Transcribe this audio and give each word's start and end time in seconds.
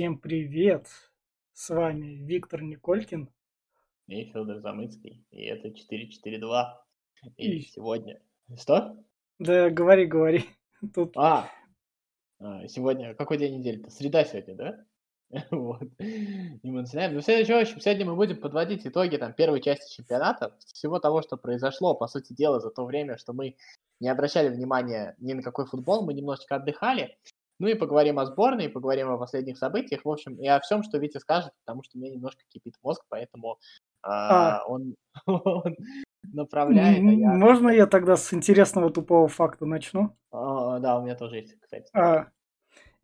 Всем 0.00 0.16
привет! 0.16 0.86
С 1.52 1.68
вами 1.68 2.24
Виктор 2.24 2.62
Николькин. 2.62 3.28
И 4.06 4.24
Федор 4.32 4.60
Замыцкий. 4.60 5.26
И 5.30 5.42
это 5.42 5.74
442. 5.74 6.86
И, 7.36 7.58
И- 7.58 7.60
сегодня... 7.60 8.18
Что? 8.58 8.96
Да, 9.38 9.68
говори, 9.68 10.06
говори. 10.06 10.46
Тут 10.94 11.12
А, 11.18 11.50
а, 12.38 12.66
сегодня... 12.68 13.14
Какой 13.14 13.36
день 13.36 13.58
недели-то? 13.58 13.90
Среда 13.90 14.24
сегодня, 14.24 14.54
да? 14.54 14.84
Вот. 15.50 15.82
И 15.98 16.70
мы 16.70 16.80
начинаем. 16.80 17.12
Ну, 17.12 17.20
в 17.20 17.24
следующем, 17.24 17.56
в 17.56 17.60
общем, 17.60 17.80
сегодня 17.82 18.06
мы 18.06 18.16
будем 18.16 18.40
подводить 18.40 18.86
итоги 18.86 19.18
там, 19.18 19.34
первой 19.34 19.60
части 19.60 19.96
чемпионата, 19.96 20.56
всего 20.64 20.98
того, 20.98 21.20
что 21.20 21.36
произошло, 21.36 21.94
по 21.94 22.06
сути 22.06 22.32
дела, 22.32 22.58
за 22.58 22.70
то 22.70 22.86
время, 22.86 23.18
что 23.18 23.34
мы 23.34 23.54
не 24.00 24.08
обращали 24.08 24.48
внимания 24.48 25.14
ни 25.18 25.34
на 25.34 25.42
какой 25.42 25.66
футбол, 25.66 26.06
мы 26.06 26.14
немножечко 26.14 26.56
отдыхали. 26.56 27.18
Ну 27.60 27.68
и 27.68 27.74
поговорим 27.74 28.18
о 28.18 28.24
сборной, 28.24 28.64
и 28.64 28.68
поговорим 28.68 29.10
о 29.10 29.18
последних 29.18 29.58
событиях, 29.58 30.04
в 30.04 30.08
общем, 30.08 30.34
и 30.36 30.46
о 30.46 30.60
всем, 30.60 30.82
что 30.82 30.96
Витя 30.96 31.18
скажет, 31.18 31.52
потому 31.64 31.82
что 31.82 31.98
у 31.98 32.00
меня 32.00 32.14
немножко 32.14 32.42
кипит 32.48 32.74
мозг, 32.82 33.04
поэтому 33.10 33.58
а, 34.02 34.62
он, 34.66 34.96
он 35.26 35.76
направляет, 36.32 36.98
а 36.98 37.12
я... 37.12 37.32
можно 37.32 37.68
я 37.68 37.86
тогда 37.86 38.16
с 38.16 38.32
интересного 38.32 38.90
тупого 38.90 39.28
факта 39.28 39.66
начну? 39.66 40.16
А, 40.32 40.78
да, 40.78 40.98
у 40.98 41.02
меня 41.02 41.14
тоже 41.14 41.36
есть, 41.36 41.60
кстати. 41.60 41.90
А, 41.92 42.28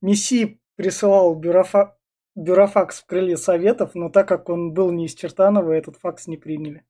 Месси 0.01 0.59
присылал 0.77 1.39
бюрофа- 1.39 1.93
бюрофакс 2.35 3.03
в 3.03 3.07
крылья 3.07 3.37
советов, 3.37 3.91
но 3.95 4.09
так 4.09 4.27
как 4.27 4.49
он 4.49 4.73
был 4.73 4.91
не 4.91 5.05
из 5.05 5.15
Чертанова, 5.15 5.73
этот 5.73 5.97
факс 5.97 6.27
не 6.27 6.39
приняли. 6.39 6.83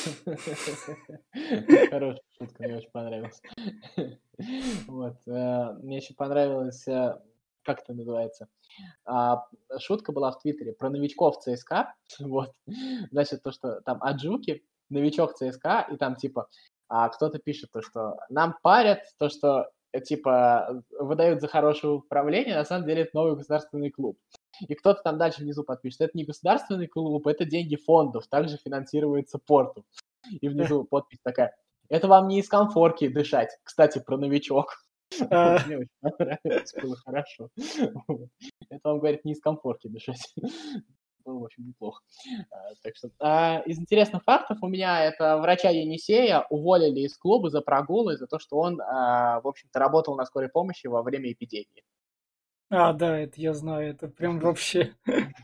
Хорошая 1.90 2.22
шутка, 2.38 2.62
мне 2.62 2.76
очень 2.76 2.90
понравилась. 2.90 3.42
Вот. 4.86 5.16
э, 5.26 5.72
Мне 5.82 5.98
еще 5.98 6.14
понравилось, 6.14 6.88
э, 6.88 7.18
как 7.62 7.80
это 7.82 7.92
называется, 7.92 8.48
а, 9.04 9.44
шутка 9.78 10.12
была 10.12 10.30
в 10.32 10.38
Твиттере 10.40 10.72
про 10.72 10.90
новичков 10.90 11.38
ЦСКА, 11.40 11.94
вот, 12.20 12.52
значит, 13.10 13.42
то, 13.42 13.52
что 13.52 13.80
там 13.82 14.02
Аджуки, 14.02 14.64
новичок 14.88 15.34
ЦСКА, 15.34 15.86
и 15.90 15.96
там 15.96 16.16
типа 16.16 16.48
а, 16.88 17.08
кто-то 17.08 17.38
пишет 17.38 17.70
то, 17.72 17.82
что 17.82 18.16
нам 18.28 18.56
парят, 18.62 19.02
то, 19.18 19.28
что 19.28 19.70
э, 19.92 20.00
типа 20.00 20.82
выдают 20.98 21.40
за 21.40 21.48
хорошее 21.48 21.94
управление, 21.94 22.56
на 22.56 22.64
самом 22.64 22.86
деле 22.86 23.02
это 23.02 23.10
новый 23.14 23.36
государственный 23.36 23.90
клуб. 23.90 24.18
И 24.68 24.74
кто-то 24.74 25.02
там 25.02 25.18
дальше 25.18 25.42
внизу 25.42 25.64
подпишет, 25.64 26.00
это 26.02 26.16
не 26.16 26.24
государственный 26.24 26.86
клуб, 26.86 27.26
это 27.26 27.44
деньги 27.44 27.76
фондов, 27.76 28.26
также 28.28 28.56
финансируется 28.58 29.38
порту. 29.38 29.84
И 30.40 30.48
внизу 30.48 30.84
подпись 30.90 31.20
такая, 31.22 31.56
это 31.88 32.08
вам 32.08 32.28
не 32.28 32.40
из 32.40 32.48
комфорки 32.48 33.08
дышать. 33.08 33.58
Кстати, 33.62 33.98
про 33.98 34.16
новичок. 34.16 34.76
А. 35.28 35.58
Мне 35.66 35.78
очень 35.78 35.88
понравилось, 36.00 36.72
было 36.80 36.96
хорошо. 36.96 37.48
Это 38.68 38.80
вам 38.84 39.00
говорит 39.00 39.24
не 39.24 39.32
из 39.32 39.40
комфорки 39.40 39.88
дышать. 39.88 40.34
Было, 41.24 41.40
в 41.40 41.44
общем, 41.46 41.66
неплохо. 41.66 42.00
А, 42.50 42.56
Так 42.84 42.96
что 42.96 43.10
а, 43.18 43.60
из 43.66 43.80
интересных 43.80 44.22
фактов 44.22 44.58
у 44.62 44.68
меня 44.68 45.04
это 45.04 45.38
врача 45.38 45.68
Енисея 45.70 46.46
уволили 46.48 47.00
из 47.00 47.18
клуба 47.18 47.50
за 47.50 47.60
прогулы, 47.60 48.16
за 48.16 48.28
то, 48.28 48.38
что 48.38 48.56
он, 48.56 48.76
в 48.76 49.42
общем-то, 49.44 49.78
работал 49.80 50.14
на 50.14 50.24
скорой 50.26 50.48
помощи 50.48 50.86
во 50.86 51.02
время 51.02 51.32
эпидемии. 51.32 51.82
А, 52.70 52.92
да, 52.92 53.18
это 53.18 53.40
я 53.40 53.52
знаю, 53.52 53.90
это 53.90 54.08
прям 54.08 54.38
вообще... 54.38 54.94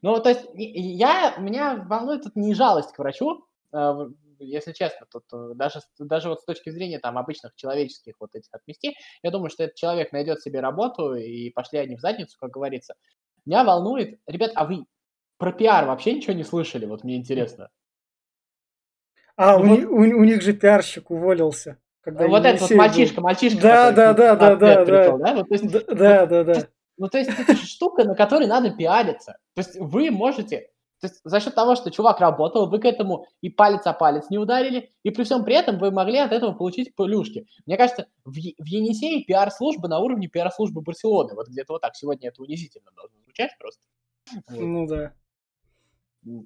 Ну, 0.00 0.18
то 0.22 0.30
есть 0.30 0.46
я, 0.54 1.36
меня 1.36 1.76
волнует 1.76 2.22
тут 2.22 2.34
не 2.34 2.54
жалость 2.54 2.92
к 2.92 2.98
врачу, 2.98 3.44
а, 3.72 4.08
если 4.38 4.72
честно, 4.72 5.06
тут 5.10 5.24
э, 5.32 5.52
даже, 5.54 5.80
даже 5.98 6.28
вот 6.30 6.40
с 6.40 6.44
точки 6.44 6.70
зрения 6.70 6.98
там 6.98 7.18
обычных 7.18 7.54
человеческих 7.56 8.14
вот 8.20 8.34
этих 8.34 8.48
отмести, 8.52 8.94
я 9.22 9.30
думаю, 9.30 9.50
что 9.50 9.64
этот 9.64 9.76
человек 9.76 10.12
найдет 10.12 10.40
себе 10.40 10.60
работу 10.60 11.14
и 11.14 11.50
пошли 11.50 11.78
они 11.78 11.96
в 11.96 12.00
задницу, 12.00 12.38
как 12.38 12.50
говорится. 12.50 12.94
Меня 13.44 13.64
волнует, 13.64 14.18
ребят, 14.26 14.52
а 14.54 14.64
вы 14.64 14.86
про 15.38 15.52
пиар 15.52 15.86
вообще 15.86 16.14
ничего 16.14 16.32
не 16.32 16.44
слышали? 16.44 16.86
Вот 16.86 17.04
мне 17.04 17.16
интересно. 17.16 17.68
А, 19.36 19.58
Ну 19.58 19.64
у, 19.64 19.68
вот- 19.68 19.84
у- 19.84 20.18
у 20.20 20.24
них 20.24 20.42
же 20.42 20.52
пиарщик 20.54 21.10
уволился. 21.10 21.78
Когда 22.06 22.28
вот 22.28 22.44
этот 22.44 22.60
вот 22.60 22.70
мальчишка, 22.70 23.20
мальчишка, 23.20 23.60
Да, 23.60 23.90
да, 23.90 24.14
да, 24.14 24.36
да, 24.36 24.54
да, 24.54 24.84
да? 24.84 25.44
Да, 25.88 26.26
да, 26.26 26.44
да. 26.44 26.68
Ну, 26.98 27.08
то 27.08 27.18
есть 27.18 27.30
это 27.36 27.56
штука, 27.56 28.04
на 28.04 28.14
которой 28.14 28.46
надо 28.46 28.70
пиариться. 28.70 29.38
То 29.54 29.60
есть 29.60 29.76
вы 29.80 30.12
можете, 30.12 30.70
то 31.00 31.08
есть 31.08 31.20
за 31.24 31.40
счет 31.40 31.56
того, 31.56 31.74
что 31.74 31.90
чувак 31.90 32.20
работал, 32.20 32.70
вы 32.70 32.78
к 32.78 32.84
этому 32.84 33.26
и 33.40 33.50
палец 33.50 33.86
о 33.86 33.92
палец 33.92 34.30
не 34.30 34.38
ударили, 34.38 34.92
и 35.02 35.10
при 35.10 35.24
всем 35.24 35.44
при 35.44 35.56
этом 35.56 35.78
вы 35.78 35.90
могли 35.90 36.18
от 36.18 36.30
этого 36.30 36.52
получить 36.52 36.94
плюшки. 36.94 37.48
Мне 37.66 37.76
кажется, 37.76 38.06
в, 38.24 38.30
в 38.30 38.66
Енисее 38.66 39.24
пиар-служба 39.24 39.88
на 39.88 39.98
уровне 39.98 40.28
пиар-службы 40.28 40.82
Барселоны. 40.82 41.34
Вот 41.34 41.48
где-то 41.48 41.72
вот 41.72 41.82
так. 41.82 41.96
Сегодня 41.96 42.28
это 42.28 42.40
унизительно 42.40 42.92
должно 42.94 43.18
звучать 43.24 43.50
просто. 43.58 43.82
Вот. 44.48 44.60
Ну 44.60 44.86
да. 44.86 45.12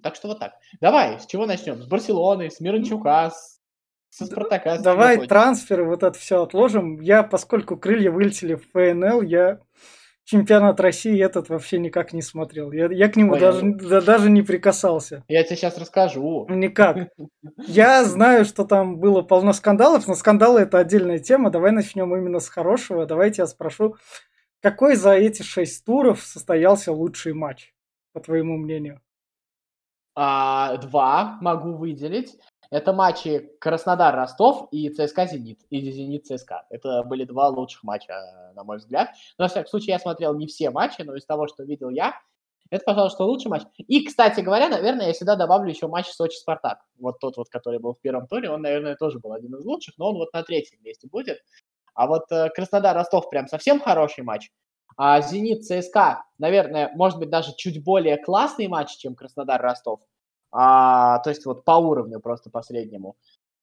Так 0.02 0.14
что 0.14 0.28
вот 0.28 0.38
так. 0.38 0.54
Давай, 0.80 1.20
с 1.20 1.26
чего 1.26 1.44
начнем? 1.44 1.82
С 1.82 1.86
Барселоны, 1.86 2.50
с 2.50 2.60
Миранчука, 2.60 3.30
с, 3.30 3.59
со 4.10 4.26
Спартака. 4.26 4.78
Давай 4.78 5.26
трансферы, 5.26 5.84
вот 5.84 6.02
это 6.02 6.18
все 6.18 6.42
отложим. 6.42 7.00
Я, 7.00 7.22
поскольку 7.22 7.76
крылья 7.76 8.10
вылетели 8.10 8.54
в 8.54 8.66
ФНЛ, 8.72 9.22
я 9.22 9.60
чемпионат 10.24 10.78
России 10.80 11.20
этот 11.20 11.48
вообще 11.48 11.78
никак 11.78 12.12
не 12.12 12.22
смотрел. 12.22 12.72
Я, 12.72 12.86
я 12.90 13.08
к 13.08 13.16
нему 13.16 13.32
Ой, 13.32 13.40
даже, 13.40 13.62
да- 13.72 14.00
даже 14.00 14.30
не 14.30 14.42
прикасался. 14.42 15.24
Я 15.28 15.42
тебе 15.42 15.56
сейчас 15.56 15.78
расскажу. 15.78 16.46
Никак. 16.48 17.08
Я 17.66 18.04
знаю, 18.04 18.44
что 18.44 18.64
там 18.64 18.98
было 18.98 19.22
полно 19.22 19.52
скандалов, 19.52 20.06
но 20.06 20.14
скандалы 20.14 20.60
это 20.60 20.78
отдельная 20.78 21.18
тема. 21.18 21.50
Давай 21.50 21.72
начнем 21.72 22.14
именно 22.14 22.38
с 22.40 22.48
хорошего. 22.48 23.06
Давайте 23.06 23.42
я 23.42 23.46
спрошу, 23.46 23.96
какой 24.60 24.94
за 24.94 25.12
эти 25.12 25.42
шесть 25.42 25.84
туров 25.84 26.22
состоялся 26.22 26.92
лучший 26.92 27.32
матч, 27.32 27.72
по 28.12 28.20
твоему 28.20 28.56
мнению? 28.56 29.00
А, 30.14 30.76
два 30.76 31.38
могу 31.40 31.72
выделить. 31.74 32.36
Это 32.70 32.92
матчи 32.92 33.50
Краснодар-Ростов 33.60 34.68
и 34.70 34.88
ЦСКА-Зенит. 34.90 35.58
И 35.70 35.90
Зенит-ЦСКА. 35.90 36.66
Это 36.70 37.02
были 37.02 37.24
два 37.24 37.48
лучших 37.48 37.82
матча, 37.82 38.52
на 38.54 38.62
мой 38.62 38.78
взгляд. 38.78 39.10
Но, 39.38 39.44
во 39.44 39.48
всяком 39.48 39.68
случае, 39.68 39.94
я 39.94 39.98
смотрел 39.98 40.34
не 40.36 40.46
все 40.46 40.70
матчи, 40.70 41.02
но 41.02 41.16
из 41.16 41.26
того, 41.26 41.48
что 41.48 41.64
видел 41.64 41.90
я, 41.90 42.14
это, 42.70 42.84
пожалуй, 42.84 43.10
что 43.10 43.26
лучший 43.26 43.50
матч. 43.50 43.62
И, 43.76 44.06
кстати 44.06 44.40
говоря, 44.40 44.68
наверное, 44.68 45.08
я 45.08 45.14
сюда 45.14 45.34
добавлю 45.34 45.70
еще 45.70 45.88
матч 45.88 46.06
Сочи-Спартак. 46.06 46.78
Вот 46.98 47.18
тот 47.18 47.36
вот, 47.36 47.48
который 47.48 47.80
был 47.80 47.94
в 47.94 48.00
первом 48.00 48.28
туре, 48.28 48.48
он, 48.48 48.62
наверное, 48.62 48.94
тоже 48.94 49.18
был 49.18 49.32
один 49.32 49.56
из 49.56 49.64
лучших, 49.64 49.98
но 49.98 50.10
он 50.10 50.16
вот 50.16 50.32
на 50.32 50.44
третьем 50.44 50.78
месте 50.84 51.08
будет. 51.08 51.38
А 51.94 52.06
вот 52.06 52.30
э, 52.30 52.48
Краснодар-Ростов 52.50 53.28
прям 53.28 53.48
совсем 53.48 53.80
хороший 53.80 54.22
матч. 54.22 54.50
А 54.96 55.20
Зенит-ЦСКА, 55.20 56.24
наверное, 56.38 56.92
может 56.94 57.18
быть, 57.18 57.30
даже 57.30 57.52
чуть 57.56 57.82
более 57.82 58.18
классный 58.18 58.68
матч, 58.68 58.96
чем 58.96 59.16
Краснодар-Ростов. 59.16 60.00
А, 60.52 61.18
то 61.20 61.30
есть 61.30 61.46
вот 61.46 61.64
по 61.64 61.72
уровню 61.72 62.20
просто 62.20 62.50
последнему. 62.50 63.16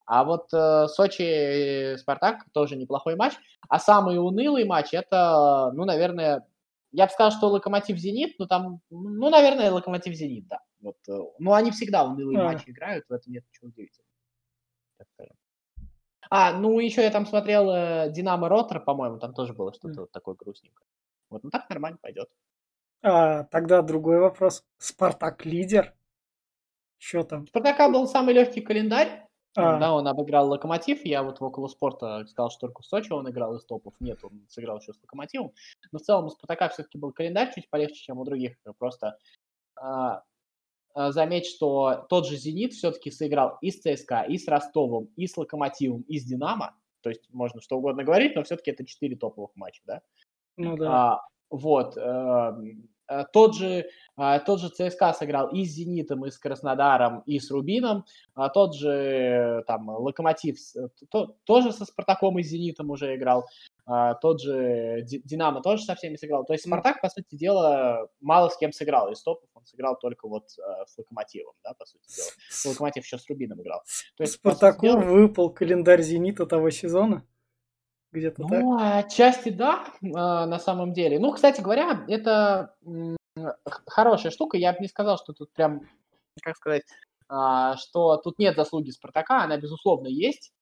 А 0.06 0.24
вот 0.24 0.48
э, 0.54 0.86
Сочи-Спартак 0.88 2.46
тоже 2.52 2.76
неплохой 2.76 3.14
матч. 3.14 3.34
А 3.68 3.78
самый 3.78 4.18
унылый 4.18 4.64
матч 4.64 4.94
это, 4.94 5.70
ну, 5.74 5.84
наверное, 5.84 6.46
я 6.92 7.06
бы 7.06 7.12
сказал, 7.12 7.30
что 7.30 7.50
Локомотив-Зенит, 7.50 8.36
ну, 8.38 8.46
там, 8.46 8.80
ну, 8.88 9.28
наверное, 9.28 9.70
Локомотив-Зенит, 9.70 10.46
да. 10.48 10.60
Вот, 10.80 10.96
э, 11.08 11.18
ну, 11.38 11.52
они 11.52 11.70
всегда 11.72 12.04
унылые 12.04 12.40
А. 12.40 12.44
матчи 12.44 12.70
играют, 12.70 13.04
в 13.08 13.12
этом 13.12 13.32
нет 13.32 13.44
ничего 13.50 13.68
удивительного. 13.68 14.08
А, 16.30 16.52
ну, 16.52 16.78
еще 16.78 17.02
я 17.02 17.10
там 17.10 17.26
смотрел 17.26 17.70
э, 17.70 18.10
Динамо 18.10 18.48
Ротор, 18.48 18.80
по-моему, 18.80 19.18
там 19.18 19.32
тоже 19.32 19.54
было 19.54 19.72
что-то 19.72 20.02
вот 20.02 20.12
такое 20.12 20.34
грустненькое. 20.34 20.86
Вот, 21.30 21.42
ну 21.42 21.50
так 21.50 21.68
нормально 21.70 21.98
пойдет. 22.00 22.28
А, 23.02 23.44
тогда 23.44 23.82
другой 23.82 24.18
вопрос. 24.18 24.64
Спартак 24.78 25.46
лидер? 25.46 25.94
Что 26.98 27.22
там? 27.22 27.46
Спартака 27.46 27.88
был 27.88 28.06
самый 28.06 28.34
легкий 28.34 28.60
календарь. 28.60 29.24
А. 29.56 29.78
Да, 29.78 29.94
он 29.94 30.06
обыграл 30.06 30.48
Локомотив. 30.48 31.04
Я 31.04 31.22
вот 31.22 31.40
в 31.40 31.44
около 31.44 31.68
спорта 31.68 32.24
сказал, 32.26 32.50
что 32.50 32.60
только 32.60 32.82
в 32.82 32.86
Сочи 32.86 33.12
он 33.12 33.28
играл 33.28 33.56
из 33.56 33.64
топов. 33.64 33.94
Нет, 33.98 34.22
он 34.22 34.46
сыграл 34.48 34.78
еще 34.78 34.92
с 34.92 35.00
Локомотивом. 35.00 35.52
Но 35.90 35.98
в 35.98 36.02
целом 36.02 36.26
у 36.26 36.30
Спартака 36.30 36.68
все-таки 36.68 36.98
был 36.98 37.12
календарь 37.12 37.52
чуть 37.54 37.68
полегче, 37.70 38.02
чем 38.02 38.18
у 38.18 38.24
других. 38.24 38.56
Просто 38.78 39.18
а, 39.74 40.22
а, 40.94 41.12
заметь, 41.12 41.46
что 41.46 42.06
тот 42.08 42.26
же 42.26 42.36
Зенит 42.36 42.72
все-таки 42.72 43.10
сыграл 43.10 43.58
и 43.60 43.70
с 43.70 43.80
ЦСКА, 43.80 44.22
и 44.22 44.38
с 44.38 44.46
Ростовом, 44.48 45.10
и 45.16 45.26
с 45.26 45.36
Локомотивом, 45.36 46.02
и 46.02 46.18
с 46.18 46.24
Динамо. 46.24 46.76
То 47.02 47.10
есть 47.10 47.28
можно 47.30 47.60
что 47.60 47.78
угодно 47.78 48.04
говорить, 48.04 48.34
но 48.36 48.42
все-таки 48.42 48.70
это 48.70 48.84
четыре 48.84 49.16
топовых 49.16 49.50
матча, 49.54 49.82
да? 49.86 50.02
Ну 50.56 50.76
да. 50.76 51.12
А, 51.12 51.28
вот. 51.50 51.96
эм, 51.96 52.88
Тот 53.32 53.54
же, 53.54 53.86
а, 54.16 54.38
тот 54.38 54.60
же 54.60 54.68
ЦСКА 54.68 55.12
сыграл 55.12 55.48
и 55.48 55.64
с 55.64 55.70
«Зенитом», 55.70 56.26
и 56.26 56.30
с 56.30 56.38
Краснодаром, 56.38 57.22
и 57.26 57.38
с 57.38 57.50
«Рубином». 57.50 58.04
А 58.34 58.48
Тот 58.48 58.74
же 58.74 58.90
э, 58.90 59.62
там 59.66 59.88
«Локомотив» 59.88 60.56
э, 60.76 60.88
то- 61.10 61.36
тоже 61.44 61.72
со 61.72 61.84
«Спартаком» 61.84 62.38
и 62.38 62.42
с 62.42 62.48
«Зенитом» 62.48 62.90
уже 62.90 63.14
играл. 63.14 63.46
А, 63.86 64.14
Тот 64.14 64.40
же 64.42 65.02
Ди- 65.02 65.22
«Динамо» 65.24 65.62
тоже 65.62 65.84
со 65.84 65.94
всеми 65.94 66.16
сыграл. 66.16 66.44
То 66.44 66.52
есть. 66.52 66.66
«Спартак», 66.66 67.00
по 67.00 67.08
сути 67.08 67.34
дела, 67.34 68.08
мало 68.20 68.48
с 68.48 68.56
кем 68.56 68.72
сыграл. 68.72 69.10
Из 69.10 69.22
топов 69.22 69.48
он 69.54 69.64
сыграл 69.64 69.96
только 69.96 70.28
вот 70.28 70.44
э, 70.58 70.84
с 70.86 70.98
«Локомотивом», 70.98 71.54
да, 71.64 71.72
по 71.78 71.86
сути 71.86 72.04
дела. 72.14 72.28
«Локомотив» 72.72 73.04
еще 73.04 73.18
с 73.18 73.28
«Рубином» 73.28 73.62
играл. 73.62 73.80
То 74.16 74.22
есть, 74.24 74.34
Спартаку 74.34 74.86
дела, 74.86 75.00
выпал 75.00 75.50
календарь 75.50 76.02
Зенита 76.02 76.44
того 76.46 76.70
сезона. 76.70 77.24
Где-то 78.12 78.42
так. 78.44 78.60
Ну, 78.60 78.78
отчасти 78.78 79.50
да, 79.50 79.84
а, 80.14 80.46
на 80.46 80.58
самом 80.58 80.92
деле. 80.92 81.18
Ну, 81.18 81.32
кстати 81.32 81.60
говоря, 81.60 82.04
это 82.08 82.74
хорошая 83.86 84.32
штука. 84.32 84.56
Я 84.56 84.72
бы 84.72 84.78
не 84.80 84.88
сказал, 84.88 85.18
что 85.18 85.32
тут 85.32 85.52
прям, 85.52 85.82
как 86.42 86.56
сказать, 86.56 86.82
а, 87.28 87.76
что 87.76 88.16
тут 88.16 88.38
нет 88.38 88.56
заслуги 88.56 88.90
Спартака, 88.90 89.42
она, 89.42 89.56
безусловно, 89.58 90.08
есть. 90.08 90.52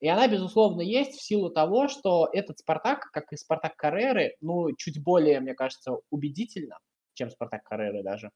И 0.00 0.08
она, 0.08 0.28
безусловно, 0.28 0.80
есть 0.82 1.18
в 1.18 1.22
силу 1.22 1.50
того, 1.50 1.88
что 1.88 2.28
этот 2.32 2.58
Спартак, 2.58 3.10
как 3.12 3.32
и 3.32 3.36
Спартак 3.36 3.76
Карреры, 3.76 4.34
ну, 4.40 4.72
чуть 4.76 5.02
более, 5.02 5.40
мне 5.40 5.54
кажется, 5.54 5.96
убедительно, 6.10 6.78
чем 7.14 7.30
Спартак 7.30 7.62
Карреры 7.64 8.02
даже, 8.02 8.30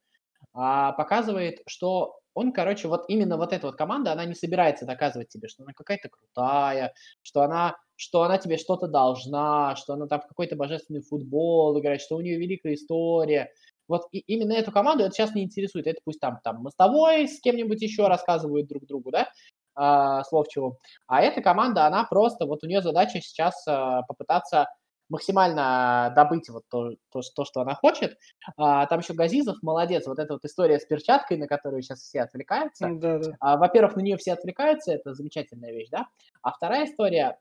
а, 0.55 0.93
показывает, 0.93 1.61
что 1.67 2.19
он, 2.35 2.53
короче, 2.53 2.89
вот 2.89 3.05
именно 3.09 3.37
вот 3.37 3.53
эта 3.53 3.67
вот 3.67 3.77
команда, 3.77 4.13
она 4.13 4.25
не 4.25 4.35
собирается 4.35 4.87
доказывать 4.87 5.29
тебе, 5.29 5.49
что 5.49 5.63
она 5.63 5.73
какая-то 5.75 6.09
крутая, 6.09 6.95
что 7.23 7.43
она, 7.43 7.77
что 8.03 8.25
она 8.25 8.37
тебе 8.37 8.57
что-то 8.59 8.89
должна, 8.89 9.77
что 9.77 9.93
она 9.93 10.09
там 10.09 10.21
в 10.21 10.27
какой-то 10.27 10.57
божественный 10.57 11.03
футбол 11.03 11.79
играет, 11.79 12.01
что 12.01 12.17
у 12.17 12.21
нее 12.21 12.37
великая 12.37 12.75
история. 12.75 13.53
Вот 13.87 14.09
и 14.11 14.19
именно 14.19 14.55
эту 14.55 14.73
команду 14.73 15.05
это 15.05 15.15
сейчас 15.15 15.37
не 15.37 15.45
интересует. 15.45 15.87
Это 15.87 16.01
пусть 16.05 16.19
там, 16.19 16.41
там 16.43 16.63
мостовой 16.63 17.29
с 17.29 17.41
кем-нибудь 17.41 17.81
еще 17.81 18.09
рассказывают 18.09 18.67
друг 18.67 18.87
другу, 18.87 19.13
да, 19.13 19.29
а, 19.77 20.25
Словчеву. 20.25 20.81
А 21.07 21.23
эта 21.23 21.43
команда, 21.43 21.87
она 21.87 22.03
просто, 22.03 22.45
вот 22.45 22.65
у 22.65 22.67
нее 22.67 22.83
задача 22.83 23.21
сейчас 23.21 23.55
а, 23.69 24.03
попытаться 24.03 24.67
максимально 25.09 26.13
добыть 26.17 26.49
вот 26.49 26.65
то, 26.69 26.95
то, 27.13 27.21
то 27.37 27.45
что 27.45 27.61
она 27.61 27.75
хочет. 27.75 28.17
А, 28.57 28.87
там 28.87 28.99
еще 29.01 29.13
Газизов 29.13 29.63
молодец. 29.63 30.07
Вот 30.07 30.19
эта 30.19 30.33
вот 30.33 30.45
история 30.45 30.81
с 30.81 30.87
перчаткой, 30.87 31.37
на 31.37 31.47
которую 31.47 31.83
сейчас 31.83 32.01
все 32.01 32.23
отвлекаются. 32.23 32.89
Да, 32.91 33.19
да. 33.19 33.37
А, 33.39 33.57
во-первых, 33.59 33.95
на 33.95 34.01
нее 34.01 34.17
все 34.17 34.33
отвлекаются, 34.33 34.93
это 34.93 35.15
замечательная 35.15 35.71
вещь, 35.71 35.89
да. 35.91 36.07
А 36.41 36.51
вторая 36.51 36.87
история, 36.87 37.39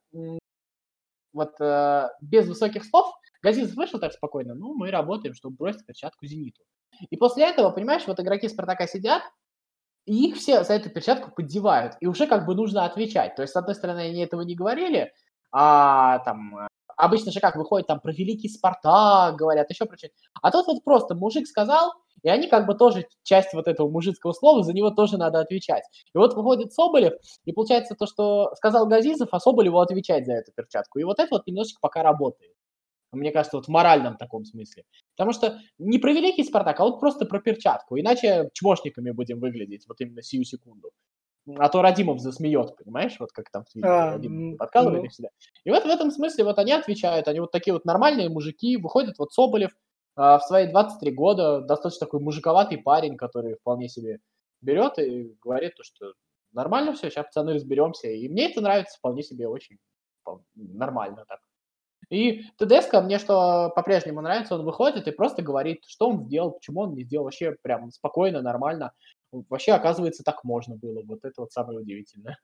вот 1.33 1.54
э, 1.60 2.10
без 2.22 2.48
высоких 2.48 2.86
слов, 2.86 3.13
Газизов 3.42 3.75
вышел 3.75 4.00
так 4.00 4.13
спокойно, 4.13 4.54
ну, 4.54 4.74
мы 4.74 4.92
работаем, 4.92 5.33
чтобы 5.33 5.56
бросить 5.56 5.86
перчатку 5.86 6.25
Зениту. 6.25 6.62
И 7.10 7.18
после 7.18 7.45
этого, 7.45 7.72
понимаешь, 7.72 8.06
вот 8.06 8.19
игроки 8.19 8.48
Спартака 8.48 8.88
сидят, 8.88 9.24
и 10.06 10.30
их 10.30 10.38
все 10.38 10.63
за 10.63 10.74
эту 10.74 10.89
перчатку 10.89 11.31
поддевают. 11.31 11.95
И 12.00 12.07
уже 12.07 12.28
как 12.28 12.45
бы 12.45 12.56
нужно 12.56 12.86
отвечать. 12.86 13.36
То 13.36 13.42
есть, 13.42 13.54
с 13.54 13.56
одной 13.56 13.75
стороны, 13.75 14.00
они 14.00 14.19
этого 14.19 14.42
не 14.42 14.56
говорили, 14.56 15.13
а 15.51 16.19
там 16.19 16.68
обычно 17.01 17.31
же 17.31 17.39
как 17.39 17.56
выходит 17.56 17.88
там 17.88 18.00
про 18.00 18.12
великий 18.12 18.48
Спартак, 18.48 19.36
говорят, 19.36 19.69
еще 19.69 19.86
про 19.86 19.98
что 19.98 20.09
А 20.42 20.51
тут 20.51 20.68
вот 20.68 20.83
просто 20.83 21.15
мужик 21.15 21.48
сказал, 21.48 21.94
и 22.24 22.30
они 22.30 22.48
как 22.48 22.68
бы 22.68 22.75
тоже 22.75 23.07
часть 23.24 23.53
вот 23.53 23.68
этого 23.68 23.89
мужицкого 23.89 24.33
слова, 24.33 24.63
за 24.63 24.74
него 24.74 24.92
тоже 24.92 25.18
надо 25.18 25.39
отвечать. 25.39 25.83
И 26.13 26.18
вот 26.18 26.36
выходит 26.36 26.74
Соболев, 26.74 27.13
и 27.45 27.51
получается 27.51 27.95
то, 27.95 28.06
что 28.06 28.53
сказал 28.56 28.88
Газизов, 28.88 29.30
а 29.31 29.39
Соболеву 29.39 29.80
отвечать 29.80 30.25
за 30.25 30.33
эту 30.33 30.51
перчатку. 30.53 31.00
И 31.00 31.03
вот 31.03 31.19
это 31.19 31.30
вот 31.31 31.48
немножечко 31.48 31.80
пока 31.81 32.03
работает. 32.03 32.53
Мне 33.12 33.31
кажется, 33.31 33.57
вот 33.57 33.65
в 33.65 33.69
моральном 33.69 34.15
таком 34.15 34.45
смысле. 34.45 34.83
Потому 35.18 35.33
что 35.33 35.59
не 35.80 35.98
про 35.98 36.13
великий 36.13 36.44
Спартак, 36.44 36.80
а 36.80 36.83
вот 36.83 37.00
просто 37.00 37.25
про 37.25 37.39
перчатку. 37.39 38.00
Иначе 38.00 38.50
чмошниками 38.53 39.12
будем 39.12 39.39
выглядеть 39.39 39.86
вот 39.88 40.00
именно 40.00 40.21
сию 40.21 40.45
секунду. 40.45 40.92
А 41.57 41.69
то 41.69 41.81
Радимов 41.81 42.19
засмеет, 42.19 42.75
понимаешь, 42.77 43.15
вот 43.19 43.31
как 43.31 43.49
там 43.49 43.63
в 43.63 43.69
Твиттере 43.69 43.91
а, 43.91 44.11
Радимов 44.11 44.57
подкалывает 44.57 45.03
ну. 45.03 45.09
всегда. 45.09 45.29
И 45.63 45.71
вот 45.71 45.83
в 45.83 45.88
этом 45.88 46.11
смысле 46.11 46.43
вот 46.43 46.59
они 46.59 46.71
отвечают, 46.71 47.27
они 47.27 47.39
вот 47.39 47.51
такие 47.51 47.73
вот 47.73 47.83
нормальные 47.83 48.29
мужики, 48.29 48.77
выходит 48.77 49.17
вот 49.17 49.33
Соболев 49.33 49.71
а, 50.15 50.38
в 50.38 50.43
свои 50.43 50.67
23 50.67 51.11
года, 51.11 51.61
достаточно 51.61 52.05
такой 52.05 52.19
мужиковатый 52.19 52.77
парень, 52.77 53.17
который 53.17 53.55
вполне 53.55 53.89
себе 53.89 54.19
берет 54.61 54.99
и 54.99 55.35
говорит 55.41 55.75
то, 55.75 55.83
что 55.83 56.13
нормально 56.51 56.93
все, 56.93 57.09
сейчас 57.09 57.25
пацаны 57.25 57.53
разберемся. 57.53 58.07
И 58.07 58.29
мне 58.29 58.49
это 58.49 58.61
нравится 58.61 58.97
вполне 58.97 59.23
себе 59.23 59.47
очень 59.47 59.77
нормально 60.55 61.25
так. 61.27 61.39
И 62.09 62.43
ТДСК 62.57 62.95
мне 63.01 63.19
что 63.19 63.71
по-прежнему 63.73 64.21
нравится, 64.21 64.55
он 64.55 64.65
выходит 64.65 65.07
и 65.07 65.11
просто 65.11 65.41
говорит, 65.41 65.83
что 65.88 66.09
он 66.09 66.25
сделал, 66.25 66.51
почему 66.51 66.81
он 66.81 66.93
не 66.93 67.03
сделал, 67.03 67.23
вообще 67.23 67.55
прям 67.61 67.89
спокойно, 67.91 68.41
нормально. 68.41 68.91
Вообще, 69.31 69.74
оказывается, 69.74 70.24
так 70.24 70.44
можно 70.44 70.75
было. 70.75 71.01
Вот 71.04 71.24
это 71.24 71.42
вот 71.42 71.51
самое 71.51 71.80
удивительное. 71.80 72.38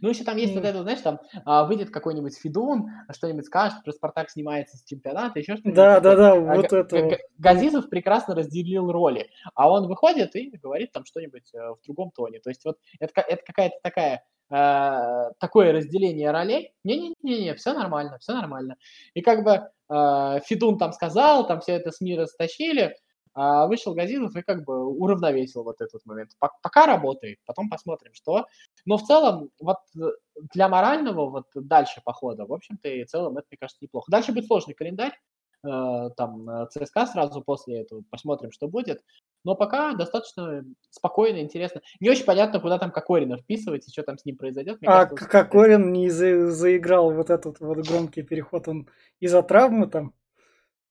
Ну, 0.00 0.10
еще 0.10 0.24
там 0.24 0.36
есть 0.36 0.54
вот 0.54 0.64
это, 0.64 0.82
знаешь, 0.82 1.00
там 1.00 1.20
а, 1.44 1.64
выйдет 1.64 1.90
какой-нибудь 1.90 2.36
Фидун, 2.36 2.90
что-нибудь 3.10 3.46
скажет, 3.46 3.82
про 3.84 3.92
Спартак 3.92 4.30
снимается 4.30 4.76
с 4.76 4.84
чемпионата, 4.84 5.38
еще 5.38 5.56
что-нибудь. 5.56 5.74
Да, 5.74 6.00
да, 6.00 6.16
да, 6.16 6.34
вот 6.34 6.72
это. 6.72 7.18
Газизов 7.38 7.88
прекрасно 7.88 8.34
разделил 8.34 8.90
роли, 8.90 9.30
а 9.54 9.70
он 9.70 9.88
выходит 9.88 10.36
и 10.36 10.50
говорит 10.58 10.92
там 10.92 11.04
что-нибудь 11.04 11.54
э, 11.54 11.58
в 11.58 11.78
другом 11.86 12.10
тоне. 12.14 12.40
То 12.40 12.50
есть 12.50 12.64
вот 12.64 12.78
это, 13.00 13.20
это 13.22 13.42
какая-то 13.44 13.76
такая 13.82 14.24
э, 14.50 15.32
такое 15.38 15.72
разделение 15.72 16.30
ролей. 16.30 16.74
Не-не-не, 16.84 17.54
все 17.54 17.72
нормально, 17.72 18.18
все 18.18 18.34
нормально. 18.34 18.76
И 19.14 19.22
как 19.22 19.42
бы 19.44 19.68
э, 19.88 20.40
Фидун 20.44 20.78
там 20.78 20.92
сказал, 20.92 21.46
там 21.46 21.60
все 21.60 21.72
это 21.72 21.90
с 21.90 22.00
мира 22.00 22.26
стащили, 22.26 22.94
а 23.34 23.66
вышел 23.66 23.94
Газизов 23.94 24.36
и 24.36 24.42
как 24.42 24.64
бы 24.64 24.86
уравновесил 24.86 25.62
вот 25.62 25.80
этот 25.80 26.04
момент. 26.04 26.32
Пока 26.38 26.86
работает, 26.86 27.38
потом 27.46 27.70
посмотрим, 27.70 28.12
что. 28.14 28.46
Но 28.84 28.98
в 28.98 29.04
целом, 29.04 29.50
вот 29.58 29.78
э, 29.96 30.10
для 30.52 30.68
морального 30.68 31.30
вот 31.30 31.46
дальше 31.54 32.02
похода, 32.04 32.44
в 32.44 32.52
общем-то, 32.52 32.88
и 32.88 33.04
в 33.04 33.08
целом 33.08 33.38
это, 33.38 33.46
мне 33.50 33.58
кажется, 33.58 33.82
неплохо. 33.82 34.10
Дальше 34.10 34.32
будет 34.32 34.46
сложный 34.46 34.74
календарь, 34.74 35.18
э, 35.64 36.10
там 36.16 36.48
э, 36.48 36.66
ЦСКА 36.70 37.06
сразу 37.06 37.40
после 37.42 37.80
этого, 37.80 38.02
посмотрим, 38.10 38.52
что 38.52 38.68
будет. 38.68 39.02
Но 39.44 39.54
пока 39.54 39.94
достаточно 39.94 40.64
спокойно, 40.90 41.38
интересно. 41.38 41.80
Не 42.00 42.10
очень 42.10 42.26
понятно, 42.26 42.60
куда 42.60 42.78
там 42.78 42.90
Кокорина 42.90 43.38
вписывать 43.38 43.88
и 43.88 43.90
что 43.90 44.02
там 44.02 44.18
с 44.18 44.26
ним 44.26 44.36
произойдет. 44.36 44.80
Мне 44.80 44.90
а 44.90 45.06
кажется, 45.06 45.28
Кокорин 45.28 45.90
не 45.92 46.10
за 46.10 46.50
заиграл 46.50 47.12
вот 47.12 47.30
этот 47.30 47.60
вот 47.60 47.78
громкий 47.78 48.22
переход, 48.22 48.68
он 48.68 48.88
из-за 49.20 49.42
травмы 49.42 49.86
там? 49.86 50.12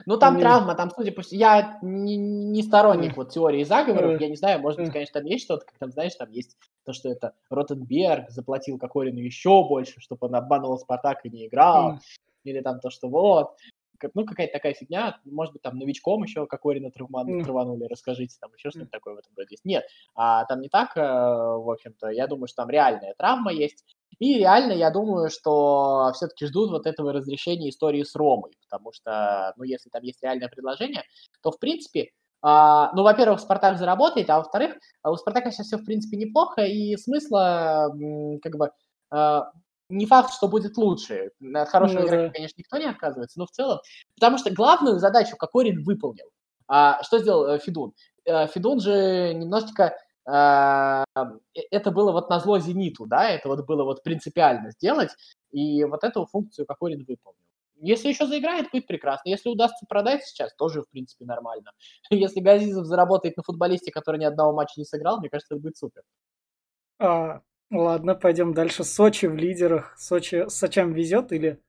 Ну, 0.05 0.17
там 0.17 0.35
не... 0.35 0.41
травма, 0.41 0.75
там, 0.75 0.91
судя 0.91 1.11
по 1.11 1.21
всему, 1.21 1.39
я 1.39 1.79
не, 1.81 2.17
не 2.17 2.63
сторонник 2.63 3.17
вот 3.17 3.31
теории 3.31 3.63
заговоров, 3.63 4.19
я 4.19 4.29
не 4.29 4.35
знаю, 4.35 4.61
может 4.61 4.79
быть, 4.79 4.91
конечно, 4.91 5.19
там 5.19 5.25
есть 5.25 5.45
что-то, 5.45 5.65
как 5.65 5.75
там, 5.77 5.91
знаешь, 5.91 6.15
там 6.15 6.29
есть 6.31 6.57
то, 6.85 6.93
что 6.93 7.09
это 7.09 7.33
Ротенберг 7.49 8.29
заплатил 8.29 8.77
Кокорину 8.77 9.19
еще 9.19 9.63
больше, 9.67 9.99
чтобы 10.01 10.27
он 10.27 10.35
обманывал 10.35 10.79
Спартак 10.79 11.25
и 11.25 11.29
не 11.29 11.47
играл, 11.47 11.99
или 12.43 12.61
там 12.61 12.79
то, 12.79 12.89
что 12.89 13.07
вот, 13.07 13.55
ну, 14.13 14.25
какая-то 14.25 14.53
такая 14.53 14.73
фигня, 14.73 15.19
может 15.25 15.53
быть, 15.53 15.61
там 15.61 15.77
новичком 15.77 16.23
еще 16.23 16.45
Кокорина 16.47 16.91
травман, 16.91 17.29
mm. 17.29 17.43
траванули, 17.43 17.85
расскажите, 17.85 18.35
там 18.39 18.51
еще 18.55 18.69
что-нибудь 18.69 18.89
mm. 18.89 18.97
такое 18.97 19.15
в 19.15 19.17
этом 19.19 19.31
роде 19.35 19.47
есть. 19.51 19.65
Нет, 19.65 19.85
а 20.15 20.45
там 20.45 20.61
не 20.61 20.69
так, 20.69 20.95
э, 20.97 21.01
в 21.01 21.71
общем-то, 21.71 22.09
я 22.09 22.27
думаю, 22.27 22.47
что 22.47 22.63
там 22.63 22.69
реальная 22.69 23.13
травма 23.17 23.51
есть, 23.51 23.85
и 24.21 24.37
реально, 24.37 24.73
я 24.73 24.91
думаю, 24.91 25.31
что 25.31 26.11
все-таки 26.13 26.45
ждут 26.45 26.69
вот 26.69 26.85
этого 26.85 27.11
разрешения 27.11 27.69
истории 27.69 28.03
с 28.03 28.15
Ромой, 28.15 28.51
потому 28.61 28.93
что, 28.93 29.51
ну, 29.57 29.63
если 29.63 29.89
там 29.89 30.03
есть 30.03 30.21
реальное 30.21 30.47
предложение, 30.47 31.01
то, 31.41 31.49
в 31.49 31.57
принципе, 31.57 32.11
а, 32.43 32.91
ну, 32.93 33.01
во-первых, 33.01 33.39
Спартак 33.39 33.79
заработает, 33.79 34.29
а 34.29 34.37
во-вторых, 34.37 34.75
у 35.03 35.15
Спартака 35.15 35.49
сейчас 35.49 35.65
все, 35.65 35.77
в 35.77 35.85
принципе, 35.85 36.17
неплохо, 36.17 36.61
и 36.61 36.95
смысла, 36.97 37.89
как 38.43 38.57
бы, 38.57 38.69
а, 39.09 39.49
не 39.89 40.05
факт, 40.05 40.35
что 40.35 40.47
будет 40.47 40.77
лучше. 40.77 41.31
От 41.55 41.69
хорошего 41.69 42.01
ну, 42.01 42.05
игрока, 42.05 42.27
да. 42.27 42.33
конечно, 42.33 42.59
никто 42.59 42.77
не 42.77 42.85
отказывается, 42.85 43.39
но 43.39 43.47
в 43.47 43.51
целом, 43.51 43.79
потому 44.13 44.37
что 44.37 44.53
главную 44.53 44.99
задачу 44.99 45.35
Кокорин 45.35 45.81
выполнил. 45.81 46.27
А, 46.67 47.01
что 47.01 47.17
сделал 47.17 47.47
э, 47.47 47.57
Федун? 47.57 47.95
Э, 48.25 48.45
Федун 48.45 48.81
же 48.81 49.33
немножечко 49.33 49.85
а, 49.87 49.93
это 50.31 51.91
было 51.91 52.11
вот 52.11 52.29
на 52.29 52.39
зло 52.39 52.59
«Зениту», 52.59 53.05
да, 53.05 53.29
это 53.29 53.49
вот 53.49 53.65
было 53.65 53.83
вот 53.83 54.03
принципиально 54.03 54.71
сделать, 54.71 55.11
и 55.51 55.83
вот 55.83 56.03
эту 56.03 56.25
функцию 56.25 56.65
Кокорин 56.65 57.05
выполнил. 57.07 57.41
Если 57.83 58.09
еще 58.09 58.27
заиграет, 58.27 58.69
будет 58.71 58.85
прекрасно. 58.85 59.29
Если 59.29 59.49
удастся 59.49 59.85
продать 59.87 60.23
сейчас, 60.23 60.53
тоже, 60.53 60.83
в 60.83 60.89
принципе, 60.89 61.25
нормально. 61.25 61.71
Если 62.11 62.39
Газизов 62.39 62.85
заработает 62.85 63.37
на 63.37 63.43
футболисте, 63.43 63.91
который 63.91 64.19
ни 64.19 64.25
одного 64.25 64.53
матча 64.53 64.73
не 64.77 64.85
сыграл, 64.85 65.19
мне 65.19 65.29
кажется, 65.29 65.55
это 65.55 65.61
будет 65.63 65.77
супер. 65.77 66.03
А, 66.99 67.41
ладно, 67.71 68.13
пойдем 68.13 68.53
дальше. 68.53 68.83
Сочи 68.83 69.25
в 69.25 69.35
лидерах. 69.35 69.95
Сочи, 69.97 70.47
Сочам 70.47 70.93
везет 70.93 71.31
или 71.31 71.59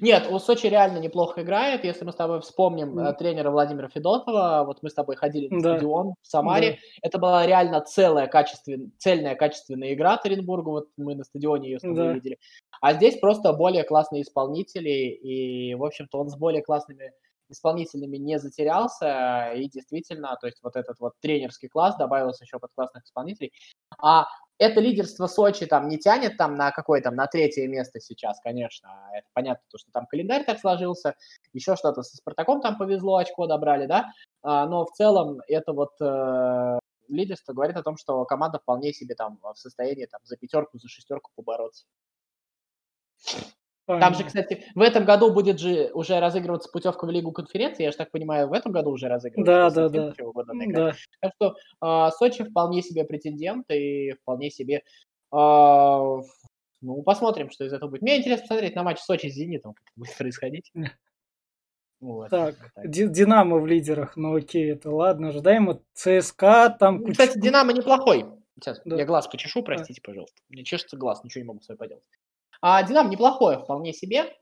нет, 0.00 0.28
у 0.30 0.38
Сочи 0.38 0.66
реально 0.66 0.98
неплохо 0.98 1.42
играет. 1.42 1.84
Если 1.84 2.04
мы 2.04 2.12
с 2.12 2.16
тобой 2.16 2.40
вспомним 2.40 2.98
mm. 2.98 3.16
тренера 3.16 3.50
Владимира 3.50 3.88
Федотова, 3.88 4.62
вот 4.64 4.82
мы 4.82 4.90
с 4.90 4.94
тобой 4.94 5.16
ходили 5.16 5.48
на 5.48 5.60
да. 5.60 5.72
стадион 5.72 6.14
в 6.22 6.26
Самаре, 6.26 6.72
да. 6.72 6.76
это 7.02 7.18
была 7.18 7.46
реально 7.46 7.80
целая 7.80 8.28
качественная, 8.28 8.90
цельная 8.98 9.34
качественная 9.34 9.92
игра 9.94 10.16
Оренбургу, 10.22 10.70
вот 10.70 10.88
мы 10.96 11.16
на 11.16 11.24
стадионе 11.24 11.70
ее 11.70 11.78
с 11.78 11.82
тобой 11.82 11.96
да. 11.96 12.12
видели. 12.12 12.38
А 12.80 12.94
здесь 12.94 13.18
просто 13.18 13.52
более 13.52 13.82
классные 13.82 14.22
исполнители, 14.22 14.90
и, 14.90 15.74
в 15.74 15.84
общем-то, 15.84 16.18
он 16.18 16.28
с 16.28 16.36
более 16.36 16.62
классными 16.62 17.12
исполнителями 17.48 18.16
не 18.16 18.38
затерялся, 18.38 19.52
и 19.56 19.68
действительно, 19.68 20.36
то 20.40 20.46
есть 20.46 20.62
вот 20.62 20.76
этот 20.76 21.00
вот 21.00 21.14
тренерский 21.20 21.68
класс 21.68 21.96
добавился 21.96 22.44
еще 22.44 22.58
под 22.58 22.70
классных 22.74 23.04
исполнителей. 23.04 23.52
А 23.98 24.26
это 24.60 24.78
лидерство 24.78 25.26
Сочи 25.26 25.64
там 25.64 25.88
не 25.88 25.98
тянет 25.98 26.36
там 26.36 26.54
на 26.54 26.70
какое 26.70 27.00
там, 27.00 27.16
на 27.16 27.26
третье 27.26 27.66
место 27.66 27.98
сейчас, 27.98 28.38
конечно. 28.40 28.90
Это 29.14 29.26
понятно, 29.32 29.64
то, 29.70 29.78
что 29.78 29.90
там 29.90 30.06
календарь 30.06 30.44
так 30.44 30.60
сложился, 30.60 31.16
еще 31.54 31.76
что-то 31.76 32.02
со 32.02 32.16
Спартаком 32.18 32.60
там 32.60 32.76
повезло, 32.76 33.16
очко 33.16 33.46
добрали, 33.46 33.86
да, 33.86 34.12
а, 34.42 34.66
но 34.66 34.84
в 34.84 34.90
целом 34.92 35.40
это 35.48 35.72
вот 35.72 35.92
э, 36.02 36.78
лидерство 37.08 37.54
говорит 37.54 37.76
о 37.76 37.82
том, 37.82 37.96
что 37.96 38.24
команда 38.26 38.58
вполне 38.58 38.92
себе 38.92 39.14
там 39.14 39.38
в 39.42 39.56
состоянии 39.56 40.04
там 40.04 40.20
за 40.24 40.36
пятерку, 40.36 40.78
за 40.78 40.88
шестерку 40.88 41.30
побороться. 41.34 41.86
Там 43.98 44.14
же, 44.14 44.24
кстати, 44.24 44.64
в 44.74 44.80
этом 44.80 45.04
году 45.04 45.32
будет 45.32 45.58
же 45.58 45.90
уже 45.92 46.20
разыгрываться 46.20 46.70
путевка 46.70 47.06
в 47.06 47.10
Лигу 47.10 47.32
конференции. 47.32 47.82
Я 47.82 47.90
же 47.90 47.96
так 47.96 48.10
понимаю, 48.10 48.48
в 48.48 48.52
этом 48.52 48.72
году 48.72 48.90
уже 48.90 49.08
разыгрывается. 49.08 49.70
Да, 49.74 49.88
да, 49.88 50.12
да. 50.12 50.24
Года 50.24 50.52
да. 50.54 50.94
Так 51.20 51.32
что 51.34 51.56
э, 51.82 52.10
Сочи 52.12 52.44
вполне 52.44 52.82
себе 52.82 53.04
претендент 53.04 53.70
и 53.70 54.12
вполне 54.22 54.50
себе... 54.50 54.82
Э, 55.32 56.20
ну, 56.82 57.02
посмотрим, 57.02 57.50
что 57.50 57.64
из 57.64 57.72
этого 57.72 57.90
будет. 57.90 58.02
Мне 58.02 58.18
интересно 58.18 58.42
посмотреть 58.42 58.74
на 58.74 58.82
матч 58.82 58.98
Сочи 59.00 59.28
с 59.28 59.34
Зенитом, 59.34 59.74
как 59.74 59.84
это 59.86 59.92
будет 59.96 60.16
происходить. 60.16 60.72
Вот. 62.00 62.30
Так, 62.30 62.54
так. 62.74 62.88
Динамо 62.88 63.58
в 63.58 63.66
лидерах, 63.66 64.16
ну 64.16 64.34
окей, 64.34 64.72
это 64.72 64.90
ладно, 64.90 65.28
ожидаемо. 65.28 65.82
ЦСКА 65.92 66.74
там... 66.78 67.02
Ну, 67.02 67.10
кстати, 67.10 67.38
Динамо 67.38 67.74
неплохой. 67.74 68.24
Сейчас, 68.54 68.80
да. 68.84 68.96
я 68.96 69.04
глаз 69.04 69.26
почешу, 69.28 69.62
простите, 69.62 70.00
пожалуйста. 70.02 70.40
Мне 70.48 70.64
чешется 70.64 70.96
глаз, 70.96 71.22
ничего 71.24 71.42
не 71.42 71.48
могу 71.48 71.60
с 71.60 71.66
собой 71.66 71.78
поделать. 71.78 72.04
А 72.60 72.82
Динамо 72.82 73.08
неплохое, 73.10 73.58
вполне 73.58 73.92
себе. 73.92 74.34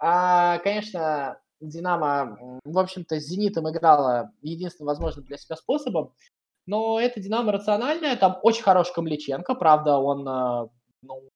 А, 0.00 0.58
конечно, 0.58 1.40
Динамо, 1.60 2.60
в 2.64 2.78
общем-то, 2.78 3.20
с 3.20 3.24
Зенитом 3.24 3.68
играла 3.70 4.32
единственным 4.42 4.88
возможным 4.88 5.24
для 5.24 5.36
себя 5.36 5.56
способом. 5.56 6.12
Но 6.66 7.00
это 7.00 7.20
Динамо 7.20 7.52
рациональное, 7.52 8.16
там 8.16 8.38
очень 8.42 8.62
хороший 8.62 8.94
Камличенко, 8.94 9.54
правда, 9.54 9.96
он, 9.96 10.28
а, 10.28 10.68
ну, 11.02 11.28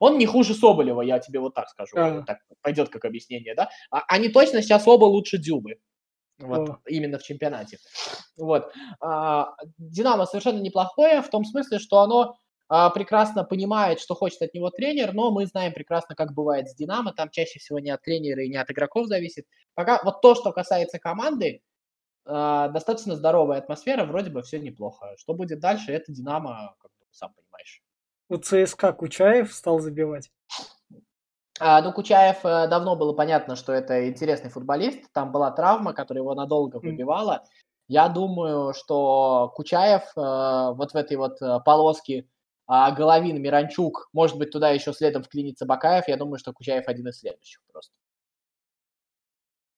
он 0.00 0.18
не 0.18 0.26
хуже 0.26 0.54
Соболева, 0.54 1.02
я 1.02 1.18
тебе 1.18 1.40
вот 1.40 1.54
так 1.54 1.68
скажу. 1.68 1.96
А. 1.96 2.22
Так 2.22 2.38
пойдет 2.62 2.90
как 2.90 3.04
объяснение, 3.04 3.54
да? 3.54 3.70
А, 3.90 4.02
они 4.08 4.28
точно 4.28 4.62
сейчас 4.62 4.86
оба 4.86 5.04
лучше 5.04 5.38
Дюбы. 5.38 5.78
Вот, 6.38 6.68
О. 6.68 6.78
именно 6.86 7.18
в 7.18 7.22
чемпионате. 7.22 7.78
Вот. 8.36 8.70
А, 9.00 9.54
Динамо 9.78 10.26
совершенно 10.26 10.60
неплохое 10.60 11.22
в 11.22 11.30
том 11.30 11.44
смысле, 11.44 11.78
что 11.78 12.00
оно 12.00 12.36
прекрасно 12.68 13.44
понимает, 13.44 14.00
что 14.00 14.14
хочет 14.14 14.42
от 14.42 14.54
него 14.54 14.70
тренер, 14.70 15.12
но 15.14 15.30
мы 15.30 15.46
знаем 15.46 15.72
прекрасно, 15.72 16.14
как 16.14 16.32
бывает 16.32 16.68
с 16.68 16.74
Динамо, 16.74 17.12
там 17.12 17.30
чаще 17.30 17.58
всего 17.58 17.78
не 17.78 17.90
от 17.90 18.02
тренера 18.02 18.42
и 18.42 18.48
не 18.48 18.56
от 18.56 18.70
игроков 18.70 19.06
зависит. 19.06 19.46
Пока 19.74 20.00
вот 20.02 20.20
то, 20.20 20.34
что 20.34 20.52
касается 20.52 20.98
команды, 20.98 21.62
а, 22.26 22.68
достаточно 22.68 23.14
здоровая 23.14 23.58
атмосфера, 23.58 24.04
вроде 24.04 24.30
бы 24.30 24.42
все 24.42 24.58
неплохо. 24.58 25.14
Что 25.16 25.34
будет 25.34 25.60
дальше, 25.60 25.92
это 25.92 26.12
Динамо, 26.12 26.74
как 26.80 26.90
бы, 26.90 27.06
сам 27.12 27.32
понимаешь. 27.34 27.82
У 28.28 28.36
ЦСКА 28.36 28.92
Кучаев 28.92 29.52
стал 29.52 29.78
забивать. 29.78 30.30
А, 31.60 31.80
ну, 31.80 31.92
Кучаев 31.92 32.44
э, 32.44 32.66
давно 32.68 32.96
было 32.96 33.12
понятно, 33.12 33.54
что 33.54 33.72
это 33.72 34.08
интересный 34.08 34.50
футболист. 34.50 35.10
Там 35.12 35.32
была 35.32 35.50
травма, 35.52 35.94
которая 35.94 36.22
его 36.22 36.34
надолго 36.34 36.78
выбивала. 36.78 37.44
Я 37.88 38.08
думаю, 38.08 38.74
что 38.74 39.52
Кучаев 39.54 40.02
э, 40.02 40.74
вот 40.74 40.92
в 40.92 40.96
этой 40.96 41.16
вот 41.16 41.40
э, 41.40 41.60
полоске 41.64 42.26
а 42.66 42.90
Головин, 42.90 43.40
Миранчук, 43.40 44.08
может 44.12 44.38
быть, 44.38 44.50
туда 44.50 44.70
еще 44.70 44.92
следом 44.92 45.22
вклинится 45.22 45.66
Бакаев. 45.66 46.08
Я 46.08 46.16
думаю, 46.16 46.38
что 46.38 46.52
Кучаев 46.52 46.88
один 46.88 47.08
из 47.08 47.20
следующих 47.20 47.60
просто. 47.72 47.94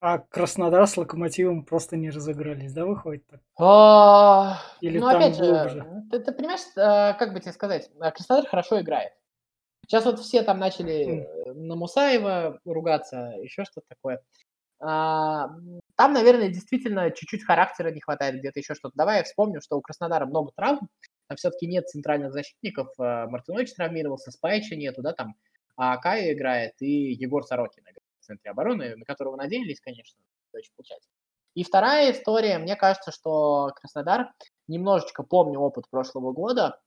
А 0.01 0.19
Краснодар 0.19 0.87
с 0.87 0.97
Локомотивом 0.97 1.65
просто 1.65 1.97
не 1.97 2.11
разыгрались, 2.11 2.73
да, 2.73 2.87
выходит 2.87 3.27
так? 3.27 3.41
А, 3.59 4.63
Или 4.81 4.99
ну, 4.99 5.07
там 5.07 5.17
опять 5.17 5.39
глубже? 5.39 5.69
же, 5.71 6.03
ты, 6.11 6.21
ты 6.21 6.33
понимаешь, 6.33 6.61
э, 6.77 7.19
как 7.19 7.35
бы 7.35 7.41
тебе 7.41 7.53
сказать, 7.53 7.91
э, 8.01 8.11
Краснодар 8.13 8.47
хорошо 8.47 8.81
играет. 8.81 9.13
Сейчас 9.85 10.05
вот 10.05 10.21
все 10.21 10.43
там 10.43 10.61
начали 10.61 11.27
mm. 11.49 11.55
на 11.55 11.75
Мусаева 11.75 12.61
ругаться, 12.65 13.35
еще 13.43 13.65
что-то 13.65 13.87
такое. 13.89 14.23
А, 14.81 15.49
там, 15.97 16.13
наверное, 16.13 16.49
действительно 16.49 17.11
чуть-чуть 17.11 17.45
характера 17.45 17.91
не 17.91 18.01
хватает, 18.01 18.37
где-то 18.37 18.61
еще 18.61 18.75
что-то. 18.75 18.95
Давай 18.97 19.19
я 19.19 19.25
вспомню, 19.25 19.61
что 19.61 19.77
у 19.77 19.81
Краснодара 19.81 20.27
много 20.27 20.53
травм, 20.55 20.89
там 21.29 21.37
все-таки 21.37 21.67
нет 21.67 21.89
центральных 21.89 22.33
защитников. 22.33 22.89
Э, 22.99 23.27
Мартинович 23.27 23.75
травмировался, 23.75 24.31
Спайча 24.31 24.75
нету, 24.77 25.03
да, 25.03 25.13
там 25.13 25.37
а 25.77 25.97
Кая 25.99 26.33
играет 26.33 26.73
и 26.81 27.13
Егор 27.13 27.45
Сорокин 27.45 27.85
играет 27.85 28.03
в 28.21 28.25
центре 28.25 28.51
обороны, 28.51 28.97
на 28.97 29.05
которого 29.05 29.37
надеялись, 29.37 29.81
конечно, 29.81 30.19
очень 30.53 30.73
получается. 30.77 31.09
И 31.55 31.63
вторая 31.63 32.13
история, 32.13 32.59
мне 32.59 32.75
кажется, 32.75 33.13
что 33.13 33.71
Краснодар, 33.77 34.33
немножечко 34.67 35.23
помню 35.23 35.61
опыт 35.61 35.89
прошлого 35.89 36.33
года, 36.33 36.81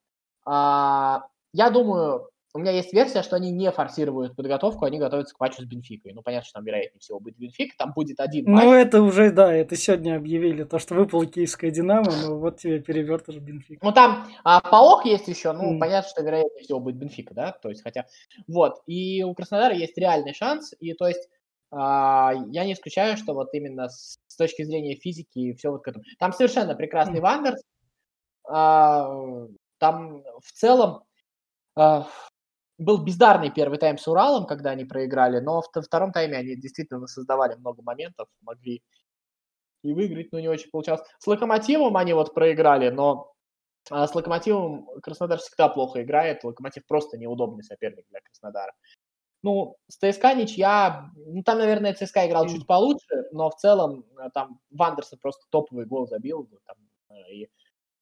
а, 0.45 1.23
я 1.53 1.69
думаю, 1.69 2.29
у 2.53 2.59
меня 2.59 2.71
есть 2.71 2.91
версия, 2.93 3.23
что 3.23 3.35
они 3.35 3.51
не 3.51 3.71
форсируют 3.71 4.35
подготовку, 4.35 4.85
они 4.85 4.99
готовятся 4.99 5.35
к 5.35 5.39
матчу 5.39 5.61
с 5.61 5.65
Бенфикой. 5.65 6.13
Ну, 6.13 6.21
понятно, 6.21 6.45
что 6.45 6.53
там, 6.55 6.65
вероятнее 6.65 6.99
всего, 6.99 7.19
будет 7.19 7.37
Бенфика, 7.37 7.75
там 7.77 7.93
будет 7.93 8.19
один 8.19 8.45
ну, 8.45 8.51
матч. 8.51 8.63
Ну, 8.63 8.73
это 8.73 9.01
уже, 9.01 9.31
да, 9.31 9.53
это 9.53 9.75
сегодня 9.75 10.17
объявили, 10.17 10.63
то, 10.63 10.79
что 10.79 10.95
выпал 10.95 11.25
киевская 11.25 11.71
Динамо, 11.71 12.11
но 12.23 12.37
вот 12.37 12.59
тебе 12.59 12.79
перевертыш 12.79 13.37
Бенфика. 13.37 13.85
Ну, 13.85 13.91
там 13.93 14.27
а, 14.43 14.59
Паок 14.59 15.05
есть 15.05 15.27
еще, 15.27 15.53
ну, 15.53 15.75
mm. 15.75 15.79
понятно, 15.79 16.09
что, 16.09 16.23
вероятнее 16.23 16.63
всего, 16.63 16.79
будет 16.79 16.97
Бенфика, 16.97 17.33
да, 17.33 17.51
то 17.53 17.69
есть, 17.69 17.83
хотя, 17.83 18.07
вот, 18.47 18.81
и 18.85 19.23
у 19.23 19.33
Краснодара 19.33 19.73
есть 19.73 19.97
реальный 19.97 20.33
шанс, 20.33 20.73
и, 20.79 20.93
то 20.93 21.07
есть, 21.07 21.29
а, 21.71 22.33
я 22.49 22.65
не 22.65 22.73
исключаю, 22.73 23.15
что 23.15 23.33
вот 23.33 23.53
именно 23.53 23.87
с, 23.87 24.19
с 24.27 24.35
точки 24.35 24.63
зрения 24.63 24.95
физики 24.95 25.39
и 25.39 25.53
все 25.53 25.71
вот 25.71 25.83
к 25.83 25.87
этому. 25.87 26.03
Там 26.19 26.33
совершенно 26.33 26.75
прекрасный 26.75 27.19
mm. 27.19 27.21
Вандерс, 27.21 27.61
а, 28.45 29.47
там 29.77 30.23
в 30.43 30.51
целом 30.51 31.03
а, 31.75 32.07
был 32.81 33.03
бездарный 33.03 33.51
первый 33.51 33.77
тайм 33.77 33.97
с 33.97 34.07
Уралом, 34.07 34.45
когда 34.45 34.71
они 34.71 34.85
проиграли, 34.85 35.39
но 35.39 35.61
во 35.73 35.81
втором 35.81 36.11
тайме 36.11 36.37
они 36.37 36.55
действительно 36.55 37.05
создавали 37.07 37.55
много 37.55 37.81
моментов, 37.83 38.27
могли 38.41 38.83
и 39.83 39.93
выиграть, 39.93 40.31
но 40.31 40.39
не 40.39 40.47
очень 40.47 40.69
получалось. 40.69 41.01
С 41.19 41.27
Локомотивом 41.27 41.97
они 41.97 42.13
вот 42.13 42.33
проиграли, 42.33 42.89
но 42.89 43.33
а 43.89 44.07
с 44.07 44.13
Локомотивом 44.13 44.87
Краснодар 45.01 45.39
всегда 45.39 45.67
плохо 45.69 46.03
играет, 46.03 46.43
Локомотив 46.43 46.85
просто 46.85 47.17
неудобный 47.17 47.63
соперник 47.63 48.05
для 48.09 48.21
Краснодара. 48.21 48.73
Ну, 49.43 49.75
с 49.87 49.95
ЦСКА 49.95 50.35
ничья, 50.35 51.09
ну, 51.15 51.41
там, 51.41 51.57
наверное, 51.57 51.95
ЦСКА 51.95 52.27
играл 52.27 52.47
чуть 52.47 52.67
получше, 52.67 53.27
но 53.31 53.49
в 53.49 53.55
целом 53.55 54.05
э, 54.19 54.29
там 54.35 54.59
Вандерсон 54.69 55.17
просто 55.19 55.45
топовый 55.49 55.85
гол 55.85 56.07
забил, 56.07 56.47
там, 56.67 56.75
э, 57.09 57.33
и, 57.33 57.49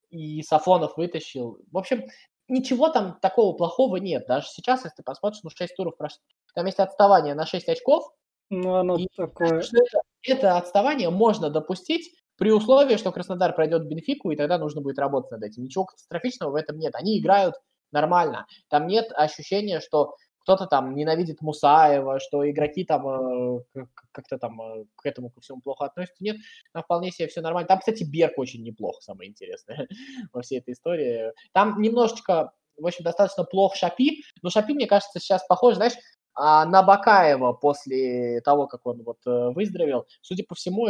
и 0.09 0.41
Сафонов 0.41 0.97
вытащил. 0.97 1.61
В 1.71 1.77
общем, 1.77 2.03
ничего 2.49 2.89
там 2.89 3.17
такого 3.21 3.55
плохого 3.55 3.97
нет. 3.97 4.25
Даже 4.27 4.47
сейчас, 4.47 4.83
если 4.83 4.97
ты 4.97 5.03
посмотришь, 5.03 5.41
ну, 5.43 5.49
6 5.49 5.75
туров 5.75 5.97
прошло. 5.97 6.19
Там 6.53 6.65
есть 6.65 6.79
отставание 6.79 7.35
на 7.35 7.45
6 7.45 7.69
очков. 7.69 8.11
Ну, 8.49 8.75
оно 8.75 8.97
и, 8.97 9.07
такое. 9.15 9.59
Это, 9.59 10.01
это 10.23 10.57
отставание 10.57 11.09
можно 11.09 11.49
допустить 11.49 12.15
при 12.37 12.51
условии, 12.51 12.97
что 12.97 13.11
Краснодар 13.11 13.53
пройдет 13.53 13.85
Бенфику, 13.87 14.31
и 14.31 14.35
тогда 14.35 14.57
нужно 14.57 14.81
будет 14.81 14.97
работать 14.97 15.31
над 15.31 15.43
этим. 15.43 15.63
Ничего 15.63 15.85
катастрофичного 15.85 16.51
в 16.51 16.55
этом 16.55 16.79
нет. 16.79 16.95
Они 16.95 17.19
играют 17.19 17.55
нормально. 17.91 18.47
Там 18.69 18.87
нет 18.87 19.11
ощущения, 19.13 19.79
что 19.81 20.15
кто-то 20.49 20.65
там 20.65 20.95
ненавидит 20.95 21.41
Мусаева, 21.41 22.19
что 22.19 22.49
игроки 22.49 22.83
там 22.83 23.07
э, 23.07 23.85
как-то 24.11 24.39
там 24.39 24.59
э, 24.59 24.85
к 24.95 25.05
этому 25.05 25.29
ко 25.29 25.41
всему 25.41 25.61
плохо 25.61 25.85
относятся. 25.85 26.23
Нет, 26.23 26.37
там 26.73 26.81
вполне 26.81 27.11
себе 27.11 27.27
все 27.27 27.41
нормально. 27.41 27.67
Там, 27.67 27.77
кстати, 27.77 28.03
Берг 28.03 28.33
очень 28.39 28.63
неплохо, 28.63 28.99
самое 28.99 29.29
интересное 29.29 29.87
во 30.33 30.41
всей 30.41 30.57
этой 30.57 30.73
истории. 30.73 31.33
Там 31.53 31.79
немножечко, 31.79 32.51
в 32.77 32.87
общем, 32.87 33.03
достаточно 33.03 33.43
плохо 33.43 33.77
Шапи, 33.77 34.23
но 34.41 34.49
Шапи, 34.49 34.73
мне 34.73 34.87
кажется, 34.87 35.19
сейчас 35.19 35.45
похож, 35.45 35.75
знаешь, 35.75 35.93
а 36.33 36.65
на 36.65 36.81
Бакаева 36.81 37.53
после 37.53 38.41
того, 38.41 38.65
как 38.65 38.87
он 38.87 39.03
вот 39.03 39.19
э, 39.27 39.49
выздоровел, 39.51 40.07
судя 40.21 40.45
по 40.45 40.55
всему, 40.55 40.87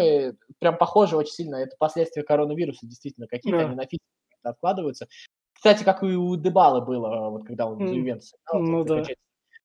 прям 0.60 0.78
похоже 0.78 1.18
очень 1.18 1.34
сильно, 1.34 1.58
это 1.58 1.76
последствия 1.78 2.24
коронавируса, 2.24 2.88
действительно, 2.88 3.28
какие-то 3.28 3.60
да. 3.60 3.66
они 3.66 3.76
на 3.76 4.52
откладываются. 4.52 5.10
Кстати, 5.52 5.84
как 5.84 6.02
и 6.04 6.16
у 6.16 6.38
Дебалы 6.38 6.80
было, 6.80 7.30
вот 7.30 7.46
когда 7.46 7.66
он 7.66 7.82
mm. 7.82 7.88
за 7.88 7.94
Ювентус. 7.94 8.34
Ну 8.54 8.86
да. 8.86 9.04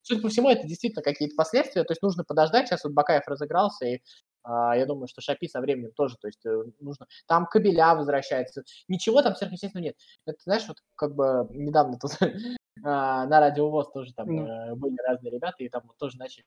Судя 0.05 0.21
по 0.21 0.29
всему, 0.29 0.51
это 0.51 0.67
действительно 0.67 1.03
какие-то 1.03 1.35
последствия, 1.35 1.83
то 1.83 1.93
есть 1.93 2.03
нужно 2.03 2.25
подождать, 2.25 2.69
сейчас 2.69 2.85
вот 2.85 2.93
Бакаев 2.93 3.27
разыгрался, 3.27 3.87
и 3.87 4.03
а, 4.43 4.77
я 4.77 4.85
думаю, 4.85 5.09
что 5.09 5.23
Шапи 5.23 5.49
со 5.49 5.61
временем 5.63 5.93
тоже, 5.93 6.17
то 6.21 6.29
есть 6.29 6.45
э, 6.45 6.65
нужно, 6.79 7.07
там 7.27 7.47
Кабеля 7.47 7.95
возвращается, 7.95 8.65
ничего 8.87 9.23
там 9.23 9.35
сверхъестественного 9.35 9.87
нет. 9.87 9.97
Это, 10.27 10.37
знаешь, 10.45 10.69
вот 10.69 10.77
как 10.95 11.15
бы 11.15 11.49
недавно 11.53 11.99
тут 11.99 12.11
а, 12.85 13.27
на 13.27 13.41
радиовоз 13.41 13.91
тоже 13.93 14.13
там 14.13 14.29
mm. 14.29 14.75
были 14.75 14.97
разные 15.09 15.33
ребята, 15.33 15.65
и 15.65 15.71
там 15.71 15.85
вот 15.87 15.97
тоже 15.97 16.19
начали 16.19 16.45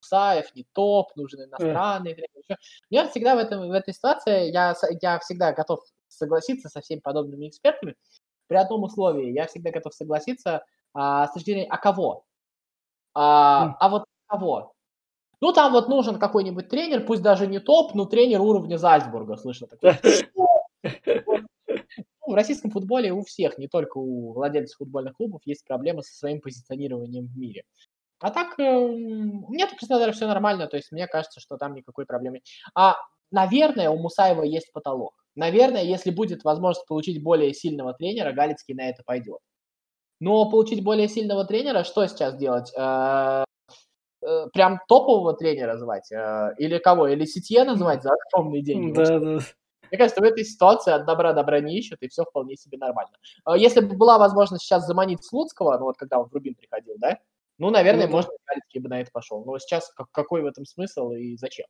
Саев, 0.00 0.54
не 0.54 0.66
топ, 0.74 1.16
нужен 1.16 1.44
иностранный. 1.44 2.12
Mm. 2.12 2.56
Я 2.90 3.08
всегда 3.08 3.36
в, 3.36 3.38
этом, 3.38 3.68
в 3.68 3.72
этой 3.72 3.94
ситуации, 3.94 4.50
я, 4.50 4.74
я 5.00 5.18
всегда 5.20 5.54
готов 5.54 5.80
согласиться 6.08 6.68
со 6.68 6.82
всеми 6.82 7.00
подобными 7.00 7.48
экспертами, 7.48 7.96
при 8.48 8.56
одном 8.56 8.82
условии, 8.82 9.32
я 9.32 9.46
всегда 9.46 9.70
готов 9.70 9.94
согласиться 9.94 10.62
а, 10.92 11.26
с 11.28 11.32
точки 11.32 11.52
зрения, 11.52 11.68
а 11.70 11.78
кого? 11.78 12.26
А, 13.14 13.76
а 13.78 13.88
вот 13.88 14.04
кого? 14.26 14.72
Ну, 15.40 15.52
там 15.52 15.72
вот 15.72 15.88
нужен 15.88 16.18
какой-нибудь 16.18 16.68
тренер, 16.68 17.04
пусть 17.04 17.22
даже 17.22 17.46
не 17.46 17.58
топ, 17.58 17.94
но 17.94 18.04
тренер 18.04 18.40
уровня 18.40 18.76
Зальцбурга, 18.76 19.36
слышно 19.36 19.66
такое. 19.66 20.00
Ну, 22.24 22.34
в 22.34 22.36
российском 22.36 22.70
футболе 22.70 23.12
у 23.12 23.24
всех, 23.24 23.58
не 23.58 23.66
только 23.66 23.98
у 23.98 24.32
владельцев 24.32 24.78
футбольных 24.78 25.16
клубов, 25.16 25.42
есть 25.44 25.64
проблемы 25.66 26.02
со 26.02 26.16
своим 26.16 26.40
позиционированием 26.40 27.26
в 27.26 27.36
мире. 27.36 27.64
А 28.20 28.30
так, 28.30 28.56
у 28.58 29.52
меня 29.52 29.66
тут 29.66 29.76
в 29.76 29.78
Краснодаре 29.80 30.12
все 30.12 30.28
нормально, 30.28 30.68
то 30.68 30.76
есть 30.76 30.92
мне 30.92 31.08
кажется, 31.08 31.40
что 31.40 31.56
там 31.56 31.74
никакой 31.74 32.06
проблемы. 32.06 32.40
А, 32.76 32.94
наверное, 33.32 33.90
у 33.90 33.98
Мусаева 33.98 34.42
есть 34.44 34.72
потолок. 34.72 35.14
Наверное, 35.34 35.82
если 35.82 36.12
будет 36.12 36.44
возможность 36.44 36.86
получить 36.86 37.22
более 37.22 37.52
сильного 37.52 37.92
тренера, 37.94 38.32
Галицкий 38.32 38.74
на 38.74 38.88
это 38.88 39.02
пойдет. 39.04 39.40
Но 40.22 40.48
получить 40.48 40.84
более 40.84 41.08
сильного 41.08 41.44
тренера, 41.44 41.82
что 41.82 42.06
сейчас 42.06 42.36
делать? 42.36 42.72
Э, 42.76 43.42
э, 44.24 44.46
прям 44.52 44.78
топового 44.86 45.34
тренера 45.34 45.76
звать? 45.76 46.12
Э, 46.12 46.54
или 46.58 46.78
кого? 46.78 47.08
Или 47.08 47.24
Ситье 47.24 47.64
называть 47.64 48.04
за 48.04 48.12
огромные 48.12 48.62
деньги? 48.62 48.94
Да, 48.94 49.18
да. 49.18 49.38
Мне 49.90 49.98
кажется, 49.98 50.20
в 50.20 50.24
этой 50.24 50.44
ситуации 50.44 50.92
от 50.92 51.06
добра 51.06 51.32
добра 51.32 51.58
не 51.58 51.76
ищут, 51.76 52.02
и 52.02 52.08
все 52.08 52.22
вполне 52.22 52.56
себе 52.56 52.78
нормально. 52.78 53.16
А 53.44 53.56
если 53.56 53.80
бы 53.80 53.96
была 53.96 54.16
возможность 54.16 54.62
сейчас 54.62 54.86
заманить 54.86 55.24
Слуцкого, 55.24 55.76
ну 55.78 55.86
вот 55.86 55.96
когда 55.96 56.20
он 56.20 56.28
в 56.28 56.32
Рубин 56.32 56.54
приходил, 56.54 56.94
да, 56.98 57.18
ну, 57.58 57.70
наверное, 57.70 58.06
Ну 58.06 58.12
да. 58.12 58.16
может, 58.18 58.30
Галицкий 58.46 58.80
бы 58.80 58.88
на 58.88 59.00
это 59.00 59.10
пошел. 59.12 59.44
Но 59.44 59.58
сейчас 59.58 59.92
как- 59.92 60.10
какой 60.12 60.42
в 60.42 60.46
этом 60.46 60.64
смысл 60.66 61.10
и 61.10 61.36
зачем? 61.36 61.66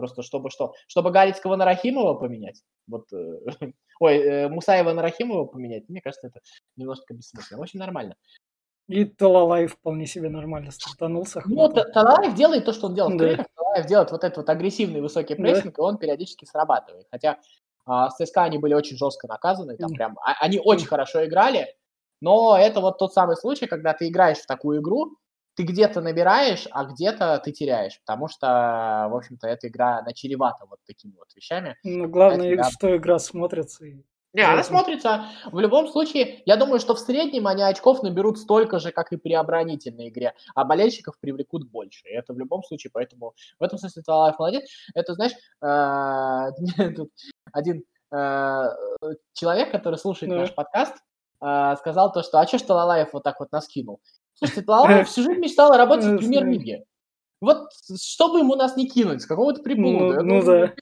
Просто 0.00 0.22
чтобы 0.22 0.50
что? 0.50 0.72
Чтобы 0.88 1.10
Галицкого 1.10 1.56
на 1.56 1.64
Рахимова 1.66 2.14
поменять? 2.14 2.62
Вот, 2.88 3.12
э, 3.12 3.38
ой, 4.00 4.16
э, 4.16 4.48
Мусаева 4.48 4.92
на 4.94 5.02
Рахимова 5.02 5.44
поменять? 5.44 5.88
Мне 5.88 6.00
кажется, 6.00 6.28
это 6.28 6.40
немножко 6.76 7.12
бессмысленно. 7.14 7.58
В 7.60 7.62
общем, 7.62 7.78
нормально. 7.78 8.14
И 8.88 9.04
Талалай 9.04 9.66
вполне 9.66 10.06
себе 10.06 10.30
нормально 10.30 10.70
стартанулся. 10.72 11.42
Ну, 11.44 11.56
хватал. 11.68 11.84
Та- 11.84 11.90
Талаев 11.92 12.34
делает 12.34 12.64
то, 12.64 12.72
что 12.72 12.86
он 12.88 12.94
делал 12.94 13.10
в 13.10 13.16
Да. 13.16 13.18
крыльях. 13.18 13.46
Талаев 13.54 13.86
делает 13.86 14.10
вот 14.10 14.24
этот 14.24 14.38
вот 14.38 14.48
агрессивный 14.48 15.00
высокий 15.00 15.34
Да. 15.36 15.42
прессинг, 15.42 15.78
и 15.78 15.82
он 15.82 15.98
периодически 15.98 16.44
срабатывает. 16.46 17.06
Хотя 17.10 17.38
а, 17.86 18.08
с 18.10 18.16
ЦСКА 18.16 18.42
они 18.44 18.58
были 18.58 18.74
очень 18.74 18.96
жестко 18.96 19.26
наказаны, 19.26 19.76
там 19.76 19.88
Мгм. 19.90 19.96
прям, 19.96 20.18
а- 20.24 20.34
они 20.44 20.60
очень 20.62 20.86
хорошо 20.86 21.24
играли, 21.24 21.66
но 22.20 22.56
это 22.56 22.80
вот 22.80 22.98
тот 22.98 23.12
самый 23.14 23.36
случай, 23.36 23.66
когда 23.66 23.94
ты 23.94 24.08
играешь 24.08 24.38
в 24.38 24.46
такую 24.46 24.80
игру, 24.80 25.16
ты 25.54 25.64
где-то 25.64 26.00
набираешь, 26.00 26.66
а 26.70 26.84
где-то 26.84 27.40
ты 27.44 27.52
теряешь, 27.52 28.00
потому 28.04 28.28
что, 28.28 29.08
в 29.10 29.16
общем-то, 29.16 29.46
эта 29.46 29.68
игра, 29.68 29.98
она 29.98 30.12
чревата 30.12 30.64
вот 30.66 30.78
такими 30.86 31.14
вот 31.16 31.28
вещами. 31.34 31.76
Но 31.84 32.08
главное, 32.08 32.56
да. 32.56 32.70
что 32.70 32.96
игра 32.96 33.18
смотрится. 33.18 33.84
и- 33.84 34.02
Не, 34.32 34.42
она 34.42 34.62
смотрится. 34.62 35.24
В 35.50 35.58
любом 35.58 35.88
случае, 35.88 36.42
я 36.46 36.56
думаю, 36.56 36.78
что 36.78 36.94
в 36.94 37.00
среднем 37.00 37.48
они 37.48 37.62
очков 37.62 38.02
наберут 38.02 38.38
столько 38.38 38.78
же, 38.78 38.92
как 38.92 39.12
и 39.12 39.16
при 39.16 39.32
оборонительной 39.32 40.08
игре, 40.08 40.34
а 40.54 40.64
болельщиков 40.64 41.18
привлекут 41.18 41.68
больше. 41.68 42.06
И 42.06 42.12
это 42.12 42.32
в 42.32 42.38
любом 42.38 42.62
случае, 42.62 42.92
поэтому 42.94 43.34
в 43.58 43.62
этом 43.62 43.78
смысле 43.78 44.02
Талаев 44.02 44.38
молодец. 44.38 44.64
Это, 44.94 45.14
знаешь, 45.14 45.32
тут 46.96 47.10
один 47.52 47.84
э, 48.12 48.68
человек, 49.32 49.72
который 49.72 49.98
слушает 49.98 50.32
наш 50.32 50.54
подкаст, 50.54 50.94
э, 51.42 51.74
сказал 51.78 52.12
то, 52.12 52.22
что 52.22 52.38
а 52.38 52.46
что 52.46 52.58
ж 52.58 52.62
Талалаев 52.62 53.12
вот 53.12 53.24
так 53.24 53.40
вот 53.40 53.50
нас 53.50 53.66
кинул? 53.66 54.00
Слушайте, 54.40 54.62
Талалаев 54.62 55.08
всю 55.08 55.22
жизнь 55.22 55.40
мечтал 55.40 55.76
работать 55.76 56.06
в 56.06 56.14
Э, 56.14 56.18
премьер-лиге. 56.18 56.84
Вот 57.42 57.68
чтобы 58.00 58.38
ему 58.38 58.56
нас 58.56 58.76
не 58.76 58.88
кинуть, 58.88 59.22
с 59.22 59.26
какого-то 59.26 59.62
приблуда. 59.62 60.22
Ну, 60.22 60.40
ну 60.40 60.44
да. 60.44 60.74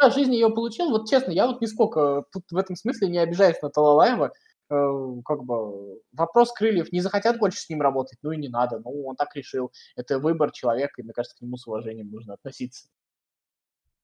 да, 0.00 0.10
в 0.10 0.14
жизни 0.14 0.34
ее 0.34 0.50
получил. 0.50 0.90
Вот 0.90 1.08
честно, 1.08 1.32
я 1.32 1.46
вот 1.48 1.60
нисколько 1.60 2.24
тут 2.32 2.44
в 2.50 2.56
этом 2.56 2.76
смысле 2.76 3.08
не 3.08 3.18
обижаюсь 3.18 3.60
на 3.60 3.70
Талалаева. 3.70 4.32
Э, 4.70 4.92
Как 5.24 5.42
бы 5.42 6.00
вопрос 6.12 6.52
крыльев. 6.52 6.92
Не 6.92 7.00
захотят 7.00 7.38
больше 7.38 7.58
с 7.58 7.68
ним 7.68 7.82
работать, 7.82 8.18
ну 8.22 8.30
и 8.30 8.36
не 8.36 8.48
надо. 8.48 8.78
Ну, 8.78 9.06
он 9.06 9.16
так 9.16 9.34
решил. 9.34 9.72
Это 9.96 10.20
выбор 10.20 10.52
человека, 10.52 10.94
и 10.98 11.02
мне 11.02 11.12
кажется, 11.12 11.36
к 11.36 11.40
нему 11.40 11.56
с 11.56 11.66
уважением 11.66 12.10
нужно 12.10 12.34
относиться. 12.34 12.86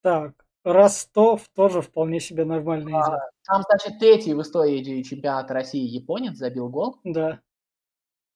Так, 0.03 0.33
Ростов 0.65 1.49
тоже 1.55 1.83
вполне 1.83 2.19
себе 2.19 2.45
нормально 2.45 2.89
идет. 2.89 3.21
Там, 3.45 3.63
значит, 3.63 4.01
третий 4.01 4.35
в 4.35 4.43
истории 4.43 5.03
чемпионата 5.03 5.55
России 5.55 5.87
японец 5.87 6.37
забил 6.37 6.69
гол. 6.69 6.99
Да, 7.05 7.41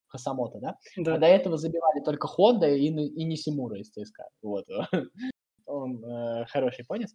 Хасамото, 0.09 0.59
да? 0.59 0.77
А 0.97 1.03
да. 1.03 1.19
до 1.19 1.27
этого 1.27 1.57
забивали 1.57 2.03
только 2.05 2.27
Хонда 2.27 2.69
и, 2.69 2.87
и 2.87 3.25
Нисимура 3.25 3.79
из 3.79 3.91
ЦСКА. 3.91 4.25
Вот. 4.43 4.65
Он 5.67 6.05
э, 6.05 6.47
хороший 6.47 6.81
японец. 6.83 7.13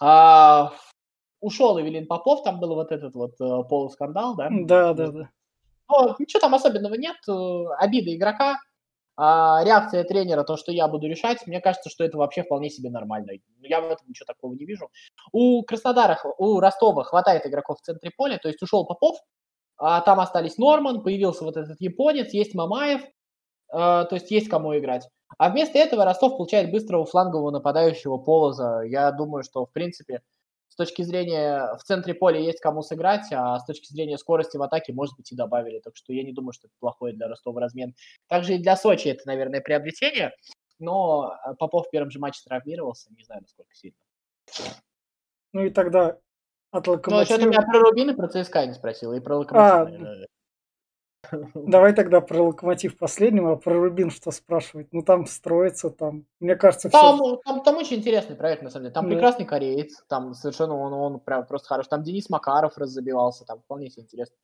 А, 0.00 0.72
ушел 1.40 1.80
Эвелин 1.80 2.06
Попов, 2.06 2.42
там 2.42 2.60
был 2.60 2.74
вот 2.74 2.92
этот 2.92 3.14
вот 3.14 3.32
э, 3.40 3.68
полускандал, 3.68 4.36
да? 4.36 4.48
Да, 4.50 4.94
да, 4.94 5.06
да. 5.08 5.30
Но 5.88 6.16
ничего 6.18 6.40
там 6.40 6.54
особенного 6.54 6.94
нет. 6.94 7.16
э, 7.28 7.64
Обида 7.78 8.14
игрока, 8.14 8.58
а 9.16 9.62
реакция 9.64 10.04
тренера, 10.04 10.42
то, 10.42 10.56
что 10.56 10.72
я 10.72 10.88
буду 10.88 11.06
решать, 11.06 11.46
мне 11.46 11.60
кажется, 11.60 11.90
что 11.90 12.04
это 12.04 12.16
вообще 12.16 12.42
вполне 12.42 12.70
себе 12.70 12.90
нормально. 12.90 13.32
Я 13.60 13.80
в 13.80 13.84
этом 13.84 14.08
ничего 14.08 14.24
такого 14.26 14.54
не 14.54 14.64
вижу. 14.64 14.90
У 15.32 15.62
Краснодара, 15.64 16.18
у 16.38 16.60
Ростова 16.60 17.04
хватает 17.04 17.46
игроков 17.46 17.78
в 17.78 17.82
центре 17.82 18.10
поля, 18.16 18.38
то 18.38 18.48
есть 18.48 18.62
ушел 18.62 18.86
Попов, 18.86 19.18
а 19.84 20.00
там 20.00 20.20
остались 20.20 20.58
Норман, 20.58 21.02
появился 21.02 21.44
вот 21.44 21.56
этот 21.56 21.80
японец, 21.80 22.32
есть 22.32 22.54
Мамаев, 22.54 23.02
э, 23.02 23.06
то 23.72 24.08
есть 24.12 24.30
есть 24.30 24.48
кому 24.48 24.78
играть. 24.78 25.08
А 25.38 25.50
вместо 25.50 25.76
этого 25.76 26.04
Ростов 26.04 26.36
получает 26.36 26.70
быстрого 26.70 27.04
флангового 27.04 27.50
нападающего 27.50 28.16
Полоза. 28.18 28.82
Я 28.82 29.10
думаю, 29.10 29.42
что, 29.42 29.66
в 29.66 29.72
принципе, 29.72 30.22
с 30.68 30.76
точки 30.76 31.02
зрения 31.02 31.74
в 31.74 31.82
центре 31.82 32.14
поля 32.14 32.38
есть 32.38 32.60
кому 32.60 32.82
сыграть, 32.82 33.26
а 33.32 33.58
с 33.58 33.64
точки 33.64 33.92
зрения 33.92 34.18
скорости 34.18 34.56
в 34.56 34.62
атаке, 34.62 34.92
может 34.92 35.16
быть, 35.16 35.32
и 35.32 35.36
добавили. 35.36 35.80
Так 35.80 35.96
что 35.96 36.12
я 36.12 36.22
не 36.22 36.32
думаю, 36.32 36.52
что 36.52 36.68
это 36.68 36.76
плохой 36.78 37.12
для 37.12 37.26
Ростова 37.26 37.60
размен. 37.60 37.96
Также 38.28 38.54
и 38.54 38.58
для 38.58 38.76
Сочи 38.76 39.08
это, 39.08 39.22
наверное, 39.26 39.60
приобретение, 39.60 40.32
но 40.78 41.34
э, 41.44 41.54
Попов 41.58 41.88
в 41.88 41.90
первом 41.90 42.12
же 42.12 42.20
матче 42.20 42.40
травмировался, 42.44 43.10
не 43.16 43.24
знаю, 43.24 43.42
насколько 43.42 43.74
сильно. 43.74 43.98
Ну 45.52 45.64
и 45.64 45.70
тогда 45.70 46.18
от 46.72 46.86
Ну, 46.86 46.94
а 46.94 46.96
что 46.96 47.36
ты 47.36 47.46
Локомотива... 47.46 47.48
меня 47.48 47.62
про 47.62 47.78
Рубин 47.80 48.10
и 48.10 48.14
про 48.14 48.28
ЦСКА 48.28 48.66
не 48.66 48.74
спросил, 48.74 49.12
и 49.12 49.20
про 49.20 49.36
Локомотив. 49.38 50.00
А. 50.04 50.26
Давай 51.54 51.92
тогда 51.94 52.20
про 52.20 52.42
Локомотив 52.42 52.98
последним, 52.98 53.46
а 53.46 53.56
про 53.56 53.74
Рубин 53.74 54.10
что 54.10 54.32
спрашивать? 54.32 54.88
Ну 54.92 55.02
там 55.02 55.26
строится, 55.26 55.90
там, 55.90 56.26
мне 56.40 56.56
кажется, 56.56 56.90
Там, 56.90 57.16
все... 57.16 57.36
там, 57.44 57.62
там 57.62 57.76
очень 57.76 57.98
интересный 57.98 58.34
проект, 58.34 58.62
на 58.62 58.70
самом 58.70 58.84
деле. 58.84 58.94
Там 58.94 59.04
Да. 59.08 59.14
прекрасный 59.14 59.46
кореец, 59.46 60.02
там 60.08 60.34
совершенно 60.34 60.76
он, 60.76 60.92
он 60.92 61.20
прям 61.20 61.46
просто 61.46 61.68
хорош. 61.68 61.86
Там 61.86 62.02
Денис 62.02 62.28
Макаров 62.28 62.76
раззабивался, 62.76 63.44
там 63.44 63.60
вполне 63.60 63.88
себе 63.88 64.02
интересно. 64.02 64.34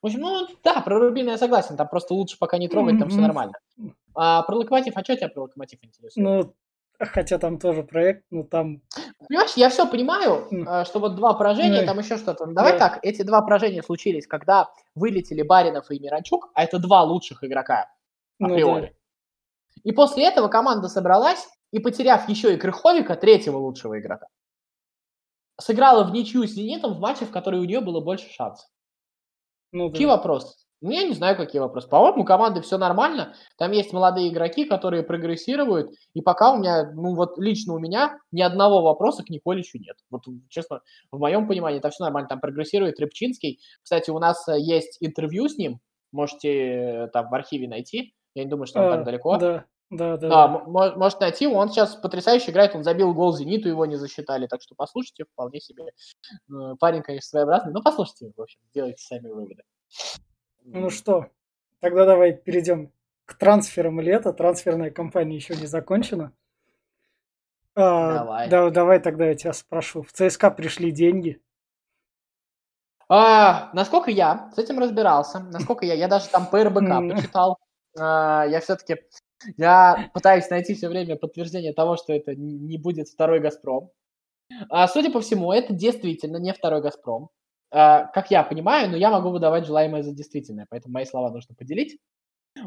В 0.00 0.06
общем, 0.06 0.20
ну 0.20 0.46
да, 0.62 0.80
про 0.80 0.98
Рубин 1.00 1.26
я 1.26 1.38
согласен, 1.38 1.76
там 1.76 1.88
просто 1.88 2.14
лучше 2.14 2.38
пока 2.38 2.56
не 2.58 2.68
трогать, 2.68 2.98
там 2.98 3.08
все 3.08 3.20
нормально. 3.20 3.54
А 4.14 4.42
про 4.42 4.56
Локомотив, 4.56 4.96
а 4.96 5.04
что 5.04 5.16
тебя 5.16 5.28
про 5.28 5.42
Локомотив 5.42 5.80
интересует? 5.82 6.24
Ну, 6.24 6.54
хотя 6.98 7.38
там 7.38 7.58
тоже 7.58 7.82
проект, 7.82 8.24
ну 8.30 8.44
там... 8.44 8.82
Понимаешь, 9.28 9.52
я 9.56 9.68
все 9.70 9.88
понимаю, 9.88 10.48
э, 10.50 10.84
что 10.84 10.98
вот 10.98 11.16
два 11.16 11.34
поражения, 11.34 11.82
Ну, 11.82 11.86
там 11.86 11.98
еще 11.98 12.16
что-то. 12.16 12.46
Ну, 12.46 12.54
Давай 12.54 12.72
да. 12.72 12.78
так, 12.78 12.98
эти 13.02 13.22
два 13.22 13.42
поражения 13.42 13.82
случились, 13.82 14.26
когда 14.26 14.68
вылетели 14.94 15.42
Баринов 15.42 15.90
и 15.90 15.98
Миранчук, 15.98 16.50
а 16.54 16.64
это 16.64 16.78
два 16.78 17.02
лучших 17.02 17.44
игрока 17.44 17.90
Ну, 18.38 18.52
априори. 18.52 18.96
И 19.84 19.92
после 19.92 20.26
этого 20.26 20.48
команда 20.48 20.88
собралась 20.88 21.48
и, 21.70 21.78
потеряв 21.78 22.28
еще 22.28 22.54
и 22.54 22.56
Крыховика, 22.56 23.14
третьего 23.16 23.58
лучшего 23.58 24.00
игрока, 24.00 24.26
сыграла 25.60 26.04
в 26.04 26.12
ничью 26.12 26.46
с 26.46 26.50
«Зенитом» 26.50 26.94
в 26.94 27.00
матче, 27.00 27.26
в 27.26 27.30
который 27.30 27.60
у 27.60 27.64
нее 27.64 27.80
было 27.80 28.00
больше 28.00 28.28
шансов. 28.30 28.68
Ну, 29.72 29.90
Какие 29.90 30.06
да. 30.06 30.16
вопросы? 30.16 30.56
Ну, 30.80 30.90
Я 30.90 31.02
не 31.02 31.14
знаю, 31.14 31.36
какие 31.36 31.60
вопросы. 31.60 31.88
По-моему, 31.88 32.22
у 32.22 32.24
команды 32.24 32.60
все 32.60 32.78
нормально. 32.78 33.34
Там 33.56 33.72
есть 33.72 33.92
молодые 33.92 34.28
игроки, 34.28 34.64
которые 34.64 35.02
прогрессируют. 35.02 35.90
И 36.14 36.20
пока 36.20 36.52
у 36.52 36.58
меня, 36.58 36.90
ну 36.92 37.16
вот 37.16 37.36
лично 37.36 37.74
у 37.74 37.78
меня 37.78 38.18
ни 38.30 38.42
одного 38.42 38.82
вопроса 38.82 39.24
к 39.24 39.30
Николичу 39.30 39.78
нет. 39.78 39.96
Вот 40.10 40.22
честно, 40.48 40.82
в 41.10 41.18
моем 41.18 41.48
понимании 41.48 41.80
там 41.80 41.90
все 41.90 42.04
нормально. 42.04 42.28
Там 42.28 42.40
прогрессирует 42.40 43.00
Рыбчинский. 43.00 43.60
Кстати, 43.82 44.10
у 44.10 44.18
нас 44.20 44.46
э, 44.48 44.60
есть 44.60 44.98
интервью 45.00 45.48
с 45.48 45.56
ним. 45.58 45.80
Можете 46.12 46.48
э, 46.50 47.08
там 47.08 47.28
в 47.28 47.34
архиве 47.34 47.66
найти. 47.68 48.14
Я 48.34 48.44
не 48.44 48.50
думаю, 48.50 48.66
что 48.66 48.80
он 48.80 48.86
А, 48.86 48.96
так 48.96 49.04
далеко. 49.04 49.36
Да, 49.36 49.64
да, 49.90 50.16
да. 50.16 50.28
Да, 50.28 50.48
да. 50.48 50.92
может 50.96 51.18
найти. 51.20 51.48
Он 51.48 51.70
сейчас 51.70 51.96
потрясающе 51.96 52.52
играет. 52.52 52.76
Он 52.76 52.84
забил 52.84 53.12
гол 53.14 53.32
Зениту, 53.32 53.68
его 53.68 53.84
не 53.84 53.96
засчитали. 53.96 54.46
Так 54.46 54.62
что 54.62 54.76
послушайте, 54.76 55.24
вполне 55.24 55.58
себе. 55.58 55.86
Э, 56.52 56.76
Парень, 56.78 57.02
конечно, 57.02 57.30
своеобразный. 57.30 57.72
Но 57.72 57.82
послушайте, 57.82 58.30
в 58.36 58.40
общем, 58.40 58.60
делайте 58.72 59.02
сами 59.02 59.26
выводы. 59.26 59.64
Ну 60.72 60.90
что, 60.90 61.30
тогда 61.80 62.04
давай 62.04 62.32
перейдем 62.32 62.92
к 63.24 63.34
трансферам 63.34 64.00
лета. 64.00 64.32
Трансферная 64.32 64.90
кампания 64.90 65.36
еще 65.36 65.54
не 65.56 65.66
закончена. 65.66 66.32
А, 67.74 68.14
Давай. 68.14 68.48
да, 68.48 68.70
давай 68.70 68.98
тогда 69.00 69.26
я 69.26 69.34
тебя 69.34 69.52
спрошу. 69.52 70.02
В 70.02 70.12
ЦСКА 70.12 70.50
пришли 70.50 70.90
деньги. 70.90 71.40
А, 73.08 73.70
насколько 73.72 74.10
я 74.10 74.50
с 74.54 74.58
этим 74.58 74.78
разбирался, 74.78 75.40
насколько 75.40 75.86
я, 75.86 75.94
я 75.94 76.08
даже 76.08 76.28
там 76.28 76.46
по 76.46 76.62
РБК 76.62 77.14
почитал, 77.14 77.58
а, 77.98 78.44
я 78.46 78.60
все-таки, 78.60 78.96
я 79.56 80.10
пытаюсь 80.12 80.50
найти 80.50 80.74
все 80.74 80.88
время 80.88 81.16
подтверждение 81.16 81.72
того, 81.72 81.96
что 81.96 82.12
это 82.12 82.34
не 82.34 82.76
будет 82.76 83.08
второй 83.08 83.40
«Газпром». 83.40 83.90
А, 84.68 84.88
судя 84.88 85.10
по 85.10 85.20
всему, 85.20 85.52
это 85.52 85.72
действительно 85.72 86.36
не 86.38 86.52
второй 86.52 86.82
«Газпром». 86.82 87.30
А, 87.70 88.04
как 88.06 88.30
я 88.30 88.42
понимаю, 88.42 88.90
но 88.90 88.96
я 88.96 89.10
могу 89.10 89.30
выдавать 89.30 89.66
желаемое 89.66 90.02
за 90.02 90.12
действительное, 90.12 90.66
поэтому 90.70 90.94
мои 90.94 91.04
слова 91.04 91.30
нужно 91.30 91.54
поделить. 91.54 91.98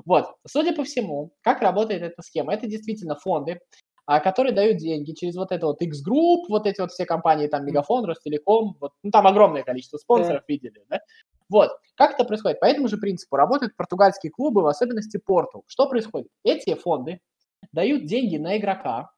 Вот, 0.06 0.36
судя 0.48 0.74
по 0.76 0.84
всему, 0.84 1.32
как 1.42 1.62
работает 1.62 2.02
эта 2.02 2.22
схема? 2.22 2.54
Это 2.54 2.68
действительно 2.68 3.16
фонды, 3.16 3.60
а, 4.06 4.20
которые 4.20 4.54
дают 4.54 4.78
деньги 4.78 5.14
через 5.14 5.36
вот 5.36 5.52
это 5.52 5.66
вот 5.68 5.82
X-Group, 5.82 6.46
вот 6.50 6.68
эти 6.68 6.82
вот 6.82 6.92
все 6.92 7.06
компании, 7.06 7.48
там 7.48 7.66
Мегафон, 7.66 8.06
Ростелеком, 8.06 8.76
вот, 8.80 8.92
ну, 9.04 9.12
там 9.12 9.28
огромное 9.28 9.64
количество 9.64 9.98
спонсоров 9.98 10.44
видели, 10.48 10.84
да? 10.90 11.00
Вот, 11.50 11.72
как 11.96 12.14
это 12.14 12.24
происходит? 12.24 12.60
По 12.60 12.66
этому 12.66 12.88
же 12.88 12.98
принципу 12.98 13.36
работают 13.36 13.76
португальские 13.76 14.32
клубы, 14.32 14.62
в 14.62 14.68
особенности 14.68 15.18
Порту. 15.18 15.64
Что 15.68 15.88
происходит? 15.90 16.30
Эти 16.44 16.76
фонды 16.76 17.20
дают 17.74 18.06
деньги 18.06 18.38
на 18.38 18.58
игрока 18.58 19.12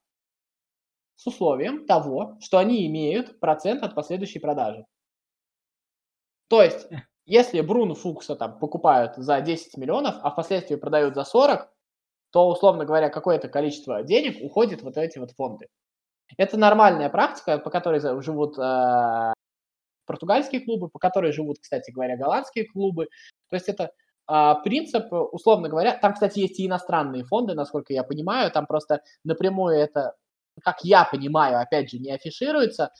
с 1.15 1.27
условием 1.27 1.85
того, 1.85 2.37
что 2.41 2.57
они 2.57 2.85
имеют 2.87 3.39
процент 3.39 3.83
от 3.83 3.95
последующей 3.95 4.39
продажи. 4.39 4.85
То 6.47 6.61
есть, 6.61 6.87
если 7.25 7.61
Бруно 7.61 7.95
Фукса 7.95 8.35
там 8.35 8.59
покупают 8.59 9.15
за 9.15 9.39
10 9.41 9.77
миллионов, 9.77 10.15
а 10.21 10.31
впоследствии 10.31 10.75
продают 10.75 11.15
за 11.15 11.23
40, 11.23 11.69
то, 12.31 12.49
условно 12.49 12.85
говоря, 12.85 13.09
какое-то 13.09 13.47
количество 13.47 14.03
денег 14.03 14.43
уходит 14.43 14.81
в 14.81 14.85
вот 14.85 14.97
эти 14.97 15.19
вот 15.19 15.31
фонды. 15.31 15.67
Это 16.37 16.57
нормальная 16.57 17.09
практика, 17.09 17.59
по 17.59 17.69
которой 17.69 17.99
живут 18.21 18.57
э, 18.57 19.33
португальские 20.05 20.61
клубы, 20.61 20.89
по 20.89 20.99
которой 20.99 21.31
живут, 21.31 21.57
кстати 21.61 21.91
говоря, 21.91 22.17
голландские 22.17 22.65
клубы. 22.67 23.07
То 23.49 23.55
есть 23.55 23.69
это 23.69 23.91
э, 24.29 24.53
принцип, 24.63 25.05
условно 25.11 25.69
говоря, 25.69 25.97
там, 25.97 26.13
кстати, 26.13 26.39
есть 26.39 26.59
и 26.59 26.65
иностранные 26.65 27.23
фонды, 27.23 27.53
насколько 27.53 27.93
я 27.93 28.03
понимаю, 28.03 28.51
там 28.51 28.65
просто 28.65 29.01
напрямую 29.23 29.75
это, 29.77 30.15
как 30.61 30.83
я 30.83 31.05
понимаю, 31.05 31.59
опять 31.59 31.91
же, 31.91 31.99
не 31.99 32.11
афишируется, 32.11 32.91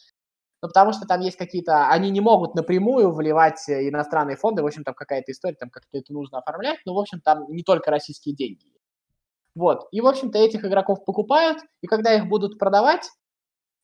ну, 0.63 0.69
потому 0.69 0.93
что 0.93 1.06
там 1.06 1.19
есть 1.19 1.36
какие-то, 1.36 1.89
они 1.89 2.10
не 2.10 2.21
могут 2.21 2.56
напрямую 2.56 3.12
вливать 3.12 3.60
иностранные 3.67 4.38
фонды, 4.38 4.63
в 4.63 4.65
общем, 4.65 4.86
там 4.86 4.93
какая-то 4.93 5.34
история, 5.34 5.58
там 5.60 5.69
как-то 5.69 5.97
это 5.97 6.13
нужно 6.13 6.38
оформлять, 6.38 6.80
но, 6.86 6.93
в 6.93 6.99
общем, 6.99 7.19
там 7.19 7.52
не 7.52 7.63
только 7.63 7.91
российские 7.91 8.34
деньги. 8.34 8.65
Вот, 9.56 9.89
и, 9.91 9.99
в 9.99 10.08
общем-то, 10.08 10.38
этих 10.38 10.63
игроков 10.63 11.04
покупают, 11.04 11.58
и 11.82 11.88
когда 11.88 12.13
их 12.13 12.30
будут 12.30 12.58
продавать, 12.58 13.10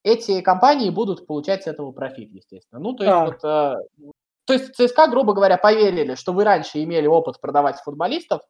эти 0.04 0.40
компании 0.40 0.90
будут 0.90 1.28
получать 1.28 1.64
с 1.64 1.68
этого 1.68 1.92
профит, 1.92 2.32
естественно. 2.32 2.80
Ну, 2.80 2.94
то 2.94 3.04
есть, 3.04 3.14
а. 3.14 3.26
вот, 3.26 3.44
э, 3.44 4.12
то 4.46 4.54
есть 4.54 4.74
ЦСКА, 4.74 5.08
грубо 5.08 5.34
говоря, 5.34 5.58
поверили, 5.58 6.16
что 6.16 6.32
вы 6.32 6.46
раньше 6.46 6.82
имели 6.82 7.08
опыт 7.08 7.42
продавать 7.42 7.76
футболистов, 7.82 8.42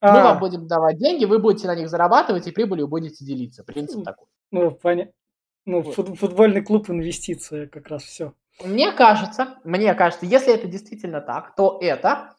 а. 0.00 0.14
мы 0.14 0.22
вам 0.22 0.38
будем 0.38 0.68
давать 0.68 0.98
деньги, 0.98 1.24
вы 1.24 1.40
будете 1.40 1.66
на 1.66 1.74
них 1.74 1.88
зарабатывать 1.88 2.46
и 2.46 2.52
прибылью 2.52 2.86
будете 2.86 3.24
делиться. 3.24 3.64
Принцип 3.64 4.04
такой. 4.04 4.28
Ну, 4.52 4.70
понятно. 4.70 5.12
Ну, 5.66 5.80
вот. 5.80 5.94
футбольный 5.94 6.62
клуб 6.62 6.90
инвестиция 6.90 7.66
как 7.68 7.88
раз 7.88 8.02
все. 8.02 8.34
Мне 8.62 8.92
кажется, 8.92 9.58
мне 9.64 9.94
кажется, 9.94 10.26
если 10.26 10.54
это 10.54 10.68
действительно 10.68 11.20
так, 11.20 11.54
то 11.56 11.78
это 11.80 12.36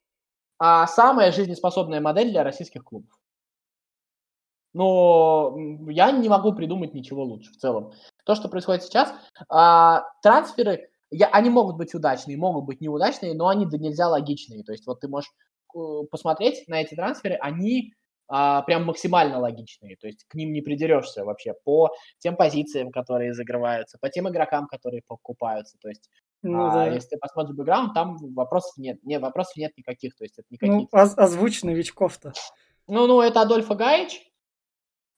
а, 0.57 0.87
самая 0.87 1.31
жизнеспособная 1.31 1.99
модель 1.99 2.31
для 2.31 2.43
российских 2.43 2.83
клубов. 2.83 3.11
Но 4.73 5.55
я 5.89 6.11
не 6.11 6.27
могу 6.29 6.53
придумать 6.53 6.93
ничего 6.93 7.23
лучше 7.23 7.51
в 7.51 7.57
целом. 7.57 7.93
То, 8.25 8.35
что 8.35 8.49
происходит 8.49 8.83
сейчас, 8.83 9.13
а, 9.49 10.03
трансферы, 10.21 10.89
я, 11.11 11.27
они 11.27 11.49
могут 11.49 11.77
быть 11.77 11.93
удачные, 11.93 12.37
могут 12.37 12.65
быть 12.65 12.81
неудачные, 12.81 13.33
но 13.33 13.47
они 13.47 13.65
да 13.65 13.77
нельзя 13.77 14.07
логичные. 14.07 14.63
То 14.63 14.71
есть 14.71 14.85
вот 14.85 14.99
ты 14.99 15.07
можешь 15.07 15.31
э, 15.75 15.79
посмотреть 16.11 16.67
на 16.67 16.81
эти 16.81 16.95
трансферы, 16.95 17.35
они 17.35 17.93
а, 18.27 18.61
прям 18.63 18.85
максимально 18.85 19.39
логичные, 19.39 19.97
то 19.97 20.07
есть 20.07 20.25
к 20.27 20.35
ним 20.35 20.53
не 20.53 20.61
придерешься 20.61 21.23
вообще 21.23 21.53
по 21.63 21.91
тем 22.19 22.35
позициям, 22.35 22.91
которые 22.91 23.33
закрываются, 23.33 23.97
по 23.99 24.09
тем 24.09 24.29
игрокам, 24.29 24.67
которые 24.67 25.01
покупаются, 25.07 25.77
то 25.79 25.89
есть 25.89 26.09
ну, 26.41 26.67
а, 26.67 26.73
да. 26.73 26.87
если 26.87 27.09
ты 27.09 27.17
посмотришь 27.17 27.55
бэкграунд, 27.55 27.93
там 27.93 28.17
вопросов 28.33 28.77
нет, 28.77 28.99
нет, 29.03 29.21
вопросов 29.21 29.57
нет 29.57 29.71
никаких, 29.77 30.15
то 30.15 30.23
есть 30.23 30.37
это 30.37 30.47
никаких. 30.51 30.73
Ну, 30.73 30.87
оз- 30.91 31.17
озвучь 31.17 31.63
новичков-то. 31.63 32.33
Ну, 32.87 33.07
ну, 33.07 33.21
это 33.21 33.41
Адольфо 33.41 33.73
Гаич, 33.73 34.21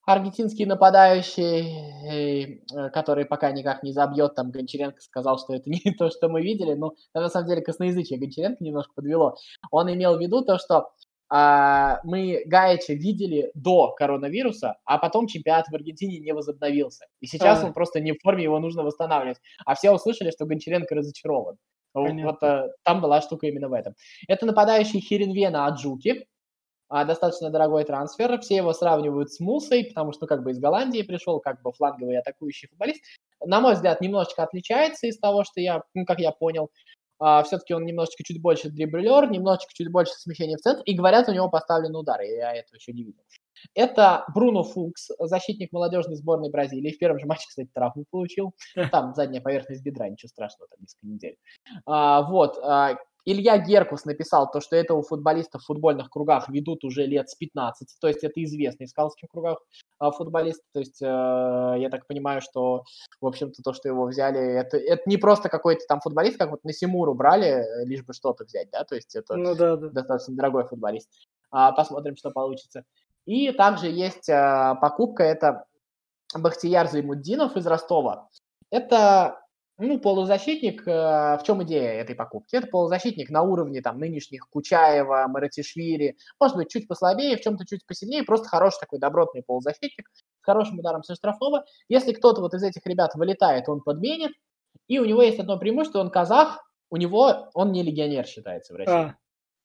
аргентинский 0.06 0.64
нападающий, 0.64 2.60
э, 2.70 2.90
который 2.90 3.26
пока 3.26 3.52
никак 3.52 3.82
не 3.82 3.92
забьет, 3.92 4.34
там 4.34 4.50
Гончаренко 4.50 5.00
сказал, 5.00 5.38
что 5.38 5.54
это 5.54 5.68
не 5.70 5.92
то, 5.92 6.10
что 6.10 6.28
мы 6.28 6.40
видели, 6.40 6.74
но 6.74 6.94
на 7.12 7.28
самом 7.28 7.48
деле 7.48 7.60
косноязычие 7.60 8.18
Гончаренко 8.18 8.64
немножко 8.64 8.92
подвело. 8.94 9.36
Он 9.70 9.92
имел 9.92 10.16
в 10.16 10.20
виду 10.20 10.42
то, 10.42 10.58
что 10.58 10.90
а, 11.30 12.00
мы 12.04 12.42
Гаича 12.46 12.94
видели 12.94 13.50
до 13.54 13.92
коронавируса, 13.92 14.76
а 14.84 14.98
потом 14.98 15.26
чемпионат 15.26 15.66
в 15.68 15.74
Аргентине 15.74 16.18
не 16.20 16.32
возобновился. 16.32 17.06
И 17.20 17.26
сейчас 17.26 17.62
а. 17.62 17.66
он 17.66 17.72
просто 17.72 18.00
не 18.00 18.12
в 18.12 18.18
форме, 18.22 18.44
его 18.44 18.58
нужно 18.58 18.82
восстанавливать. 18.82 19.38
А 19.64 19.74
все 19.74 19.90
услышали, 19.90 20.30
что 20.30 20.46
Гончаренко 20.46 20.94
разочарован. 20.94 21.56
Понятно. 21.92 22.24
Вот 22.24 22.42
а, 22.42 22.68
там 22.82 23.00
была 23.00 23.20
штука 23.20 23.46
именно 23.46 23.68
в 23.68 23.72
этом. 23.72 23.94
Это 24.26 24.46
нападающий 24.46 25.00
Хиринвена 25.00 25.66
Аджуки, 25.66 26.26
а, 26.88 27.04
достаточно 27.04 27.50
дорогой 27.50 27.84
трансфер. 27.84 28.40
Все 28.40 28.56
его 28.56 28.72
сравнивают 28.72 29.30
с 29.30 29.40
Мусой, 29.40 29.84
потому 29.84 30.12
что 30.12 30.26
как 30.26 30.42
бы 30.42 30.52
из 30.52 30.58
Голландии 30.58 31.02
пришел, 31.02 31.40
как 31.40 31.60
бы 31.62 31.72
фланговый 31.72 32.18
атакующий 32.18 32.68
футболист. 32.68 33.02
На 33.44 33.60
мой 33.60 33.74
взгляд, 33.74 34.00
немножечко 34.00 34.42
отличается 34.42 35.06
из 35.06 35.18
того, 35.18 35.44
что 35.44 35.60
я, 35.60 35.82
ну, 35.94 36.04
как 36.04 36.18
я 36.18 36.32
понял. 36.32 36.70
Uh, 37.20 37.42
все-таки 37.44 37.74
он 37.74 37.84
немножечко 37.84 38.22
чуть 38.24 38.40
больше 38.40 38.70
дриблер, 38.70 39.30
немножечко 39.30 39.72
чуть 39.74 39.90
больше 39.90 40.12
смещения 40.12 40.56
в 40.56 40.60
центр, 40.60 40.82
и 40.84 40.94
говорят, 40.94 41.28
у 41.28 41.32
него 41.32 41.48
поставлен 41.48 41.94
удар, 41.96 42.20
я 42.20 42.54
этого 42.54 42.76
еще 42.76 42.92
не 42.92 43.02
видел. 43.02 43.22
Это 43.74 44.24
Бруно 44.34 44.62
Фукс, 44.62 45.10
защитник 45.18 45.72
молодежной 45.72 46.16
сборной 46.16 46.50
Бразилии. 46.50 46.92
В 46.92 46.98
первом 46.98 47.18
же 47.18 47.26
матче, 47.26 47.46
кстати, 47.48 47.68
травму 47.74 48.04
получил. 48.10 48.54
Там 48.92 49.14
задняя 49.14 49.42
поверхность 49.42 49.82
бедра, 49.82 50.08
ничего 50.08 50.28
страшного, 50.28 50.68
там 50.68 50.78
несколько 50.80 51.06
недель. 51.06 51.36
Uh, 51.88 52.24
вот. 52.28 52.58
Uh, 52.58 52.96
Илья 53.30 53.58
Геркус 53.58 54.06
написал 54.06 54.50
то, 54.50 54.60
что 54.60 54.74
этого 54.74 55.02
футболиста 55.02 55.58
в 55.58 55.64
футбольных 55.64 56.08
кругах 56.08 56.48
ведут 56.48 56.82
уже 56.82 57.04
лет 57.04 57.28
с 57.28 57.34
15, 57.34 57.96
то 58.00 58.08
есть 58.08 58.24
это 58.24 58.42
известный 58.42 58.86
в 58.86 58.88
скаутских 58.88 59.28
кругах 59.28 59.58
а, 59.98 60.10
футболист, 60.10 60.62
то 60.72 60.80
есть 60.80 61.02
э, 61.02 61.04
я 61.04 61.88
так 61.90 62.06
понимаю, 62.06 62.40
что, 62.40 62.84
в 63.20 63.26
общем-то, 63.26 63.62
то, 63.62 63.74
что 63.74 63.86
его 63.86 64.06
взяли, 64.06 64.40
это, 64.40 64.78
это 64.78 65.02
не 65.04 65.18
просто 65.18 65.50
какой-то 65.50 65.84
там 65.86 66.00
футболист, 66.00 66.38
как 66.38 66.50
вот 66.50 66.64
на 66.64 66.72
Симуру 66.72 67.12
брали, 67.12 67.48
э, 67.48 67.84
лишь 67.84 68.02
бы 68.02 68.14
что-то 68.14 68.44
взять, 68.44 68.70
да, 68.70 68.84
то 68.84 68.94
есть 68.94 69.14
это 69.14 69.36
ну, 69.36 69.54
да, 69.54 69.76
да. 69.76 69.90
достаточно 69.90 70.34
дорогой 70.34 70.64
футболист. 70.64 71.10
А, 71.50 71.72
посмотрим, 71.72 72.16
что 72.16 72.30
получится. 72.30 72.84
И 73.26 73.52
также 73.52 73.88
есть 73.88 74.30
а, 74.30 74.76
покупка, 74.76 75.22
это 75.22 75.66
Бахтияр 76.34 76.88
Займуддинов 76.88 77.56
из 77.56 77.66
Ростова. 77.66 78.28
Это 78.70 79.38
ну, 79.78 80.00
полузащитник, 80.00 80.86
э, 80.88 80.90
в 80.90 81.42
чем 81.44 81.62
идея 81.62 82.00
этой 82.00 82.16
покупки? 82.16 82.56
Это 82.56 82.66
полузащитник 82.66 83.30
на 83.30 83.42
уровне 83.42 83.80
там 83.80 83.98
нынешних 83.98 84.48
Кучаева, 84.50 85.26
Маратишвили, 85.28 86.16
может 86.40 86.56
быть, 86.56 86.68
чуть 86.68 86.88
послабее, 86.88 87.36
в 87.36 87.40
чем-то 87.40 87.64
чуть 87.64 87.86
посильнее, 87.86 88.24
просто 88.24 88.48
хороший 88.48 88.80
такой 88.80 88.98
добротный 88.98 89.44
полузащитник 89.44 90.10
с 90.12 90.24
хорошим 90.42 90.80
ударом 90.80 91.04
со 91.04 91.14
штрафного. 91.14 91.64
Если 91.88 92.12
кто-то 92.12 92.40
вот 92.40 92.54
из 92.54 92.62
этих 92.64 92.84
ребят 92.86 93.14
вылетает, 93.14 93.68
он 93.68 93.80
подменит, 93.80 94.32
и 94.88 94.98
у 94.98 95.04
него 95.04 95.22
есть 95.22 95.38
одно 95.38 95.58
преимущество, 95.58 96.00
он 96.00 96.10
казах, 96.10 96.58
у 96.90 96.96
него, 96.96 97.50
он 97.54 97.70
не 97.70 97.84
легионер 97.84 98.26
считается 98.26 98.74
в 98.74 98.76
России. 98.78 98.92
А. 98.92 99.16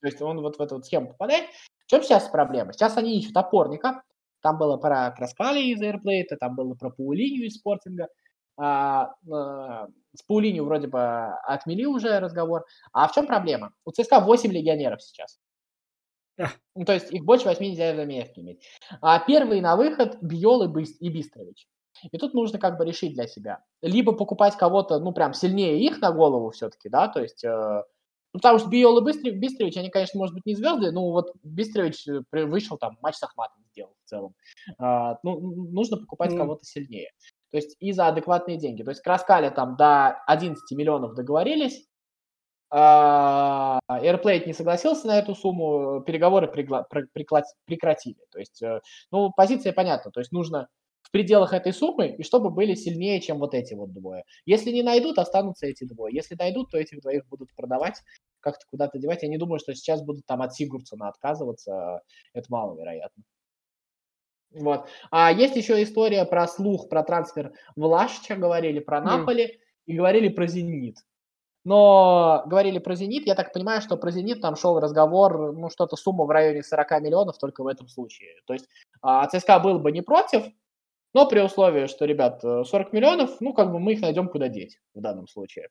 То 0.01 0.07
есть 0.07 0.21
он 0.21 0.41
вот 0.41 0.57
в 0.57 0.61
эту 0.61 0.75
вот 0.75 0.85
схему 0.85 1.07
попадает. 1.07 1.45
В 1.87 1.89
чем 1.89 2.03
сейчас 2.03 2.27
проблема? 2.27 2.73
Сейчас 2.73 2.97
они 2.97 3.17
ищут 3.17 3.35
опорника, 3.35 4.03
там 4.41 4.59
было 4.59 4.77
про 4.77 5.09
Краскали 5.11 5.59
из 5.59 5.81
Airplay, 5.81 6.23
там 6.39 6.55
было 6.55 6.75
про 6.75 6.91
Паулинию 6.91 7.47
из 7.47 7.55
Спортинга– 7.55 8.09
а, 8.57 9.13
а, 9.31 9.87
с 10.15 10.21
Паулинью 10.23 10.65
вроде 10.65 10.87
бы 10.87 10.99
отмели 11.45 11.85
уже 11.85 12.19
разговор. 12.19 12.65
А 12.91 13.07
в 13.07 13.13
чем 13.13 13.25
проблема? 13.27 13.73
У 13.85 13.91
ЦСКА 13.91 14.19
8 14.19 14.51
легионеров 14.51 15.01
сейчас. 15.01 15.39
Ну, 16.75 16.85
то 16.85 16.93
есть 16.93 17.11
их 17.11 17.23
больше 17.23 17.45
8 17.45 17.63
нельзя 17.63 17.93
в 17.93 17.95
замене 17.95 18.31
иметь. 18.35 18.65
А 19.01 19.19
первые 19.19 19.61
на 19.61 19.75
выход 19.75 20.17
Биол 20.21 20.63
и, 20.63 20.83
и 20.99 21.09
Бистрович. 21.09 21.67
И 22.11 22.17
тут 22.17 22.33
нужно 22.33 22.59
как 22.59 22.77
бы 22.77 22.85
решить 22.85 23.13
для 23.13 23.27
себя. 23.27 23.63
Либо 23.81 24.13
покупать 24.13 24.57
кого-то, 24.57 24.99
ну, 24.99 25.13
прям 25.13 25.33
сильнее 25.33 25.79
их 25.79 26.01
на 26.01 26.11
голову 26.11 26.51
все-таки, 26.51 26.89
да, 26.89 27.07
то 27.07 27.21
есть... 27.21 27.43
Э, 27.43 27.83
ну, 28.33 28.39
потому 28.39 28.57
что 28.57 28.67
Биол 28.67 28.97
и 28.97 29.05
Бистров, 29.05 29.35
Бистрович, 29.35 29.77
они, 29.77 29.91
конечно, 29.91 30.17
может 30.17 30.33
быть, 30.33 30.47
не 30.47 30.55
звезды, 30.55 30.91
но 30.91 31.11
вот 31.11 31.33
Бистрович 31.43 32.07
э, 32.07 32.45
вышел 32.45 32.79
там, 32.79 32.97
матч 32.99 33.15
с 33.15 33.23
Ахматом 33.23 33.63
сделал 33.71 33.93
в 34.03 34.09
целом. 34.09 34.33
А, 34.79 35.19
ну, 35.21 35.39
нужно 35.71 35.97
покупать 35.97 36.31
mm. 36.31 36.37
кого-то 36.37 36.65
сильнее. 36.65 37.11
То 37.53 37.57
есть 37.57 37.75
и 37.79 37.91
за 37.91 38.07
адекватные 38.07 38.57
деньги. 38.57 38.81
То 38.81 38.89
есть 38.89 39.03
Краскали 39.03 39.49
там 39.49 39.75
до 39.77 40.23
11 40.25 40.75
миллионов 40.75 41.13
договорились, 41.13 41.87
а, 42.71 43.77
Airplay 43.91 44.43
не 44.47 44.53
согласился 44.53 45.05
на 45.05 45.19
эту 45.19 45.35
сумму, 45.35 46.01
переговоры 46.01 46.47
прекратили. 46.47 48.17
То 48.31 48.39
есть, 48.39 48.63
э, 48.63 48.81
ну, 49.11 49.31
позиция 49.37 49.71
понятна. 49.71 50.09
То 50.09 50.21
есть 50.21 50.31
нужно 50.31 50.67
в 51.03 51.11
пределах 51.11 51.53
этой 51.53 51.73
суммы, 51.73 52.15
и 52.17 52.23
чтобы 52.23 52.49
были 52.49 52.73
сильнее, 52.73 53.21
чем 53.21 53.37
вот 53.37 53.53
эти 53.53 53.75
вот 53.75 53.93
двое. 53.93 54.23
Если 54.47 54.71
не 54.71 54.81
найдут, 54.81 55.19
останутся 55.19 55.67
эти 55.67 55.83
двое. 55.83 56.15
Если 56.15 56.33
найдут, 56.33 56.71
то 56.71 56.79
этих 56.79 57.01
двоих 57.01 57.27
будут 57.27 57.53
продавать, 57.55 58.01
как-то 58.39 58.65
куда-то 58.71 58.97
девать. 58.97 59.21
Я 59.21 59.29
не 59.29 59.37
думаю, 59.37 59.59
что 59.59 59.75
сейчас 59.75 60.01
будут 60.03 60.25
там 60.25 60.41
от 60.41 60.55
Сигурсона 60.55 61.09
отказываться. 61.09 62.01
Это 62.33 62.47
маловероятно. 62.49 63.23
Вот. 64.53 64.87
А 65.11 65.31
есть 65.31 65.55
еще 65.55 65.81
история 65.81 66.25
про 66.25 66.47
слух, 66.47 66.89
про 66.89 67.03
трансфер 67.03 67.53
Влашича, 67.75 68.35
говорили 68.35 68.79
про 68.79 69.01
Наполи 69.01 69.45
mm. 69.45 69.59
и 69.87 69.97
говорили 69.97 70.29
про 70.29 70.47
Зенит. 70.47 70.97
Но 71.65 72.43
говорили 72.45 72.79
про 72.79 72.95
Зенит, 72.95 73.25
я 73.25 73.35
так 73.35 73.53
понимаю, 73.53 73.81
что 73.81 73.95
про 73.95 74.11
Зенит 74.11 74.41
там 74.41 74.55
шел 74.55 74.79
разговор, 74.79 75.53
ну, 75.53 75.69
что-то 75.69 75.95
сумма 75.95 76.25
в 76.25 76.29
районе 76.29 76.61
40 76.61 77.01
миллионов 77.01 77.37
только 77.37 77.63
в 77.63 77.67
этом 77.67 77.87
случае. 77.87 78.35
То 78.45 78.53
есть 78.53 78.67
а, 79.01 79.25
ЦСКА 79.27 79.59
был 79.59 79.79
бы 79.79 79.91
не 79.91 80.01
против, 80.01 80.43
но 81.13 81.27
при 81.27 81.39
условии, 81.39 81.87
что, 81.87 82.05
ребят, 82.05 82.41
40 82.41 82.73
э, 82.73 82.89
миллионов, 82.91 83.39
ну, 83.39 83.53
как 83.53 83.71
бы 83.71 83.79
мы 83.79 83.93
их 83.93 84.01
найдем 84.01 84.27
куда 84.27 84.49
деть 84.49 84.79
в 84.93 84.99
данном 84.99 85.27
случае. 85.27 85.69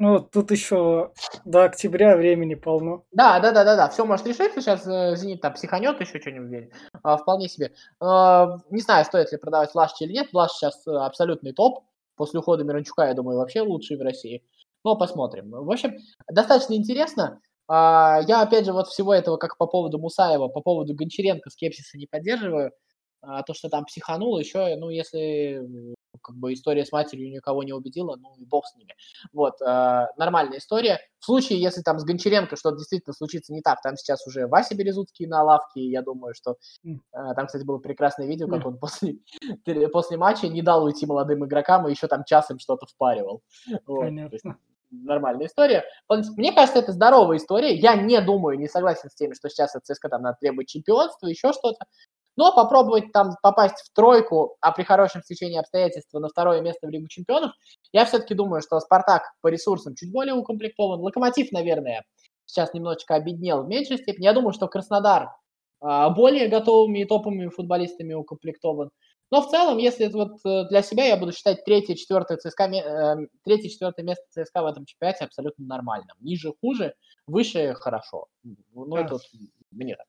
Ну, 0.00 0.18
тут 0.18 0.50
еще 0.50 1.12
до 1.44 1.64
октября 1.64 2.16
времени 2.16 2.54
полно. 2.54 3.04
Да, 3.12 3.38
да, 3.38 3.52
да, 3.52 3.64
да, 3.64 3.76
да. 3.76 3.88
Все 3.90 4.06
может 4.06 4.26
решиться. 4.26 4.62
Сейчас 4.62 4.86
э, 4.86 5.14
Зенит 5.14 5.42
там 5.42 5.52
психанет 5.52 6.00
еще 6.00 6.18
что-нибудь. 6.18 6.70
А, 7.02 7.18
вполне 7.18 7.50
себе. 7.50 7.74
А, 8.00 8.56
не 8.70 8.80
знаю, 8.80 9.04
стоит 9.04 9.30
ли 9.30 9.36
продавать 9.36 9.74
Влаш 9.74 9.92
или 10.00 10.14
нет. 10.14 10.32
Влаш 10.32 10.52
сейчас 10.52 10.86
э, 10.86 10.90
абсолютный 10.90 11.52
топ. 11.52 11.84
После 12.16 12.40
ухода 12.40 12.64
Миранчука, 12.64 13.08
я 13.08 13.14
думаю, 13.14 13.36
вообще 13.36 13.60
лучший 13.60 13.98
в 13.98 14.00
России. 14.00 14.42
Но 14.84 14.96
посмотрим. 14.96 15.50
В 15.50 15.70
общем, 15.70 15.98
достаточно 16.30 16.72
интересно. 16.72 17.38
А, 17.68 18.20
я, 18.26 18.40
опять 18.40 18.64
же, 18.64 18.72
вот 18.72 18.88
всего 18.88 19.12
этого, 19.12 19.36
как 19.36 19.58
по 19.58 19.66
поводу 19.66 19.98
Мусаева, 19.98 20.48
по 20.48 20.62
поводу 20.62 20.94
Гончаренко 20.94 21.50
скепсиса 21.50 21.98
не 21.98 22.06
поддерживаю. 22.06 22.72
А, 23.20 23.42
то, 23.42 23.52
что 23.52 23.68
там 23.68 23.84
психанул, 23.84 24.38
еще, 24.38 24.76
ну, 24.76 24.88
если 24.88 25.94
как 26.22 26.36
бы 26.36 26.52
история 26.52 26.84
с 26.84 26.92
матерью 26.92 27.30
никого 27.30 27.62
не 27.62 27.72
убедила, 27.72 28.16
ну 28.16 28.34
и 28.36 28.44
бог 28.44 28.66
с 28.66 28.76
ними. 28.76 28.94
Вот, 29.32 29.60
э, 29.60 30.06
нормальная 30.16 30.58
история. 30.58 30.98
В 31.18 31.24
случае, 31.24 31.60
если 31.60 31.82
там 31.82 31.98
с 31.98 32.04
Гончаренко 32.04 32.56
что-то 32.56 32.76
действительно 32.78 33.12
случится 33.14 33.52
не 33.52 33.60
так, 33.60 33.82
там 33.82 33.96
сейчас 33.96 34.26
уже 34.26 34.46
Вася 34.46 34.74
Березутский 34.74 35.26
на 35.26 35.42
лавке, 35.42 35.80
я 35.80 36.02
думаю, 36.02 36.34
что 36.34 36.56
э, 36.84 36.88
там, 37.12 37.46
кстати, 37.46 37.64
было 37.64 37.78
прекрасное 37.78 38.26
видео, 38.26 38.48
как 38.48 38.66
он 38.66 38.78
после, 38.78 39.18
после 39.92 40.16
матча 40.16 40.48
не 40.48 40.62
дал 40.62 40.84
уйти 40.84 41.06
молодым 41.06 41.44
игрокам 41.44 41.86
и 41.86 41.90
еще 41.90 42.06
там 42.06 42.24
часом 42.24 42.58
что-то 42.58 42.86
впаривал. 42.86 43.42
Вот, 43.86 44.00
Понятно. 44.00 44.58
нормальная 44.90 45.46
история. 45.46 45.84
Мне 46.08 46.52
кажется, 46.52 46.80
это 46.80 46.92
здоровая 46.92 47.36
история. 47.36 47.74
Я 47.74 47.94
не 47.94 48.20
думаю, 48.20 48.58
не 48.58 48.68
согласен 48.68 49.10
с 49.10 49.14
теми, 49.14 49.34
что 49.34 49.48
сейчас 49.48 49.74
от 49.76 49.84
ЦСКА 49.84 50.08
там 50.08 50.22
надо 50.22 50.38
требовать 50.40 50.68
чемпионства, 50.68 51.26
еще 51.26 51.52
что-то. 51.52 51.84
Но 52.36 52.54
попробовать 52.54 53.12
там 53.12 53.32
попасть 53.42 53.76
в 53.76 53.92
тройку, 53.94 54.56
а 54.60 54.72
при 54.72 54.84
хорошем 54.84 55.22
стечении 55.22 55.58
обстоятельств 55.58 56.12
на 56.12 56.28
второе 56.28 56.60
место 56.60 56.86
в 56.86 56.90
Лигу 56.90 57.08
чемпионов, 57.08 57.52
я 57.92 58.04
все-таки 58.04 58.34
думаю, 58.34 58.62
что 58.62 58.78
Спартак 58.80 59.22
по 59.40 59.48
ресурсам 59.48 59.94
чуть 59.94 60.12
более 60.12 60.34
укомплектован. 60.34 61.00
Локомотив, 61.00 61.52
наверное, 61.52 62.04
сейчас 62.46 62.72
немножечко 62.72 63.14
обеднел 63.14 63.64
в 63.64 63.68
меньшей 63.68 63.98
степени. 63.98 64.24
Я 64.24 64.32
думаю, 64.32 64.52
что 64.52 64.68
Краснодар 64.68 65.30
а, 65.80 66.10
более 66.10 66.48
готовыми 66.48 67.00
и 67.00 67.04
топовыми 67.04 67.48
футболистами 67.48 68.14
укомплектован. 68.14 68.90
Но 69.30 69.42
в 69.42 69.48
целом, 69.48 69.78
если 69.78 70.08
вот 70.08 70.38
э, 70.44 70.64
для 70.68 70.82
себя 70.82 71.04
я 71.04 71.16
буду 71.16 71.30
считать 71.30 71.64
третье, 71.64 71.94
четвертое 71.94 72.36
ЦСКА, 72.36 72.64
э, 72.64 73.16
третье, 73.44 73.68
четвертое 73.68 74.02
место 74.02 74.24
ЦСКА 74.30 74.62
в 74.62 74.66
этом 74.66 74.84
чемпионате 74.84 75.24
абсолютно 75.24 75.66
нормальным. 75.66 76.16
Ниже 76.18 76.52
хуже, 76.60 76.94
выше 77.28 77.74
хорошо. 77.74 78.26
Ну, 78.42 78.96
это 78.96 79.14
вот 79.14 79.22
мне 79.70 79.94
так 79.94 80.06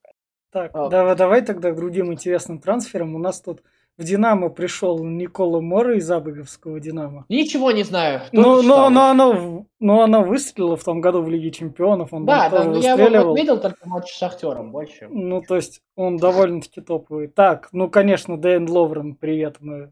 так, 0.51 0.71
а... 0.73 0.89
давай, 0.89 1.15
давай 1.15 1.41
тогда 1.41 1.71
другим 1.73 2.11
интересным 2.11 2.59
трансферам. 2.59 3.15
У 3.15 3.19
нас 3.19 3.41
тут 3.41 3.61
в 3.97 4.03
Динамо 4.03 4.49
пришел 4.49 5.03
Никола 5.03 5.61
Мора 5.61 5.97
из 5.97 6.09
Абыговского 6.09 6.79
Динамо. 6.79 7.25
Ничего 7.29 7.71
не 7.71 7.83
знаю. 7.83 8.21
Ну, 8.31 8.61
но, 8.61 8.89
но, 8.89 9.09
оно, 9.09 9.65
но 9.79 10.01
оно 10.01 10.23
выстрелило 10.23 10.75
в 10.75 10.83
том 10.83 11.01
году 11.01 11.21
в 11.21 11.29
Лиге 11.29 11.51
Чемпионов. 11.51 12.13
Он 12.13 12.25
да, 12.25 12.49
да 12.49 12.63
я 12.79 12.93
его 12.93 13.35
видел 13.35 13.59
только 13.59 13.87
матч 13.87 14.11
с 14.11 14.17
Шахтером 14.17 14.71
больше. 14.71 15.07
Ну, 15.09 15.41
то 15.41 15.55
есть 15.55 15.81
он 15.95 16.17
довольно-таки 16.17 16.81
топовый. 16.81 17.27
Так, 17.27 17.69
ну, 17.71 17.89
конечно, 17.89 18.37
Дэн 18.37 18.69
Ловрен, 18.69 19.15
привет, 19.15 19.57
мы 19.59 19.91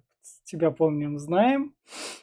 тебя 0.49 0.71
помним, 0.71 1.19
знаем. 1.19 1.75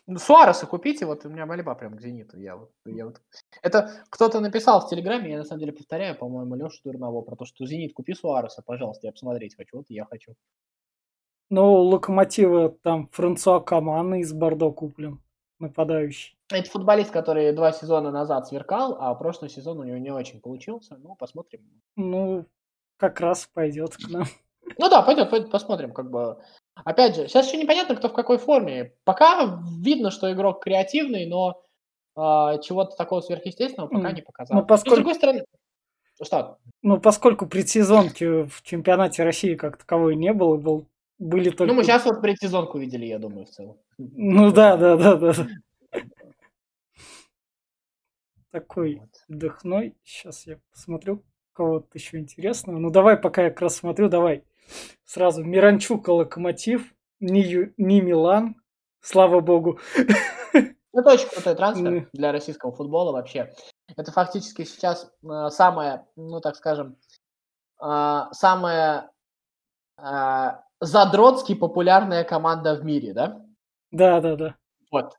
Ну, 0.07 0.19
Суареса 0.19 0.67
купите, 0.67 1.07
вот 1.07 1.25
у 1.25 1.29
меня 1.29 1.47
мольба 1.47 1.75
прям 1.75 1.97
к 1.97 2.01
Зениту. 2.01 2.39
Я 2.39 2.57
вот, 2.57 2.73
я 2.85 3.07
вот... 3.07 3.21
Это 3.63 3.91
кто-то 4.11 4.41
написал 4.41 4.81
в 4.81 4.89
Телеграме, 4.89 5.31
я 5.31 5.39
на 5.39 5.45
самом 5.45 5.61
деле 5.61 5.73
повторяю, 5.73 6.17
по-моему, 6.17 6.55
Леша 6.57 6.81
Дурново, 6.85 7.23
про 7.23 7.37
то, 7.37 7.45
что 7.45 7.67
Зенит, 7.67 7.93
купи 7.95 8.15
Суареса, 8.15 8.63
пожалуйста, 8.63 9.07
я 9.07 9.13
посмотреть 9.13 9.57
хочу, 9.57 9.79
вот 9.79 9.87
я 9.89 10.05
хочу. 10.05 10.35
Ну, 11.49 11.83
Локомотива 11.83 12.71
там 12.71 13.09
Франсуа 13.09 13.61
Камана 13.61 14.21
из 14.21 14.33
Бордо 14.33 14.73
куплен, 14.73 15.23
нападающий. 15.61 16.37
Это 16.51 16.69
футболист, 16.69 17.11
который 17.11 17.53
два 17.53 17.73
сезона 17.73 18.11
назад 18.11 18.49
сверкал, 18.49 18.97
а 19.01 19.15
прошлый 19.15 19.49
сезон 19.49 19.79
у 19.79 19.85
него 19.85 19.99
не 19.99 20.11
очень 20.11 20.41
получился. 20.41 20.97
Ну, 20.97 21.15
посмотрим. 21.15 21.61
Ну, 21.97 22.47
как 22.97 23.21
раз 23.21 23.49
пойдет 23.53 23.97
к 23.97 24.09
нам. 24.09 24.25
Ну 24.79 24.89
да, 24.89 25.03
пойдет, 25.03 25.31
пойдет, 25.31 25.51
посмотрим, 25.51 25.93
как 25.93 26.11
бы. 26.11 26.39
Опять 26.75 27.17
же, 27.17 27.29
сейчас 27.29 27.47
еще 27.47 27.57
непонятно, 27.57 27.97
кто 27.97 28.09
в 28.09 28.13
какой 28.13 28.39
форме. 28.39 28.93
Пока 29.05 29.61
видно, 29.81 30.11
что 30.11 30.31
игрок 30.33 30.63
креативный, 30.63 31.27
но 31.27 31.63
э, 32.17 32.61
чего-то 32.63 32.97
такого 32.97 33.21
сверхъестественного 33.21 33.89
пока 33.89 34.13
не 34.13 34.23
показал. 34.23 34.61
Ну, 34.61 34.67
поскольку... 34.67 34.97
с 34.97 34.99
другой 34.99 35.15
стороны, 35.15 35.45
что? 36.23 36.59
Ну, 36.83 37.01
поскольку 37.01 37.47
предсезонки 37.47 38.45
в 38.45 38.63
чемпионате 38.63 39.23
России 39.23 39.55
как 39.55 39.79
таковой 39.79 40.17
не 40.17 40.33
было, 40.33 40.57
был, 40.57 40.87
были 41.19 41.51
только... 41.51 41.73
Ну, 41.73 41.75
мы 41.75 41.85
сейчас 41.85 42.05
вот 42.05 42.21
предсезонку 42.21 42.79
видели, 42.79 43.07
я 43.07 43.19
думаю, 43.19 43.47
в 43.47 43.51
целом. 43.51 43.79
Ну 43.99 44.53
да, 44.53 44.77
да, 44.77 44.97
да, 44.97 45.17
да. 45.17 45.35
Такой 48.51 49.03
вдохной. 49.29 49.95
Сейчас 50.05 50.47
я 50.47 50.59
посмотрю 50.71 51.23
кого-то 51.53 51.89
еще 51.95 52.19
интересного. 52.19 52.79
Ну, 52.79 52.91
давай, 52.91 53.17
пока 53.17 53.45
я 53.45 53.51
как 53.51 53.63
раз 53.63 53.77
смотрю, 53.77 54.09
давай. 54.09 54.45
Сразу 55.05 55.45
Миранчук 55.45 56.09
Локомотив, 56.09 56.93
не, 57.21 57.73
не 57.77 58.01
Милан, 58.01 58.57
слава 59.01 59.41
богу. 59.41 59.79
Это 60.97 61.13
очень 61.13 61.29
крутой 61.29 61.55
трансфер 61.55 62.09
для 62.13 62.33
российского 62.33 62.73
футбола 62.73 63.13
вообще. 63.13 63.55
Это 63.97 64.13
фактически 64.13 64.65
сейчас 64.65 65.11
э, 65.23 65.51
самая, 65.51 66.07
ну 66.17 66.41
так 66.41 66.57
скажем, 66.57 66.97
э, 67.83 68.21
самая 68.33 69.11
э, 69.99 70.51
задротски 70.81 71.55
популярная 71.55 72.25
команда 72.25 72.75
в 72.75 72.85
мире, 72.85 73.13
да? 73.13 73.45
Да, 73.91 74.21
да, 74.21 74.37
да. 74.37 74.57
Вот. 74.91 75.13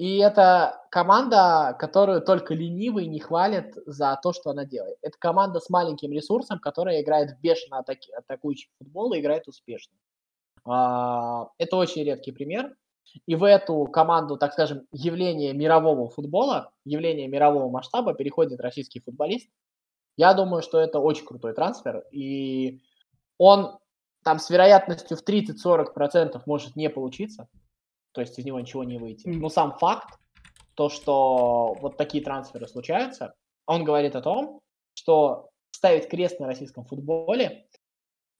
И 0.00 0.16
это 0.16 0.80
команда, 0.90 1.76
которую 1.78 2.22
только 2.22 2.54
ленивый 2.54 3.06
не 3.06 3.20
хвалит 3.20 3.74
за 3.84 4.18
то, 4.22 4.32
что 4.32 4.48
она 4.48 4.64
делает. 4.64 4.96
Это 5.02 5.18
команда 5.18 5.60
с 5.60 5.68
маленьким 5.68 6.10
ресурсом, 6.10 6.58
которая 6.58 7.02
играет 7.02 7.32
в 7.32 7.40
бешено 7.42 7.80
атаки, 7.80 8.10
атакующий 8.12 8.70
футбол 8.78 9.12
и 9.12 9.20
играет 9.20 9.46
успешно. 9.46 9.92
А, 10.64 11.50
это 11.58 11.76
очень 11.76 12.02
редкий 12.02 12.32
пример. 12.32 12.74
И 13.26 13.34
в 13.36 13.44
эту 13.44 13.84
команду, 13.92 14.38
так 14.38 14.54
скажем, 14.54 14.86
явление 14.90 15.52
мирового 15.52 16.08
футбола, 16.08 16.72
явление 16.86 17.28
мирового 17.28 17.68
масштаба 17.68 18.14
переходит 18.14 18.58
российский 18.58 19.00
футболист. 19.00 19.50
Я 20.16 20.32
думаю, 20.32 20.62
что 20.62 20.80
это 20.80 20.98
очень 20.98 21.26
крутой 21.26 21.52
трансфер. 21.52 22.04
И 22.10 22.80
он 23.36 23.76
там 24.24 24.38
с 24.38 24.48
вероятностью 24.48 25.18
в 25.18 25.22
30-40% 25.22 26.40
может 26.46 26.74
не 26.74 26.88
получиться 26.88 27.50
то 28.12 28.20
есть 28.20 28.38
из 28.38 28.44
него 28.44 28.60
ничего 28.60 28.84
не 28.84 28.98
выйти. 28.98 29.28
Но 29.28 29.48
сам 29.48 29.76
факт, 29.78 30.18
то, 30.74 30.88
что 30.88 31.76
вот 31.80 31.96
такие 31.96 32.24
трансферы 32.24 32.66
случаются, 32.66 33.34
он 33.66 33.84
говорит 33.84 34.16
о 34.16 34.22
том, 34.22 34.60
что 34.94 35.50
ставить 35.70 36.08
крест 36.08 36.40
на 36.40 36.46
российском 36.46 36.84
футболе, 36.84 37.66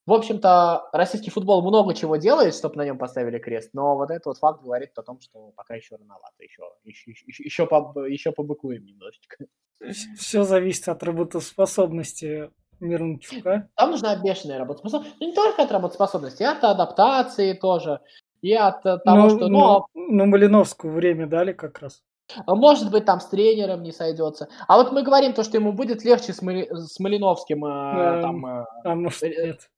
в 0.07 0.13
общем-то, 0.13 0.89
российский 0.93 1.29
футбол 1.29 1.61
много 1.61 1.93
чего 1.93 2.15
делает, 2.15 2.55
чтобы 2.55 2.75
на 2.77 2.85
нем 2.85 2.97
поставили 2.97 3.37
крест, 3.37 3.69
но 3.73 3.95
вот 3.95 4.09
этот 4.09 4.25
вот 4.25 4.37
факт 4.39 4.61
говорит 4.61 4.97
о 4.97 5.03
том, 5.03 5.19
что 5.21 5.51
пока 5.55 5.75
еще 5.75 5.95
рановато, 5.95 6.43
еще, 6.43 6.63
еще, 6.83 7.11
еще, 7.11 7.43
еще, 7.43 7.67
по, 7.67 8.05
еще 8.05 8.31
побыкуем 8.31 8.83
немножечко. 8.83 9.45
Все 10.17 10.43
зависит 10.43 10.87
от 10.89 11.03
работоспособности 11.03 12.49
Мирончука. 12.79 13.69
Там 13.75 13.91
нужна 13.91 14.15
бешеная 14.15 14.57
работоспособность. 14.57 15.15
Ну, 15.19 15.27
не 15.27 15.33
только 15.33 15.63
от 15.63 15.71
работоспособности, 15.71 16.43
а 16.43 16.53
от 16.53 16.63
адаптации 16.63 17.53
тоже 17.53 18.01
и 18.41 18.53
от 18.53 18.85
э, 18.85 18.97
того, 18.99 19.23
ну, 19.23 19.29
что... 19.29 19.47
Ну, 19.47 19.85
ну, 19.93 20.13
ну, 20.13 20.25
Малиновскому 20.25 20.93
время 20.93 21.27
дали 21.27 21.53
как 21.53 21.79
раз. 21.79 22.01
А 22.45 22.55
может 22.55 22.91
быть, 22.91 23.05
там 23.05 23.19
с 23.19 23.27
тренером 23.27 23.83
не 23.83 23.91
сойдется. 23.91 24.47
А 24.67 24.77
вот 24.77 24.91
мы 24.91 25.03
говорим 25.03 25.33
то, 25.33 25.43
что 25.43 25.57
ему 25.57 25.73
будет 25.73 26.03
легче 26.03 26.33
с, 26.33 26.41
Мали... 26.41 26.69
с 26.71 26.99
Малиновским 26.99 27.65
э, 27.65 28.21
там... 28.21 28.45
Э, 28.45 28.65
а 28.85 28.95
может, 28.95 29.23
э, 29.23 29.27
нет. 29.29 29.69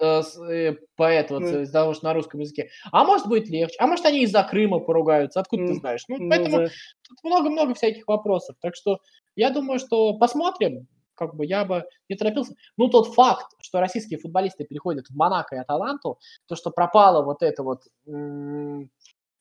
Э, 0.00 0.22
э, 0.50 0.76
поэт, 0.96 1.30
вот, 1.30 1.40
ну. 1.40 1.62
из-за 1.62 1.72
того, 1.72 1.94
что 1.94 2.04
на 2.04 2.14
русском 2.14 2.40
языке. 2.40 2.68
А 2.92 3.04
может 3.04 3.26
быть 3.28 3.48
легче. 3.48 3.76
А 3.78 3.86
может 3.86 4.04
они 4.04 4.22
из-за 4.24 4.42
Крыма 4.42 4.80
поругаются. 4.80 5.40
Откуда 5.40 5.64
mm. 5.64 5.66
ты 5.68 5.74
знаешь? 5.74 6.04
Ну, 6.08 6.28
поэтому 6.28 6.56
ну, 6.56 6.62
да. 6.64 6.70
тут 7.08 7.18
много-много 7.24 7.74
всяких 7.74 8.06
вопросов. 8.06 8.56
Так 8.60 8.74
что 8.74 8.98
я 9.36 9.50
думаю, 9.50 9.78
что 9.78 10.14
посмотрим 10.18 10.86
как 11.14 11.34
бы 11.34 11.46
я 11.46 11.64
бы 11.64 11.84
не 12.08 12.16
торопился. 12.16 12.54
Ну, 12.76 12.88
тот 12.88 13.14
факт, 13.14 13.46
что 13.60 13.80
российские 13.80 14.18
футболисты 14.18 14.64
переходят 14.64 15.06
в 15.08 15.16
Монако 15.16 15.56
и 15.56 15.58
Аталанту, 15.58 16.18
то, 16.46 16.56
что 16.56 16.70
пропало 16.70 17.24
вот 17.24 17.42
это 17.42 17.62
вот 17.62 17.82
м- 18.06 18.90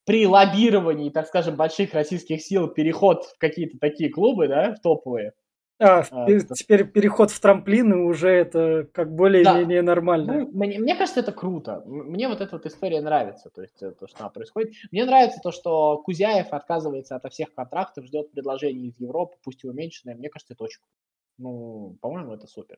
при 0.05 0.27
лоббировании, 0.27 1.09
так 1.09 1.27
скажем, 1.27 1.55
больших 1.55 1.93
российских 1.93 2.41
сил 2.41 2.67
переход 2.67 3.25
в 3.25 3.37
какие-то 3.37 3.77
такие 3.79 4.09
клубы, 4.09 4.47
да, 4.47 4.73
в 4.73 4.81
топовые. 4.81 5.33
А, 5.79 6.03
а 6.11 6.27
теперь 6.55 6.85
переход 6.85 7.31
в 7.31 7.39
трамплины 7.39 7.97
уже 7.97 8.29
это 8.29 8.87
как 8.93 9.13
более-менее 9.13 9.81
да. 9.81 9.87
нормально. 9.87 10.33
Ну, 10.33 10.51
мне, 10.53 10.79
мне 10.79 10.95
кажется, 10.95 11.19
это 11.19 11.31
круто. 11.31 11.81
Мне 11.85 12.27
вот 12.27 12.41
эта 12.41 12.55
вот 12.55 12.65
история 12.65 13.01
нравится, 13.01 13.49
то 13.49 13.61
есть 13.61 13.77
то, 13.79 14.07
что 14.07 14.19
она 14.19 14.29
происходит. 14.29 14.73
Мне 14.91 15.03
нравится 15.03 15.39
то, 15.43 15.51
что 15.51 15.97
Кузяев 15.97 16.53
отказывается 16.53 17.15
от 17.15 17.33
всех 17.33 17.53
контрактов, 17.53 18.05
ждет 18.05 18.31
предложений 18.31 18.89
из 18.89 18.99
Европы, 18.99 19.35
пусть 19.43 19.63
и 19.63 19.67
уменьшенное. 19.67 20.15
Мне 20.15 20.29
кажется, 20.29 20.53
это 20.53 20.63
очень 20.63 20.79
круто. 20.79 21.12
Ну, 21.37 21.97
по-моему, 22.01 22.33
это 22.33 22.47
супер. 22.47 22.77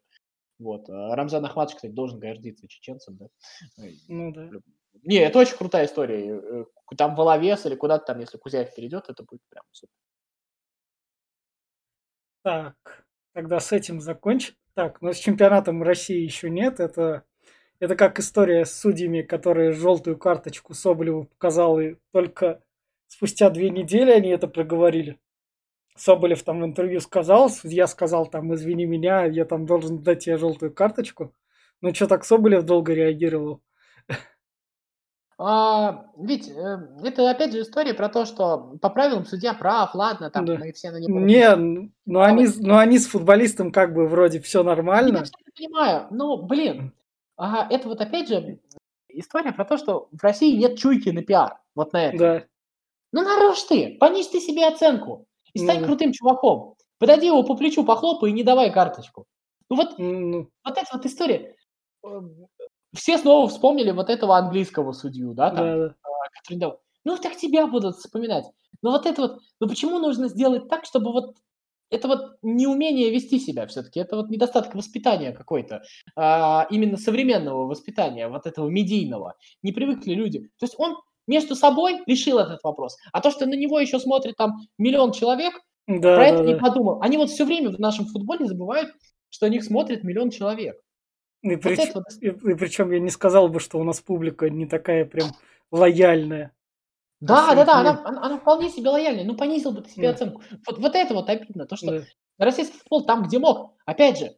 Вот. 0.60 0.90
А 0.90 1.16
Рамзан 1.16 1.46
Ахмадович, 1.46 1.76
кстати, 1.76 1.92
должен 1.92 2.20
гордиться 2.20 2.68
чеченцем, 2.68 3.18
да? 3.18 3.28
Ну, 4.08 4.32
да. 4.32 4.50
Не, 5.04 5.18
это 5.18 5.40
очень 5.40 5.58
крутая 5.58 5.86
история. 5.86 6.40
Э, 6.40 6.66
там 6.98 7.16
Воловес 7.16 7.66
или 7.66 7.76
куда-то 7.76 8.06
там, 8.06 8.20
если 8.20 8.38
Кузяев 8.38 8.74
перейдет, 8.74 9.10
это 9.10 9.24
будет 9.24 9.42
прям 9.50 9.64
супер. 9.72 9.94
Так, 12.44 13.06
тогда 13.34 13.60
с 13.60 13.72
этим 13.72 14.00
закончим. 14.00 14.56
Так, 14.76 15.02
но 15.02 15.14
с 15.14 15.18
чемпионатом 15.18 15.84
России 15.84 16.22
еще 16.22 16.50
нет. 16.50 16.80
Это, 16.80 17.24
это 17.80 17.96
как 17.96 18.20
история 18.20 18.66
с 18.66 18.74
судьями, 18.74 19.22
которые 19.22 19.72
желтую 19.72 20.18
карточку 20.18 20.74
Соболеву 20.74 21.26
показал, 21.26 21.80
и 21.80 21.96
только 22.12 22.62
спустя 23.08 23.50
две 23.50 23.70
недели 23.70 24.12
они 24.12 24.30
это 24.30 24.48
проговорили. 24.48 25.20
Соболев 25.96 26.44
там 26.44 26.62
в 26.62 26.66
интервью 26.66 27.00
сказал, 27.00 27.50
судья 27.50 27.88
сказал 27.88 28.28
там, 28.28 28.54
извини 28.54 28.86
меня, 28.86 29.26
я 29.26 29.46
там 29.46 29.66
должен 29.66 30.04
дать 30.04 30.26
тебе 30.26 30.38
желтую 30.38 30.74
карточку. 30.74 31.34
Ну 31.82 31.94
что, 31.94 32.08
так 32.08 32.26
Соболев 32.26 32.64
долго 32.64 32.94
реагировал? 32.94 33.62
А, 35.38 36.06
ведь 36.18 36.50
э, 36.50 36.78
это 37.04 37.30
опять 37.30 37.52
же 37.52 37.62
история 37.62 37.94
про 37.94 38.08
то, 38.08 38.24
что 38.24 38.78
по 38.82 38.90
правилам 38.90 39.26
судья 39.26 39.54
прав, 39.54 39.94
ладно, 39.94 40.30
там 40.30 40.46
да. 40.46 40.58
мы 40.58 40.72
все 40.72 40.92
на 40.92 40.98
него... 40.98 41.20
Не, 41.20 41.56
но 41.56 41.90
ну, 42.06 42.22
они, 42.22 42.46
но 42.46 42.68
ну, 42.68 42.78
они 42.78 42.98
с 42.98 43.08
футболистом 43.08 43.74
как 43.74 43.94
бы 43.94 44.08
вроде 44.08 44.40
все 44.40 44.64
нормально. 44.64 45.26
Я 45.26 45.52
понимаю, 45.54 46.08
но, 46.10 46.38
блин, 46.38 46.94
ага, 47.36 47.68
это 47.70 47.90
вот 47.90 48.00
опять 48.00 48.30
же 48.30 48.60
история 49.10 49.52
про 49.52 49.66
то, 49.66 49.76
что 49.76 50.08
в 50.14 50.24
России 50.24 50.56
нет 50.56 50.78
чуйки 50.78 51.10
на 51.10 51.22
пиар, 51.22 51.58
вот 51.76 51.92
на 51.92 52.06
это. 52.06 52.18
Да. 52.18 52.44
Ну 53.12 53.22
нарушь 53.24 53.62
ты, 53.64 53.98
понизь 54.00 54.30
ты 54.30 54.40
себе 54.40 54.68
оценку 54.68 55.28
и 55.56 55.60
стань 55.60 55.80
ну, 55.80 55.88
крутым 55.88 56.12
чуваком. 56.12 56.76
Подойди 57.00 57.28
его 57.28 57.44
по 57.44 57.56
плечу, 57.56 57.84
похлопай 57.84 58.30
и 58.30 58.34
не 58.34 58.44
давай 58.44 58.72
карточку. 58.72 59.26
Ну 59.70 59.78
вот, 59.78 59.98
ну, 59.98 60.50
вот 60.64 60.78
эта 60.78 60.88
вот 60.94 61.06
история 61.06 61.56
все 62.94 63.18
снова 63.18 63.48
вспомнили 63.48 63.92
вот 63.92 64.10
этого 64.10 64.38
английского 64.38 64.92
судью, 64.94 65.34
да, 65.34 65.50
там, 65.50 65.66
да, 65.66 65.88
да. 65.88 65.96
который 66.40 66.58
дал. 66.58 66.82
Ну, 67.04 67.18
так 67.18 67.36
тебя 67.36 67.68
будут 67.68 67.98
вспоминать. 67.98 68.46
Но 68.82 68.92
вот 68.92 69.06
это 69.06 69.22
вот, 69.22 69.40
ну 69.60 69.68
почему 69.68 70.00
нужно 70.00 70.28
сделать 70.28 70.70
так, 70.70 70.86
чтобы 70.86 71.12
вот 71.12 71.36
это 71.90 72.08
вот 72.08 72.38
неумение 72.42 73.12
вести 73.12 73.40
себя 73.40 73.68
все-таки, 73.68 74.00
это 74.00 74.16
вот 74.16 74.30
недостаток 74.30 74.74
воспитания 74.76 75.32
какой-то, 75.32 75.84
а, 76.16 76.68
именно 76.70 76.98
современного 76.98 77.68
воспитания, 77.68 78.28
вот 78.28 78.48
этого 78.48 78.68
медийного. 78.68 79.36
Не 79.62 79.72
привыкли 79.72 80.14
люди. 80.14 80.40
То 80.60 80.66
есть 80.66 80.76
он 80.78 80.98
между 81.28 81.56
собой 81.56 82.02
решил 82.06 82.40
этот 82.40 82.64
вопрос. 82.64 82.98
А 83.12 83.22
то, 83.22 83.32
что 83.32 83.46
на 83.46 83.56
него 83.56 83.80
еще 83.80 84.00
смотрит 84.00 84.36
там 84.36 84.58
миллион 84.78 85.12
человек, 85.12 85.54
да, 85.88 86.16
про 86.16 86.18
да, 86.18 86.28
это 86.28 86.38
да. 86.40 86.46
не 86.46 86.56
подумал. 86.56 87.02
Они 87.02 87.18
вот 87.18 87.30
все 87.30 87.46
время 87.46 87.70
в 87.70 87.80
нашем 87.80 88.06
футболе 88.06 88.46
забывают, 88.46 88.92
что 89.30 89.46
на 89.46 89.52
них 89.52 89.64
смотрит 89.64 90.04
миллион 90.04 90.32
человек. 90.32 90.78
И, 91.42 91.56
прич... 91.58 91.94
вот 91.94 92.06
и, 92.22 92.28
и 92.28 92.56
причем 92.56 92.92
я 92.92 93.00
не 93.00 93.12
сказал 93.12 93.50
бы, 93.50 93.60
что 93.60 93.80
у 93.80 93.84
нас 93.84 94.02
публика 94.02 94.50
не 94.50 94.66
такая 94.66 95.06
прям 95.06 95.30
лояльная. 95.72 96.52
Да, 97.22 97.56
да, 97.56 97.66
да, 97.66 97.80
она, 97.80 98.02
она, 98.04 98.26
она 98.26 98.38
вполне 98.38 98.70
себе 98.70 98.90
лояльная. 98.90 99.24
Ну, 99.24 99.36
понизил 99.36 99.72
бы 99.72 99.82
ты 99.82 99.90
себе 99.90 100.08
да. 100.08 100.14
оценку. 100.14 100.42
Вот, 100.68 100.80
вот 100.80 100.96
это 100.96 101.14
вот 101.14 101.30
обидно. 101.30 101.66
То, 101.66 101.76
что 101.76 102.00
да. 102.00 102.06
российский 102.38 102.78
футбол 102.78 103.06
там, 103.06 103.24
где 103.24 103.40
мог. 103.40 103.76
Опять 103.86 104.20
же, 104.20 104.36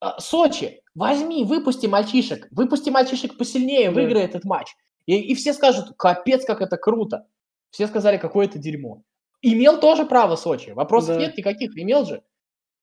а, 0.00 0.20
Сочи, 0.20 0.82
возьми, 0.94 1.44
выпусти 1.44 1.86
мальчишек. 1.86 2.48
Выпусти 2.50 2.90
мальчишек 2.90 3.36
посильнее, 3.36 3.90
да. 3.90 3.94
выиграй 3.94 4.22
этот 4.22 4.44
матч. 4.44 4.74
И, 5.06 5.18
и 5.18 5.34
все 5.34 5.52
скажут, 5.52 5.94
капец, 5.96 6.44
как 6.44 6.60
это 6.60 6.76
круто. 6.76 7.26
Все 7.70 7.86
сказали, 7.86 8.18
какое 8.18 8.46
это 8.46 8.58
дерьмо. 8.58 9.02
Имел 9.42 9.80
тоже 9.80 10.06
право 10.06 10.36
Сочи. 10.36 10.70
Вопросов 10.70 11.16
да. 11.16 11.22
нет 11.22 11.36
никаких, 11.36 11.76
имел 11.76 12.04
же. 12.04 12.22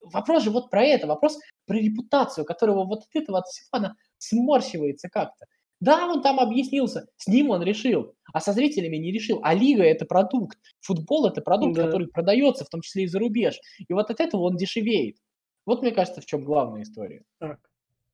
Вопрос 0.02 0.44
же 0.44 0.52
вот 0.52 0.70
про 0.70 0.84
это, 0.84 1.08
вопрос 1.08 1.40
про 1.66 1.78
репутацию, 1.78 2.46
которого 2.46 2.86
вот 2.86 3.04
от 3.04 3.16
этого 3.16 3.40
от 3.40 3.46
всего 3.48 3.68
она 3.72 3.96
сморщивается 4.18 5.10
как-то. 5.10 5.46
Да, 5.80 6.08
он 6.08 6.22
там 6.22 6.40
объяснился, 6.40 7.08
с 7.18 7.28
ним 7.28 7.50
он 7.50 7.62
решил, 7.62 8.16
а 8.34 8.40
со 8.40 8.54
зрителями 8.54 8.96
не 8.96 9.12
решил. 9.12 9.42
А 9.44 9.54
лига– 9.54 9.84
это 9.84 10.06
продукт, 10.06 10.58
футбол– 10.80 11.26
это 11.28 11.42
продукт, 11.42 11.76
да. 11.76 11.86
который 11.86 12.08
продается, 12.08 12.64
в 12.64 12.70
том 12.70 12.82
числе 12.82 13.04
и 13.04 13.08
за 13.08 13.20
рубеж. 13.20 13.60
И 13.80 13.92
вот 13.94 14.10
от 14.10 14.22
этого 14.22 14.44
он 14.44 14.56
дешевеет. 14.56 15.18
Вот, 15.66 15.82
мне 15.82 15.92
кажется, 15.92 16.22
в 16.22 16.26
чем 16.26 16.44
главная 16.46 16.84
история. 16.84 17.24
Так, 17.40 17.60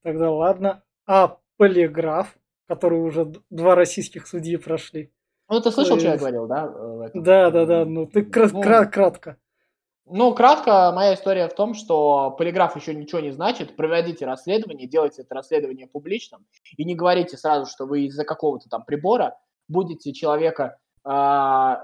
тогда 0.02 0.32
ладно. 0.32 0.84
А 1.06 1.38
полиграф, 1.58 2.38
который 2.70 3.00
уже 3.00 3.34
два 3.50 3.74
российских 3.74 4.28
судьи 4.28 4.56
прошли? 4.58 5.12
Ну, 5.50 5.60
ты 5.60 5.72
слышал, 5.72 5.96
есть... 5.96 6.06
что 6.06 6.14
я 6.14 6.18
говорил, 6.18 6.48
да? 6.48 6.68
Да, 7.16 7.50
да, 7.50 7.66
да. 7.66 7.84
Ну, 7.84 8.06
ты 8.06 8.24
кра- 8.24 8.50
ну, 8.54 8.62
кратко. 8.62 9.38
Ну, 10.06 10.34
кратко, 10.36 10.92
моя 10.94 11.16
история 11.16 11.48
в 11.48 11.56
том, 11.56 11.74
что 11.74 12.32
полиграф 12.32 12.76
еще 12.76 12.94
ничего 12.94 13.22
не 13.22 13.32
значит. 13.32 13.76
Проводите 13.76 14.26
расследование, 14.26 14.88
делайте 14.88 15.24
это 15.24 15.34
расследование 15.34 15.88
публичным 15.88 16.46
и 16.78 16.86
не 16.86 16.96
говорите 16.96 17.38
сразу, 17.38 17.70
что 17.70 17.86
вы 17.86 18.06
из-за 18.06 18.24
какого-то 18.24 18.70
там 18.70 18.84
прибора 18.86 19.38
будете 19.68 20.14
человека 20.14 20.64
э, 20.64 20.89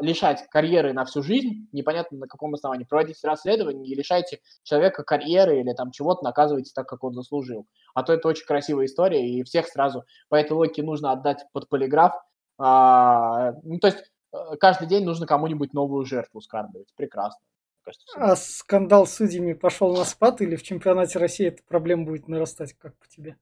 лишать 0.01 0.47
карьеры 0.49 0.93
на 0.93 1.03
всю 1.03 1.23
жизнь, 1.23 1.67
непонятно 1.71 2.19
на 2.19 2.27
каком 2.27 2.53
основании. 2.53 2.85
Проводите 2.85 3.27
расследование 3.27 3.87
и 3.87 3.95
лишайте 3.95 4.39
человека 4.61 5.03
карьеры 5.03 5.61
или 5.61 5.73
там 5.73 5.89
чего-то 5.89 6.23
наказывайте 6.23 6.71
так, 6.75 6.87
как 6.87 7.03
он 7.03 7.13
заслужил. 7.13 7.65
А 7.95 8.03
то 8.03 8.13
это 8.13 8.27
очень 8.27 8.45
красивая 8.45 8.85
история, 8.85 9.27
и 9.27 9.43
всех 9.43 9.67
сразу 9.67 10.03
по 10.29 10.35
этой 10.35 10.51
логике 10.51 10.83
нужно 10.83 11.11
отдать 11.11 11.45
под 11.53 11.67
полиграф. 11.69 12.13
Э, 12.59 13.53
ну, 13.63 13.79
то 13.79 13.87
есть 13.87 14.11
э, 14.31 14.37
каждый 14.59 14.87
день 14.87 15.05
нужно 15.05 15.25
кому-нибудь 15.25 15.73
новую 15.73 16.05
жертву 16.05 16.39
скармливать. 16.39 16.93
Прекрасно 16.95 17.43
кажется. 17.85 18.05
А 18.15 18.35
скандал 18.35 19.07
с 19.07 19.13
судьями 19.13 19.53
пошел 19.53 19.95
на 19.95 20.03
спад 20.03 20.41
или 20.41 20.55
в 20.55 20.63
чемпионате 20.63 21.19
России 21.19 21.47
эта 21.47 21.63
проблема 21.63 22.05
будет 22.05 22.27
нарастать, 22.27 22.73
как 22.73 22.95
по 22.97 23.07
тебе? 23.07 23.37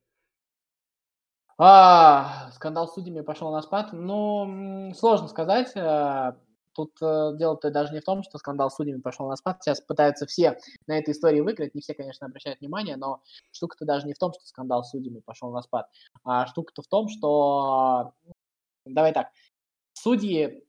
А, 1.57 2.51
скандал 2.53 2.87
с 2.87 2.93
судьями 2.93 3.21
пошел 3.21 3.51
на 3.51 3.61
спад. 3.61 3.93
Ну, 3.93 4.91
сложно 4.95 5.27
сказать. 5.27 5.75
Э, 5.75 6.33
тут 6.73 6.91
э, 7.01 7.31
дело-то 7.37 7.69
даже 7.69 7.93
не 7.93 7.99
в 7.99 8.03
том, 8.03 8.23
что 8.23 8.37
скандал 8.37 8.71
с 8.71 8.75
судьями 8.75 9.01
пошел 9.01 9.27
на 9.27 9.35
спад. 9.35 9.61
Сейчас 9.61 9.81
пытаются 9.81 10.25
все 10.25 10.57
на 10.87 10.97
этой 10.97 11.11
истории 11.11 11.41
выиграть. 11.41 11.75
Не 11.75 11.81
все, 11.81 11.93
конечно, 11.93 12.27
обращают 12.27 12.59
внимание, 12.59 12.97
но 12.97 13.21
штука-то 13.51 13.85
даже 13.85 14.07
не 14.07 14.13
в 14.13 14.17
том, 14.17 14.33
что 14.33 14.45
скандал 14.45 14.83
с 14.83 14.89
судьями 14.89 15.19
пошел 15.19 15.51
на 15.51 15.61
спад. 15.61 15.87
А 16.23 16.47
штука-то 16.47 16.81
в 16.81 16.87
том, 16.87 17.07
что... 17.07 18.13
Давай 18.85 19.13
так. 19.13 19.29
Судьи 19.93 20.63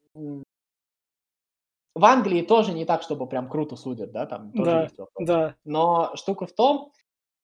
в 1.95 2.05
Англии 2.05 2.43
тоже 2.43 2.73
не 2.73 2.85
так, 2.85 3.03
чтобы 3.03 3.27
прям 3.29 3.49
круто 3.49 3.77
судят, 3.77 4.11
да, 4.13 4.27
там 4.27 4.53
тоже 4.53 4.71
да, 4.71 4.83
есть 4.83 4.99
вопрос. 4.99 5.27
Да. 5.27 5.55
Но 5.65 6.17
штука 6.17 6.47
в 6.47 6.53
том, 6.53 6.93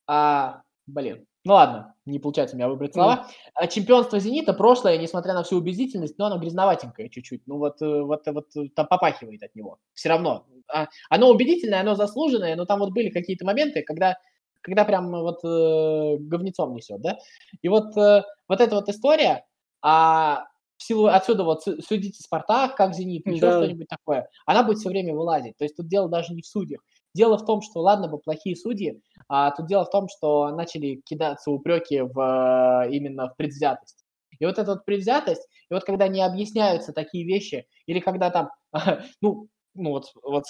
а, 0.06 0.62
блин, 0.86 1.26
ну 1.44 1.54
ладно, 1.54 1.94
не 2.04 2.18
получается 2.18 2.54
у 2.54 2.58
меня 2.58 2.68
выбрать 2.68 2.92
слова. 2.92 3.28
Mm. 3.60 3.68
Чемпионство 3.68 4.18
«Зенита» 4.18 4.52
прошлое, 4.52 4.98
несмотря 4.98 5.32
на 5.32 5.42
всю 5.42 5.56
убедительность, 5.56 6.18
но 6.18 6.26
оно 6.26 6.38
грязноватенькое 6.38 7.08
чуть-чуть. 7.08 7.46
Ну 7.46 7.58
вот, 7.58 7.80
э, 7.80 8.02
вот, 8.02 8.22
вот 8.26 8.46
там 8.74 8.86
попахивает 8.86 9.42
от 9.42 9.54
него. 9.54 9.78
Все 9.94 10.10
равно. 10.10 10.46
А, 10.72 10.88
оно 11.08 11.30
убедительное, 11.30 11.80
оно 11.80 11.94
заслуженное, 11.94 12.56
но 12.56 12.66
там 12.66 12.80
вот 12.80 12.92
были 12.92 13.08
какие-то 13.08 13.46
моменты, 13.46 13.82
когда, 13.82 14.18
когда 14.60 14.84
прям 14.84 15.10
вот 15.10 15.38
э, 15.44 16.16
говнецом 16.18 16.74
несет, 16.74 17.00
да. 17.00 17.18
И 17.62 17.68
вот, 17.68 17.96
э, 17.96 18.22
вот 18.48 18.60
эта 18.60 18.74
вот 18.74 18.88
история, 18.88 19.46
а 19.82 20.44
в 20.76 20.82
силу 20.82 21.06
отсюда 21.06 21.44
вот 21.44 21.62
судите 21.62 22.22
Спартак, 22.22 22.74
как 22.76 22.94
Зенит, 22.94 23.26
еще 23.26 23.40
да. 23.40 23.62
что-нибудь 23.62 23.88
такое, 23.88 24.28
она 24.46 24.62
будет 24.62 24.78
все 24.78 24.88
время 24.88 25.14
вылазить. 25.14 25.56
То 25.56 25.64
есть 25.64 25.76
тут 25.76 25.88
дело 25.88 26.08
даже 26.08 26.34
не 26.34 26.42
в 26.42 26.46
судьях. 26.46 26.80
Дело 27.14 27.38
в 27.38 27.44
том, 27.44 27.60
что, 27.62 27.80
ладно 27.80 28.08
бы, 28.08 28.18
плохие 28.18 28.56
судьи, 28.56 29.00
а 29.28 29.50
тут 29.50 29.66
дело 29.66 29.84
в 29.84 29.90
том, 29.90 30.08
что 30.08 30.50
начали 30.50 31.00
кидаться 31.04 31.50
упреки 31.50 32.00
в, 32.00 32.88
именно 32.90 33.28
в 33.28 33.36
предвзятость. 33.36 34.04
И 34.38 34.46
вот 34.46 34.58
эта 34.58 34.72
вот 34.72 34.84
предвзятость, 34.84 35.46
и 35.70 35.74
вот 35.74 35.84
когда 35.84 36.08
не 36.08 36.22
объясняются 36.22 36.92
такие 36.92 37.24
вещи, 37.26 37.66
или 37.86 38.00
когда 38.00 38.30
там, 38.30 38.50
ну, 39.20 39.48
ну 39.74 39.90
вот, 39.90 40.06
вот, 40.22 40.44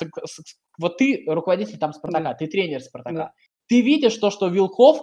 вот 0.79 0.99
ты 0.99 1.25
руководитель 1.27 1.79
там 1.79 1.93
Спартака, 1.93 2.35
ты 2.35 2.47
тренер 2.47 2.81
Спартака, 2.81 3.33
ты 3.69 3.81
видишь 3.83 4.17
то, 4.17 4.31
что 4.31 4.49
Вилков 4.49 5.03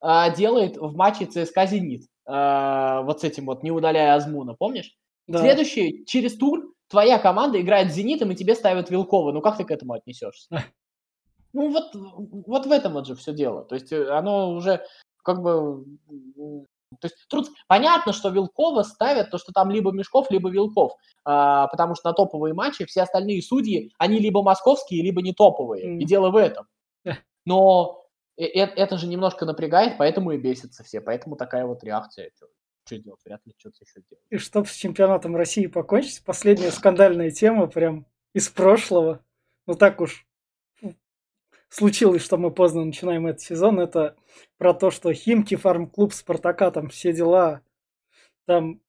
а, 0.00 0.30
делает 0.30 0.76
в 0.76 0.94
матче 0.96 1.26
ЦСКА 1.26 1.66
«Зенит». 1.66 2.02
А, 2.26 3.02
вот 3.02 3.20
с 3.20 3.24
этим 3.24 3.46
вот, 3.46 3.62
не 3.62 3.70
удаляя 3.70 4.14
Азмуна, 4.14 4.54
помнишь? 4.54 4.94
Да. 5.26 5.38
Следующий, 5.38 6.04
через 6.06 6.36
тур, 6.36 6.74
твоя 6.88 7.18
команда 7.18 7.60
играет 7.60 7.90
с 7.90 7.94
«Зенитом», 7.94 8.30
и 8.30 8.34
тебе 8.36 8.54
ставят 8.54 8.90
Вилкова. 8.90 9.32
Ну, 9.32 9.40
как 9.40 9.56
ты 9.56 9.64
к 9.64 9.70
этому 9.70 9.94
отнесешься? 9.94 10.48
Ну, 11.54 11.70
вот, 11.70 11.94
вот 11.94 12.66
в 12.66 12.72
этом 12.72 12.94
вот 12.94 13.06
же 13.06 13.14
все 13.14 13.32
дело. 13.32 13.64
То 13.64 13.76
есть 13.76 13.92
э, 13.92 14.08
оно 14.10 14.52
уже 14.52 14.84
как 15.22 15.40
бы... 15.40 15.84
То 17.00 17.06
есть 17.06 17.16
труд... 17.28 17.48
понятно, 17.68 18.12
что 18.12 18.28
Вилкова 18.28 18.82
ставят 18.82 19.30
то, 19.30 19.38
что 19.38 19.52
там 19.52 19.70
либо 19.70 19.92
Мешков, 19.92 20.30
либо 20.30 20.50
Вилков, 20.50 20.92
а, 21.24 21.68
потому 21.68 21.94
что 21.94 22.08
на 22.10 22.14
топовые 22.14 22.54
матчи 22.54 22.84
все 22.84 23.02
остальные 23.02 23.42
судьи, 23.42 23.92
они 23.98 24.18
либо 24.18 24.42
московские, 24.42 25.02
либо 25.02 25.22
не 25.22 25.32
топовые. 25.32 25.86
Mm. 25.86 25.98
И 25.98 26.04
дело 26.04 26.30
в 26.30 26.36
этом. 26.36 26.66
Но 27.46 28.04
это 28.36 28.96
же 28.96 29.06
немножко 29.06 29.44
напрягает, 29.44 29.96
поэтому 29.98 30.32
и 30.32 30.38
бесятся 30.38 30.82
все, 30.82 31.00
поэтому 31.00 31.36
такая 31.36 31.66
вот 31.66 31.84
реакция. 31.84 32.30
Что 32.84 32.98
делать? 32.98 33.20
Вряд 33.24 33.40
ли 33.46 33.54
что-то 33.56 33.78
еще 33.80 34.02
делать. 34.10 34.24
И 34.30 34.38
чтобы 34.38 34.66
с 34.66 34.74
чемпионатом 34.74 35.36
России 35.36 35.66
покончить, 35.66 36.24
последняя 36.24 36.70
скандальная 36.70 37.30
тема 37.30 37.66
прям 37.66 38.06
из 38.34 38.48
прошлого. 38.48 39.20
Ну 39.66 39.74
так 39.74 40.00
уж 40.00 40.26
случилось, 41.74 42.22
что 42.22 42.36
мы 42.36 42.50
поздно 42.50 42.84
начинаем 42.84 43.26
этот 43.26 43.40
сезон. 43.40 43.80
Это 43.80 44.16
про 44.58 44.74
то, 44.74 44.90
что 44.90 45.12
Химки, 45.12 45.56
фарм-клуб 45.56 46.12
Спартака, 46.12 46.70
там 46.70 46.88
все 46.88 47.12
дела. 47.12 47.62
Там 48.46 48.80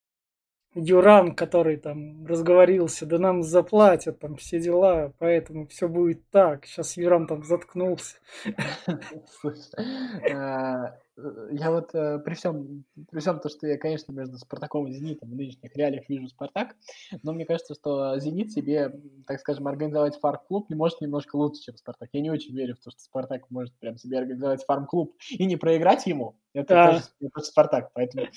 Юран, 0.76 1.36
который 1.36 1.78
там 1.78 2.26
разговорился, 2.26 3.06
да 3.06 3.18
нам 3.18 3.44
заплатят, 3.44 4.20
там 4.20 4.36
все 4.36 4.60
дела, 4.60 5.14
поэтому 5.20 5.68
все 5.68 5.88
будет 5.88 6.30
так. 6.30 6.66
Сейчас 6.66 6.98
Юран 6.98 7.28
там 7.28 7.44
заткнулся. 7.44 8.18
Э, 11.18 11.48
я 11.52 11.72
вот 11.72 11.94
э, 11.94 12.20
при 12.20 12.34
всем, 12.34 12.86
при 13.10 13.20
всем 13.20 13.40
то, 13.40 13.50
что 13.50 13.68
я, 13.68 13.78
конечно, 13.78 14.12
между 14.12 14.38
Спартаком 14.38 14.88
и 14.88 14.92
Зенитом 14.92 15.30
в 15.30 15.36
нынешних 15.36 15.76
реалиях 15.76 16.08
вижу 16.10 16.28
Спартак, 16.28 16.76
но 17.24 17.34
мне 17.34 17.46
кажется, 17.46 17.74
что 17.74 18.18
Зенит 18.20 18.52
себе, 18.52 18.94
так 19.26 19.40
скажем, 19.40 19.68
организовать 19.68 20.20
фарм-клуб 20.20 20.70
не 20.70 20.76
может 20.76 21.02
немножко 21.02 21.36
лучше, 21.36 21.62
чем 21.62 21.78
Спартак. 21.78 22.10
Я 22.14 22.22
не 22.22 22.32
очень 22.32 22.56
верю 22.56 22.76
в 22.76 22.84
то, 22.84 22.92
что 22.92 23.02
Спартак 23.02 23.50
может 23.50 23.74
прям 23.80 23.98
себе 23.98 24.18
организовать 24.18 24.64
фарм-клуб 24.66 25.16
и 25.30 25.46
не 25.46 25.56
проиграть 25.56 26.06
ему. 26.06 26.38
Это 26.54 26.74
да. 26.74 26.92
тоже, 26.92 27.04
тоже 27.34 27.46
Спартак, 27.46 27.92
поэтому, 27.94 28.28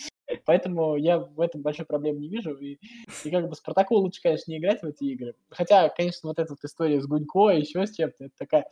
поэтому 0.45 0.97
я 0.97 1.19
в 1.19 1.41
этом 1.41 1.63
большой 1.63 1.87
проблемы 1.87 2.21
не 2.21 2.29
вижу. 2.29 2.55
И, 2.55 2.79
и 3.25 3.31
как 3.31 3.49
бы 3.49 3.55
Спартаку 3.55 3.97
лучше, 3.97 4.23
конечно, 4.23 4.51
не 4.51 4.59
играть 4.59 4.83
в 4.83 4.87
эти 4.87 5.05
игры. 5.05 5.35
Хотя, 5.51 5.89
конечно, 5.89 6.29
вот 6.29 6.39
эта 6.39 6.53
вот 6.53 6.65
история 6.65 7.01
с 7.01 7.07
Гунько 7.07 7.51
и 7.51 7.61
еще 7.61 7.87
с 7.87 7.95
чем-то, 7.95 8.25
это 8.25 8.35
такая 8.37 8.67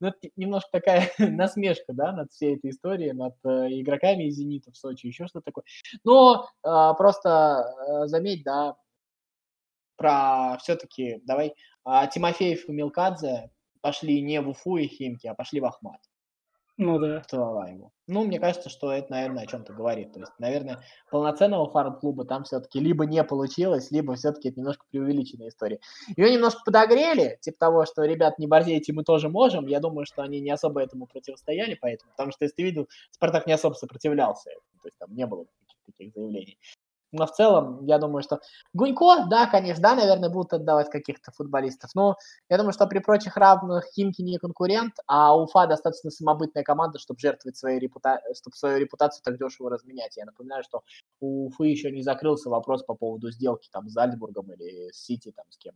ну, 0.00 0.08
это 0.08 0.28
немножко 0.36 0.68
такая 0.72 1.10
насмешка, 1.18 1.92
да, 1.92 2.12
над 2.12 2.32
всей 2.32 2.56
этой 2.56 2.70
историей, 2.70 3.12
над 3.12 3.34
э, 3.44 3.68
игроками 3.80 4.24
из 4.24 4.36
«Зенита» 4.36 4.72
в 4.72 4.76
Сочи, 4.76 5.06
еще 5.06 5.26
что-то 5.26 5.44
такое. 5.44 5.64
Но 6.04 6.48
э, 6.64 6.94
просто 6.96 7.64
э, 8.04 8.06
заметь, 8.06 8.42
да, 8.42 8.76
про 9.96 10.56
все-таки, 10.58 11.20
давай, 11.24 11.54
э, 11.86 11.90
Тимофеев 12.12 12.68
и 12.68 12.72
Милкадзе 12.72 13.50
пошли 13.82 14.20
не 14.22 14.40
в 14.40 14.48
Уфу 14.48 14.78
и 14.78 14.86
Химки, 14.86 15.26
а 15.26 15.34
пошли 15.34 15.60
в 15.60 15.66
Ахмат. 15.66 16.00
Ну 16.82 16.98
да. 16.98 17.22
ему. 17.68 17.92
Ну, 18.06 18.24
мне 18.24 18.40
кажется, 18.40 18.70
что 18.70 18.90
это, 18.90 19.10
наверное, 19.10 19.42
о 19.44 19.46
чем-то 19.46 19.74
говорит. 19.74 20.14
То 20.14 20.20
есть, 20.20 20.32
наверное, 20.38 20.82
полноценного 21.10 21.70
фарм-клуба 21.70 22.24
там 22.24 22.44
все-таки 22.44 22.80
либо 22.80 23.04
не 23.04 23.22
получилось, 23.22 23.90
либо 23.90 24.14
все-таки 24.14 24.48
это 24.48 24.60
немножко 24.60 24.86
преувеличенная 24.90 25.48
история. 25.48 25.78
Ее 26.16 26.32
немножко 26.32 26.62
подогрели, 26.64 27.38
типа 27.42 27.58
того, 27.58 27.84
что, 27.84 28.04
ребят, 28.04 28.38
не 28.38 28.46
борзейте, 28.46 28.94
мы 28.94 29.04
тоже 29.04 29.28
можем. 29.28 29.66
Я 29.66 29.78
думаю, 29.78 30.06
что 30.06 30.22
они 30.22 30.40
не 30.40 30.50
особо 30.50 30.80
этому 30.80 31.06
противостояли, 31.06 31.76
поэтому, 31.78 32.12
потому 32.12 32.32
что, 32.32 32.46
если 32.46 32.56
ты 32.56 32.62
видел, 32.62 32.88
Спартак 33.10 33.46
не 33.46 33.52
особо 33.52 33.74
сопротивлялся. 33.74 34.48
То 34.80 34.88
есть 34.88 34.96
там 34.98 35.14
не 35.14 35.26
было 35.26 35.44
таких 35.84 36.14
заявлений. 36.14 36.56
Но 37.12 37.26
в 37.26 37.32
целом, 37.32 37.84
я 37.86 37.98
думаю, 37.98 38.22
что 38.22 38.40
Гунько, 38.72 39.26
да, 39.28 39.46
конечно, 39.46 39.82
да, 39.82 39.94
наверное, 39.96 40.30
будут 40.30 40.52
отдавать 40.52 40.90
каких-то 40.90 41.32
футболистов. 41.32 41.90
Но 41.94 42.16
я 42.48 42.56
думаю, 42.56 42.72
что 42.72 42.86
при 42.86 43.00
прочих 43.00 43.36
равных 43.36 43.84
Химки 43.92 44.22
не 44.22 44.38
конкурент, 44.38 44.94
а 45.06 45.36
Уфа 45.36 45.66
достаточно 45.66 46.10
самобытная 46.10 46.62
команда, 46.62 46.98
чтобы 46.98 47.18
жертвовать 47.18 47.56
своей 47.56 47.80
репута... 47.80 48.20
чтобы 48.36 48.56
свою 48.56 48.78
репутацию 48.78 49.22
так 49.24 49.38
дешево 49.38 49.70
разменять. 49.70 50.16
Я 50.16 50.24
напоминаю, 50.24 50.62
что 50.62 50.82
у 51.20 51.48
Уфы 51.48 51.66
еще 51.66 51.90
не 51.90 52.02
закрылся 52.02 52.48
вопрос 52.48 52.84
по 52.84 52.94
поводу 52.94 53.30
сделки 53.30 53.68
там 53.72 53.88
с 53.88 53.92
Зальцбургом 53.92 54.52
или 54.52 54.90
с 54.92 55.04
Сити, 55.04 55.32
там 55.34 55.46
с 55.50 55.58
кем. 55.58 55.74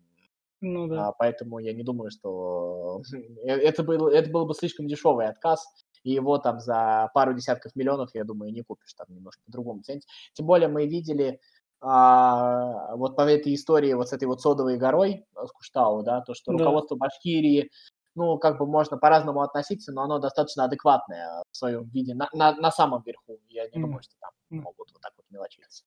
Ну 0.65 0.87
да. 0.87 1.09
А, 1.09 1.13
поэтому 1.13 1.59
я 1.59 1.75
не 1.75 1.83
думаю, 1.83 2.11
что 2.11 3.03
это 3.45 3.83
был, 3.83 4.09
это 4.09 4.31
был 4.31 4.47
бы 4.47 4.55
слишком 4.55 4.87
дешевый 4.87 5.29
отказ 5.29 5.67
и 6.03 6.13
его 6.13 6.39
там 6.39 6.61
за 6.61 7.11
пару 7.15 7.35
десятков 7.35 7.75
миллионов, 7.77 8.11
я 8.15 8.25
думаю, 8.25 8.53
не 8.53 8.63
купишь 8.63 8.95
там 8.95 9.07
немножко 9.11 9.43
по-другому. 9.47 9.83
Тем 9.83 10.47
более 10.47 10.69
мы 10.69 10.87
видели 10.87 11.41
а, 11.81 12.97
вот 12.97 13.17
по 13.17 13.23
этой 13.23 13.55
истории 13.55 13.93
вот 13.93 14.09
с 14.09 14.13
этой 14.13 14.25
вот 14.25 14.41
содовой 14.41 14.79
горой, 14.79 15.27
э, 15.37 15.47
с 15.47 15.53
Куштау, 15.53 16.03
да, 16.03 16.23
то, 16.23 16.35
что 16.35 16.53
да. 16.53 16.59
руководство 16.59 16.97
Башкирии, 16.97 17.71
ну, 18.15 18.39
как 18.39 18.59
бы 18.59 18.67
можно 18.67 18.97
по-разному 18.97 19.43
относиться, 19.43 19.93
но 19.93 20.03
оно 20.03 20.19
достаточно 20.19 20.65
адекватное 20.65 21.43
в 21.51 21.57
своем 21.57 21.85
виде 21.89 22.15
на, 22.15 22.29
на, 22.33 22.55
на 22.55 22.71
самом 22.71 23.03
верху. 23.03 23.39
Я 23.49 23.65
не 23.65 23.81
думаю, 23.83 24.03
что 24.03 24.15
там 24.21 24.31
могут 24.51 24.93
вот 24.93 25.03
так 25.03 25.13
вот 25.17 25.27
мелочиться. 25.31 25.85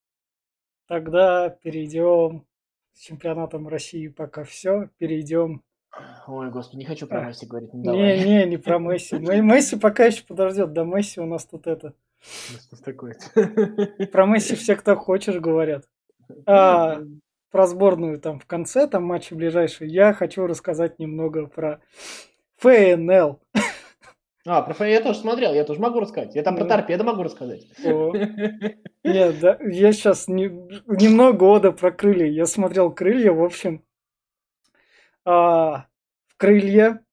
Тогда 0.88 1.50
перейдем 1.50 2.46
с 2.98 3.00
чемпионатом 3.00 3.68
России 3.68 4.08
пока 4.08 4.43
все. 4.43 4.89
Перейдем 4.98 5.62
Ой, 6.28 6.50
господи, 6.52 6.80
не 6.80 6.86
хочу 6.86 7.08
про 7.08 7.28
Месси 7.28 7.45
говорить. 7.45 7.70
Ну, 7.74 7.95
не, 7.95 8.24
не, 8.24 8.45
не 8.45 8.58
про 8.58 8.80
Месси. 8.80 9.16
Месси 9.16 9.78
пока 9.78 10.06
еще 10.06 10.24
подождет. 10.24 10.74
До 10.74 10.84
Месси 10.84 11.20
у 11.20 11.26
нас 11.26 11.45
тут 11.45 11.68
это. 11.68 11.93
Про 14.12 14.26
Месси 14.26 14.56
все, 14.56 14.76
кто 14.76 14.95
хочешь, 14.95 15.39
говорят. 15.39 15.86
А, 16.45 17.02
про 17.52 17.68
сборную 17.68 18.20
там 18.20 18.39
в 18.39 18.45
конце, 18.45 18.88
там 18.88 19.04
матчи 19.04 19.34
ближайшие, 19.34 19.89
я 19.89 20.14
хочу 20.14 20.45
рассказать 20.45 21.00
немного 21.00 21.45
про 21.48 21.80
ФНЛ. 22.58 23.39
А, 24.50 24.62
про 24.62 24.74
ФНЛ 24.74 24.88
я 24.88 25.02
тоже 25.02 25.20
смотрел, 25.20 25.54
я 25.54 25.66
тоже 25.66 25.82
могу 25.82 26.00
рассказать. 26.00 26.34
Я 26.34 26.41
там 26.41 26.56
да. 26.56 26.62
про 26.62 26.70
торпеду 26.70 27.04
могу 27.04 27.22
рассказать. 27.22 27.68
О. 27.84 28.16
Нет, 29.04 29.39
да, 29.41 29.58
я 29.60 29.91
сейчас 29.91 30.30
не, 30.30 30.45
немного 30.45 31.38
года 31.38 31.72
про 31.74 31.91
крылья. 31.91 32.28
Я 32.28 32.45
смотрел 32.45 32.89
крылья, 32.89 33.34
в 33.34 33.43
общем, 33.43 33.84
а, 35.26 35.88
в 36.28 36.38
крылья, 36.38 37.04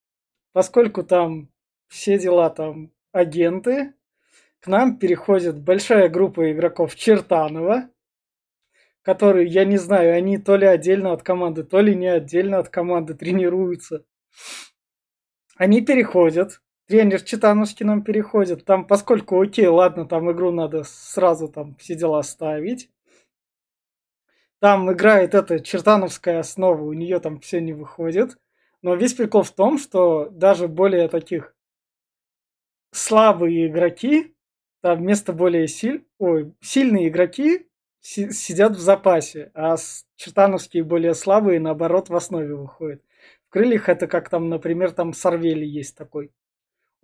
поскольку 0.53 1.03
там 1.03 1.49
все 1.89 2.21
дела 2.21 2.51
там 2.51 2.93
агенты, 3.11 3.95
к 4.61 4.69
нам 4.69 4.97
переходит 4.97 5.61
большая 5.61 6.09
группа 6.09 6.53
игроков 6.53 6.95
Чертанова, 6.95 7.91
которые, 9.03 9.49
я 9.49 9.65
не 9.65 9.77
знаю, 9.77 10.15
они 10.15 10.39
то 10.39 10.55
ли 10.55 10.67
отдельно 10.67 11.13
от 11.13 11.25
команды, 11.25 11.65
то 11.65 11.81
ли 11.81 11.97
не 11.97 12.07
отдельно 12.07 12.59
от 12.59 12.69
команды 12.69 13.15
тренируются. 13.15 14.05
Они 15.57 15.81
переходят, 15.81 16.61
тренер 16.87 17.23
Читановский 17.23 17.85
нам 17.85 18.03
переходит. 18.03 18.65
Там, 18.65 18.87
поскольку, 18.87 19.41
окей, 19.41 19.67
ладно, 19.67 20.07
там 20.07 20.31
игру 20.33 20.51
надо 20.51 20.85
сразу 20.85 21.49
там 21.49 21.75
все 21.77 21.95
дела 21.95 22.23
ставить. 22.23 22.91
Там 24.61 24.91
играет 24.91 25.35
эта 25.35 25.61
чертановская 25.61 26.41
основа, 26.41 26.83
у 26.83 26.93
нее 26.93 27.21
там 27.21 27.41
все 27.41 27.61
не 27.61 27.73
выходит. 27.73 28.39
Но 28.83 28.95
весь 28.95 29.15
прикол 29.15 29.43
в 29.43 29.51
том, 29.51 29.79
что 29.79 30.29
даже 30.31 30.69
более 30.69 31.09
таких 31.09 31.55
слабые 32.93 33.67
игроки, 33.67 34.35
там 34.81 34.99
вместо 34.99 35.33
более 35.33 35.69
силь... 35.69 36.07
Ой, 36.19 36.55
сильные 36.61 37.09
игроки 37.09 37.67
си- 38.01 38.31
сидят 38.31 38.73
в 38.77 38.81
запасе, 38.81 39.51
а 39.55 39.77
чертановские 40.17 40.85
более 40.85 41.15
слабые, 41.15 41.61
наоборот, 41.61 42.09
в 42.09 42.15
основе 42.15 42.55
выходят. 42.55 43.03
В 43.49 43.51
крыльях 43.51 43.89
это 43.89 44.07
как 44.07 44.29
там, 44.29 44.49
например, 44.49 44.93
там 44.93 45.13
Сорвели 45.13 45.67
есть 45.67 45.97
такой. 45.97 46.31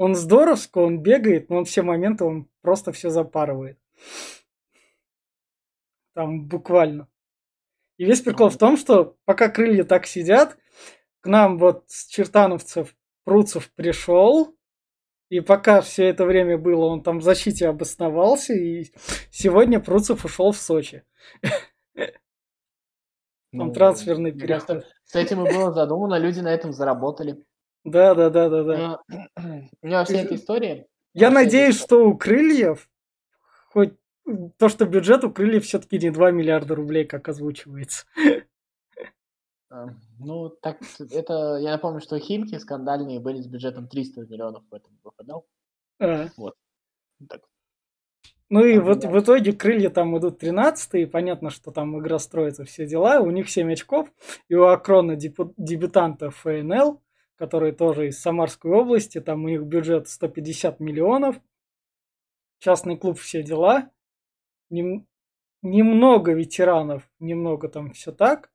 Он 0.00 0.14
здоровско, 0.14 0.78
он 0.78 1.02
бегает, 1.02 1.50
но 1.50 1.58
он 1.58 1.66
все 1.66 1.82
моменты, 1.82 2.24
он 2.24 2.48
просто 2.62 2.90
все 2.90 3.10
запарывает. 3.10 3.78
Там 6.14 6.46
буквально. 6.46 7.06
И 7.98 8.06
весь 8.06 8.22
прикол 8.22 8.48
в 8.48 8.56
том, 8.56 8.78
что 8.78 9.18
пока 9.26 9.50
крылья 9.50 9.84
так 9.84 10.06
сидят, 10.06 10.56
к 11.20 11.26
нам 11.26 11.58
вот 11.58 11.84
с 11.88 12.06
чертановцев 12.06 12.96
Пруцев 13.24 13.70
пришел, 13.74 14.56
и 15.28 15.40
пока 15.40 15.82
все 15.82 16.06
это 16.06 16.24
время 16.24 16.56
было, 16.56 16.86
он 16.86 17.02
там 17.02 17.18
в 17.18 17.22
защите 17.22 17.68
обосновался, 17.68 18.54
и 18.54 18.86
сегодня 19.30 19.80
Пруцев 19.80 20.24
ушел 20.24 20.52
в 20.52 20.56
Сочи. 20.56 21.04
Там 23.52 23.66
ну, 23.66 23.72
трансферный 23.72 24.32
переход. 24.32 24.86
С 25.04 25.14
этим 25.16 25.44
и 25.44 25.52
было 25.52 25.72
задумано, 25.72 26.18
люди 26.18 26.38
на 26.38 26.54
этом 26.54 26.72
заработали. 26.72 27.44
Да, 27.84 28.14
да, 28.14 28.30
да, 28.30 28.48
да, 28.48 28.64
да. 28.64 28.98
У 29.82 29.86
меня 29.86 30.04
вся 30.04 30.18
эта 30.20 30.34
история. 30.34 30.86
Я 31.12 31.30
надеюсь, 31.30 31.80
что 31.80 32.08
у 32.08 32.16
крыльев 32.16 32.88
хоть 33.72 33.94
то, 34.58 34.68
что 34.68 34.86
бюджет 34.86 35.24
у 35.24 35.32
крыльев 35.32 35.64
все-таки 35.64 35.98
не 35.98 36.10
2 36.10 36.30
миллиарда 36.30 36.74
рублей, 36.74 37.04
как 37.04 37.28
озвучивается. 37.28 38.06
А, 39.70 39.86
ну, 40.18 40.50
так, 40.50 40.78
это, 40.98 41.58
я 41.60 41.72
напомню, 41.72 42.00
что 42.00 42.18
Химки 42.18 42.58
скандальные 42.58 43.20
были 43.20 43.40
с 43.40 43.46
бюджетом 43.46 43.88
300 43.88 44.22
миллионов 44.22 44.64
в 44.70 44.74
этом 44.74 44.98
выпадал. 45.02 45.46
А. 46.00 46.28
Вот. 46.36 46.54
Так. 47.28 47.42
Ну 48.48 48.64
и 48.64 48.80
вот 48.80 49.04
в 49.04 49.20
итоге 49.20 49.52
крылья 49.52 49.90
там 49.90 50.18
идут 50.18 50.40
13 50.40 50.94
и 50.94 51.06
понятно, 51.06 51.50
что 51.50 51.70
там 51.70 51.96
игра 52.00 52.18
строится, 52.18 52.64
все 52.64 52.84
дела. 52.84 53.20
У 53.20 53.30
них 53.30 53.48
7 53.48 53.72
очков. 53.72 54.08
И 54.48 54.56
у 54.56 54.64
Акрона 54.64 55.14
дебютанта 55.14 56.30
ФНЛ, 56.30 57.00
который 57.40 57.72
тоже 57.72 58.08
из 58.08 58.20
Самарской 58.20 58.70
области, 58.70 59.18
там 59.18 59.44
у 59.44 59.48
них 59.48 59.62
бюджет 59.62 60.10
150 60.10 60.78
миллионов. 60.78 61.40
Частный 62.58 62.98
клуб, 62.98 63.18
все 63.18 63.42
дела 63.42 63.90
нем, 64.68 65.06
немного 65.62 66.32
ветеранов, 66.32 67.10
немного 67.18 67.70
там 67.70 67.92
все 67.92 68.12
так, 68.12 68.52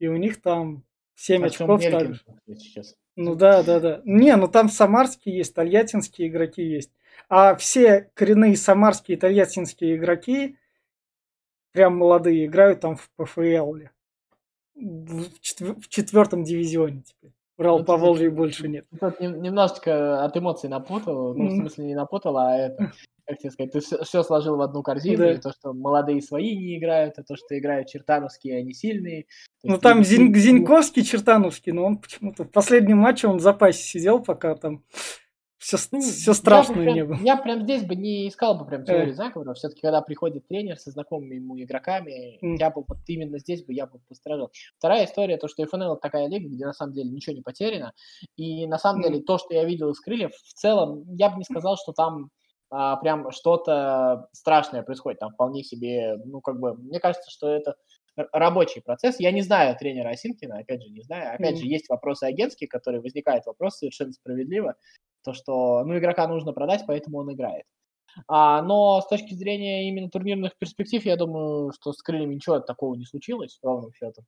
и 0.00 0.08
у 0.08 0.18
них 0.18 0.42
там 0.42 0.84
7 1.14 1.44
а 1.44 1.46
очков 1.46 1.82
также. 1.82 2.20
Ну 3.16 3.36
да, 3.36 3.62
да, 3.62 3.80
да. 3.80 4.02
Не, 4.04 4.36
ну 4.36 4.48
там 4.48 4.68
самарские 4.68 5.38
есть, 5.38 5.54
тольяттинские 5.54 6.28
игроки 6.28 6.62
есть. 6.62 6.92
А 7.30 7.56
все 7.56 8.10
коренные 8.12 8.54
самарские 8.58 9.16
и 9.16 9.20
тольяттинские 9.20 9.96
игроки, 9.96 10.58
прям 11.72 11.96
молодые, 11.96 12.44
играют 12.44 12.80
там 12.80 12.96
в 12.96 13.10
ПФЛ. 13.16 13.76
В, 14.74 15.40
четвер- 15.40 15.80
в 15.80 15.88
четвертом 15.88 16.44
дивизионе 16.44 17.00
теперь. 17.00 17.32
Урал 17.58 17.84
по 17.84 17.96
Волжье 17.96 18.30
больше 18.30 18.68
нет. 18.68 18.86
Тут 19.00 19.20
немножечко 19.20 20.24
от 20.24 20.36
эмоций 20.36 20.68
напутал, 20.68 21.34
ну, 21.34 21.48
в 21.48 21.56
смысле, 21.56 21.86
не 21.86 21.94
напутал, 21.94 22.36
а 22.36 22.56
это 22.56 22.92
как 23.26 23.38
тебе 23.38 23.50
сказать, 23.50 23.72
ты 23.72 23.80
все, 23.80 24.04
все 24.04 24.22
сложил 24.22 24.56
в 24.56 24.60
одну 24.60 24.82
корзину, 24.82 25.18
да. 25.18 25.32
и 25.32 25.38
то, 25.38 25.50
что 25.50 25.72
молодые 25.72 26.22
свои 26.22 26.56
не 26.56 26.78
играют, 26.78 27.18
и 27.18 27.22
то, 27.22 27.34
что 27.36 27.58
играют 27.58 27.88
чертановские, 27.88 28.58
они 28.58 28.72
сильные. 28.72 29.26
Ну 29.64 29.78
там 29.78 30.04
Зин, 30.04 30.32
Зиньковский 30.32 31.02
чертановский, 31.02 31.72
но 31.72 31.84
он 31.84 31.98
почему-то 31.98 32.44
в 32.44 32.50
последнем 32.50 32.98
матче 32.98 33.26
он 33.26 33.38
в 33.38 33.42
запасе 33.42 33.82
сидел, 33.82 34.20
пока 34.20 34.54
там 34.54 34.84
все, 35.58 35.78
ну, 35.90 36.00
все 36.00 36.34
страшное 36.34 36.84
я 36.84 36.92
небо. 36.92 37.16
Я 37.22 37.36
прям 37.36 37.62
здесь 37.62 37.82
бы 37.84 37.96
не 37.96 38.28
искал 38.28 38.58
бы 38.58 38.66
прям 38.66 38.84
теорию 38.84 39.12
э. 39.12 39.14
заговора. 39.14 39.54
Все-таки, 39.54 39.80
когда 39.80 40.02
приходит 40.02 40.46
тренер 40.46 40.76
со 40.76 40.90
знакомыми 40.90 41.36
ему 41.36 41.58
игроками, 41.58 42.38
mm. 42.42 42.56
я 42.58 42.70
бы 42.70 42.84
вот 42.86 42.98
именно 43.06 43.38
здесь 43.38 43.64
бы 43.64 43.72
я 43.72 43.86
бы 43.86 43.98
пострадал. 44.08 44.50
Вторая 44.78 45.06
история, 45.06 45.38
то, 45.38 45.48
что 45.48 45.62
FNL 45.62 45.96
такая 46.00 46.28
лига, 46.28 46.48
где 46.48 46.66
на 46.66 46.74
самом 46.74 46.92
деле 46.92 47.10
ничего 47.10 47.34
не 47.34 47.42
потеряно. 47.42 47.92
И 48.36 48.66
на 48.66 48.78
самом 48.78 49.00
mm. 49.00 49.04
деле 49.04 49.22
то, 49.22 49.38
что 49.38 49.54
я 49.54 49.64
видел 49.64 49.90
из 49.90 50.00
крыльев, 50.00 50.32
в 50.32 50.52
целом, 50.52 51.04
я 51.14 51.30
бы 51.30 51.38
не 51.38 51.44
сказал, 51.44 51.76
что 51.76 51.92
там 51.92 52.30
а, 52.70 52.96
прям 52.96 53.30
что-то 53.30 54.28
страшное 54.32 54.82
происходит. 54.82 55.20
Там 55.20 55.32
вполне 55.32 55.62
себе, 55.62 56.16
ну, 56.24 56.40
как 56.40 56.58
бы, 56.60 56.74
мне 56.74 57.00
кажется, 57.00 57.30
что 57.30 57.48
это 57.48 57.76
рабочий 58.32 58.80
процесс. 58.80 59.20
Я 59.20 59.30
не 59.30 59.42
знаю 59.42 59.76
тренера 59.78 60.10
Осинкина, 60.10 60.58
опять 60.58 60.82
же, 60.82 60.90
не 60.90 61.02
знаю. 61.02 61.34
Опять 61.34 61.56
mm. 61.56 61.58
же, 61.58 61.66
есть 61.66 61.88
вопросы 61.88 62.24
агентские, 62.24 62.68
которые 62.68 63.00
возникают, 63.00 63.46
вопрос 63.46 63.78
совершенно 63.78 64.12
справедливо. 64.12 64.74
То, 65.26 65.34
что, 65.34 65.82
ну, 65.84 65.98
игрока 65.98 66.28
нужно 66.28 66.52
продать, 66.52 66.84
поэтому 66.86 67.18
он 67.18 67.32
играет. 67.32 67.64
А, 68.28 68.62
но 68.62 69.00
с 69.00 69.08
точки 69.08 69.34
зрения 69.34 69.88
именно 69.88 70.08
турнирных 70.08 70.56
перспектив, 70.56 71.04
я 71.04 71.16
думаю, 71.16 71.72
что 71.72 71.92
с 71.92 72.00
крыльями 72.00 72.36
ничего 72.36 72.60
такого 72.60 72.94
не 72.94 73.04
случилось, 73.04 73.58
ровным 73.60 73.92
счетом. 73.92 74.24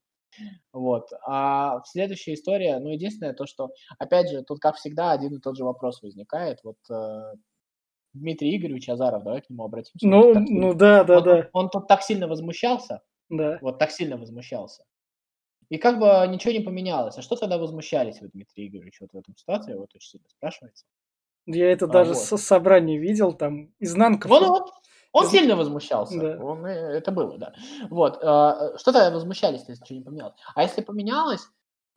Вот. 0.72 1.08
А 1.24 1.82
следующая 1.84 2.34
история, 2.34 2.80
ну, 2.80 2.88
единственное, 2.88 3.32
то, 3.32 3.46
что, 3.46 3.70
опять 4.00 4.28
же, 4.28 4.42
тут, 4.42 4.58
как 4.58 4.74
всегда, 4.74 5.12
один 5.12 5.36
и 5.36 5.40
тот 5.40 5.56
же 5.56 5.62
вопрос 5.62 6.02
возникает. 6.02 6.58
Вот 6.64 6.78
э, 6.90 7.34
Дмитрий 8.12 8.56
Игоревич 8.56 8.88
Азаров, 8.88 9.22
давай 9.22 9.40
к 9.40 9.48
нему 9.48 9.62
обратимся. 9.62 10.04
Ну, 10.04 10.34
ну 10.34 10.74
да, 10.74 11.04
да, 11.04 11.18
он, 11.18 11.24
да. 11.24 11.36
Он, 11.36 11.46
он 11.52 11.70
тут 11.70 11.86
так 11.86 12.02
сильно 12.02 12.26
возмущался. 12.26 13.02
Да. 13.28 13.58
Вот 13.62 13.78
так 13.78 13.92
сильно 13.92 14.16
возмущался. 14.16 14.82
И 15.68 15.76
как 15.76 15.98
бы 15.98 16.06
ничего 16.28 16.52
не 16.52 16.60
поменялось. 16.60 17.18
А 17.18 17.22
что 17.22 17.36
тогда 17.36 17.58
возмущались 17.58 18.20
вы, 18.20 18.28
Дмитрий 18.28 18.68
Игоревич, 18.68 19.00
вот 19.00 19.12
в 19.12 19.16
этом 19.16 19.36
ситуации? 19.36 19.74
Вот 19.74 19.94
очень 19.94 20.10
сильно 20.10 20.28
спрашивается. 20.28 20.86
Я 21.46 21.70
это 21.70 21.86
а, 21.86 21.88
даже 21.88 22.14
вот. 22.14 22.22
со 22.22 22.36
собрания 22.36 22.98
видел, 22.98 23.32
там, 23.32 23.70
изнанка. 23.78 24.28
Он, 24.28 24.44
он, 24.44 24.62
он 25.12 25.24
Из... 25.24 25.30
сильно 25.30 25.56
возмущался. 25.56 26.18
Да. 26.18 26.44
Он, 26.44 26.64
э, 26.64 26.70
это 26.70 27.12
было, 27.12 27.38
да. 27.38 27.54
Вот. 27.90 28.18
А, 28.22 28.76
что 28.78 28.92
тогда 28.92 29.10
возмущались, 29.10 29.64
если 29.68 29.82
ничего 29.82 29.98
не 29.98 30.04
поменялось? 30.04 30.34
А 30.54 30.62
если 30.62 30.82
поменялось, 30.82 31.48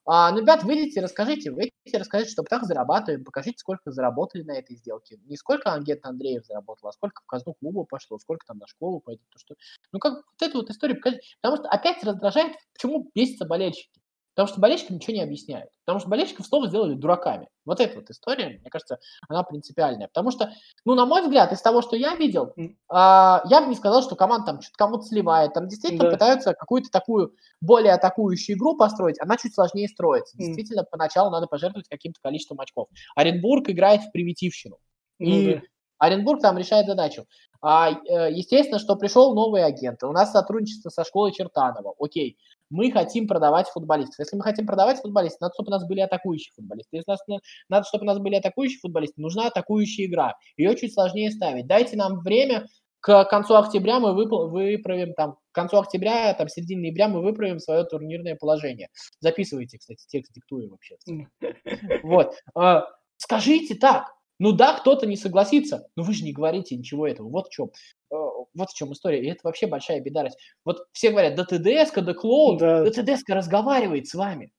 а, 0.05 0.31
ну, 0.31 0.41
ребят, 0.41 0.63
выйдите, 0.63 0.99
расскажите, 0.99 1.51
выйдите, 1.51 1.97
расскажите, 1.97 2.31
что 2.31 2.43
так 2.43 2.63
зарабатываем, 2.63 3.23
покажите, 3.23 3.59
сколько 3.59 3.91
заработали 3.91 4.41
на 4.41 4.57
этой 4.57 4.75
сделке. 4.75 5.19
Не 5.25 5.37
сколько 5.37 5.71
Ангет 5.71 6.05
Андреев 6.05 6.45
заработал, 6.45 6.89
а 6.89 6.91
сколько 6.91 7.21
в 7.21 7.25
казну 7.27 7.53
клуба 7.53 7.83
пошло, 7.83 8.17
сколько 8.17 8.45
там 8.47 8.57
на 8.57 8.67
школу 8.67 8.99
пойдет. 8.99 9.23
То, 9.29 9.39
что... 9.39 9.55
Ну, 9.91 9.99
как 9.99 10.13
вот 10.15 10.41
эту 10.41 10.57
вот 10.57 10.69
историю 10.69 10.97
покажите. 10.97 11.23
Потому 11.41 11.57
что 11.61 11.69
опять 11.69 12.03
раздражает, 12.03 12.55
почему 12.73 13.11
бесятся 13.13 13.45
болельщики. 13.45 14.00
Потому 14.33 14.47
что 14.47 14.61
болельщикам 14.61 14.95
ничего 14.95 15.13
не 15.13 15.23
объясняют. 15.23 15.69
Потому 15.85 15.99
что 15.99 16.09
болельщиков 16.09 16.45
снова 16.45 16.67
сделали 16.67 16.93
дураками. 16.93 17.49
Вот 17.65 17.81
эта 17.81 17.99
вот 17.99 18.09
история, 18.09 18.59
мне 18.59 18.69
кажется, 18.69 18.99
она 19.27 19.43
принципиальная. 19.43 20.07
Потому 20.07 20.31
что, 20.31 20.53
ну, 20.85 20.95
на 20.95 21.05
мой 21.05 21.21
взгляд, 21.21 21.51
из 21.51 21.61
того, 21.61 21.81
что 21.81 21.97
я 21.97 22.15
видел, 22.15 22.53
mm. 22.57 22.75
а, 22.89 23.41
я 23.49 23.61
бы 23.61 23.67
не 23.67 23.75
сказал, 23.75 24.01
что 24.01 24.15
команда 24.15 24.45
там 24.45 24.61
что-то 24.61 24.77
кому-то 24.77 25.03
сливает. 25.03 25.53
Там 25.53 25.67
действительно 25.67 26.05
да. 26.05 26.11
пытаются 26.11 26.53
какую-то 26.53 26.89
такую 26.89 27.35
более 27.59 27.93
атакующую 27.93 28.57
игру 28.57 28.77
построить. 28.77 29.19
Она 29.19 29.35
чуть 29.35 29.53
сложнее 29.53 29.89
строится. 29.89 30.37
Mm. 30.37 30.45
Действительно, 30.45 30.83
поначалу 30.83 31.29
надо 31.29 31.47
пожертвовать 31.47 31.89
каким-то 31.89 32.21
количеством 32.21 32.61
очков. 32.61 32.87
Оренбург 33.15 33.69
играет 33.69 34.01
в 34.01 34.11
примитивщину. 34.11 34.77
Mm. 35.21 35.25
И 35.25 35.53
да. 35.55 35.61
Оренбург 35.97 36.41
там 36.41 36.57
решает 36.57 36.87
задачу. 36.87 37.25
А, 37.61 37.91
э, 37.91 38.31
естественно, 38.31 38.79
что 38.79 38.95
пришел 38.95 39.35
новый 39.35 39.63
агент. 39.63 40.01
У 40.03 40.11
нас 40.13 40.31
сотрудничество 40.31 40.89
со 40.89 41.03
школой 41.03 41.33
Чертанова. 41.33 41.93
Окей 41.99 42.37
мы 42.71 42.91
хотим 42.91 43.27
продавать 43.27 43.67
футболистов. 43.67 44.19
Если 44.19 44.35
мы 44.35 44.43
хотим 44.43 44.65
продавать 44.65 44.99
футболистов, 44.99 45.41
надо, 45.41 45.53
чтобы 45.53 45.67
у 45.67 45.71
нас 45.71 45.85
были 45.85 45.99
атакующие 45.99 46.53
футболисты. 46.55 46.97
Если 46.97 47.11
у 47.11 47.11
нас, 47.11 47.41
надо, 47.69 47.85
чтобы 47.87 48.03
у 48.03 48.07
нас 48.07 48.17
были 48.19 48.35
атакующие 48.35 48.79
футболисты, 48.79 49.21
нужна 49.21 49.47
атакующая 49.47 50.05
игра. 50.05 50.35
Ее 50.57 50.75
чуть 50.75 50.93
сложнее 50.93 51.31
ставить. 51.31 51.67
Дайте 51.67 51.95
нам 51.95 52.21
время, 52.21 52.65
к 53.01 53.25
концу 53.25 53.55
октября 53.55 53.99
мы 53.99 54.13
выправим 54.13 55.13
там, 55.13 55.33
к 55.51 55.55
концу 55.55 55.77
октября, 55.77 56.33
там, 56.33 56.47
середине 56.47 56.81
ноября 56.81 57.07
мы 57.07 57.21
выправим 57.21 57.59
свое 57.59 57.83
турнирное 57.83 58.35
положение. 58.35 58.89
Записывайте, 59.19 59.77
кстати, 59.77 60.05
текст 60.07 60.33
диктую 60.33 60.69
вообще. 60.69 60.97
Вот. 62.03 62.35
А, 62.55 62.85
скажите 63.17 63.75
так, 63.75 64.13
ну 64.41 64.53
да, 64.53 64.73
кто-то 64.73 65.05
не 65.05 65.17
согласится, 65.17 65.87
но 65.95 66.01
вы 66.01 66.13
же 66.13 66.23
не 66.23 66.33
говорите 66.33 66.75
ничего 66.75 67.07
этого. 67.07 67.29
Вот 67.29 67.49
в 67.49 67.51
чем, 67.51 67.67
э, 68.09 68.15
вот 68.15 68.71
в 68.71 68.73
чем 68.73 68.91
история. 68.91 69.23
И 69.23 69.29
это 69.29 69.41
вообще 69.43 69.67
большая 69.67 70.01
беда. 70.01 70.27
Вот 70.65 70.87
все 70.93 71.11
говорят, 71.11 71.35
да 71.35 71.45
ТДС, 71.45 71.91
да 71.93 72.13
клоун, 72.15 72.57
да, 72.57 72.83
да 72.83 72.89
ТДС 72.89 73.21
разговаривает 73.27 74.07
с 74.07 74.15
вами. 74.15 74.51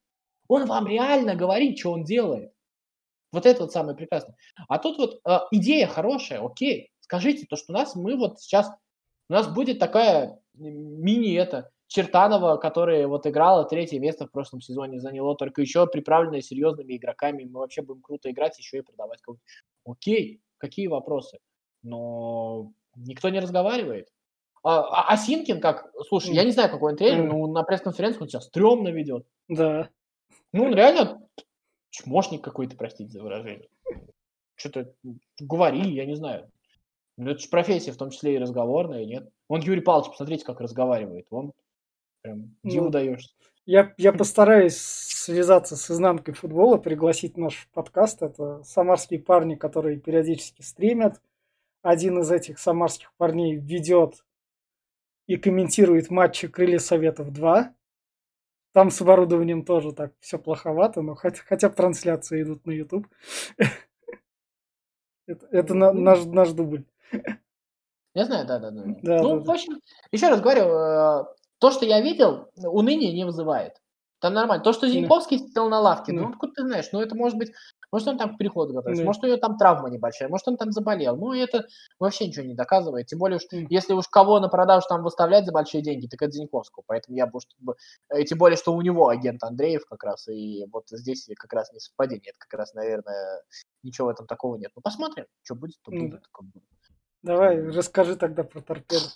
Он 0.46 0.66
вам 0.66 0.86
реально 0.86 1.34
говорит, 1.34 1.80
что 1.80 1.90
он 1.90 2.04
делает. 2.04 2.52
Вот 3.32 3.44
это 3.44 3.62
вот 3.62 3.72
самое 3.72 3.96
прекрасное. 3.96 4.36
А 4.68 4.78
тут 4.78 4.98
вот 4.98 5.20
э, 5.26 5.38
идея 5.50 5.88
хорошая, 5.88 6.46
окей. 6.46 6.92
Скажите, 7.00 7.44
то, 7.50 7.56
что 7.56 7.72
у 7.72 7.76
нас, 7.76 7.96
мы 7.96 8.16
вот 8.16 8.40
сейчас, 8.40 8.70
у 9.28 9.32
нас 9.32 9.48
будет 9.48 9.80
такая 9.80 10.38
мини 10.54 11.34
это, 11.34 11.72
Чертанова, 11.92 12.56
которая 12.56 13.06
вот 13.06 13.26
играла 13.26 13.64
третье 13.64 13.98
место 14.00 14.26
в 14.26 14.30
прошлом 14.30 14.62
сезоне, 14.62 14.98
заняло 14.98 15.36
только 15.36 15.60
еще 15.60 15.86
приправленное 15.86 16.40
серьезными 16.40 16.96
игроками. 16.96 17.44
Мы 17.44 17.60
вообще 17.60 17.82
будем 17.82 18.00
круто 18.00 18.30
играть, 18.30 18.58
еще 18.58 18.78
и 18.78 18.82
продавать 18.82 19.20
кого-то. 19.20 19.42
Окей, 19.84 20.40
какие 20.56 20.86
вопросы? 20.86 21.38
Но 21.82 22.72
никто 22.96 23.28
не 23.28 23.40
разговаривает. 23.40 24.08
А, 24.62 24.80
а, 24.80 25.12
а 25.12 25.16
Синкин 25.18 25.60
как? 25.60 25.92
Слушай, 26.08 26.30
mm. 26.30 26.34
я 26.34 26.44
не 26.44 26.52
знаю, 26.52 26.70
какой 26.70 26.92
он 26.92 26.96
тренер, 26.96 27.24
mm. 27.24 27.26
но 27.26 27.46
на 27.48 27.62
пресс-конференции 27.62 28.20
он 28.20 28.28
себя 28.28 28.40
стрёмно 28.40 28.88
ведет. 28.88 29.26
Да. 29.48 29.90
Ну, 30.52 30.64
он 30.64 30.74
реально 30.74 31.20
чмошник 31.90 32.42
какой-то, 32.42 32.74
простите 32.76 33.10
за 33.10 33.22
выражение. 33.22 33.68
Что-то 34.54 34.94
говори, 35.40 35.90
я 35.92 36.06
не 36.06 36.14
знаю. 36.14 36.50
Ну, 37.18 37.32
это 37.32 37.40
же 37.40 37.48
профессия, 37.48 37.92
в 37.92 37.98
том 37.98 38.10
числе 38.10 38.36
и 38.36 38.38
разговорная, 38.38 39.04
нет? 39.04 39.28
Он 39.48 39.60
Юрий 39.60 39.82
Павлович, 39.82 40.10
посмотрите, 40.10 40.44
как 40.44 40.60
разговаривает. 40.60 41.26
Он 41.30 41.52
Прям 42.22 42.56
диву 42.62 42.84
ну, 42.86 42.90
даешь. 42.90 43.34
Я, 43.66 43.94
я 43.96 44.12
постараюсь 44.12 44.76
связаться 44.76 45.76
с 45.76 45.90
изнанкой 45.90 46.34
футбола, 46.34 46.78
пригласить 46.78 47.36
наш 47.36 47.68
подкаст. 47.72 48.22
Это 48.22 48.62
самарские 48.62 49.20
парни, 49.20 49.56
которые 49.56 49.98
периодически 49.98 50.62
стримят. 50.62 51.20
Один 51.82 52.20
из 52.20 52.30
этих 52.30 52.58
самарских 52.58 53.12
парней 53.16 53.56
ведет 53.56 54.24
и 55.26 55.36
комментирует 55.36 56.10
матчи 56.10 56.48
Крылья 56.48 56.78
Советов 56.78 57.32
2. 57.32 57.74
Там 58.72 58.90
с 58.90 59.00
оборудованием 59.00 59.64
тоже 59.64 59.92
так 59.92 60.12
все 60.20 60.38
плоховато, 60.38 61.02
но 61.02 61.14
хотя, 61.14 61.42
хотя 61.44 61.68
бы 61.68 61.74
трансляции 61.74 62.42
идут 62.42 62.66
на 62.66 62.70
YouTube. 62.70 63.06
Это, 65.28 65.46
это 65.52 65.74
на, 65.74 65.92
наш, 65.92 66.24
наш 66.24 66.50
дубль. 66.50 66.84
Я 68.12 68.24
знаю, 68.24 68.44
да, 68.44 68.58
да, 68.58 68.70
да. 68.72 68.82
да 69.02 69.22
ну, 69.22 69.38
да, 69.38 69.44
в 69.44 69.50
общем, 69.50 69.80
еще 70.10 70.28
раз 70.28 70.40
говорю, 70.40 70.64
э, 70.64 71.24
то, 71.62 71.70
что 71.70 71.86
я 71.86 72.00
видел, 72.00 72.48
уныние 72.56 73.12
не 73.12 73.24
вызывает. 73.24 73.74
Там 74.18 74.34
нормально. 74.34 74.64
То, 74.64 74.72
что 74.72 74.88
Зиньковский 74.88 75.38
сидел 75.38 75.68
на 75.68 75.78
лавке, 75.78 76.12
ну, 76.12 76.30
откуда 76.30 76.52
ты 76.54 76.62
знаешь? 76.62 76.88
Ну, 76.92 77.00
это 77.00 77.14
может 77.14 77.38
быть, 77.38 77.52
может, 77.92 78.08
он 78.08 78.18
там 78.18 78.34
к 78.34 78.38
переходу 78.38 78.74
готовится, 78.74 79.04
может, 79.04 79.22
у 79.22 79.28
него 79.28 79.36
там 79.36 79.56
травма 79.56 79.88
небольшая, 79.88 80.28
может, 80.28 80.48
он 80.48 80.56
там 80.56 80.72
заболел. 80.72 81.16
Ну, 81.16 81.32
это 81.32 81.66
вообще 82.00 82.26
ничего 82.26 82.44
не 82.44 82.54
доказывает. 82.54 83.06
Тем 83.06 83.20
более, 83.20 83.38
что 83.38 83.56
если 83.56 83.92
уж 83.92 84.08
кого 84.08 84.40
на 84.40 84.48
продажу 84.48 84.86
там 84.88 85.04
выставлять 85.04 85.46
за 85.46 85.52
большие 85.52 85.82
деньги, 85.82 86.08
так 86.08 86.20
это 86.20 86.32
Зиньковского. 86.32 86.82
Поэтому 86.84 87.16
я 87.16 87.28
бы, 87.28 87.38
чтобы... 87.38 87.76
Э, 88.08 88.24
тем 88.24 88.38
более, 88.38 88.56
что 88.56 88.74
у 88.74 88.82
него 88.82 89.06
агент 89.06 89.44
Андреев 89.44 89.86
как 89.86 90.02
раз, 90.02 90.26
и 90.26 90.66
вот 90.72 90.86
здесь 90.90 91.28
как 91.36 91.52
раз 91.52 91.72
не 91.72 91.78
совпадение. 91.78 92.30
Это 92.30 92.38
как 92.40 92.58
раз, 92.58 92.74
наверное, 92.74 93.42
ничего 93.84 94.08
в 94.08 94.10
этом 94.10 94.26
такого 94.26 94.56
нет. 94.56 94.72
Ну, 94.74 94.82
посмотрим, 94.82 95.26
что 95.44 95.54
будет, 95.54 95.76
то 95.84 95.92
будет. 95.92 96.24
Давай, 97.22 97.60
расскажи 97.70 98.16
тогда 98.16 98.42
про 98.42 98.60
торпеду. 98.60 99.06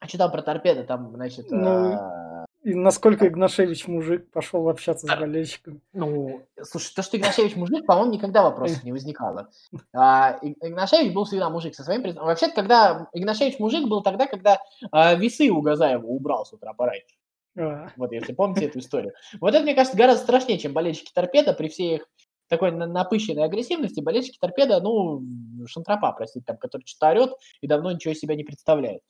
А 0.00 0.08
что 0.08 0.18
там 0.18 0.30
про 0.30 0.42
торпеды? 0.42 0.84
Там, 0.84 1.10
значит... 1.14 1.50
Ну, 1.50 1.94
а... 1.94 2.44
и 2.62 2.74
насколько 2.74 3.26
Игнашевич 3.26 3.86
мужик 3.86 4.30
пошел 4.30 4.68
общаться 4.68 5.06
с 5.06 5.18
болельщиками? 5.18 5.80
Ну, 5.92 6.42
слушай, 6.62 6.92
то, 6.94 7.02
что 7.02 7.16
Игнашевич 7.16 7.56
мужик, 7.56 7.86
по-моему, 7.86 8.12
никогда 8.12 8.42
вопросов 8.42 8.84
не 8.84 8.92
возникало. 8.92 9.48
А, 9.94 10.38
Игнашевич 10.42 11.14
был 11.14 11.24
всегда 11.24 11.48
мужик 11.48 11.74
со 11.74 11.82
своим. 11.82 12.02
Вообще-то, 12.02 12.54
когда 12.54 13.08
Игнашевич 13.12 13.58
мужик 13.58 13.88
был 13.88 14.02
тогда, 14.02 14.26
когда 14.26 14.60
а, 14.90 15.14
весы 15.14 15.48
у 15.48 15.62
Газаева 15.62 16.06
убрал 16.06 16.44
с 16.44 16.52
утра 16.52 16.74
пораньше. 16.74 17.16
А. 17.58 17.88
Вот, 17.96 18.12
если 18.12 18.34
помните 18.34 18.66
эту 18.66 18.80
историю. 18.80 19.14
Вот 19.40 19.54
это, 19.54 19.62
мне 19.62 19.74
кажется, 19.74 19.96
гораздо 19.96 20.24
страшнее, 20.24 20.58
чем 20.58 20.74
болельщики 20.74 21.10
торпеда 21.14 21.54
при 21.54 21.68
всей 21.68 21.96
их 21.96 22.06
такой 22.48 22.70
напыщенной 22.70 23.44
агрессивности. 23.44 24.00
Болельщики 24.00 24.38
торпеда, 24.38 24.80
ну, 24.80 25.22
шантропа, 25.66 26.12
простите, 26.12 26.44
там, 26.46 26.58
который 26.58 26.84
что-то 26.86 27.10
орет 27.10 27.32
и 27.60 27.66
давно 27.66 27.92
ничего 27.92 28.12
из 28.12 28.20
себя 28.20 28.34
не 28.34 28.44
представляет. 28.44 29.02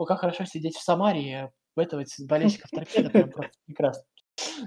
О, 0.00 0.06
как 0.06 0.20
хорошо 0.20 0.46
сидеть 0.46 0.76
в 0.76 0.82
Самаре, 0.82 1.52
этого 1.76 2.02
болельщиков 2.20 2.70
торпеда 2.70 3.10
прям 3.10 3.30
просто 3.30 3.52
прекрасно. 3.66 4.04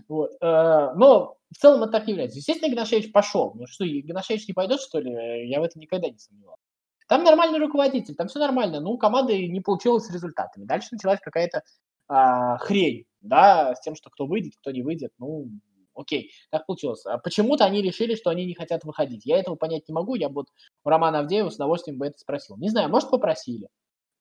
Вот. 0.08 0.30
Э, 0.40 0.94
но 0.96 1.38
в 1.52 1.58
целом 1.58 1.82
это 1.82 1.94
так 1.94 2.06
не 2.06 2.12
является. 2.12 2.38
Естественно, 2.38 2.72
Игнашевич 2.72 3.12
пошел. 3.12 3.52
Ну 3.56 3.66
что, 3.66 3.84
Игнашевич 3.84 4.48
не 4.48 4.54
пойдет, 4.54 4.80
что 4.80 5.00
ли? 5.00 5.50
Я 5.50 5.60
в 5.60 5.64
этом 5.64 5.82
никогда 5.82 6.08
не 6.08 6.20
сомневался. 6.20 6.62
Там 7.08 7.24
нормальный 7.24 7.58
руководитель, 7.58 8.14
там 8.14 8.28
все 8.28 8.38
нормально. 8.38 8.80
Ну, 8.80 8.96
команда 9.00 9.36
не 9.36 9.60
получилась 9.60 10.06
с 10.06 10.14
результатами. 10.14 10.66
Дальше 10.66 10.90
началась 10.92 11.20
какая-то 11.20 11.64
а, 12.08 12.60
хрень, 12.60 13.06
да, 13.22 13.74
с 13.74 13.82
тем, 13.82 13.96
что 13.96 14.12
кто 14.12 14.28
выйдет, 14.28 14.54
кто 14.62 14.70
не 14.70 14.84
выйдет. 14.84 15.14
Ну, 15.18 15.50
окей, 15.96 16.30
так 16.52 16.68
получилось. 16.68 17.08
А 17.08 17.18
почему-то 17.18 17.66
они 17.66 17.82
решили, 17.82 18.14
что 18.14 18.30
они 18.30 18.46
не 18.46 18.54
хотят 18.54 18.84
выходить. 18.84 19.26
Я 19.26 19.40
этого 19.40 19.56
понять 19.56 19.88
не 19.88 19.96
могу, 19.96 20.14
я 20.14 20.30
бы 20.30 20.42
вот 20.42 20.50
у 20.84 20.90
Романа 20.90 21.22
Авдеева 21.22 21.50
с 21.50 21.56
удовольствием 21.56 21.98
бы 21.98 22.06
это 22.06 22.20
спросил. 22.20 22.56
Не 22.58 22.70
знаю, 22.70 22.90
может, 22.90 23.10
попросили, 23.10 23.70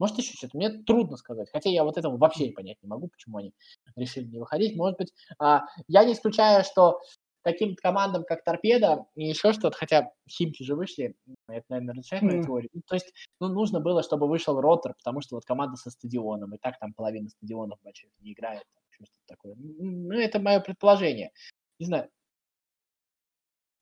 может, 0.02 0.18
еще 0.18 0.36
что-то. 0.36 0.56
Мне 0.56 0.68
трудно 0.68 1.16
сказать. 1.16 1.48
Хотя 1.52 1.70
я 1.70 1.84
вот 1.84 1.96
этого 1.96 2.16
вообще 2.16 2.50
понять 2.50 2.76
не 2.82 2.88
могу, 2.88 3.06
почему 3.06 3.38
они 3.38 3.54
решили 3.94 4.24
не 4.24 4.40
выходить. 4.40 4.76
Может 4.76 4.98
быть, 4.98 5.12
а, 5.38 5.66
я 5.86 6.02
не 6.04 6.14
исключаю, 6.14 6.64
что 6.64 6.98
таким 7.42 7.76
командам, 7.76 8.24
как 8.24 8.42
Торпеда 8.42 9.06
и 9.14 9.28
еще 9.28 9.52
что-то, 9.52 9.76
хотя 9.76 10.10
Химки 10.28 10.64
же 10.64 10.74
вышли, 10.74 11.14
это, 11.48 11.64
наверное, 11.68 11.92
разрешает 11.92 12.24
мою 12.24 12.40
mm. 12.40 12.46
теорию. 12.46 12.70
Ну, 12.72 12.82
то 12.84 12.96
есть, 12.96 13.12
ну, 13.40 13.46
нужно 13.46 13.78
было, 13.78 14.02
чтобы 14.02 14.26
вышел 14.26 14.60
Ротор, 14.60 14.94
потому 14.94 15.20
что 15.20 15.36
вот 15.36 15.44
команда 15.44 15.76
со 15.76 15.88
стадионом, 15.90 16.52
и 16.52 16.58
так 16.58 16.80
там 16.80 16.92
половина 16.94 17.28
стадионов 17.28 17.78
больших 17.84 18.10
не 18.18 18.32
играет, 18.32 18.64
что-то 18.90 19.12
такое. 19.28 19.54
Ну, 19.56 20.14
это 20.14 20.40
мое 20.40 20.58
предположение. 20.58 21.30
Не 21.78 21.86
знаю, 21.86 22.08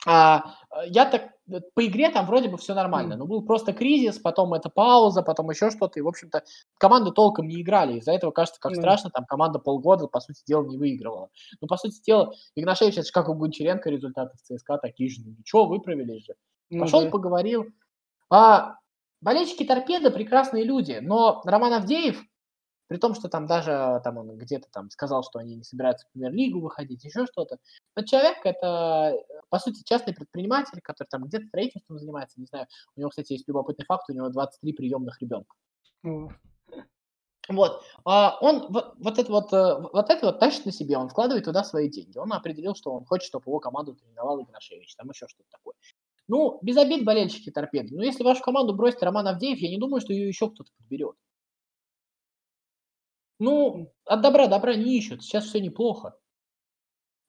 а, 0.07 0.55
э, 0.71 0.89
я 0.89 1.05
так 1.05 1.31
э, 1.51 1.61
по 1.75 1.87
игре 1.87 2.11
там 2.11 2.27
вроде 2.27 2.49
бы 2.49 2.57
все 2.57 2.75
нормально, 2.75 3.17
но 3.17 3.27
был 3.27 3.43
просто 3.45 3.73
кризис, 3.73 4.19
потом 4.19 4.55
это 4.55 4.71
пауза, 4.71 5.23
потом 5.23 5.51
еще 5.51 5.71
что-то, 5.71 5.99
и, 5.99 6.03
в 6.03 6.09
общем-то, 6.09 6.43
команды 6.79 7.13
толком 7.13 7.49
не 7.49 7.61
играли, 7.61 7.99
из-за 7.99 8.13
этого 8.13 8.31
кажется, 8.31 8.61
как 8.61 8.75
страшно, 8.75 9.11
там 9.11 9.27
команда 9.27 9.59
полгода, 9.59 10.07
по 10.07 10.21
сути 10.21 10.43
дела, 10.47 10.65
не 10.65 10.79
выигрывала. 10.79 11.29
Ну, 11.61 11.69
по 11.69 11.77
сути 11.77 12.01
дела, 12.03 12.33
Игнашевич, 12.55 12.95
это 12.95 13.07
же 13.07 13.13
как 13.13 13.29
у 13.29 13.35
Гончаренко 13.35 13.91
результаты 13.91 14.37
в 14.39 14.43
ЦСКА 14.43 14.79
такие 14.79 15.11
же, 15.11 15.21
ну, 15.25 15.35
ничего, 15.39 15.67
выправились 15.67 16.25
же. 16.25 16.35
Пошел, 16.79 17.11
поговорил. 17.11 17.67
А, 18.31 18.77
болельщики 19.21 19.65
Торпеда 19.65 20.11
прекрасные 20.11 20.65
люди, 20.65 20.99
но 21.03 21.43
Роман 21.45 21.75
Авдеев 21.75 22.23
при 22.91 22.99
том, 22.99 23.15
что 23.15 23.29
там 23.29 23.47
даже 23.47 24.01
там 24.03 24.19
он 24.19 24.37
где-то 24.37 24.69
там 24.69 24.91
сказал, 24.91 25.23
что 25.23 25.39
они 25.39 25.55
не 25.55 25.63
собираются 25.63 26.09
в 26.09 26.11
премьер-лигу 26.11 26.59
выходить, 26.59 27.05
еще 27.05 27.25
что-то. 27.25 27.59
Но 27.95 28.03
человек 28.03 28.39
это, 28.43 29.15
по 29.49 29.61
сути, 29.61 29.85
частный 29.85 30.13
предприниматель, 30.13 30.81
который 30.83 31.07
там 31.07 31.23
где-то 31.23 31.47
строительством 31.47 32.01
занимается, 32.01 32.41
не 32.41 32.47
знаю. 32.47 32.67
У 32.97 33.01
него, 33.01 33.11
кстати, 33.11 33.35
есть 33.35 33.47
любопытный 33.47 33.85
факт, 33.87 34.11
у 34.11 34.13
него 34.13 34.29
23 34.29 34.73
приемных 34.73 35.23
ребенка. 35.23 35.55
Mm. 36.05 36.31
Вот. 37.49 37.85
А 38.05 38.37
он 38.41 38.73
вот, 38.73 39.19
это 39.21 39.31
вот, 39.31 39.53
э, 39.53 39.81
вот 39.93 40.11
это 40.11 40.27
вот 40.27 40.41
тащит 40.41 40.67
на 40.67 40.73
себе, 40.73 40.99
он 40.99 41.09
вкладывает 41.09 41.45
туда 41.45 41.63
свои 41.63 41.89
деньги. 41.89 42.19
Он 42.19 42.33
определил, 42.33 42.75
что 42.75 42.93
он 42.93 43.05
хочет, 43.05 43.29
чтобы 43.29 43.45
его 43.47 43.61
команду 43.61 43.95
тренировал 43.95 44.43
Игнашевич, 44.43 44.97
там 44.97 45.09
еще 45.11 45.29
что-то 45.29 45.49
такое. 45.49 45.75
Ну, 46.27 46.59
без 46.61 46.77
обид 46.77 47.05
болельщики 47.05 47.51
торпеды. 47.51 47.95
Но 47.95 48.03
если 48.03 48.25
вашу 48.25 48.43
команду 48.43 48.75
бросит 48.75 49.05
Роман 49.05 49.29
Авдеев, 49.29 49.59
я 49.59 49.71
не 49.71 49.79
думаю, 49.79 50.01
что 50.01 50.13
ее 50.13 50.27
еще 50.27 50.51
кто-то 50.51 50.73
подберет. 50.77 51.15
Ну, 53.41 53.91
от 54.05 54.21
добра 54.21 54.47
добра 54.47 54.77
не 54.77 54.97
ищут. 54.97 55.23
Сейчас 55.23 55.47
все 55.47 55.61
неплохо. 55.61 56.17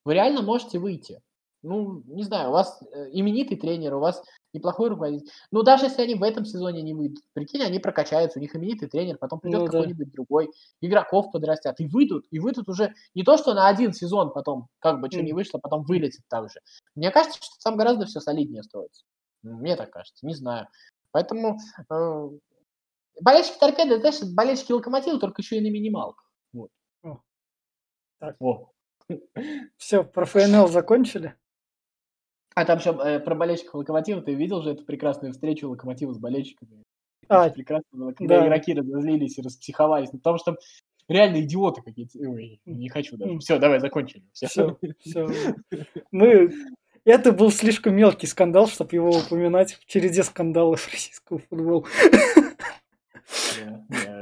Вы 0.05 0.13
реально 0.13 0.41
можете 0.41 0.77
выйти. 0.77 1.21
Ну, 1.63 2.01
не 2.07 2.23
знаю, 2.23 2.49
у 2.49 2.53
вас 2.53 2.81
э, 2.81 3.09
именитый 3.11 3.55
тренер, 3.55 3.93
у 3.93 3.99
вас 3.99 4.23
неплохой 4.51 4.89
руководитель. 4.89 5.29
Ну, 5.51 5.61
даже 5.61 5.85
если 5.85 6.01
они 6.01 6.15
в 6.15 6.23
этом 6.23 6.43
сезоне 6.43 6.81
не 6.81 6.95
выйдут, 6.95 7.23
прикинь, 7.33 7.61
они 7.61 7.77
прокачаются, 7.77 8.39
у 8.39 8.41
них 8.41 8.55
именитый 8.55 8.89
тренер, 8.89 9.17
потом 9.19 9.39
придет 9.39 9.59
ну, 9.59 9.65
какой-нибудь 9.67 10.07
да. 10.07 10.11
другой, 10.11 10.49
игроков 10.81 11.31
подрастят, 11.31 11.79
и 11.79 11.85
выйдут, 11.85 12.25
и 12.31 12.39
выйдут 12.39 12.67
уже 12.67 12.95
не 13.13 13.23
то, 13.23 13.37
что 13.37 13.53
на 13.53 13.67
один 13.67 13.93
сезон 13.93 14.31
потом, 14.33 14.69
как 14.79 15.01
бы 15.01 15.07
что 15.11 15.19
mm. 15.19 15.23
не 15.23 15.33
вышло, 15.33 15.59
потом 15.59 15.83
вылетит 15.83 16.21
так 16.29 16.49
же. 16.49 16.59
Мне 16.95 17.11
кажется, 17.11 17.37
что 17.39 17.53
там 17.63 17.77
гораздо 17.77 18.07
все 18.07 18.19
солиднее 18.19 18.63
строится. 18.63 19.03
Мне 19.43 19.75
так 19.75 19.91
кажется, 19.91 20.25
не 20.25 20.33
знаю. 20.33 20.67
Поэтому 21.11 21.59
э, 21.91 22.29
Болельщики 23.19 23.59
торпеды, 23.59 23.99
знаешь, 23.99 24.21
болельщики 24.33 24.71
локомотива, 24.71 25.19
только 25.19 25.41
еще 25.41 25.57
и 25.57 25.61
на 25.61 25.71
минималках. 25.71 26.31
Вот. 26.53 26.69
О. 27.03 27.19
Так. 28.19 28.35
О. 28.39 28.71
Все, 29.77 30.03
про 30.03 30.25
ФНЛ 30.25 30.67
закончили? 30.67 31.35
А 32.53 32.65
там 32.65 32.79
еще 32.79 32.97
э, 33.03 33.19
про 33.19 33.35
болельщиков 33.35 33.75
локомотива, 33.75 34.21
ты 34.21 34.33
видел 34.33 34.61
же 34.61 34.71
эту 34.71 34.85
прекрасную 34.85 35.33
встречу 35.33 35.69
локомотива 35.69 36.13
с 36.13 36.17
болельщиками? 36.17 36.83
А, 37.29 37.49
прекрасно 37.49 37.87
было, 37.91 38.11
когда 38.11 38.41
да. 38.41 38.47
игроки 38.47 38.73
разозлились 38.73 39.37
и 39.37 39.41
распсиховались, 39.41 40.11
ну, 40.11 40.19
потому 40.19 40.37
что 40.37 40.57
реально 41.07 41.41
идиоты 41.41 41.81
какие-то. 41.81 42.19
Ой, 42.19 42.59
не 42.65 42.89
хочу 42.89 43.15
даже. 43.15 43.39
Все, 43.39 43.57
давай, 43.57 43.79
закончили. 43.79 44.23
Все, 44.33 44.47
все. 44.47 44.77
все. 44.99 45.27
Мы... 46.11 46.51
Это 47.03 47.31
был 47.31 47.49
слишком 47.51 47.95
мелкий 47.95 48.27
скандал, 48.27 48.67
чтобы 48.67 48.95
его 48.95 49.09
упоминать 49.09 49.73
в 49.73 49.85
череде 49.85 50.23
скандалов 50.23 50.87
российского 50.91 51.39
футбола. 51.39 51.85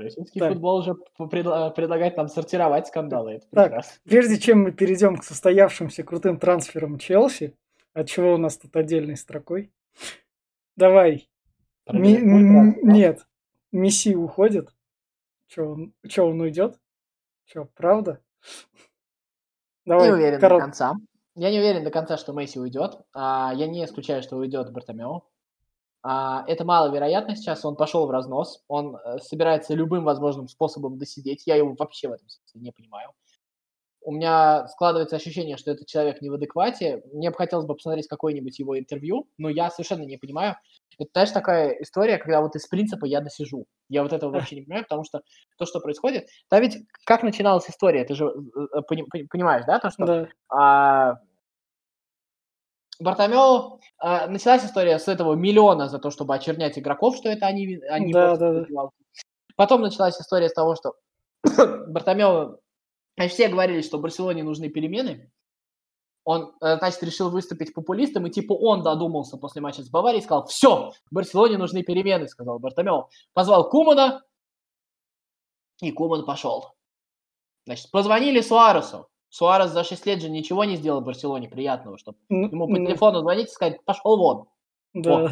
Российский 0.01 0.39
футбол 0.39 0.77
уже 0.77 0.95
предлагает 0.95 2.17
нам 2.17 2.27
сортировать 2.27 2.87
скандалы. 2.87 3.33
Это 3.33 3.47
так, 3.51 3.85
прежде 4.03 4.39
чем 4.39 4.63
мы 4.63 4.71
перейдем 4.71 5.17
к 5.17 5.23
состоявшимся 5.23 6.03
крутым 6.03 6.39
трансферам 6.39 6.97
Челси, 6.97 7.55
от 7.93 8.07
чего 8.07 8.33
у 8.33 8.37
нас 8.37 8.57
тут 8.57 8.75
отдельной 8.75 9.17
строкой, 9.17 9.71
давай. 10.75 11.29
Ми- 11.91 12.19
нет, 12.83 13.25
Месси 13.71 14.15
уходит. 14.15 14.69
Че 15.47 15.63
он, 15.63 15.93
че 16.07 16.21
он 16.21 16.39
уйдет? 16.41 16.79
Че, 17.45 17.65
правда? 17.73 18.21
Давай, 19.85 20.09
не 20.09 20.13
уверен 20.13 20.39
корот... 20.39 20.59
до 20.59 20.65
конца. 20.65 20.93
Я 21.35 21.51
не 21.51 21.59
уверен 21.59 21.83
до 21.83 21.89
конца, 21.89 22.17
что 22.17 22.33
Месси 22.33 22.59
уйдет. 22.59 22.99
А, 23.13 23.51
я 23.55 23.67
не 23.67 23.83
исключаю, 23.83 24.21
что 24.21 24.37
уйдет 24.37 24.71
Бартомео. 24.71 25.23
А, 26.01 26.45
это 26.47 26.63
маловероятно 26.63 27.35
сейчас, 27.35 27.65
он 27.65 27.75
пошел 27.75 28.07
в 28.07 28.11
разнос, 28.11 28.63
он 28.67 28.95
э, 28.95 29.19
собирается 29.19 29.73
любым 29.73 30.05
возможным 30.05 30.47
способом 30.47 30.97
досидеть, 30.97 31.43
я 31.45 31.55
его 31.55 31.75
вообще 31.77 32.07
в 32.07 32.13
этом 32.13 32.29
смысле 32.29 32.61
не 32.61 32.71
понимаю. 32.71 33.11
У 34.01 34.13
меня 34.13 34.67
складывается 34.69 35.17
ощущение, 35.17 35.57
что 35.57 35.71
этот 35.71 35.87
человек 35.87 36.21
не 36.21 36.29
в 36.29 36.33
адеквате. 36.33 37.03
Мне 37.11 37.31
бы 37.31 37.35
хотелось 37.35 37.65
бы 37.65 37.75
посмотреть 37.75 38.07
какое-нибудь 38.07 38.57
его 38.57 38.79
интервью, 38.79 39.27
но 39.37 39.49
я 39.49 39.69
совершенно 39.69 40.03
не 40.03 40.17
понимаю. 40.17 40.55
Это, 40.97 41.09
знаешь, 41.13 41.31
такая 41.31 41.71
история, 41.81 42.17
когда 42.17 42.41
вот 42.41 42.55
из 42.55 42.65
принципа 42.65 43.05
я 43.05 43.19
досижу. 43.19 43.65
Я 43.89 44.03
вот 44.03 44.13
этого 44.13 44.31
вообще 44.31 44.55
не 44.55 44.61
понимаю, 44.61 44.85
потому 44.85 45.03
что 45.03 45.21
то, 45.57 45.65
что 45.65 45.81
происходит... 45.81 46.27
Да 46.49 46.61
ведь 46.61 46.77
как 47.05 47.23
начиналась 47.23 47.69
история, 47.69 48.05
ты 48.05 48.15
же 48.15 48.25
э, 48.25 48.79
э, 48.79 48.81
понимаешь, 49.29 49.65
да, 49.65 49.79
то, 49.79 49.89
что 49.89 50.05
да. 50.05 50.27
А, 50.49 51.19
Бартомео, 52.99 53.79
э, 54.03 54.27
началась 54.27 54.65
история 54.65 54.99
с 54.99 55.07
этого 55.07 55.33
миллиона 55.33 55.87
за 55.87 55.99
то, 55.99 56.11
чтобы 56.11 56.35
очернять 56.35 56.77
игроков, 56.77 57.15
что 57.15 57.29
это 57.29 57.47
они, 57.47 57.79
они 57.89 58.13
да, 58.13 58.35
да, 58.35 58.65
да. 58.69 58.89
Потом 59.55 59.81
началась 59.81 60.19
история 60.19 60.49
с 60.49 60.53
того, 60.53 60.75
что 60.75 60.95
Бартомео, 61.87 62.57
все 63.27 63.49
говорили, 63.49 63.81
что 63.81 63.99
Барселоне 63.99 64.43
нужны 64.43 64.69
перемены. 64.69 65.31
Он, 66.23 66.53
э, 66.61 66.77
значит, 66.77 67.03
решил 67.03 67.29
выступить 67.29 67.73
популистом, 67.73 68.27
и 68.27 68.29
типа 68.29 68.53
он 68.53 68.83
додумался 68.83 69.37
после 69.37 69.61
матча 69.61 69.83
с 69.83 69.89
Баварией 69.89 70.21
и 70.21 70.23
сказал, 70.23 70.45
все, 70.47 70.93
Барселоне 71.11 71.57
нужны 71.57 71.83
перемены, 71.83 72.27
сказал 72.27 72.59
Бартомео. 72.59 73.09
Позвал 73.33 73.69
Кумана, 73.69 74.21
и 75.81 75.91
Куман 75.91 76.25
пошел. 76.25 76.73
Значит, 77.65 77.91
позвонили 77.91 78.41
Суаресу. 78.41 79.08
Суарес 79.29 79.69
за 79.69 79.83
6 79.83 80.05
лет 80.05 80.21
же 80.21 80.29
ничего 80.29 80.63
не 80.63 80.75
сделал 80.75 81.01
Барселоне 81.01 81.47
приятного, 81.47 81.97
чтобы 81.97 82.17
ну, 82.29 82.47
ему 82.47 82.67
по 82.67 82.77
ну, 82.77 82.85
телефону 82.85 83.19
звонить 83.19 83.49
и 83.49 83.51
сказать, 83.51 83.83
пошел 83.85 84.17
вон. 84.17 84.45
Да. 84.93 85.17
Вот. 85.17 85.31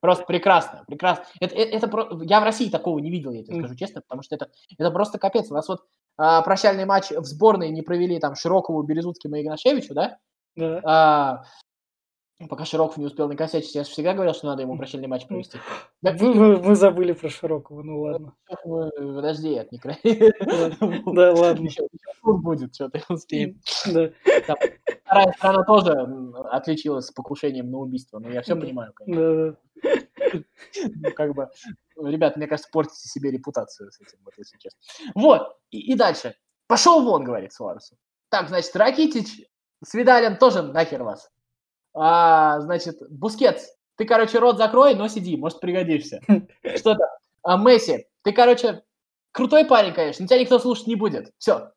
Просто 0.00 0.24
прекрасно, 0.24 0.84
прекрасно. 0.86 1.24
Это, 1.40 1.54
это, 1.54 1.86
это, 1.86 2.24
я 2.24 2.40
в 2.40 2.44
России 2.44 2.70
такого 2.70 2.98
не 2.98 3.10
видел, 3.10 3.32
я 3.32 3.42
тебе 3.42 3.58
скажу 3.58 3.74
честно, 3.74 4.02
потому 4.02 4.22
что 4.22 4.34
это, 4.34 4.50
это 4.78 4.90
просто 4.90 5.18
капец. 5.18 5.50
У 5.50 5.54
нас 5.54 5.68
вот 5.68 5.82
а, 6.16 6.42
прощальный 6.42 6.84
матч 6.84 7.10
в 7.10 7.24
сборной 7.24 7.70
не 7.70 7.82
провели 7.82 8.18
там 8.20 8.34
Широкову, 8.34 8.82
Березутскому 8.82 9.36
и 9.36 9.42
Игнашевичу, 9.42 9.94
да? 9.94 10.18
Да. 10.54 10.80
А, 10.84 11.44
Пока 12.50 12.66
Широков 12.66 12.98
не 12.98 13.06
успел 13.06 13.28
накосячить, 13.28 13.74
я 13.74 13.82
же 13.82 13.88
всегда 13.88 14.12
говорил, 14.12 14.34
что 14.34 14.46
надо 14.46 14.60
ему 14.60 14.76
прощальный 14.76 15.08
матч 15.08 15.26
провести. 15.26 15.58
Вы, 16.02 16.32
вы, 16.34 16.56
вы 16.56 16.74
забыли 16.74 17.12
про 17.12 17.30
Широкого, 17.30 17.82
ну 17.82 18.02
ладно. 18.02 18.34
Подожди, 18.46 19.52
это 19.52 19.68
не 19.70 19.78
край. 19.78 19.98
Да, 21.14 21.32
ладно. 21.32 21.68
Тур 22.22 22.42
будет, 22.42 22.74
что-то 22.74 23.00
успеем. 23.08 23.58
Вторая 23.64 25.32
страна 25.38 25.64
тоже 25.64 25.92
отличилась 26.50 27.06
с 27.06 27.10
покушением 27.10 27.70
на 27.70 27.78
убийство, 27.78 28.18
но 28.18 28.28
я 28.28 28.42
все 28.42 28.54
понимаю, 28.54 28.92
конечно. 28.94 29.56
Ну, 30.84 31.10
как 31.14 31.34
бы, 31.34 31.48
ребят, 31.96 32.36
мне 32.36 32.46
кажется, 32.46 32.68
портите 32.70 33.08
себе 33.08 33.30
репутацию 33.30 33.90
с 33.92 34.00
этим, 34.00 34.18
вот 34.24 34.34
если 34.36 34.58
честно. 34.58 34.78
Вот, 35.14 35.56
и, 35.70 35.94
дальше. 35.94 36.34
Пошел 36.66 37.02
вон, 37.02 37.24
говорит 37.24 37.52
Суаресу. 37.52 37.96
Так, 38.28 38.48
значит, 38.48 38.74
Ракитич 38.74 39.46
с 39.82 39.94
Видалем 39.94 40.36
тоже 40.36 40.62
нахер 40.62 41.04
вас 41.04 41.30
а, 41.96 42.60
значит, 42.60 42.98
Бускетс, 43.10 43.68
ты, 43.96 44.04
короче, 44.04 44.38
рот 44.38 44.58
закрой, 44.58 44.94
но 44.94 45.08
сиди, 45.08 45.36
может, 45.36 45.60
пригодишься. 45.60 46.20
Что-то. 46.76 47.08
А, 47.42 47.56
Месси, 47.56 48.06
ты, 48.22 48.32
короче, 48.32 48.82
крутой 49.32 49.64
парень, 49.64 49.94
конечно, 49.94 50.22
но 50.22 50.28
тебя 50.28 50.40
никто 50.40 50.58
слушать 50.58 50.86
не 50.86 50.94
будет. 50.94 51.32
Все. 51.38 51.70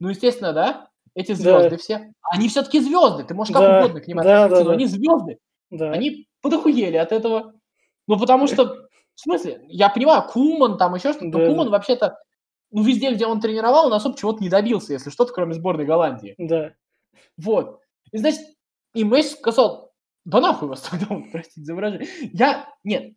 Ну, 0.00 0.08
естественно, 0.08 0.52
да? 0.52 0.88
Эти 1.14 1.32
звезды 1.32 1.70
да. 1.70 1.76
все. 1.76 2.12
Они 2.22 2.48
все-таки 2.48 2.80
звезды, 2.80 3.22
ты 3.22 3.34
можешь 3.34 3.52
как 3.52 3.62
да. 3.62 3.78
угодно 3.80 4.00
к 4.00 4.08
ним 4.08 4.16
да, 4.16 4.44
относиться, 4.44 4.56
да, 4.56 4.64
но 4.64 4.70
да. 4.70 4.74
они 4.74 4.86
звезды. 4.86 5.38
Да. 5.70 5.90
Они 5.92 6.26
подохуели 6.40 6.96
от 6.96 7.12
этого. 7.12 7.54
Ну, 8.08 8.18
потому 8.18 8.48
что, 8.48 8.88
в 9.14 9.20
смысле, 9.20 9.64
я 9.68 9.88
понимаю, 9.90 10.24
Куман, 10.28 10.76
там 10.76 10.94
еще 10.94 11.12
что-то, 11.12 11.30
да. 11.30 11.38
но 11.38 11.46
Куман 11.46 11.70
вообще-то, 11.70 12.18
ну, 12.72 12.82
везде, 12.82 13.12
где 13.12 13.26
он 13.26 13.40
тренировал, 13.40 13.86
он 13.86 13.92
особо 13.92 14.16
чего-то 14.16 14.42
не 14.42 14.48
добился, 14.48 14.94
если 14.94 15.10
что-то, 15.10 15.32
кроме 15.32 15.54
сборной 15.54 15.84
Голландии. 15.84 16.34
Да. 16.38 16.72
Вот. 17.36 17.80
И, 18.10 18.18
значит, 18.18 18.40
и 18.94 19.04
Месси 19.04 19.34
сказал, 19.36 19.92
да 20.24 20.40
нахуй 20.40 20.68
вас 20.68 20.82
тогда, 20.82 21.06
простите 21.32 21.62
за 21.62 21.74
выражение. 21.74 22.08
Я, 22.32 22.68
нет, 22.84 23.14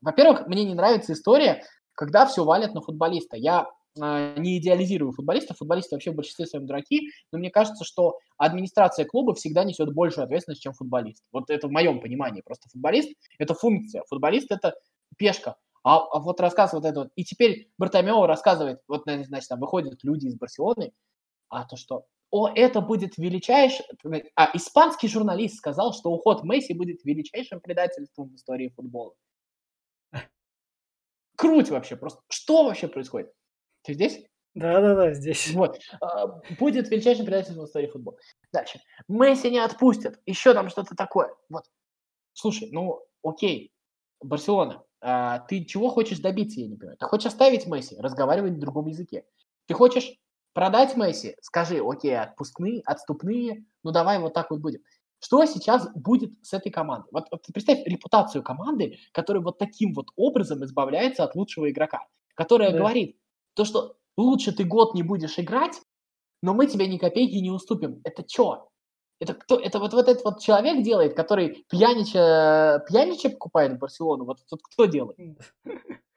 во-первых, 0.00 0.46
мне 0.46 0.64
не 0.64 0.74
нравится 0.74 1.12
история, 1.12 1.64
когда 1.94 2.26
все 2.26 2.44
валят 2.44 2.74
на 2.74 2.80
футболиста. 2.80 3.36
Я 3.36 3.66
э, 4.00 4.34
не 4.38 4.58
идеализирую 4.58 5.12
футболистов, 5.12 5.58
футболисты 5.58 5.96
вообще 5.96 6.12
в 6.12 6.14
большинстве 6.14 6.46
своем 6.46 6.66
дураки, 6.66 7.10
но 7.32 7.38
мне 7.38 7.50
кажется, 7.50 7.84
что 7.84 8.18
администрация 8.36 9.04
клуба 9.04 9.34
всегда 9.34 9.64
несет 9.64 9.92
большую 9.92 10.24
ответственность, 10.24 10.62
чем 10.62 10.74
футболист. 10.74 11.24
Вот 11.32 11.50
это 11.50 11.66
в 11.66 11.72
моем 11.72 12.00
понимании. 12.00 12.42
Просто 12.42 12.68
футболист– 12.70 13.10
это 13.38 13.54
функция, 13.54 14.04
футболист– 14.08 14.46
это 14.50 14.74
пешка. 15.16 15.56
А, 15.82 15.98
а 15.98 16.20
вот 16.20 16.40
рассказ 16.40 16.72
вот 16.72 16.84
это 16.84 17.00
вот. 17.00 17.08
И 17.16 17.24
теперь 17.24 17.70
Бартомео 17.78 18.26
рассказывает, 18.26 18.80
вот, 18.86 19.02
значит, 19.04 19.48
там 19.48 19.58
выходят 19.58 19.98
люди 20.02 20.26
из 20.26 20.36
Барселоны, 20.36 20.92
а 21.48 21.64
то, 21.64 21.76
что 21.76 22.06
о, 22.30 22.48
это 22.48 22.80
будет 22.80 23.16
величайший... 23.16 23.86
А, 24.34 24.50
испанский 24.54 25.08
журналист 25.08 25.56
сказал, 25.56 25.94
что 25.94 26.10
уход 26.10 26.44
Месси 26.44 26.74
будет 26.74 27.04
величайшим 27.04 27.60
предательством 27.60 28.28
в 28.28 28.34
истории 28.34 28.68
футбола. 28.68 29.14
Круть 31.36 31.70
вообще 31.70 31.96
просто. 31.96 32.20
Что 32.28 32.64
вообще 32.64 32.88
происходит? 32.88 33.32
Ты 33.82 33.94
здесь? 33.94 34.26
Да-да-да, 34.54 35.14
здесь. 35.14 35.52
Вот. 35.52 35.78
А, 36.00 36.26
будет 36.58 36.90
величайшим 36.90 37.24
предательством 37.24 37.64
в 37.64 37.68
истории 37.68 37.86
футбола. 37.86 38.18
Дальше. 38.52 38.80
Месси 39.06 39.50
не 39.50 39.58
отпустят. 39.58 40.20
Еще 40.26 40.52
там 40.52 40.68
что-то 40.68 40.94
такое. 40.94 41.34
Вот. 41.48 41.64
Слушай, 42.34 42.68
ну, 42.72 43.00
окей. 43.22 43.72
Барселона, 44.20 44.84
а, 45.00 45.38
ты 45.38 45.64
чего 45.64 45.88
хочешь 45.88 46.18
добиться, 46.18 46.60
я 46.60 46.66
не 46.66 46.76
понимаю. 46.76 46.98
Ты 46.98 47.06
хочешь 47.06 47.26
оставить 47.26 47.66
Месси, 47.66 47.96
разговаривать 47.98 48.52
на 48.52 48.60
другом 48.60 48.86
языке. 48.86 49.24
Ты 49.66 49.74
хочешь 49.74 50.12
продать 50.58 50.96
Месси, 50.96 51.36
скажи, 51.40 51.80
окей, 51.80 52.18
отпускные, 52.18 52.82
отступные, 52.84 53.64
ну 53.84 53.92
давай 53.92 54.18
вот 54.18 54.34
так 54.34 54.50
вот 54.50 54.58
будем. 54.58 54.80
Что 55.20 55.44
сейчас 55.44 55.88
будет 55.94 56.32
с 56.42 56.52
этой 56.52 56.70
командой? 56.72 57.06
Вот, 57.12 57.26
вот 57.30 57.46
представь 57.54 57.86
репутацию 57.86 58.42
команды, 58.42 58.98
которая 59.12 59.40
вот 59.40 59.58
таким 59.58 59.94
вот 59.94 60.08
образом 60.16 60.64
избавляется 60.64 61.22
от 61.22 61.36
лучшего 61.36 61.70
игрока, 61.70 62.00
которая 62.34 62.72
да. 62.72 62.78
говорит, 62.78 63.16
то, 63.54 63.64
что 63.64 63.94
лучше 64.16 64.50
ты 64.50 64.64
год 64.64 64.94
не 64.94 65.04
будешь 65.04 65.38
играть, 65.38 65.80
но 66.42 66.54
мы 66.54 66.66
тебе 66.66 66.88
ни 66.88 66.98
копейки 66.98 67.36
не 67.36 67.52
уступим. 67.52 68.00
Это 68.02 68.24
что? 68.26 68.68
Это 69.20 69.34
кто? 69.34 69.60
Это 69.60 69.78
вот, 69.78 69.92
вот 69.92 70.08
этот 70.08 70.24
вот 70.24 70.40
человек 70.40 70.82
делает, 70.82 71.14
который 71.14 71.64
пьянича, 71.70 72.84
пьянича 72.88 73.30
покупает 73.30 73.74
в 73.74 73.78
Барселону. 73.78 74.24
Вот, 74.24 74.38
вот 74.50 74.60
кто 74.62 74.86
делает? 74.86 75.18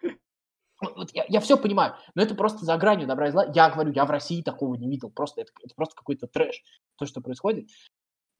Вот 0.82 1.12
я, 1.14 1.26
я 1.30 1.40
все 1.40 1.58
понимаю, 1.58 1.96
но 2.16 2.24
это 2.24 2.36
просто 2.36 2.66
за 2.66 2.76
гранью 2.78 3.08
добра 3.08 3.28
и 3.28 3.32
зла. 3.32 3.46
Я 3.54 3.70
говорю, 3.70 3.92
я 3.92 4.06
в 4.06 4.12
России 4.12 4.42
такого 4.42 4.76
не 4.76 4.90
видел. 4.90 5.10
Просто 5.12 5.42
это, 5.42 5.52
это 5.64 5.76
просто 5.76 5.96
какой-то 5.96 6.28
трэш, 6.28 6.64
то, 6.98 7.06
что 7.06 7.22
происходит. 7.22 7.70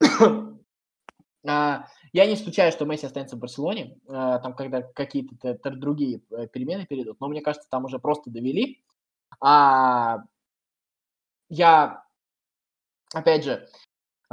а, 1.46 1.86
я 2.12 2.26
не 2.26 2.34
исключаю, 2.34 2.72
что 2.72 2.84
Месси 2.84 3.06
останется 3.06 3.36
в 3.36 3.38
Барселоне, 3.38 3.96
а, 4.08 4.38
там, 4.40 4.54
когда 4.54 4.82
какие-то 4.82 5.54
другие 5.70 6.22
э, 6.30 6.48
перемены 6.48 6.86
перейдут, 6.86 7.20
но 7.20 7.28
мне 7.28 7.40
кажется, 7.40 7.68
там 7.70 7.84
уже 7.84 7.98
просто 7.98 8.30
довели. 8.30 8.82
А, 9.40 10.18
я, 11.48 12.04
опять 13.14 13.44
же, 13.44 13.68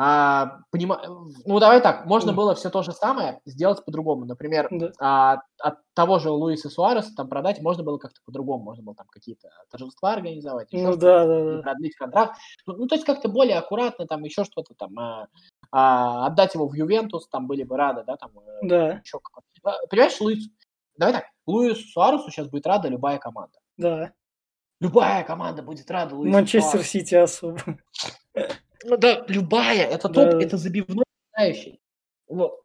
а, 0.02 0.62
понима... 0.72 1.02
Ну, 1.46 1.60
давай 1.60 1.82
так, 1.82 2.06
можно 2.06 2.32
было 2.32 2.56
все 2.56 2.70
то 2.70 2.84
же 2.84 2.94
самое 2.94 3.42
сделать 3.46 3.84
по-другому. 3.84 4.24
Например, 4.24 4.70
да. 4.72 4.92
а, 4.98 5.42
от 5.58 5.80
того 5.94 6.20
же 6.20 6.30
Луиса 6.30 6.70
Суареса 6.70 7.14
там 7.18 7.28
продать 7.28 7.62
можно 7.62 7.84
было 7.84 7.98
как-то 7.98 8.22
по-другому. 8.24 8.64
Можно 8.64 8.82
было 8.82 8.96
там 8.96 9.08
какие-то 9.10 9.50
торжества 9.70 10.14
организовать, 10.14 10.70
ну, 10.72 10.96
да, 10.96 11.26
да, 11.26 11.44
да. 11.58 11.62
продлить 11.64 11.96
контракт. 11.98 12.38
Ну, 12.66 12.78
ну, 12.78 12.88
то 12.88 12.96
есть 12.96 13.06
как-то 13.06 13.28
более 13.28 13.58
аккуратно, 13.58 14.08
там 14.08 14.24
еще 14.24 14.46
что-то 14.46 14.74
там, 14.74 14.98
а, 14.98 15.28
а, 15.70 16.28
отдать 16.28 16.54
его 16.54 16.66
в 16.66 16.76
Ювентус, 16.76 17.28
там 17.28 17.46
были 17.46 17.64
бы 17.64 17.76
рады, 17.76 18.06
да, 18.08 18.16
там 18.16 18.32
э, 18.40 18.68
да. 18.70 18.88
еще 19.04 19.20
какой-то. 19.20 19.48
А, 19.64 19.86
понимаешь, 19.90 20.18
Луис... 20.22 20.48
Давай 20.96 21.14
так, 21.14 21.26
Луису 21.46 21.86
Суаресу 21.90 22.32
сейчас 22.32 22.48
будет 22.48 22.66
рада 22.68 22.88
любая 22.88 23.18
команда. 23.18 23.60
Да. 23.76 24.14
Любая 24.80 25.26
команда 25.26 25.62
будет 25.62 25.92
рада 25.92 26.16
Луису 26.16 26.34
Манчестер 26.34 26.84
Сити 26.84 27.16
особо. 27.16 27.60
Ну 28.84 28.98
да, 28.98 29.26
любая, 29.28 29.86
это 29.86 30.08
топ, 30.08 30.32
да. 30.32 30.42
это 30.42 30.58
забивной 30.58 31.06
знающий. 31.34 31.80
Вот. 32.28 32.62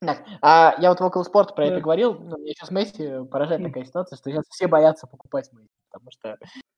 Так, 0.00 0.22
а 0.42 0.74
я 0.80 0.90
вот 0.90 1.00
в 1.00 1.04
около 1.04 1.22
спорта 1.22 1.54
про 1.54 1.66
да. 1.66 1.72
это 1.72 1.80
говорил, 1.80 2.14
но 2.14 2.36
мне 2.36 2.52
сейчас 2.52 2.70
Месси 2.70 3.26
поражает 3.30 3.62
такая 3.62 3.84
ситуация, 3.84 4.16
что 4.16 4.30
сейчас 4.30 4.44
все 4.50 4.66
боятся 4.66 5.06
покупать 5.06 5.50
Месси, 5.52 5.68
потому 5.90 6.10
что, 6.10 6.36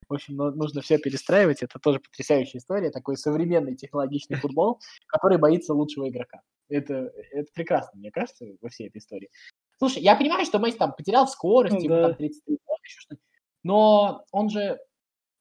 в 0.08 0.14
общем, 0.14 0.36
ну, 0.36 0.50
нужно 0.52 0.80
все 0.80 0.98
перестраивать, 0.98 1.62
это 1.62 1.78
тоже 1.80 1.98
потрясающая 1.98 2.60
история, 2.60 2.90
такой 2.90 3.16
современный 3.16 3.74
технологичный 3.74 4.36
футбол, 4.36 4.80
который 5.08 5.38
боится 5.38 5.74
лучшего 5.74 6.08
игрока. 6.08 6.40
Это, 6.68 7.12
это 7.32 7.50
прекрасно, 7.52 7.98
мне 7.98 8.12
кажется, 8.12 8.46
во 8.60 8.68
всей 8.68 8.88
этой 8.88 8.98
истории. 8.98 9.30
Слушай, 9.78 10.02
я 10.02 10.14
понимаю, 10.14 10.44
что 10.44 10.58
Месси 10.58 10.78
там 10.78 10.92
потерял 10.92 11.26
скорость, 11.26 11.82
ему 11.82 11.96
да. 11.96 12.08
там 12.08 12.14
33 12.14 12.58
года, 12.64 12.80
еще 12.84 13.00
что-то, 13.00 13.22
но 13.64 14.24
он 14.30 14.50
же 14.50 14.78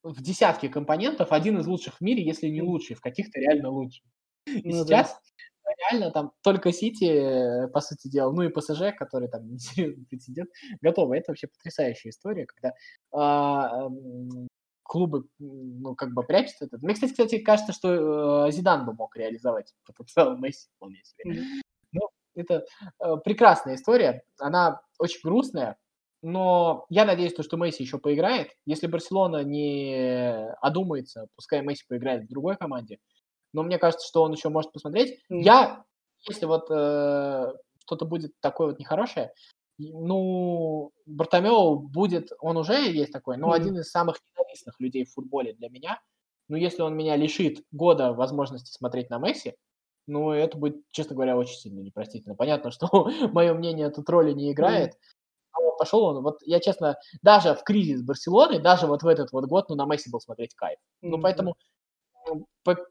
в 0.06 0.22
десятке 0.22 0.70
компонентов 0.70 1.32
один 1.32 1.60
из 1.60 1.68
лучших 1.68 1.98
в 1.98 2.02
мире, 2.02 2.24
если 2.24 2.48
не 2.48 2.62
лучший, 2.62 2.96
в 2.96 3.02
каких-то 3.02 3.40
реально 3.40 3.70
лучших. 3.70 4.06
И 4.46 4.70
ну, 4.70 4.86
сейчас 4.86 5.20
да. 5.64 5.72
реально 5.90 6.12
там 6.12 6.32
только 6.44 6.72
Сити, 6.72 7.06
э, 7.06 7.68
по 7.70 7.82
сути 7.82 8.08
дела, 8.08 8.32
ну 8.32 8.44
и 8.44 8.50
ПСЖ, 8.50 8.96
который 8.96 9.28
там 9.28 9.50
прецедент, 10.10 10.50
готовы. 10.82 11.18
Это 11.18 11.32
вообще 11.32 11.48
потрясающая 11.48 12.12
история, 12.12 12.46
когда 12.46 12.74
а, 13.12 13.90
клубы, 14.84 15.26
ну, 15.40 15.96
как 15.96 16.14
бы 16.14 16.22
прячут 16.22 16.62
это. 16.62 16.78
Мне, 16.78 16.94
кстати, 16.94 17.12
кстати, 17.12 17.40
кажется, 17.40 17.74
что 17.74 18.48
э, 18.48 18.52
Зидан 18.52 18.86
бы 18.86 18.94
мог 18.94 19.16
реализовать 19.16 19.74
потенциал 19.86 20.38
Месси 20.38 20.70
вполне 20.76 21.02
себе. 21.04 21.34
Mm-hmm. 21.34 21.62
Ну, 21.94 22.10
это 22.36 22.66
э, 23.00 23.18
прекрасная 23.24 23.76
история. 23.76 24.24
Она 24.38 24.82
очень 25.00 25.20
грустная, 25.24 25.78
но 26.26 26.88
я 26.90 27.06
надеюсь, 27.06 27.34
что 27.40 27.56
Месси 27.56 27.84
еще 27.84 28.00
поиграет. 28.00 28.50
Если 28.66 28.88
Барселона 28.88 29.44
не 29.44 30.50
одумается, 30.60 31.28
пускай 31.36 31.62
Месси 31.62 31.84
поиграет 31.88 32.24
в 32.24 32.30
другой 32.30 32.58
команде. 32.58 32.98
Но 33.54 33.62
мне 33.62 33.78
кажется, 33.78 34.08
что 34.08 34.24
он 34.24 34.34
еще 34.34 34.50
может 34.50 34.72
посмотреть. 34.72 35.20
Mm. 35.32 35.42
Я, 35.42 35.86
если 36.28 36.48
вот 36.48 36.66
э, 36.72 37.54
что-то 37.82 38.06
будет 38.06 38.34
такое 38.40 38.70
вот 38.70 38.80
нехорошее, 38.80 39.34
ну, 39.78 40.92
Бартомео 41.06 41.76
будет, 41.76 42.32
он 42.40 42.58
уже 42.58 42.74
есть 42.74 43.12
такой, 43.12 43.38
но 43.38 43.54
mm. 43.54 43.56
один 43.56 43.78
из 43.78 43.92
самых 43.92 44.18
ненавистных 44.36 44.80
людей 44.80 45.06
в 45.06 45.14
футболе 45.14 45.54
для 45.54 45.70
меня. 45.70 46.02
Ну, 46.50 46.58
если 46.58 46.82
он 46.82 46.98
меня 46.98 47.18
лишит 47.18 47.64
года 47.72 48.14
возможности 48.14 48.72
смотреть 48.72 49.12
на 49.12 49.20
Месси, 49.20 49.54
ну, 50.08 50.32
это 50.32 50.58
будет, 50.58 50.78
честно 50.90 51.14
говоря, 51.14 51.38
очень 51.38 51.60
сильно 51.60 51.82
непростительно. 51.82 52.34
Понятно, 52.34 52.72
что 52.72 52.88
мое 53.32 53.54
мнение 53.54 53.92
тут 53.92 54.10
роли 54.10 54.34
не 54.34 54.52
играет, 54.52 54.94
пошел 55.78 56.04
он, 56.04 56.22
вот 56.24 56.40
я 56.42 56.60
честно, 56.60 56.98
даже 57.22 57.56
в 57.56 57.64
кризис 57.64 58.02
Барселоны, 58.02 58.60
даже 58.60 58.88
вот 58.88 59.04
в 59.04 59.08
этот 59.08 59.32
вот 59.32 59.46
год, 59.46 59.70
ну, 59.70 59.76
на 59.76 59.86
Месси 59.86 60.10
был 60.10 60.20
смотреть 60.20 60.56
кайф. 60.56 60.80
Ну, 61.02 61.20
поэтому, 61.20 61.56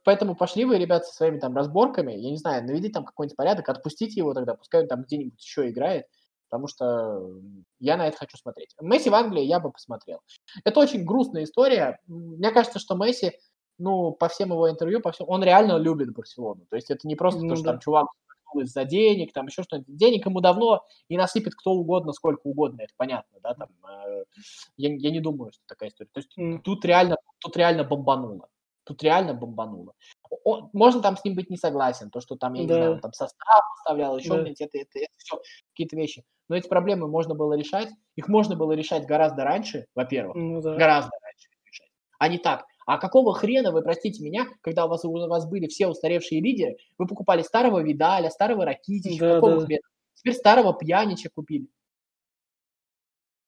поэтому 0.04 0.34
пошли 0.34 0.64
вы, 0.64 0.78
ребят, 0.78 1.06
со 1.06 1.14
своими 1.14 1.38
там 1.38 1.56
разборками, 1.56 2.12
я 2.12 2.30
не 2.30 2.36
знаю, 2.36 2.64
наведите 2.64 2.94
там 2.94 3.04
какой-нибудь 3.04 3.36
порядок, 3.36 3.68
отпустите 3.68 4.20
его 4.20 4.34
тогда, 4.34 4.54
пускай 4.54 4.82
он 4.82 4.88
там 4.88 5.02
где-нибудь 5.02 5.42
еще 5.42 5.68
играет, 5.68 6.06
потому 6.48 6.68
что 6.68 7.40
я 7.80 7.96
на 7.96 8.08
это 8.08 8.16
хочу 8.16 8.36
смотреть. 8.36 8.74
Месси 8.80 9.10
в 9.10 9.14
Англии 9.14 9.42
я 9.42 9.60
бы 9.60 9.72
посмотрел. 9.72 10.20
Это 10.64 10.80
очень 10.80 11.04
грустная 11.04 11.44
история. 11.44 12.00
Мне 12.06 12.50
кажется, 12.50 12.78
что 12.78 12.94
Месси, 12.94 13.32
ну, 13.78 14.12
по 14.12 14.28
всем 14.28 14.50
его 14.50 14.70
интервью, 14.70 15.00
по 15.00 15.12
всем, 15.12 15.28
он 15.28 15.42
реально 15.42 15.78
любит 15.78 16.12
Барселону. 16.12 16.64
То 16.70 16.76
есть 16.76 16.90
это 16.90 17.08
не 17.08 17.16
просто 17.16 17.42
ну, 17.42 17.50
то, 17.50 17.56
что 17.56 17.64
да. 17.64 17.70
там 17.72 17.80
чувак 17.80 18.06
из-за 18.60 18.84
денег, 18.84 19.32
там 19.32 19.46
еще 19.46 19.62
что-нибудь. 19.62 19.96
Денег 19.96 20.26
ему 20.26 20.40
давно 20.40 20.84
и 21.08 21.16
насыпет 21.16 21.54
кто 21.54 21.72
угодно, 21.72 22.12
сколько 22.12 22.40
угодно, 22.44 22.82
это 22.82 22.92
понятно, 22.96 23.38
да, 23.42 23.54
там, 23.54 23.68
э, 23.88 24.24
я, 24.76 24.94
я 24.94 25.10
не 25.10 25.20
думаю, 25.20 25.52
что 25.52 25.62
такая 25.66 25.90
история. 25.90 26.10
То 26.12 26.20
есть 26.20 26.62
тут 26.62 26.84
реально, 26.84 27.16
тут 27.38 27.56
реально 27.56 27.84
бомбануло. 27.84 28.48
Тут 28.84 29.02
реально 29.02 29.32
бомбануло. 29.32 29.94
Он, 30.44 30.68
можно 30.74 31.00
там 31.00 31.16
с 31.16 31.24
ним 31.24 31.34
быть 31.34 31.48
не 31.48 31.56
согласен, 31.56 32.10
то, 32.10 32.20
что 32.20 32.36
там, 32.36 32.52
я 32.52 32.66
да. 32.66 32.74
не 32.74 32.82
знаю, 32.82 33.00
там 33.00 33.12
состав 33.14 33.64
оставлял, 33.78 34.18
еще 34.18 34.30
да. 34.30 34.50
это, 34.50 34.78
это, 34.78 34.98
это 34.98 35.14
все 35.16 35.40
какие-то 35.72 35.96
вещи. 35.96 36.22
Но 36.48 36.56
эти 36.56 36.68
проблемы 36.68 37.08
можно 37.08 37.34
было 37.34 37.54
решать. 37.54 37.88
Их 38.16 38.28
можно 38.28 38.56
было 38.56 38.72
решать 38.72 39.06
гораздо 39.06 39.44
раньше, 39.44 39.86
во-первых. 39.94 40.36
Ну, 40.36 40.60
да. 40.60 40.74
Гораздо 40.76 41.12
раньше 41.22 41.48
решать. 41.64 41.88
А 42.18 42.28
не 42.28 42.38
так. 42.38 42.66
А 42.86 42.98
какого 42.98 43.34
хрена 43.34 43.72
вы, 43.72 43.82
простите 43.82 44.22
меня, 44.22 44.46
когда 44.60 44.84
у 44.86 44.88
вас, 44.88 45.04
у 45.04 45.12
вас 45.12 45.48
были 45.48 45.66
все 45.66 45.86
устаревшие 45.86 46.40
лидеры, 46.40 46.76
вы 46.98 47.06
покупали 47.06 47.42
старого 47.42 47.82
Видаля, 47.82 48.30
старого 48.30 48.64
Ракитича, 48.64 49.20
да, 49.20 49.34
какого 49.34 49.60
да. 49.60 49.66
хрена? 49.66 49.82
Теперь 50.14 50.34
старого 50.34 50.74
Пьянича 50.74 51.30
купили. 51.34 51.68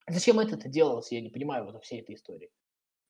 Зачем 0.09 0.39
это-то 0.39 0.68
делалось, 0.68 1.11
я 1.12 1.20
не 1.20 1.30
понимаю 1.30 1.64
вот 1.64 1.82
всей 1.82 2.01
этой 2.01 2.14
истории. 2.14 2.51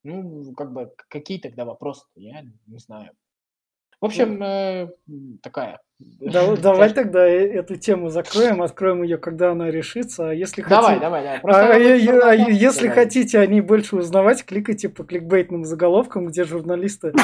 Ну, 0.03 0.55
как 0.55 0.72
бы, 0.72 0.95
какие 1.09 1.39
тогда 1.39 1.64
вопросы? 1.64 2.05
Я 2.14 2.43
не 2.66 2.79
знаю. 2.79 3.12
В 4.01 4.05
общем, 4.05 4.43
э, 4.43 4.89
такая. 5.43 5.81
Да, 5.99 6.55
давай 6.57 6.91
тогда 6.95 7.27
э, 7.27 7.49
эту 7.49 7.77
тему 7.77 8.11
закроем, 8.11 8.61
откроем 8.61 9.03
ее, 9.03 9.17
когда 9.17 9.53
она 9.53 9.71
решится. 9.71 10.31
А 10.31 10.35
если 10.35 10.61
давай, 10.63 10.83
хотите, 10.83 11.01
давай, 11.01 11.23
давай. 11.23 11.39
а, 11.39 11.41
Просто 11.41 11.63
а, 11.63 11.67
вот 11.67 11.79
е- 11.79 12.07
про 12.07 12.29
а 12.29 12.35
если 12.35 12.69
сказали. 12.71 12.95
хотите 12.95 13.39
о 13.39 13.47
ней 13.47 13.61
больше 13.63 13.97
узнавать, 13.97 14.45
кликайте 14.45 14.91
по 14.91 15.05
кликбейтным 15.05 15.65
заголовкам, 15.65 16.27
где 16.27 16.45
журналисты 16.45 17.15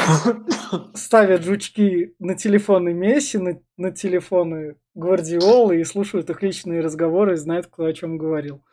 ставят 0.95 1.43
жучки 1.43 2.15
на 2.19 2.35
телефоны 2.37 2.95
Месси, 2.95 3.37
на, 3.37 3.61
на 3.77 3.91
телефоны 3.91 4.77
Гвардиолы 4.95 5.79
и 5.79 5.85
слушают 5.85 6.31
их 6.31 6.43
личные 6.43 6.81
разговоры 6.81 7.35
и 7.35 7.37
знают, 7.37 7.67
кто 7.67 7.85
о 7.85 7.93
чем 7.93 8.17
говорил. 8.17 8.65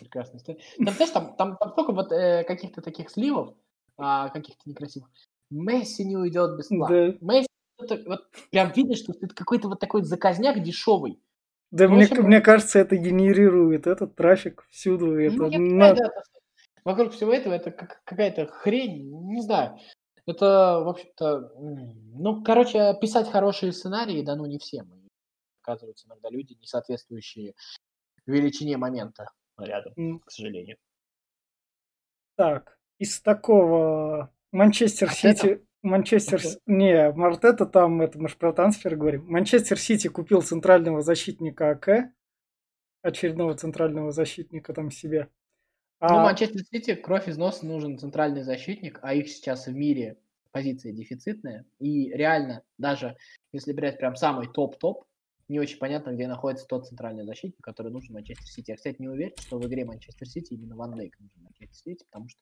Прекрасная 0.00 0.38
история. 0.38 0.60
Там, 0.82 0.94
знаешь, 0.94 1.12
там, 1.12 1.36
там, 1.36 1.56
там 1.58 1.72
столько 1.72 1.92
вот 1.92 2.12
э, 2.12 2.44
каких-то 2.44 2.80
таких 2.80 3.10
сливов, 3.10 3.54
а, 3.98 4.28
каких-то 4.30 4.62
некрасивых. 4.64 5.10
Месси 5.50 6.04
не 6.04 6.16
уйдет 6.16 6.56
без 6.58 6.66
сна. 6.68 6.88
Да. 6.88 7.14
Месси, 7.20 7.46
это 7.78 8.02
вот 8.06 8.30
прям 8.50 8.72
видно, 8.72 8.96
что 8.96 9.12
это 9.12 9.34
какой-то 9.34 9.68
вот 9.68 9.78
такой 9.80 10.02
заказняк 10.02 10.62
дешевый. 10.62 11.20
Да, 11.70 11.88
Ну, 11.88 11.96
мне, 11.96 12.04
общем, 12.06 12.24
мне 12.24 12.40
кажется, 12.40 12.78
это 12.78 12.96
генерирует 12.96 13.86
этот 13.86 14.14
трафик 14.16 14.66
всюду. 14.70 15.18
Это 15.18 15.36
Ну, 15.36 15.44
я 15.50 15.58
на- 15.58 15.64
понимаю, 15.66 15.96
да, 15.96 16.10
вокруг 16.84 17.12
всего 17.12 17.32
этого 17.32 17.54
это 17.54 17.70
как- 17.70 18.02
какая-то 18.04 18.46
хрень, 18.46 19.10
не 19.32 19.42
знаю. 19.42 19.78
Это, 20.26 20.80
в 20.84 20.88
общем-то, 20.88 21.52
ну, 21.56 22.42
короче, 22.42 22.96
писать 23.00 23.28
хорошие 23.30 23.72
сценарии, 23.72 24.22
да, 24.22 24.34
ну, 24.36 24.46
не 24.46 24.58
всем. 24.58 24.90
Оказываются 25.62 26.06
иногда 26.08 26.30
люди, 26.30 26.54
не 26.54 26.66
соответствующие 26.66 27.54
величине 28.26 28.76
момента 28.76 29.28
рядом, 29.58 29.92
М. 29.96 30.20
к 30.20 30.30
сожалению. 30.30 30.76
Так, 32.36 32.78
из 32.98 33.20
такого 33.20 34.32
Манчестер? 34.56 35.12
Сити... 35.12 35.62
Манчестер... 35.82 36.40
Не, 36.66 37.12
Мартета 37.12 37.66
там, 37.66 38.00
это 38.00 38.18
мы 38.18 38.28
же 38.28 38.36
про 38.36 38.52
трансфер 38.52 38.96
говорим. 38.96 39.26
Манчестер 39.26 39.78
Сити 39.78 40.08
купил 40.08 40.42
центрального 40.42 41.02
защитника 41.02 41.70
АК, 41.70 42.10
очередного 43.02 43.54
центрального 43.54 44.12
защитника 44.12 44.72
там 44.72 44.90
себе. 44.90 45.28
Ну, 46.00 46.08
А, 46.08 46.24
Манчестер 46.24 46.62
Сити, 46.62 46.94
кровь 46.94 47.28
из 47.28 47.36
носа 47.36 47.66
нужен 47.66 47.98
центральный 47.98 48.42
защитник, 48.42 48.98
а 49.02 49.14
их 49.14 49.28
сейчас 49.28 49.66
в 49.66 49.74
мире 49.74 50.16
позиция 50.52 50.92
дефицитная. 50.92 51.66
И 51.78 52.10
реально, 52.10 52.62
даже 52.78 53.16
если 53.52 53.72
брать 53.72 53.98
прям 53.98 54.16
самый 54.16 54.48
топ-топ, 54.48 55.04
не 55.48 55.60
очень 55.60 55.78
понятно, 55.78 56.10
где 56.10 56.26
находится 56.26 56.66
тот 56.66 56.86
центральный 56.88 57.24
защитник, 57.24 57.62
который 57.62 57.92
нужен 57.92 58.14
Манчестер 58.14 58.46
Сити. 58.46 58.70
Я, 58.70 58.76
кстати, 58.76 58.96
не 58.98 59.08
уверен, 59.08 59.34
что 59.38 59.58
в 59.58 59.66
игре 59.66 59.84
Манчестер 59.84 60.26
Сити 60.26 60.54
именно 60.54 60.76
Ван 60.76 60.96
Дейк 60.96 61.20
нужен 61.20 61.42
Манчестер 61.42 61.76
Сити, 61.76 62.04
потому 62.10 62.28
что 62.28 62.40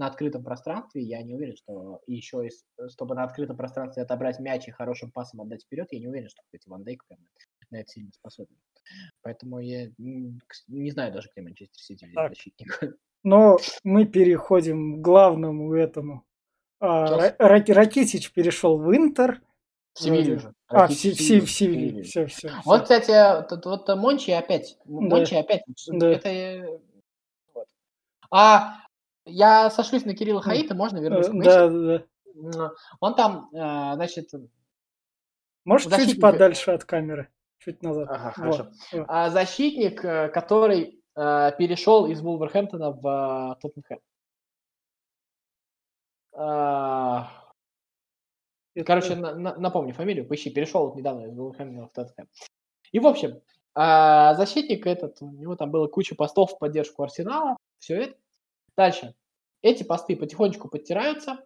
на 0.00 0.06
открытом 0.06 0.42
пространстве 0.42 1.02
я 1.02 1.22
не 1.22 1.34
уверен, 1.34 1.54
что 1.56 2.00
еще, 2.06 2.46
из- 2.46 2.64
чтобы 2.90 3.14
на 3.14 3.22
открытом 3.24 3.56
пространстве 3.58 4.02
отобрать 4.02 4.40
мяч 4.40 4.66
и 4.66 4.70
хорошим 4.70 5.12
пасом 5.12 5.42
отдать 5.42 5.62
вперед, 5.62 5.88
я 5.90 6.00
не 6.00 6.08
уверен, 6.08 6.30
что, 6.30 6.42
кстати, 6.42 6.66
Ван 6.70 6.82
Дейк 6.84 7.04
прям 7.06 7.20
на 7.70 7.80
это 7.80 7.88
сильно 7.90 8.10
способен. 8.12 8.56
Поэтому 9.20 9.58
я 9.60 9.90
не 9.98 10.90
знаю 10.90 11.12
даже, 11.12 11.28
где 11.32 11.42
Манчестер 11.42 11.78
Сити 11.80 12.06
взять 12.06 12.30
защитника. 12.30 12.94
Но 13.22 13.58
мы 13.84 14.06
переходим 14.06 14.96
к 14.96 15.04
главному 15.04 15.74
этому. 15.74 16.24
А, 16.80 17.34
Ракитич 17.38 18.32
перешел 18.32 18.78
в 18.78 18.96
Интер. 18.96 19.42
В 19.92 20.00
Севилью 20.00 20.38
Вроде. 20.38 20.40
же. 20.40 20.54
А, 20.68 20.86
в 20.86 20.90
в 20.90 20.94
Се- 20.94 21.10
в 21.10 21.20
Севилью, 21.20 21.46
Севилью. 21.46 22.04
Все, 22.04 22.26
все. 22.26 22.50
Вот, 22.64 22.84
кстати, 22.84 23.12
тут 23.50 23.66
вот 23.66 23.88
э, 23.90 23.96
Мончи 23.96 24.30
опять. 24.30 24.78
Да. 24.86 25.00
Мончи 25.00 25.34
опять. 25.34 25.62
Да. 25.88 26.10
Это... 26.12 26.28
э, 26.30 26.78
вот. 27.52 27.66
А 28.30 28.76
я 29.24 29.70
сошлюсь 29.70 30.04
на 30.04 30.14
Кирилла 30.14 30.42
Хаита, 30.42 30.74
можно 30.74 30.98
вернуться 30.98 31.30
к 31.30 31.34
Месси? 31.34 31.48
Да, 31.48 31.68
да, 32.34 32.72
Он 33.00 33.14
там, 33.14 33.48
э, 33.52 33.94
значит... 33.94 34.30
Можешь 35.64 35.86
чуть 35.90 35.94
Защитник- 35.94 36.20
подальше 36.20 36.70
от 36.70 36.84
камеры? 36.84 37.28
Чуть 37.58 37.82
назад. 37.82 38.08
Ага, 38.10 38.32
хорошо. 38.32 38.70
вот. 38.92 39.04
А, 39.08 39.28
защитник, 39.28 40.02
э, 40.04 40.28
который 40.30 41.02
э, 41.14 41.52
перешел 41.58 42.06
из 42.06 42.20
Вулверхэмптона 42.22 42.92
в 42.92 43.06
э, 43.06 43.60
Тоттенхэм. 43.60 44.00
А, 46.32 47.28
Короче, 48.86 49.16
на- 49.16 49.34
на- 49.34 49.56
напомню 49.56 49.92
фамилию, 49.92 50.26
поищи, 50.26 50.48
перешел 50.48 50.86
вот 50.86 50.96
недавно 50.96 51.26
из 51.26 51.34
Вулверхэмптона 51.36 51.88
в 51.88 51.92
Тоттенхэм. 51.92 52.28
И, 52.92 52.98
в 52.98 53.06
общем, 53.06 53.42
а, 53.74 54.34
защитник 54.34 54.86
этот, 54.86 55.20
у 55.20 55.30
него 55.30 55.56
там 55.56 55.70
было 55.70 55.86
куча 55.88 56.14
постов 56.14 56.52
в 56.52 56.58
поддержку 56.58 57.02
Арсенала, 57.02 57.56
все 57.78 58.02
это. 58.02 58.16
Дальше. 58.76 59.14
Эти 59.62 59.82
посты 59.82 60.16
потихонечку 60.16 60.68
подтираются. 60.68 61.38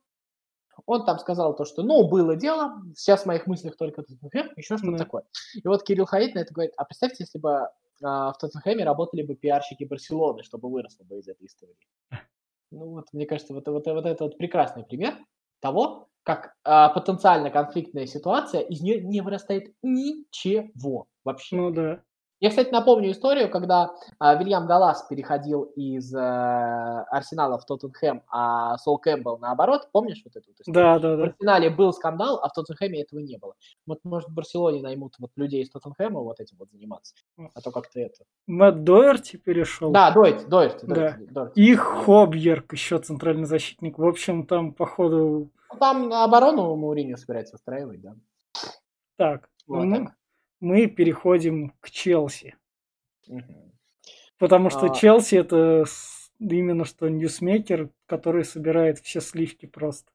Он 0.87 1.05
там 1.05 1.19
сказал 1.19 1.55
то, 1.55 1.65
что, 1.65 1.83
ну, 1.83 2.09
было 2.09 2.37
дело, 2.37 2.83
сейчас 2.97 3.23
в 3.23 3.27
моих 3.27 3.47
мыслях 3.47 3.77
только 3.77 4.03
Тоттенхэм, 4.03 4.53
еще 4.57 4.77
что-то 4.77 4.93
Да. 4.93 4.99
такое. 4.99 5.23
И 5.55 5.67
вот 5.67 5.85
Кирилл 5.85 6.05
Хаид 6.05 6.35
на 6.35 6.41
это 6.41 6.53
говорит, 6.53 6.75
а 6.77 6.85
представьте, 6.85 7.19
если 7.21 7.39
бы 7.39 7.69
а, 8.03 8.33
в 8.33 8.39
Тоттенхэме 8.39 8.85
работали 8.85 9.23
бы 9.23 9.35
пиарщики 9.37 9.85
Барселоны, 9.85 10.43
чтобы 10.43 10.69
выросло 10.71 11.05
бы 11.05 11.19
из 11.19 11.29
этой 11.29 11.47
истории. 11.47 11.77
Ну 12.73 12.87
вот, 12.89 13.07
мне 13.13 13.25
кажется, 13.25 13.55
вот, 13.55 13.69
вот, 13.69 13.87
вот 13.87 14.05
это 14.05 14.25
вот 14.25 14.37
прекрасный 14.37 14.83
пример 14.85 15.17
того, 15.61 16.09
как 16.25 16.57
а, 16.65 16.89
потенциально 16.89 17.51
конфликтная 17.51 18.07
ситуация, 18.07 18.63
из 18.63 18.81
нее 18.81 19.01
не 19.01 19.21
вырастает 19.21 19.75
ничего 19.83 21.07
вообще. 21.23 21.55
Ну 21.57 21.71
да. 21.71 22.03
Я, 22.45 22.51
кстати, 22.51 22.71
напомню 22.71 23.11
историю, 23.11 23.49
когда 23.49 23.95
а, 24.19 24.35
Вильям 24.35 24.67
Галас 24.67 25.07
переходил 25.09 25.63
из 25.63 26.15
э, 26.15 26.19
Арсенала 26.21 27.57
в 27.57 27.65
Тоттенхэм, 27.65 28.23
а 28.29 28.77
Сол 28.77 28.99
Кэмпбелл 28.99 29.39
наоборот. 29.39 29.89
Помнишь 29.93 30.21
вот 30.27 30.37
эту 30.37 30.51
вот 30.51 30.61
историю? 30.61 30.75
Да, 30.75 30.99
да, 30.99 31.15
В 31.15 31.17
да. 31.17 31.25
Арсенале 31.25 31.71
был 31.71 31.95
скандал, 31.95 32.41
а 32.43 32.51
в 32.51 32.53
Тоттенхэме 32.53 33.01
этого 33.01 33.21
не 33.21 33.39
было. 33.39 33.55
Вот, 33.87 34.01
может, 34.05 34.29
в 34.29 34.35
Барселоне 34.35 34.83
наймут 34.83 35.15
вот 35.19 35.31
людей 35.37 35.63
из 35.63 35.71
Тоттенхэма 35.71 36.21
вот 36.21 36.39
этим 36.39 36.59
вот 36.59 36.71
заниматься. 36.71 37.15
А 37.39 37.63
то 37.63 37.71
как-то 37.71 37.99
это... 37.99 38.25
Мэтт 38.47 38.85
Доерти 38.85 39.39
перешел. 39.39 39.91
Да, 39.91 40.11
Дойт, 40.11 40.47
Дойт, 40.47 40.81
Да. 40.83 41.17
Дойт. 41.19 41.53
И 41.57 41.75
Хобьерк, 41.75 42.75
еще 42.75 42.99
центральный 42.99 43.47
защитник. 43.47 43.97
В 43.97 44.07
общем, 44.07 44.47
там, 44.47 44.75
походу, 44.75 45.49
Ну, 45.73 45.79
Там 45.79 46.13
оборону 46.13 46.77
Мауриньо 46.77 47.17
собирается 47.17 47.57
устраивать, 47.57 48.03
да. 48.03 48.15
так. 49.17 49.49
Вот 49.67 49.85
мы, 49.85 50.05
так. 50.05 50.15
Мы 50.65 50.87
переходим 50.87 51.73
к 51.81 51.91
Челси. 51.91 52.57
Мгм. 53.29 53.73
Потому 54.39 54.71
что 54.71 54.87
А. 54.87 54.95
Челси 54.95 55.37
это 55.37 55.85
именно 56.41 56.85
что 56.85 57.09
ньюсмейкер, 57.09 57.91
который 58.07 58.45
собирает 58.45 58.99
все 58.99 59.21
сливки 59.21 59.67
просто. 59.67 60.11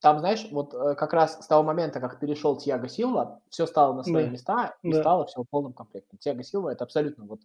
Там, 0.00 0.18
знаешь, 0.20 0.46
вот 0.50 0.72
э, 0.72 0.94
как 0.94 1.12
раз 1.12 1.44
с 1.44 1.46
того 1.46 1.62
момента, 1.62 2.00
как 2.00 2.20
перешел 2.20 2.56
Тьяго 2.56 2.88
Силва, 2.88 3.42
все 3.50 3.66
стало 3.66 3.92
на 3.92 4.02
свои 4.02 4.24
Да. 4.24 4.30
места 4.30 4.76
и 4.82 4.92
Да. 4.92 5.00
стало 5.00 5.26
все 5.26 5.42
в 5.42 5.46
полном 5.50 5.74
комплекте. 5.74 6.16
Тьяго 6.18 6.42
Силва 6.42 6.70
это 6.70 6.84
абсолютно 6.84 7.26
вот 7.26 7.40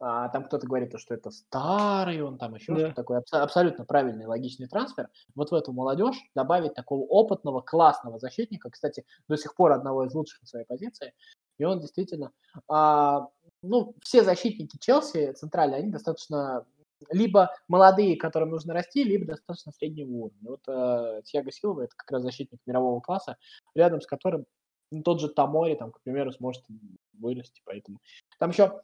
а, 0.00 0.28
там 0.28 0.44
кто-то 0.44 0.64
говорит, 0.64 0.92
то, 0.92 0.98
что 0.98 1.12
это 1.12 1.32
старый, 1.32 2.22
он 2.22 2.38
там 2.38 2.54
еще 2.54 2.72
Да. 2.72 2.78
что-то 2.78 2.94
такое. 2.94 3.18
Абсо- 3.18 3.40
абсолютно 3.42 3.84
правильный, 3.84 4.26
логичный 4.26 4.68
трансфер. 4.68 5.08
Вот 5.34 5.50
в 5.50 5.54
эту 5.56 5.72
молодежь 5.72 6.14
добавить 6.36 6.74
такого 6.74 7.00
опытного, 7.04 7.62
классного 7.62 8.20
защитника, 8.20 8.70
кстати, 8.70 9.04
до 9.26 9.36
сих 9.36 9.56
пор 9.56 9.72
одного 9.72 10.04
из 10.04 10.14
лучших 10.14 10.40
на 10.42 10.46
своей 10.46 10.66
позиции. 10.66 11.14
И 11.58 11.64
он 11.64 11.80
действительно... 11.80 12.30
а, 12.68 13.28
ну, 13.62 13.94
все 14.02 14.22
защитники 14.22 14.78
Челси 14.78 15.32
центральные, 15.32 15.80
они 15.80 15.90
достаточно 15.90 16.64
либо 17.10 17.50
молодые, 17.68 18.16
которым 18.16 18.50
нужно 18.50 18.74
расти, 18.74 19.04
либо 19.04 19.26
достаточно 19.26 19.72
среднего 19.72 20.10
уровня. 20.10 20.50
Вот 20.50 20.60
э, 20.68 21.22
Тьяго 21.24 21.52
Силва 21.52 21.82
это 21.82 21.92
как 21.96 22.10
раз 22.10 22.22
защитник 22.22 22.60
мирового 22.66 23.00
класса, 23.00 23.36
рядом 23.74 24.00
с 24.00 24.06
которым 24.06 24.46
ну, 24.90 25.02
тот 25.02 25.20
же 25.20 25.28
Тамори, 25.28 25.74
там, 25.74 25.92
к 25.92 26.00
примеру, 26.02 26.32
сможет 26.32 26.64
вырасти. 27.12 27.60
Поэтому 27.64 27.98
там 28.38 28.50
еще 28.50 28.80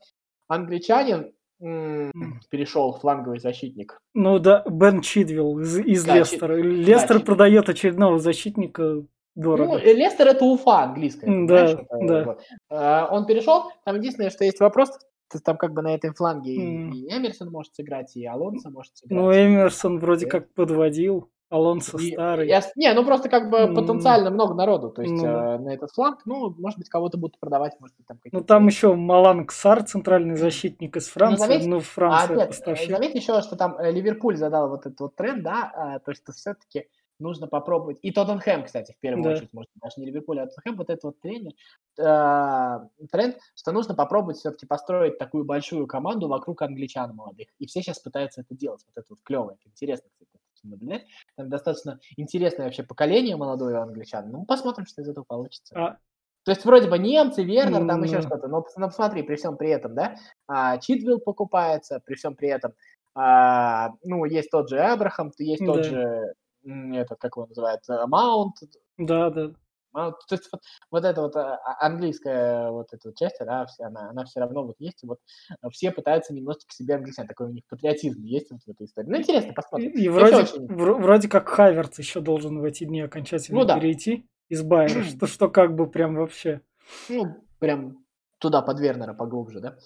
англичанин 0.48 1.32
м, 1.60 2.40
перешел, 2.50 2.92
фланговый 2.92 3.40
защитник. 3.40 3.98
Ну 4.12 4.38
да, 4.38 4.62
Бен 4.68 5.00
Чидвилл 5.00 5.58
из, 5.60 5.78
из 5.78 6.04
Да, 6.04 6.18
Лестера. 6.18 6.54
Лестер 6.54 7.16
Чид- 7.16 7.24
продает 7.24 7.68
очередного 7.68 8.18
защитника 8.18 9.02
дорого. 9.34 9.72
Ну, 9.72 9.78
э, 9.78 9.92
Лестер 9.92 10.28
это 10.28 10.44
Уфа 10.44 10.82
английская. 10.84 11.46
Да, 11.46 11.64
это 11.64 11.86
да. 12.02 12.24
вот. 12.24 12.42
Э, 12.70 13.06
Он 13.10 13.26
перешел, 13.26 13.64
там 13.84 13.96
единственное, 13.96 14.30
что 14.30 14.44
есть 14.44 14.60
вопрос, 14.60 14.90
то 15.32 15.40
там 15.40 15.56
как 15.56 15.72
бы 15.72 15.82
на 15.82 15.94
этой 15.94 16.12
фланге 16.14 16.54
М. 16.56 16.92
и 16.92 17.08
Эмерсон 17.12 17.50
может 17.50 17.74
сыграть, 17.74 18.14
и 18.16 18.24
Алонсо 18.26 18.70
может 18.70 18.96
сыграть. 18.96 19.18
Ну, 19.20 19.32
Эмерсон 19.32 19.98
вроде 19.98 20.26
Да. 20.26 20.30
как 20.32 20.52
подводил. 20.54 21.30
Алонсо 21.50 21.98
И- 21.98 22.12
старый. 22.12 22.48
я 22.48 22.62
не, 22.74 22.92
ну 22.94 23.04
просто 23.04 23.28
как 23.28 23.48
бы 23.48 23.58
М. 23.58 23.74
потенциально 23.76 24.30
много 24.30 24.54
народу, 24.54 24.90
то 24.90 25.02
есть 25.02 25.14
Ну 25.14 25.22
да. 25.22 25.54
э, 25.54 25.58
на 25.58 25.74
этот 25.74 25.90
фланг, 25.92 26.20
ну, 26.24 26.52
может 26.58 26.78
быть, 26.78 26.88
кого-то 26.88 27.16
будут 27.16 27.38
продавать, 27.38 27.74
может 27.78 27.96
быть, 27.96 28.06
там 28.06 28.16
какие-то... 28.16 28.38
Ну, 28.38 28.42
там 28.44 28.66
еще 28.66 28.94
Маланг 28.94 29.52
Сар, 29.52 29.84
центральный 29.84 30.34
защитник 30.36 30.96
из 30.96 31.06
Франции. 31.08 31.46
заметь- 31.46 31.66
Ну, 31.66 31.76
А, 31.76 31.80
Франция 31.80 32.36
нет, 32.36 32.44
э, 32.46 32.48
поставщик. 32.48 32.90
заметь 32.90 33.14
еще, 33.14 33.40
что 33.42 33.54
там 33.56 33.76
э, 33.78 33.92
Ливерпуль 33.92 34.36
задал 34.36 34.68
вот 34.68 34.86
этот 34.86 34.98
вот 34.98 35.14
тренд, 35.14 35.44
да, 35.44 35.70
а, 35.76 35.98
то, 36.00 36.12
что 36.14 36.32
все-таки 36.32 36.86
нужно 37.18 37.46
попробовать, 37.46 37.98
и 38.02 38.10
Тоттенхэм, 38.12 38.64
кстати, 38.64 38.92
в 38.92 38.98
первую 39.00 39.24
Да. 39.24 39.30
очередь, 39.30 39.52
может, 39.52 39.70
даже 39.76 39.94
не 39.98 40.06
Ливерпуль, 40.06 40.40
а 40.40 40.46
Тоттенхэм, 40.46 40.76
вот 40.76 40.90
этот 40.90 41.04
вот 41.04 41.20
тренер, 41.20 41.52
э, 41.98 43.06
тренд, 43.10 43.38
что 43.54 43.72
нужно 43.72 43.94
попробовать 43.94 44.38
все-таки 44.38 44.66
построить 44.66 45.18
такую 45.18 45.44
большую 45.44 45.86
команду 45.86 46.28
вокруг 46.28 46.62
англичан 46.62 47.14
молодых, 47.14 47.48
и 47.58 47.66
все 47.66 47.82
сейчас 47.82 47.98
пытаются 48.00 48.40
это 48.42 48.54
делать, 48.54 48.82
вот 48.86 48.96
это 48.96 49.06
вот 49.10 49.20
клево, 49.22 49.52
это 49.52 49.68
интересно, 49.70 50.08
кстати, 50.12 50.30
наблюдать. 50.64 51.04
Там 51.36 51.50
достаточно 51.50 52.00
интересное 52.16 52.64
вообще 52.66 52.82
поколение 52.84 53.36
молодое 53.36 53.76
англичан. 53.78 54.30
Ну, 54.30 54.46
посмотрим, 54.46 54.86
что 54.86 55.02
из 55.02 55.08
этого 55.08 55.24
получится. 55.24 55.76
А, 55.76 55.98
То 56.44 56.52
есть 56.52 56.64
вроде 56.64 56.88
бы 56.90 56.98
немцы, 56.98 57.44
Вернер, 57.44 57.86
там 57.86 58.02
еще 58.02 58.20
что-то. 58.22 58.48
Но, 58.48 58.64
но 58.76 58.88
посмотри, 58.88 59.22
при 59.22 59.36
всем 59.36 59.56
при 59.56 59.70
этом, 59.70 59.94
да, 59.94 60.16
а, 60.48 60.78
Читвилл 60.78 61.20
покупается, 61.20 62.00
при 62.04 62.14
всем 62.16 62.36
при 62.36 62.48
этом, 62.50 62.74
а, 63.14 63.90
ну, 64.04 64.24
есть 64.26 64.50
тот 64.50 64.68
же 64.70 64.80
Абрахам, 64.80 65.32
есть 65.38 65.64
тот 65.66 65.84
Да. 65.84 65.84
же, 65.84 65.96
м, 65.96 66.34
этот, 66.64 67.18
как 67.18 67.36
его 67.36 67.46
называют, 67.46 67.80
э, 67.88 68.06
Маунт, 68.06 68.56
да, 68.98 69.30
да. 69.30 69.50
а, 69.92 70.10
То 70.12 70.34
есть 70.34 70.48
вот, 70.52 70.60
вот 70.90 71.04
эта 71.04 71.20
вот 71.22 71.36
а, 71.36 71.56
а, 71.56 71.86
английская 71.86 72.70
вот 72.70 72.92
эта 72.92 73.08
вот 73.08 73.16
часть, 73.16 73.36
да, 73.40 73.66
вся, 73.66 73.86
она, 73.86 74.10
она 74.10 74.24
все 74.24 74.40
равно 74.40 74.64
вот 74.64 74.76
есть, 74.78 75.02
и 75.04 75.06
вот 75.06 75.18
а, 75.60 75.70
все 75.70 75.90
пытаются 75.92 76.32
немножечко 76.34 76.72
себе 76.72 76.94
англичан, 76.96 77.26
такой 77.26 77.46
у 77.46 77.50
них 77.50 77.64
патриотизм 77.68 78.22
есть 78.22 78.50
вот 78.50 78.60
в 78.62 78.68
этой 78.68 78.86
истории. 78.86 79.08
Ну, 79.08 79.16
интересно, 79.18 79.50
И, 79.50 79.54
посмотрим. 79.54 79.90
и 79.92 80.02
Я 80.02 80.10
вроде, 80.12 80.36
очень- 80.36 80.66
вро- 80.66 81.00
вроде 81.00 81.28
как 81.28 81.48
Хаверц 81.48 81.98
еще 81.98 82.20
должен 82.20 82.60
в 82.60 82.64
эти 82.64 82.84
дни 82.84 83.00
окончательно 83.02 83.60
Ну 83.60 83.64
да. 83.66 83.78
перейти 83.78 84.28
из 84.48 84.62
Байера, 84.62 85.02
что, 85.02 85.26
что 85.26 85.48
как 85.48 85.74
бы 85.74 85.88
прям 85.88 86.14
вообще. 86.16 86.60
Ну, 87.08 87.44
прям 87.58 88.04
туда 88.38 88.62
под 88.62 88.80
Вернера 88.80 89.14
поглубже, 89.14 89.60
да? 89.60 89.76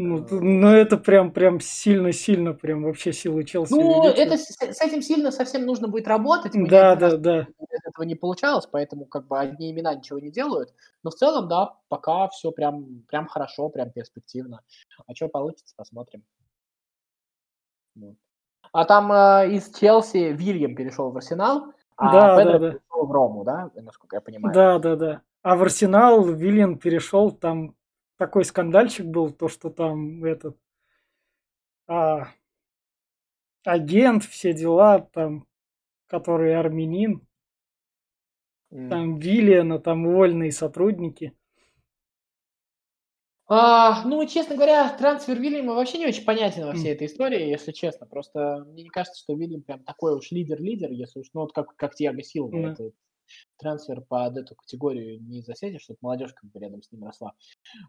Ну, 0.00 0.24
т- 0.24 0.36
ну, 0.36 0.68
это 0.68 0.96
прям, 0.96 1.32
прям 1.32 1.58
сильно-сильно, 1.58 2.52
прям 2.54 2.84
вообще 2.84 3.12
силы 3.12 3.42
Челси 3.42 3.72
Ну, 3.72 3.78
увеличивают. 3.80 4.16
это 4.18 4.36
с, 4.38 4.46
с 4.46 4.80
этим 4.80 5.02
сильно 5.02 5.32
совсем 5.32 5.66
нужно 5.66 5.88
будет 5.88 6.06
работать. 6.06 6.54
Мы 6.54 6.68
Да, 6.68 6.94
да, 6.94 7.16
да. 7.16 7.48
этого 7.58 8.04
не 8.04 8.14
получалось, 8.14 8.68
поэтому 8.70 9.06
как 9.06 9.26
бы 9.26 9.36
одни 9.40 9.72
имена 9.72 9.92
ничего 9.96 10.20
не 10.20 10.30
делают. 10.30 10.72
Но 11.02 11.10
в 11.10 11.16
целом, 11.16 11.48
да, 11.48 11.74
пока 11.88 12.28
все 12.28 12.52
прям, 12.52 13.02
прям 13.08 13.26
хорошо, 13.26 13.70
прям 13.70 13.90
перспективно. 13.90 14.60
А 15.08 15.14
что 15.16 15.26
получится, 15.26 15.74
посмотрим. 15.76 16.22
Вот. 17.96 18.14
А 18.72 18.84
там 18.84 19.10
э, 19.10 19.50
из 19.56 19.68
Челси 19.74 20.32
Вильям 20.32 20.76
перешел 20.76 21.10
в 21.10 21.16
Арсенал, 21.16 21.72
а 21.96 22.12
Да, 22.12 22.36
да, 22.36 22.42
Педро 22.44 22.58
да. 22.60 22.70
перешел 22.70 23.04
в 23.06 23.10
Рому, 23.10 23.42
да, 23.42 23.70
насколько 23.74 24.14
я 24.14 24.20
понимаю. 24.20 24.54
Да, 24.54 24.78
да, 24.78 24.94
да. 24.94 25.22
А 25.42 25.56
в 25.56 25.62
Арсенал 25.62 26.24
Виллиан 26.24 26.78
перешел, 26.78 27.32
там 27.32 27.74
такой 28.18 28.44
скандальчик 28.44 29.06
был, 29.06 29.30
то, 29.32 29.48
что 29.48 29.70
там 29.70 30.22
этот 30.24 30.58
а, 31.86 32.34
агент, 33.64 34.24
все 34.24 34.52
дела, 34.52 35.00
там, 35.00 35.46
который 36.08 36.56
армянин, 36.58 37.26
М. 38.72 38.90
там 38.90 39.18
Виллиана, 39.18 39.78
там 39.78 40.04
вольные 40.04 40.52
сотрудники. 40.52 41.34
А, 43.50 44.04
ну, 44.04 44.26
честно 44.26 44.56
говоря, 44.56 44.94
трансфер 44.98 45.40
Вильяма 45.40 45.72
вообще 45.72 45.96
не 45.98 46.06
очень 46.06 46.24
понятен 46.24 46.66
во 46.66 46.74
всей 46.74 46.92
этой 46.92 47.06
истории, 47.06 47.48
если 47.48 47.72
честно. 47.72 48.06
Просто 48.06 48.66
мне 48.68 48.82
не 48.82 48.90
кажется, 48.90 49.18
что 49.18 49.34
Вильям 49.34 49.62
прям 49.62 49.82
такой 49.84 50.14
уж 50.14 50.30
лидер-лидер, 50.32 50.90
если 50.90 51.20
уж, 51.20 51.28
ну, 51.32 51.42
вот 51.42 51.54
как, 51.54 51.74
как 51.76 51.94
Тиаго 51.94 52.22
Силва. 52.22 52.50
Да. 52.60 52.72
Это 52.72 52.90
трансфер 53.58 54.00
под 54.02 54.36
эту 54.36 54.54
категорию 54.54 55.20
не 55.22 55.42
засядешь, 55.42 55.82
чтобы 55.82 55.98
молодежь 56.02 56.32
как 56.34 56.50
бы 56.50 56.60
рядом 56.60 56.82
с 56.82 56.90
ним 56.92 57.04
росла. 57.04 57.32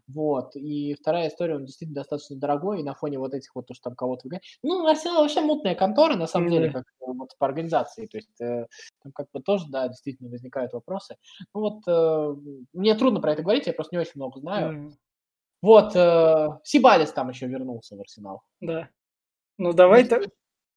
Вот. 0.08 0.56
И 0.56 0.94
вторая 0.94 1.28
история, 1.28 1.56
он 1.56 1.64
действительно 1.64 2.00
достаточно 2.00 2.36
дорогой, 2.36 2.80
и 2.80 2.84
на 2.84 2.94
фоне 2.94 3.18
вот 3.18 3.34
этих 3.34 3.54
вот, 3.54 3.66
то, 3.66 3.74
что 3.74 3.84
там 3.90 3.96
кого-то 3.96 4.22
выгоняют. 4.24 4.44
Ну, 4.62 4.86
Арсенал 4.86 5.22
вообще 5.22 5.40
мутная 5.40 5.74
контора, 5.74 6.16
на 6.16 6.26
самом 6.26 6.50
деле, 6.50 6.68
Да. 6.70 6.80
как 6.80 6.86
вот 7.00 7.30
по 7.38 7.46
организации. 7.46 8.06
То 8.06 8.16
есть 8.18 8.40
э, 8.40 8.66
там 9.02 9.12
как 9.12 9.28
бы 9.32 9.40
тоже, 9.42 9.64
да, 9.68 9.88
действительно 9.88 10.30
возникают 10.30 10.72
вопросы. 10.72 11.16
Ну 11.54 11.60
вот, 11.60 11.82
э, 11.86 12.36
мне 12.72 12.94
трудно 12.94 13.20
про 13.20 13.32
это 13.32 13.42
говорить, 13.42 13.66
я 13.66 13.72
просто 13.72 13.94
не 13.94 14.00
очень 14.00 14.12
много 14.16 14.40
знаю. 14.40 14.68
М, 14.72 14.96
Вот, 15.62 15.94
э, 15.94 16.48
Сибалис 16.64 17.12
там 17.12 17.28
еще 17.28 17.46
вернулся 17.46 17.94
в 17.96 18.00
Арсенал. 18.00 18.42
Да. 18.60 18.88
Ну, 19.58 19.74
давай 19.74 20.04
Ну, 20.04 20.08
та- 20.08 20.20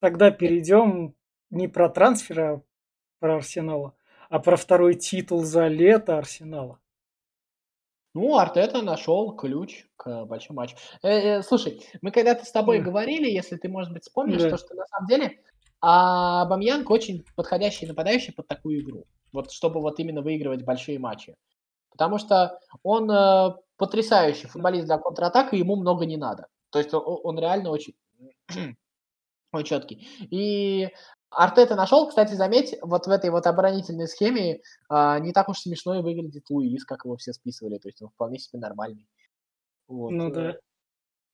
тогда 0.01 0.29
перейдем 0.29 1.15
не 1.49 1.69
про 1.69 1.87
трансфер, 1.89 2.39
а 2.41 2.61
про 3.19 3.37
Арсенала, 3.37 3.95
а 4.33 4.39
про 4.39 4.57
второй 4.57 4.95
титул 4.95 5.43
за 5.43 5.67
лето 5.67 6.17
Арсенала. 6.17 6.79
Ну, 8.15 8.35
Артета 8.35 8.81
нашел 8.81 9.35
ключ 9.35 9.85
к 9.95 10.25
большому 10.25 10.57
матчу. 10.57 10.75
Э, 11.03 11.09
э, 11.09 11.43
слушай, 11.43 11.83
мы 12.01 12.09
когда-то 12.09 12.43
с 12.43 12.51
тобой 12.51 12.79
Да. 12.79 12.85
говорили, 12.85 13.29
если 13.29 13.57
ты, 13.57 13.69
может 13.69 13.93
быть, 13.93 14.01
вспомнишь, 14.01 14.41
Да. 14.41 14.49
то, 14.49 14.57
что 14.57 14.73
на 14.73 14.87
самом 14.87 15.07
деле 15.07 15.39
а, 15.81 16.45
Бамьянг 16.45 16.89
очень 16.89 17.23
подходящий 17.35 17.85
нападающий 17.85 18.33
под 18.33 18.47
такую 18.47 18.81
игру. 18.81 19.05
Вот 19.33 19.51
чтобы 19.51 19.81
вот 19.81 19.99
именно 19.99 20.23
выигрывать 20.23 20.63
большие 20.63 20.97
матчи. 20.97 21.35
Потому 21.91 22.17
что 22.17 22.59
он 22.81 23.11
э, 23.11 23.53
потрясающий 23.77 24.47
футболист 24.47 24.87
для 24.87 24.97
контратак, 24.97 25.53
и 25.53 25.59
ему 25.59 25.75
много 25.75 26.07
не 26.07 26.17
надо. 26.17 26.47
То 26.71 26.79
есть 26.79 26.91
он, 26.91 27.19
он 27.23 27.37
реально 27.37 27.69
очень, 27.69 27.93
очень 29.51 29.67
четкий. 29.67 30.07
И 30.31 30.89
Артета 31.35 31.75
нашел, 31.75 32.07
кстати, 32.07 32.33
заметь, 32.33 32.75
вот 32.81 33.07
в 33.07 33.09
этой 33.09 33.29
вот 33.29 33.47
оборонительной 33.47 34.07
схеме 34.07 34.61
а, 34.89 35.19
не 35.19 35.33
так 35.33 35.49
уж 35.49 35.59
смешно 35.59 35.99
и 35.99 36.01
выглядит 36.01 36.49
Луис, 36.49 36.85
как 36.85 37.05
его 37.05 37.17
все 37.17 37.33
списывали. 37.33 37.77
То 37.77 37.89
есть 37.89 38.01
он 38.01 38.09
вполне 38.09 38.39
себе 38.39 38.59
нормальный. 38.59 39.07
Вот. 39.87 40.11
Ну 40.11 40.29
э, 40.29 40.33
да. 40.33 40.55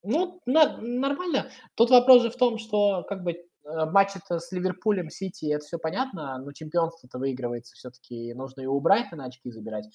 Ну, 0.04 0.42
на- 0.46 0.78
нормально. 0.78 1.50
Тут 1.76 1.90
вопрос 1.90 2.24
же 2.24 2.30
в 2.30 2.38
том, 2.38 2.58
что 2.58 3.04
как 3.04 3.24
бы 3.24 3.32
э, 3.32 3.46
матч-то 3.64 4.40
с 4.40 4.52
Ливерпулем, 4.52 5.10
Сити, 5.10 5.52
это 5.52 5.66
все 5.66 5.78
понятно, 5.78 6.38
но 6.38 6.52
чемпионство-то 6.52 7.20
выигрывается 7.20 7.76
все-таки, 7.76 8.34
нужно 8.34 8.62
и 8.62 8.66
у 8.66 8.80
Брайтона 8.80 9.26
очки 9.26 9.52
забирать. 9.52 9.86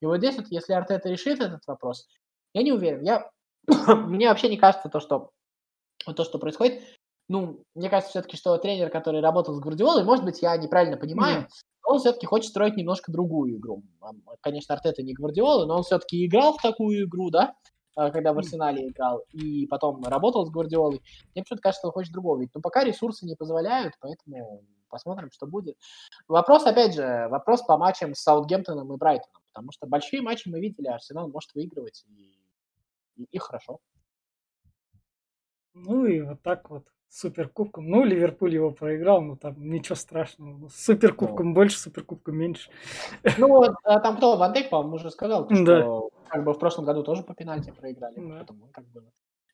И 0.00 0.06
вот 0.06 0.18
здесь 0.18 0.36
вот, 0.36 0.46
если 0.48 0.72
Артета 0.72 1.08
решит 1.08 1.40
этот 1.40 1.66
вопрос, 1.66 2.08
я 2.52 2.62
не 2.62 2.72
уверен. 2.72 3.02
Я... 3.02 3.30
Мне 3.88 4.28
вообще 4.28 4.48
не 4.48 4.56
кажется 4.56 4.88
то, 4.88 5.00
что 5.00 5.30
то, 6.04 6.24
что 6.24 6.38
происходит. 6.38 6.82
Ну, 7.28 7.64
мне 7.74 7.88
кажется 7.88 8.10
все-таки, 8.10 8.36
что 8.36 8.56
тренер, 8.58 8.90
который 8.90 9.20
работал 9.20 9.54
с 9.54 9.60
Гвардиолой, 9.60 10.04
может 10.04 10.24
быть, 10.24 10.42
я 10.42 10.56
неправильно 10.56 10.96
понимаю, 10.96 11.48
но 11.82 11.94
он 11.94 11.98
все-таки 12.00 12.26
хочет 12.26 12.50
строить 12.50 12.76
немножко 12.76 13.10
другую 13.10 13.56
игру. 13.56 13.82
Конечно, 14.40 14.74
Артета 14.74 15.02
не 15.02 15.14
Гвардиола, 15.14 15.66
но 15.66 15.76
он 15.76 15.82
все-таки 15.82 16.26
играл 16.26 16.54
в 16.54 16.62
такую 16.62 17.04
игру, 17.06 17.30
да, 17.30 17.54
а, 17.96 18.10
когда 18.10 18.32
в. 18.32 18.38
Арсенале 18.38 18.88
играл, 18.88 19.24
и 19.32 19.66
потом 19.66 20.02
работал 20.04 20.44
с 20.44 20.50
Гвардиолой. 20.50 21.00
Мне 21.34 21.42
почему-то 21.42 21.62
кажется, 21.62 21.80
что 21.80 21.88
он 21.88 21.92
хочет 21.92 22.12
другого 22.12 22.38
видеть. 22.38 22.54
Но 22.54 22.60
пока 22.60 22.84
ресурсы 22.84 23.24
не 23.24 23.36
позволяют, 23.36 23.94
поэтому 24.00 24.62
посмотрим, 24.88 25.30
что 25.32 25.46
будет. 25.46 25.76
Вопрос, 26.28 26.66
опять 26.66 26.94
же, 26.94 27.28
вопрос 27.30 27.62
по 27.62 27.76
матчам 27.78 28.14
с 28.14 28.20
Саутгемптоном 28.20 28.92
и 28.92 28.96
Брайтоном, 28.96 29.42
потому 29.52 29.72
что 29.72 29.86
большие 29.86 30.22
матчи 30.22 30.48
мы 30.48 30.60
видели, 30.60 30.88
Арсенал 30.88 31.28
может 31.28 31.54
выигрывать, 31.54 32.04
и, 32.06 32.38
и, 33.16 33.24
и 33.30 33.38
хорошо. 33.38 33.78
Ну 35.74 36.06
и 36.06 36.20
вот 36.20 36.42
так 36.42 36.70
вот. 36.70 36.93
Суперкубком. 37.14 37.88
Ну, 37.88 38.02
Ливерпуль 38.02 38.52
его 38.54 38.72
проиграл, 38.72 39.20
но 39.22 39.36
там 39.36 39.54
ничего 39.58 39.94
страшного. 39.94 40.68
С 40.68 40.84
Суперкубком 40.84 41.54
больше, 41.54 41.78
Суперкубком 41.78 42.36
меньше. 42.36 42.70
Ну, 43.38 43.46
вот, 43.46 43.72
а 43.84 44.00
там 44.00 44.16
кто, 44.16 44.36
Ван 44.36 44.52
Дейк, 44.52 44.68
по-моему, 44.68 44.96
уже 44.96 45.12
сказал, 45.12 45.46
то, 45.46 45.54
Да. 45.64 45.80
что 45.82 46.10
как 46.26 46.44
бы 46.44 46.52
в 46.52 46.58
прошлом 46.58 46.84
году 46.86 47.04
тоже 47.04 47.22
по 47.22 47.32
пенальти 47.32 47.70
проиграли. 47.70 48.16
Да. 48.16 48.34
Поэтому 48.38 48.68
как 48.72 48.84
было. 48.88 49.04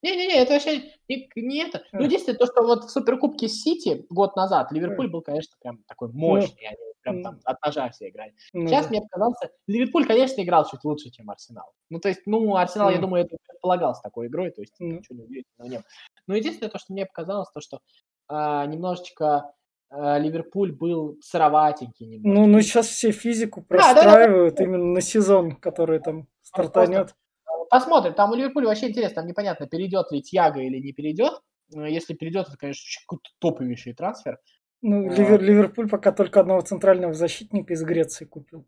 Не-не-не, 0.02 0.36
это 0.38 0.54
вообще 0.54 0.94
не, 1.10 1.28
не 1.36 1.58
это. 1.58 1.82
Ну, 1.92 2.00
единственное, 2.02 2.38
то, 2.38 2.46
что 2.46 2.62
вот 2.62 2.84
в 2.84 2.88
Суперкубке 2.90 3.48
Сити 3.48 4.06
год 4.08 4.36
назад 4.36 4.72
Ливерпуль 4.72 5.10
был, 5.10 5.20
конечно, 5.20 5.54
прям 5.60 5.82
такой 5.86 6.08
мощный. 6.12 6.66
Они 6.66 6.78
прям 7.02 7.22
там 7.22 7.40
от 7.44 7.64
ножа 7.64 7.88
все 7.90 8.08
играли. 8.08 8.34
Ну 8.52 8.66
Сейчас 8.68 8.84
да. 8.86 8.90
мне 8.90 9.00
показался, 9.02 9.50
Ливерпуль, 9.66 10.06
конечно, 10.06 10.42
играл 10.42 10.66
чуть 10.68 10.84
лучше, 10.84 11.10
чем 11.10 11.30
Арсенал. 11.30 11.72
Ну, 11.88 11.98
то 12.00 12.08
есть, 12.08 12.22
ну, 12.26 12.56
Арсенал, 12.56 12.88
я 12.90 12.96
Мгм. 12.96 13.02
думаю, 13.02 13.24
это 13.24 13.36
предполагал 13.46 13.94
с 13.94 14.00
такой 14.00 14.28
игрой, 14.28 14.50
то 14.50 14.60
есть 14.60 14.74
Ну. 14.78 14.98
ничего 14.98 15.16
не 15.18 15.24
удивительного 15.24 15.68
не 15.68 15.76
было. 15.76 15.84
Но 16.26 16.36
единственное, 16.36 16.70
то, 16.70 16.78
что 16.78 16.92
мне 16.92 17.06
показалось, 17.06 17.48
то, 17.52 17.60
что 17.60 17.80
а, 18.28 18.64
немножечко 18.66 19.52
а, 19.90 20.18
Ливерпуль 20.18 20.72
был 20.72 21.18
сыроватенький 21.20 22.06
немножечко. 22.06 22.40
Ну, 22.40 22.46
ну 22.46 22.60
сейчас 22.62 22.86
все 22.86 23.10
физику 23.10 23.64
Да, 23.68 23.76
да, 23.76 23.76
да, 23.76 23.94
да. 23.94 24.02
простраивают 24.02 24.60
именно 24.60 24.84
на 24.84 25.00
сезон, 25.00 25.56
который 25.56 25.98
там 25.98 26.28
стартанет. 26.42 27.14
Посмотрим, 27.70 28.14
там 28.14 28.30
у 28.32 28.34
Ливерпуля 28.34 28.66
вообще 28.66 28.88
интересно, 28.88 29.16
там 29.16 29.26
непонятно, 29.26 29.66
перейдет 29.66 30.10
ли 30.10 30.22
Тьяго 30.22 30.60
или 30.60 30.78
не 30.78 30.92
перейдет. 30.92 31.40
Если 31.72 32.14
перейдет, 32.14 32.48
это, 32.48 32.56
конечно, 32.56 32.82
какой-то 33.06 33.30
топовейший 33.38 33.94
трансфер. 33.94 34.38
Ну, 34.82 35.10
А. 35.10 35.14
Ливер- 35.14 35.40
Ливерпуль 35.42 35.88
пока 35.88 36.12
только 36.12 36.40
одного 36.40 36.60
центрального 36.62 37.12
защитника 37.14 37.72
из 37.74 37.82
Греции 37.82 38.24
купил. 38.24 38.66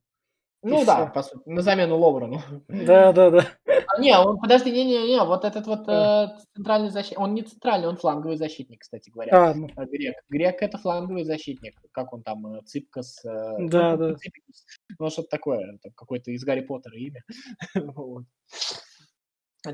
Ну 0.64 0.82
И 0.82 0.84
да, 0.84 1.06
всё. 1.06 1.12
по 1.12 1.22
сути, 1.24 1.42
на 1.48 1.60
замену 1.62 1.98
Ловрену. 1.98 2.40
Да, 2.68 3.12
да, 3.12 3.30
да. 3.30 3.46
А, 3.66 4.00
не, 4.00 4.16
он, 4.16 4.38
подожди, 4.38 4.70
не-не-не, 4.70 5.24
вот 5.24 5.44
этот 5.44 5.66
вот 5.66 5.88
А. 5.88 6.36
э, 6.38 6.42
центральный 6.54 6.90
защитник, 6.90 7.18
он 7.18 7.34
не 7.34 7.42
центральный, 7.42 7.88
он 7.88 7.96
фланговый 7.96 8.36
защитник, 8.36 8.80
кстати 8.80 9.10
говоря. 9.10 9.50
А, 9.50 9.54
ну, 9.54 9.68
А, 9.74 9.84
Грек. 9.86 10.14
Грек 10.28 10.62
это 10.62 10.78
фланговый 10.78 11.24
защитник. 11.24 11.74
Как 11.90 12.12
он 12.12 12.22
там, 12.22 12.46
э, 12.46 12.62
Ципкас? 12.64 13.24
э, 13.24 13.56
Да, 13.68 13.96
да. 13.96 14.14
Ципикус. 14.14 14.64
Ну, 15.00 15.10
что-то 15.10 15.28
такое, 15.30 15.78
там 15.82 15.92
какое-то 15.96 16.30
из 16.30 16.44
Гарри 16.44 16.60
Поттера 16.60 16.96
имя. 16.96 17.22
Вот. 17.96 18.24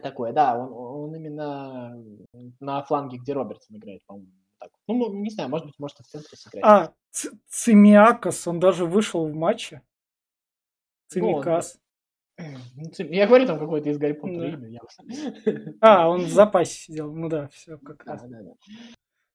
Такое, 0.03 0.33
да, 0.33 0.59
он, 0.59 0.73
он 0.73 1.15
именно 1.17 1.95
на 2.61 2.83
фланге, 2.85 3.19
где 3.19 3.33
Робертсон 3.35 3.77
играет, 3.77 4.01
по-моему. 4.07 4.33
Так. 4.59 4.71
Ну, 4.87 5.13
не 5.15 5.31
знаю, 5.31 5.49
может 5.51 5.67
быть, 5.67 5.79
может 5.79 6.01
и 6.01 6.03
в 6.03 6.07
центре 6.07 6.37
сыграть. 6.37 6.65
а 6.65 6.93
Ц- 7.11 7.31
Цимиакос, 7.49 8.47
он 8.47 8.61
даже 8.61 8.85
вышел 8.87 9.27
в 9.27 9.35
матче. 9.35 9.83
Цимикас. 11.09 11.79
Ну, 12.77 12.85
Я 12.99 13.27
говорю, 13.27 13.47
там 13.47 13.59
какое-то 13.59 13.89
из 13.91 13.99
Гарри 13.99 14.13
Поттера 14.13 14.43
Да. 14.43 14.57
имя. 14.57 14.69
ясно. 14.69 15.75
А, 15.81 16.09
он 16.09 16.21
в 16.27 16.29
запасе 16.31 16.73
сидел. 16.73 17.13
Ну 17.13 17.29
да, 17.29 17.49
все 17.49 17.79
как 17.79 18.05
Да, 18.05 18.13
раз. 18.13 18.23
да, 18.29 18.43
да. 18.43 18.53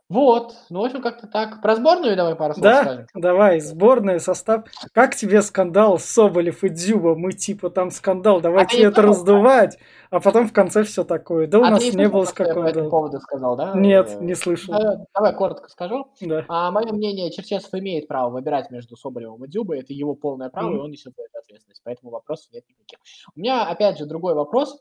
Вот, 0.09 0.53
ну, 0.69 0.81
в 0.81 0.85
общем, 0.85 1.01
как-то 1.01 1.27
так. 1.27 1.61
Про 1.61 1.75
сборную 1.75 2.15
давай 2.15 2.35
пару 2.35 2.53
слов 2.53 2.63
Да, 2.63 2.83
скажем. 2.83 3.05
давай, 3.15 3.59
сборная, 3.61 4.19
состав. 4.19 4.65
Как 4.91 5.15
тебе 5.15 5.41
скандал 5.41 5.97
Соболев 5.97 6.63
и 6.63 6.69
Дзюба? 6.69 7.15
Мы 7.15 7.31
типа 7.31 7.69
там 7.69 7.89
скандал, 7.89 8.41
давайте 8.41 8.77
не 8.77 8.83
это 8.83 9.01
раздувать. 9.01 9.79
А 10.11 10.19
потом 10.19 10.47
в 10.47 10.53
конце 10.53 10.83
все 10.83 11.03
такое. 11.03 11.47
Да 11.47 11.59
у 11.59 11.63
А 11.63 11.71
нас 11.71 11.83
не 11.93 12.07
было 12.09 12.21
я 12.21 12.25
по 12.25 12.25
скандала. 12.25 12.89
поводу 12.89 13.19
сказал, 13.21 13.55
да? 13.55 13.73
Нет, 13.75 14.09
Э, 14.19 14.23
не 14.23 14.35
слышал. 14.35 14.73
Давай, 14.77 14.97
давай 15.15 15.35
коротко 15.35 15.69
скажу. 15.69 16.07
Да. 16.21 16.45
А 16.49 16.69
мое 16.69 16.91
мнение, 16.91 17.31
Черчесов 17.31 17.73
имеет 17.73 18.07
право 18.07 18.29
выбирать 18.29 18.69
между 18.69 18.95
Соболевым 18.97 19.43
и 19.45 19.47
Дюбой. 19.47 19.79
Это 19.79 19.93
его 19.93 20.13
полное 20.15 20.49
право, 20.49 20.69
и 20.69 20.73
Мгм. 20.75 20.83
он 20.83 20.91
несет 20.91 21.13
за 21.17 21.23
это 21.23 21.39
ответственность. 21.39 21.81
Поэтому 21.83 22.11
вопросов 22.11 22.51
нет 22.51 22.63
никаких. 22.69 22.99
У 23.35 23.39
меня, 23.39 23.65
опять 23.67 23.97
же, 23.97 24.05
другой 24.05 24.35
вопрос 24.35 24.79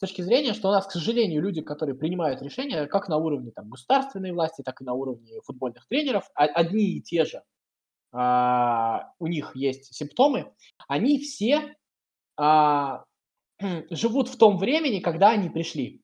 точки 0.00 0.22
зрения, 0.22 0.54
что 0.54 0.68
у 0.68 0.72
нас, 0.72 0.86
к 0.86 0.92
сожалению, 0.92 1.42
люди, 1.42 1.62
которые 1.62 1.94
принимают 1.94 2.42
решения, 2.42 2.86
как 2.86 3.08
на 3.08 3.16
уровне 3.18 3.52
там, 3.52 3.68
государственной 3.68 4.32
власти, 4.32 4.62
так 4.62 4.80
и 4.80 4.84
на 4.84 4.94
уровне 4.94 5.40
футбольных 5.44 5.86
тренеров, 5.88 6.28
а- 6.34 6.44
одни 6.46 6.84
и 6.96 7.02
те 7.02 7.24
же, 7.24 7.42
а, 8.12 9.12
у 9.18 9.26
них 9.26 9.54
есть 9.54 9.94
симптомы, 9.94 10.52
они 10.88 11.18
все 11.20 11.76
а, 12.36 13.04
живут 13.90 14.28
в 14.28 14.38
том 14.38 14.58
времени, 14.58 15.00
когда 15.00 15.30
они 15.30 15.50
пришли 15.50 16.02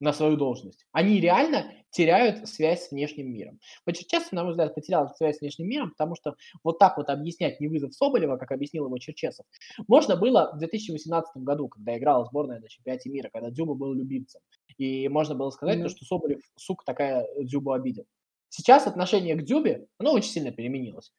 на 0.00 0.12
свою 0.12 0.36
должность. 0.36 0.86
Они 0.92 1.20
реально 1.20 1.72
теряют 1.94 2.48
связь 2.48 2.88
с 2.88 2.90
внешним 2.90 3.32
миром. 3.32 3.60
Черчесов, 3.86 4.32
на 4.32 4.42
мой 4.42 4.52
взгляд, 4.52 4.74
потерял 4.74 5.08
связь 5.16 5.38
с 5.38 5.40
внешним 5.40 5.68
миром, 5.68 5.90
потому 5.90 6.16
что 6.16 6.34
вот 6.64 6.78
так 6.78 6.96
вот 6.96 7.08
объяснять 7.08 7.60
не 7.60 7.68
вызов 7.68 7.94
Соболева, 7.94 8.36
как 8.36 8.50
объяснил 8.50 8.86
его 8.86 8.98
Черчесов, 8.98 9.46
можно 9.86 10.16
было 10.16 10.50
в 10.54 10.58
2018 10.58 11.36
году, 11.36 11.68
когда 11.68 11.96
играла 11.96 12.24
сборная 12.24 12.58
на 12.60 12.68
чемпионате 12.68 13.10
мира, 13.10 13.30
когда 13.32 13.50
Дзюба 13.50 13.74
был 13.74 13.92
любимцем. 13.94 14.40
И 14.76 15.08
можно 15.08 15.36
было 15.36 15.50
сказать, 15.50 15.78
Да. 15.78 15.84
то, 15.84 15.88
что 15.90 16.04
Соболев, 16.04 16.40
сука, 16.56 16.84
такая 16.84 17.26
Дзюбу 17.40 17.72
обидел. 17.72 18.04
Сейчас 18.48 18.86
отношение 18.88 19.36
к 19.36 19.42
Дзюбе, 19.44 19.86
оно 19.98 20.12
очень 20.12 20.30
сильно 20.30 20.50
переменилось. 20.50 21.12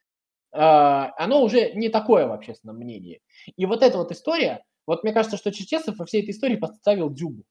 А, 0.52 1.14
Оно 1.18 1.42
уже 1.42 1.72
не 1.74 1.90
такое 1.90 2.28
в 2.28 2.34
общественном 2.34 2.78
мнении. 2.78 3.22
И 3.56 3.66
вот 3.66 3.82
эта 3.82 3.98
вот 3.98 4.12
история, 4.12 4.64
вот 4.88 5.04
мне 5.04 5.14
кажется, 5.14 5.38
что 5.38 5.52
Черчесов 5.52 5.98
во 5.98 6.06
всей 6.06 6.22
этой 6.22 6.32
истории 6.32 6.58
подставил 6.58 7.10
Дзюбу. 7.10 7.44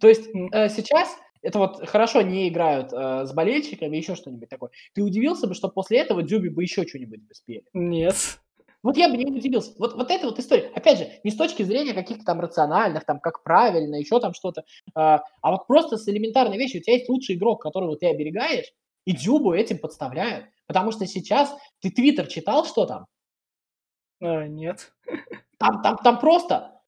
То 0.00 0.08
есть 0.08 0.28
э, 0.52 0.68
сейчас 0.70 1.14
это 1.42 1.58
вот 1.58 1.88
хорошо 1.88 2.22
не 2.22 2.48
играют 2.48 2.92
э, 2.92 3.26
с 3.26 3.32
болельщиками, 3.32 3.96
еще 3.96 4.14
что-нибудь 4.14 4.48
такое. 4.48 4.70
Ты 4.94 5.02
удивился 5.02 5.46
бы, 5.46 5.54
что 5.54 5.68
после 5.68 5.98
этого 5.98 6.22
Дзюбе 6.22 6.50
бы 6.50 6.62
еще 6.62 6.86
что-нибудь 6.86 7.22
бы 7.22 7.34
спели. 7.34 7.64
Нет. 7.72 8.40
Вот 8.82 8.96
я 8.96 9.08
бы 9.08 9.16
не 9.16 9.26
удивился. 9.26 9.72
Вот, 9.78 9.94
вот 9.94 10.10
эта 10.10 10.26
вот 10.26 10.38
история. 10.38 10.70
Опять 10.74 10.98
же, 10.98 11.10
не 11.22 11.30
с 11.30 11.36
точки 11.36 11.62
зрения 11.62 11.92
каких-то 11.92 12.24
там 12.24 12.40
рациональных, 12.40 13.04
там, 13.04 13.20
как 13.20 13.42
правильно, 13.42 13.96
еще 13.96 14.20
там 14.20 14.32
что-то, 14.32 14.64
а, 14.94 15.22
а 15.42 15.50
вот 15.50 15.66
просто 15.66 15.98
с 15.98 16.08
элементарной 16.08 16.56
вещью. 16.56 16.80
У 16.80 16.82
тебя 16.82 16.94
есть 16.94 17.08
лучший 17.08 17.36
игрок, 17.36 17.62
которого 17.62 17.96
ты 17.96 18.06
оберегаешь, 18.06 18.72
и 19.04 19.12
Дзюбу 19.12 19.52
этим 19.52 19.78
подставляют. 19.78 20.46
Потому 20.66 20.92
что 20.92 21.06
сейчас 21.06 21.54
ты 21.80 21.90
Твиттер 21.90 22.26
читал, 22.26 22.64
что 22.64 22.86
там? 22.86 23.06
А, 24.22 24.46
нет. 24.46 24.92
Там, 25.58 25.82
там, 25.82 25.98
там 25.98 26.18
просто 26.18 26.80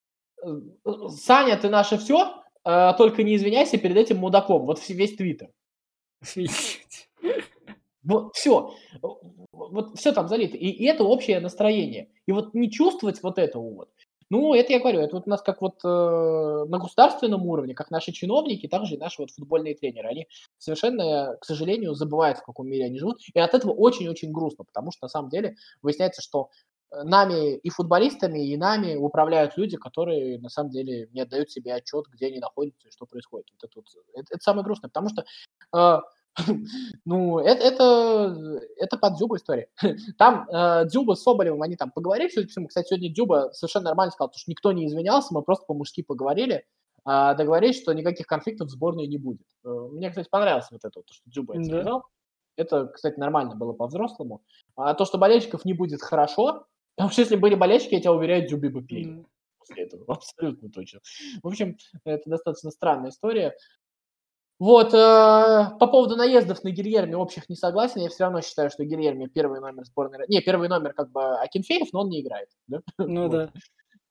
э, 0.43 0.49
э, 0.85 0.91
Саня, 1.09 1.59
ты 1.59 1.69
наше 1.69 1.99
все, 1.99 2.42
только 2.65 3.23
не 3.23 3.37
извиняйся 3.37 3.79
перед 3.79 3.97
этим 3.97 4.19
мудаком. 4.19 4.67
Вот 4.67 4.81
весь 4.89 5.17
Твиттер. 5.17 5.51
Вот 8.05 8.35
все. 8.35 8.75
Вот 9.53 9.97
все 9.97 10.13
там 10.13 10.29
залито. 10.29 10.57
И, 10.57 10.69
и 10.69 10.85
это 10.87 11.05
общее 11.05 11.41
настроение. 11.41 12.09
И 12.27 12.33
вот 12.33 12.53
не 12.55 12.71
чувствовать 12.71 13.23
вот 13.23 13.39
этого 13.39 13.75
вот. 13.75 13.89
Ну, 14.33 14.55
это 14.55 14.73
я 14.73 14.81
говорю, 14.81 15.01
это 15.01 15.17
вот 15.17 15.27
у 15.27 15.31
нас 15.31 15.43
как 15.43 15.61
вот 15.61 15.85
э, 15.85 15.87
на 15.87 16.79
государственном 16.79 17.47
уровне, 17.47 17.75
как 17.75 17.91
наши 17.91 18.13
чиновники, 18.13 18.67
так 18.67 18.87
же 18.87 18.95
и 18.95 18.99
наши 18.99 19.21
вот 19.21 19.31
футбольные 19.31 19.75
тренеры. 19.75 20.09
Они 20.09 20.27
совершенно, 20.57 21.37
к 21.39 21.45
сожалению, 21.45 21.95
забывают, 21.95 22.39
в 22.39 22.43
каком 22.43 22.67
мире 22.67 22.87
они 22.87 22.99
живут. 22.99 23.21
И 23.35 23.39
от 23.39 23.53
этого 23.53 23.73
очень-очень 23.73 24.33
грустно, 24.33 24.65
потому 24.65 24.91
что 24.91 25.05
на 25.05 25.11
самом 25.11 25.29
деле 25.29 25.57
выясняется, 25.83 26.23
что 26.23 26.49
нами 27.05 27.57
и 27.57 27.71
футболистами, 27.71 28.47
и 28.47 28.57
нами 28.57 28.97
управляют 28.97 29.57
люди, 29.57 29.77
которые 29.77 30.39
на 30.41 30.49
самом 30.49 30.71
деле 30.71 31.09
не 31.13 31.21
отдают 31.21 31.51
себе 31.51 31.75
отчет, 31.75 32.07
где 32.09 32.27
они 32.27 32.39
находятся 32.39 32.89
и 32.89 32.91
что 32.91 33.07
происходит. 33.07 33.49
Вот 33.53 33.69
это, 33.69 33.73
вот, 33.77 33.87
это, 34.15 34.27
это 34.35 34.43
самое 34.43 34.65
грустное, 34.65 34.91
потому 34.91 35.09
что 35.09 35.25
э, 35.75 36.01
ну, 37.05 37.39
это, 37.39 37.63
это, 37.63 38.61
это 38.77 38.97
под 38.97 39.17
Дзюбу 39.17 39.37
история. 39.37 39.69
Там 40.19 40.49
э, 40.49 40.85
Дзюба 40.87 41.15
с 41.15 41.23
Соболевым, 41.23 41.63
они 41.63 41.77
там 41.77 41.91
поговорили, 41.91 42.29
всему. 42.29 42.69
Кстати, 42.69 42.89
сегодня 42.89 43.13
Дзюба 43.13 43.51
совершенно 43.53 43.87
нормально 43.87 44.13
сказал, 44.13 44.29
потому 44.29 44.41
что 44.41 44.51
никто 44.51 44.73
не 44.73 44.87
извинялся, 44.87 45.35
мы 45.35 45.43
просто 45.43 45.67
по-мужски 45.67 46.03
поговорили, 46.03 46.65
а, 47.05 47.35
договорились, 47.35 47.81
что 47.81 47.93
никаких 47.93 48.27
конфликтов 48.27 48.69
в 48.69 48.71
сборной 48.71 49.07
не 49.09 49.19
будет. 49.19 49.47
Э, 49.65 49.69
Мне, 49.69 50.11
кстати, 50.11 50.29
понравилось 50.31 50.69
вот 50.71 50.85
это, 50.85 50.93
вот, 50.97 51.07
то, 51.07 51.15
что 51.15 51.31
Дзюба 51.31 51.55
это 51.55 51.65
Да. 51.69 51.81
сказал. 51.81 52.05
Это, 52.57 52.87
кстати, 52.89 53.19
нормально 53.19 53.57
было 53.57 53.73
по-взрослому. 53.73 54.43
А 54.77 54.95
то, 54.95 55.05
что 55.05 55.19
болельщиков 55.19 55.65
не 55.65 55.73
будет, 55.73 56.03
хорошо. 56.03 56.67
Потому 56.97 57.11
что 57.11 57.23
если 57.23 57.37
были 57.37 57.55
болельщики, 57.55 57.95
я 57.95 58.01
тебя 58.01 58.13
уверяю, 58.13 58.47
Дзюбе 58.47 58.69
бы 58.69 58.83
пели 58.83 59.09
М. 59.09 59.27
после 59.59 59.85
этого. 59.85 60.05
Абсолютно 60.09 60.71
точно. 60.71 61.01
В 61.43 61.49
общем, 61.49 61.77
это 62.05 62.29
достаточно 62.29 62.71
странная 62.71 63.11
история. 63.11 63.55
Вот, 64.59 64.95
э, 64.95 64.99
по 65.81 65.87
поводу 65.89 66.15
наездов 66.15 66.63
на 66.63 66.71
Гильерми 66.71 67.15
общих 67.15 67.49
не 67.49 67.57
согласен. 67.57 68.01
Я 68.01 68.09
все 68.11 68.25
равно 68.25 68.43
считаю, 68.43 68.71
что 68.71 68.85
Гильерми 68.85 69.27
первый 69.27 69.61
номер 69.61 69.85
сборной... 69.85 70.21
Не, 70.29 70.41
первый 70.41 70.69
номер 70.69 70.93
как 70.93 71.11
бы 71.11 71.41
Акинфеев, 71.41 71.93
но 71.93 72.03
он 72.03 72.11
не 72.11 72.21
играет. 72.21 72.49
Да? 72.69 72.81
Ну 72.99 73.23
Вот. 73.23 73.31
да. 73.33 73.53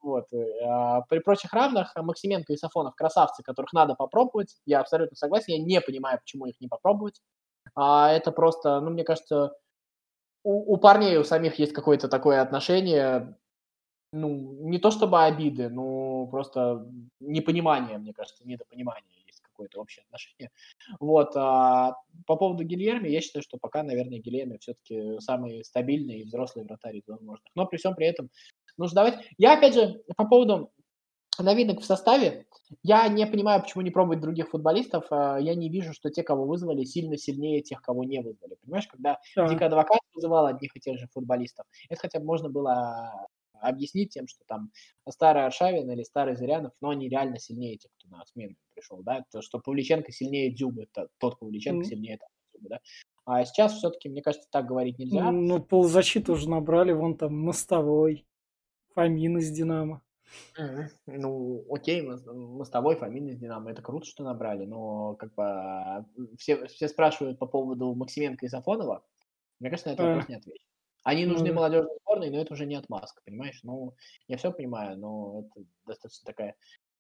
Вот. 0.01 0.34
э, 0.34 0.59
а 0.65 1.01
при 1.01 1.19
прочих 1.19 1.53
равных 1.53 1.91
а, 1.95 2.03
Максименко 2.03 2.51
и 2.51 2.57
Сафонов 2.57 2.95
красавцы, 2.95 3.43
которых 3.43 3.71
надо 3.71 3.95
попробовать. 3.95 4.57
Я 4.65 4.82
абсолютно 4.82 5.15
согласен. 5.15 5.53
Я 5.53 5.63
не 5.63 5.79
понимаю, 5.79 6.19
почему 6.19 6.47
их 6.47 6.59
не 6.59 6.67
попробовать. 6.67 7.21
А 7.75 8.11
это 8.11 8.32
просто, 8.32 8.82
ну, 8.82 8.89
мне 8.89 9.03
кажется, 9.03 9.53
у, 10.43 10.73
у 10.73 10.77
парней 10.77 11.17
у 11.17 11.23
самих 11.23 11.59
есть 11.59 11.73
какое-то 11.73 12.07
такое 12.07 12.41
отношение, 12.41 13.35
ну, 14.13 14.29
не 14.67 14.77
то 14.79 14.91
чтобы 14.91 15.23
обиды, 15.23 15.69
но 15.69 16.27
просто 16.27 16.85
непонимание, 17.19 17.97
мне 17.97 18.13
кажется, 18.13 18.45
недопонимание 18.45 19.23
есть 19.25 19.41
какое-то 19.41 19.79
общее 19.79 20.03
отношение. 20.03 20.51
Вот. 20.99 21.31
А 21.35 21.95
по 22.25 22.35
поводу 22.35 22.63
Гильерми, 22.63 23.07
я 23.07 23.21
считаю, 23.21 23.43
что 23.43 23.57
пока, 23.57 23.83
наверное, 23.83 24.19
Гильерми 24.19 24.57
все-таки 24.57 25.19
самый 25.19 25.63
стабильный 25.63 26.19
и 26.19 26.23
взрослый 26.25 26.65
вратарь 26.65 26.97
из 26.97 27.07
возможных. 27.07 27.49
Но 27.55 27.65
при 27.65 27.77
всем 27.77 27.95
при 27.95 28.07
этом 28.07 28.29
нужно 28.77 28.95
давать... 28.95 29.25
Я, 29.37 29.57
опять 29.57 29.73
же, 29.73 30.01
по 30.17 30.27
поводу 30.27 30.71
новинок 31.39 31.82
в 31.82 31.86
составе, 31.86 32.45
я 32.84 33.07
не 33.07 33.25
понимаю, 33.25 33.61
почему 33.61 33.82
не 33.82 33.89
пробовать 33.91 34.21
других 34.21 34.49
футболистов. 34.49 35.05
А, 35.09 35.38
Я 35.39 35.55
не 35.55 35.69
вижу, 35.69 35.93
что 35.93 36.09
те, 36.09 36.23
кого 36.23 36.45
вызвали, 36.45 36.84
сильно 36.84 37.17
сильнее 37.17 37.61
тех, 37.61 37.82
кого 37.82 38.03
не 38.03 38.21
вызвали. 38.21 38.55
Понимаешь, 38.63 38.88
когда 38.88 39.19
А, 39.36 39.47
Дик 39.49 39.61
Адвокат 39.61 39.99
вызывал 40.13 40.45
одних 40.45 40.75
и 40.75 40.79
тех 40.79 40.97
же 40.97 41.07
футболистов, 41.13 41.65
это 41.89 41.99
хотя 42.01 42.19
бы 42.19 42.25
можно 42.25 42.49
было 42.49 43.27
объяснить 43.53 44.09
тем, 44.13 44.27
что 44.27 44.43
там 44.47 44.71
старый 45.09 45.45
Аршавин 45.45 45.89
или 45.91 46.01
старый 46.03 46.36
Зырянов, 46.36 46.71
но 46.82 46.89
они 46.89 47.07
реально 47.09 47.38
сильнее 47.39 47.77
тех, 47.77 47.91
кто 47.99 48.15
на 48.15 48.25
смену 48.25 48.55
пришел, 48.73 49.03
да, 49.03 49.23
то, 49.32 49.41
что 49.43 49.59
Павличенко 49.59 50.11
сильнее 50.11 50.51
Дзюбы, 50.51 50.88
то- 50.91 51.09
тот 51.19 51.38
Павличенко 51.39 51.82
Мгм. 51.82 51.86
сильнее 51.86 52.17
того 52.17 52.32
Дзюбы, 52.53 52.69
да. 52.69 52.79
А 53.25 53.45
сейчас 53.45 53.73
все-таки, 53.77 54.09
мне 54.09 54.23
кажется, 54.23 54.47
так 54.51 54.65
говорить 54.65 54.97
нельзя. 54.97 55.32
Ну, 55.32 55.61
полузащиту 55.61 56.34
уже 56.34 56.49
набрали, 56.49 56.91
вон 56.91 57.15
там 57.17 57.38
Мостовой, 57.38 58.25
Фомин 58.95 59.38
из 59.38 59.51
Динамо. 59.51 60.01
Мгм. 60.57 60.89
Ну, 61.07 61.65
окей, 61.69 62.01
мы, 62.01 62.17
с- 62.17 62.25
мы 62.25 62.65
с 62.65 62.69
тобой, 62.69 62.95
Фомин 62.95 63.27
из 63.27 63.38
Динамо, 63.38 63.71
это 63.71 63.82
круто, 63.82 64.05
что 64.05 64.23
набрали, 64.23 64.65
но 64.65 65.15
как 65.15 65.34
бы 65.34 65.43
а, 65.43 66.05
все, 66.38 66.65
все 66.67 66.88
спрашивают 66.88 67.39
по 67.39 67.45
поводу 67.47 67.93
Максименко 67.95 68.45
и 68.45 68.49
Сафонова, 68.49 69.03
мне 69.59 69.70
кажется, 69.70 69.89
на 69.89 69.93
этот 69.93 70.05
вопрос 70.08 70.29
не 70.29 70.36
отвечу. 70.36 70.66
Они 71.03 71.25
Ну 71.25 71.33
нужны 71.33 71.49
да. 71.49 71.55
молодежной 71.55 71.97
сборной, 72.03 72.29
но 72.29 72.37
это 72.37 72.53
уже 72.53 72.66
не 72.66 72.75
отмазка, 72.75 73.21
понимаешь? 73.25 73.59
Ну, 73.63 73.93
я 74.28 74.37
все 74.37 74.51
понимаю, 74.51 74.97
но 74.99 75.45
это 75.55 75.66
достаточно 75.86 76.25
такая 76.25 76.55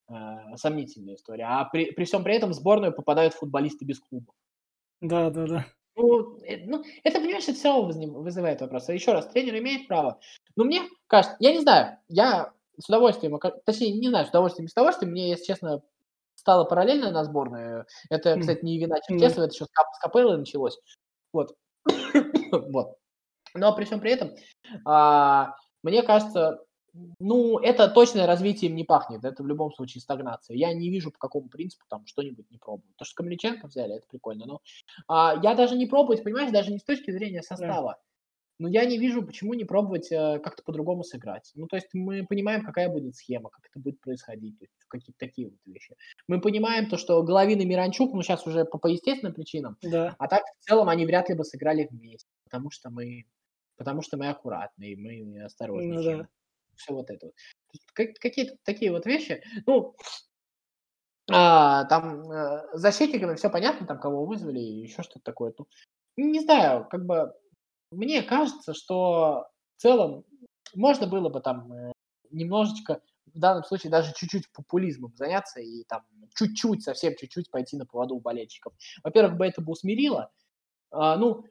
а, 0.07 0.55
сомнительная 0.57 1.15
история. 1.15 1.45
А 1.47 1.65
при, 1.65 1.91
при 1.91 2.05
всем 2.05 2.23
при 2.23 2.35
этом 2.35 2.51
в 2.51 2.53
сборную 2.53 2.93
попадают 2.93 3.33
футболисты 3.33 3.85
без 3.85 3.99
клубов. 3.99 4.33
Да, 5.01 5.29
да, 5.29 5.45
да. 5.45 5.65
Ну, 5.95 6.37
э, 6.43 6.65
ну, 6.65 6.83
это, 7.03 7.19
понимаешь, 7.19 7.43
это 7.43 7.53
все 7.53 7.81
вызывает 7.83 8.61
вопрос. 8.61 8.89
Еще 8.89 9.11
раз, 9.11 9.27
тренер 9.27 9.57
имеет 9.59 9.87
право. 9.87 10.19
Но 10.55 10.63
мне 10.63 10.81
кажется, 11.07 11.35
я 11.39 11.51
не 11.51 11.59
знаю, 11.59 11.97
я 12.07 12.53
с 12.79 12.87
удовольствием, 12.87 13.39
точнее, 13.65 13.93
не 13.93 14.09
знаю, 14.09 14.25
с 14.25 14.29
удовольствием, 14.29 14.65
без 14.65 14.73
удовольствием, 14.73 15.11
мне, 15.11 15.29
если 15.29 15.45
честно, 15.45 15.81
стало 16.35 16.63
параллельно 16.63 17.11
на 17.11 17.23
сборную. 17.23 17.85
Это, 18.09 18.37
кстати, 18.39 18.63
не 18.63 18.79
вина. 18.79 18.97
Черкесова, 19.07 19.45
это 19.45 19.53
еще 19.53 19.65
с, 19.65 19.69
Кап- 19.69 19.93
с 19.93 19.99
Капеллы 19.99 20.37
началось. 20.37 20.79
Вот. 21.33 21.55
вот. 22.51 22.97
Но 23.53 23.75
при 23.75 23.85
всем 23.85 23.99
при 23.99 24.11
этом, 24.11 24.31
а, 24.85 25.55
мне 25.83 26.03
кажется, 26.03 26.63
ну, 27.19 27.59
это 27.59 27.87
точно 27.89 28.27
развитием 28.27 28.75
не 28.75 28.83
пахнет. 28.83 29.23
Это 29.23 29.43
в 29.43 29.47
любом 29.47 29.73
случае 29.73 30.01
стагнация. 30.01 30.55
Я 30.57 30.73
не 30.73 30.89
вижу, 30.89 31.11
по 31.11 31.19
какому 31.19 31.47
принципу 31.47 31.85
там 31.87 32.05
что-нибудь 32.05 32.49
не 32.49 32.57
пробуют. 32.57 32.95
То, 32.97 33.05
что 33.05 33.15
Камличенко 33.15 33.67
взяли, 33.67 33.95
это 33.95 34.07
прикольно. 34.07 34.45
Но 34.45 34.61
а, 35.07 35.39
я 35.41 35.55
даже 35.55 35.75
не 35.75 35.85
пробовать, 35.85 36.23
понимаешь, 36.23 36.51
даже 36.51 36.71
не 36.71 36.79
с 36.79 36.83
точки 36.83 37.11
зрения 37.11 37.41
состава. 37.41 37.97
Но 38.61 38.69
я 38.69 38.85
не 38.85 38.97
вижу, 38.97 39.25
почему 39.25 39.53
не 39.55 39.63
пробовать 39.65 40.11
э, 40.11 40.39
как-то 40.39 40.61
по-другому 40.63 41.03
сыграть. 41.03 41.51
Ну, 41.55 41.67
то 41.67 41.75
есть 41.75 41.87
мы 41.93 42.25
понимаем, 42.25 42.63
какая 42.63 42.89
будет 42.89 43.15
схема, 43.15 43.49
как 43.49 43.65
это 43.65 43.79
будет 43.79 43.99
происходить, 43.99 44.55
какие-то 44.87 45.17
такие 45.17 45.49
вот 45.49 45.57
вещи. 45.65 45.95
Мы 46.27 46.39
понимаем 46.39 46.87
то, 46.89 46.97
что 46.97 47.23
Головин 47.23 47.59
и 47.59 47.65
Миранчук, 47.65 48.13
ну, 48.13 48.21
сейчас 48.21 48.45
уже 48.45 48.65
по, 48.65 48.77
по 48.77 48.87
естественным 48.87 49.33
причинам, 49.33 49.77
Да. 49.81 50.15
а 50.19 50.27
так 50.27 50.43
в 50.59 50.63
целом 50.63 50.89
они 50.89 51.05
вряд 51.05 51.27
ли 51.29 51.35
бы 51.35 51.43
сыграли 51.43 51.87
вместе, 51.89 52.29
потому 52.43 52.69
что 52.69 52.89
мы, 52.91 53.25
потому 53.77 54.01
что 54.03 54.17
мы 54.17 54.29
аккуратные, 54.29 54.95
мы 54.95 55.23
Ну 55.39 55.45
осторожничаем. 55.45 56.19
да. 56.19 56.27
Все 56.75 56.93
вот 56.93 57.09
это 57.09 57.25
вот. 57.27 57.35
Как- 57.93 58.13
Какие-то 58.19 58.55
такие 58.63 58.91
вот 58.91 59.05
вещи. 59.05 59.43
Ну, 59.65 59.95
а, 61.29 61.85
там 61.85 62.29
э, 62.31 62.63
с 62.77 62.79
защитниками 62.81 63.35
все 63.35 63.49
понятно, 63.49 63.87
там 63.87 63.99
кого 63.99 64.25
вызвали, 64.25 64.59
еще 64.59 65.03
что-то 65.03 65.21
такое. 65.23 65.53
Ну, 65.57 65.65
не 66.17 66.39
знаю, 66.41 66.87
как 66.89 67.05
бы 67.05 67.33
мне 67.91 68.23
кажется, 68.23 68.73
что 68.73 69.47
в 69.77 69.81
целом 69.81 70.25
можно 70.73 71.07
было 71.07 71.29
бы 71.29 71.41
там 71.41 71.71
э, 71.73 71.91
немножечко, 72.31 73.01
в 73.33 73.39
данном 73.39 73.63
случае 73.63 73.91
даже 73.91 74.13
чуть-чуть 74.13 74.51
популизмом 74.51 75.13
заняться 75.15 75.59
и 75.59 75.83
там 75.85 76.03
чуть-чуть, 76.35 76.83
совсем 76.83 77.15
чуть-чуть 77.17 77.51
пойти 77.51 77.77
на 77.77 77.85
поводу 77.85 78.15
у 78.15 78.19
болельщиков. 78.19 78.73
Во-первых, 79.03 79.37
бы 79.37 79.45
это 79.45 79.61
бы 79.61 79.71
усмирило. 79.71 80.31
А, 80.91 81.17
ну, 81.17 81.45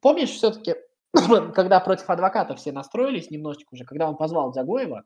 помнишь 0.00 0.30
все-таки, 0.30 0.76
когда 1.54 1.80
против 1.80 2.08
адвоката 2.10 2.54
все 2.56 2.72
настроились 2.72 3.30
немножечко 3.30 3.74
уже, 3.74 3.84
когда 3.84 4.08
он 4.08 4.16
позвал 4.16 4.52
Загоева, 4.52 5.04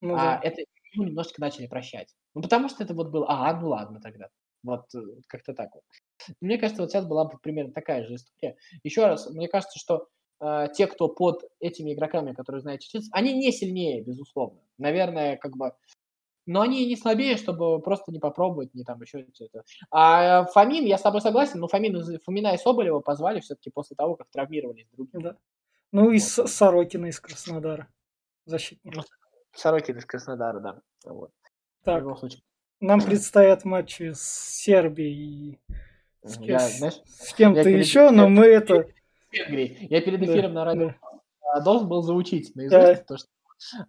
Ну 0.00 0.14
а 0.14 0.38
да. 0.38 0.40
это 0.42 0.62
ему 0.92 1.04
немножечко 1.04 1.40
начали 1.40 1.66
прощать. 1.66 2.14
Ну, 2.34 2.42
потому 2.42 2.68
что 2.68 2.84
это 2.84 2.94
вот 2.94 3.10
было, 3.10 3.26
а, 3.28 3.52
ну 3.60 3.68
ладно 3.70 4.00
тогда. 4.00 4.28
Вот 4.64 4.86
э, 4.94 4.98
как-то 5.28 5.52
так 5.54 5.70
вот. 5.74 5.84
Мне 6.40 6.58
кажется, 6.58 6.82
вот 6.82 6.90
сейчас 6.90 7.06
была 7.06 7.26
бы 7.26 7.38
примерно 7.38 7.72
такая 7.72 8.04
же 8.04 8.14
история. 8.14 8.56
Еще 8.82 9.06
раз, 9.06 9.28
мне 9.30 9.46
кажется, 9.46 9.78
что 9.78 10.08
э, 10.40 10.68
те, 10.74 10.86
кто 10.86 11.08
под 11.08 11.44
этими 11.60 11.92
игроками, 11.92 12.32
которые 12.32 12.62
знают 12.62 12.80
чеченцев, 12.80 13.10
они 13.12 13.34
не 13.34 13.52
сильнее, 13.52 14.02
безусловно. 14.02 14.60
Наверное, 14.78 15.36
как 15.36 15.56
бы... 15.56 15.72
Но 16.46 16.60
они 16.62 16.84
не 16.86 16.96
слабее, 16.96 17.36
чтобы 17.38 17.80
просто 17.80 18.10
не 18.12 18.18
попробовать, 18.18 18.74
не 18.74 18.84
там 18.84 19.00
еще 19.00 19.26
что-то. 19.34 19.64
А 19.90 20.44
Фомин, 20.46 20.84
я 20.84 20.98
с 20.98 21.02
тобой 21.02 21.20
согласен, 21.22 21.58
но 21.60 21.68
Фомин, 21.68 21.96
из- 21.96 22.22
Фомина 22.22 22.54
и 22.54 22.58
Соболева 22.58 23.00
позвали 23.00 23.40
все-таки 23.40 23.70
после 23.70 23.96
того, 23.96 24.14
как 24.16 24.28
травмировались 24.30 24.86
другие. 24.92 25.22
Да. 25.22 25.36
Ну 25.92 26.10
и 26.10 26.18
Вот. 26.18 26.50
Сорокина 26.50 27.06
из 27.06 27.18
Краснодара. 27.20 27.88
Защитник. 28.46 28.94
Ну, 28.94 29.02
Сорокин 29.54 29.96
из 29.96 30.04
Краснодара, 30.04 30.60
да. 30.60 30.80
Вот. 31.06 31.30
В 31.80 31.84
Так, 31.84 32.00
любом 32.02 32.16
случае. 32.18 32.42
Нам 32.86 33.00
предстоят 33.00 33.64
матчи 33.64 34.12
с 34.14 34.20
Сербией 34.22 35.58
и 36.22 36.28
с, 36.28 36.38
Я, 36.40 36.58
с- 36.58 36.78
знаешь, 36.78 37.00
с 37.06 37.32
кем-то 37.34 37.58
я 37.60 37.64
перед- 37.64 37.84
еще, 37.84 38.10
но 38.10 38.24
я 38.24 38.28
мы 38.28 38.44
это... 38.46 38.86
Венгрии. 39.32 39.76
Я 39.90 40.00
перед 40.00 40.20
Да, 40.20 40.26
эфиром 40.26 40.54
на 40.54 40.64
радио 40.64 40.94
да. 41.54 41.60
должен 41.60 41.88
был 41.88 42.02
заучить 42.02 42.54
наизусть, 42.54 42.80
Да. 42.80 42.94
то, 42.96 43.16
что 43.16 43.26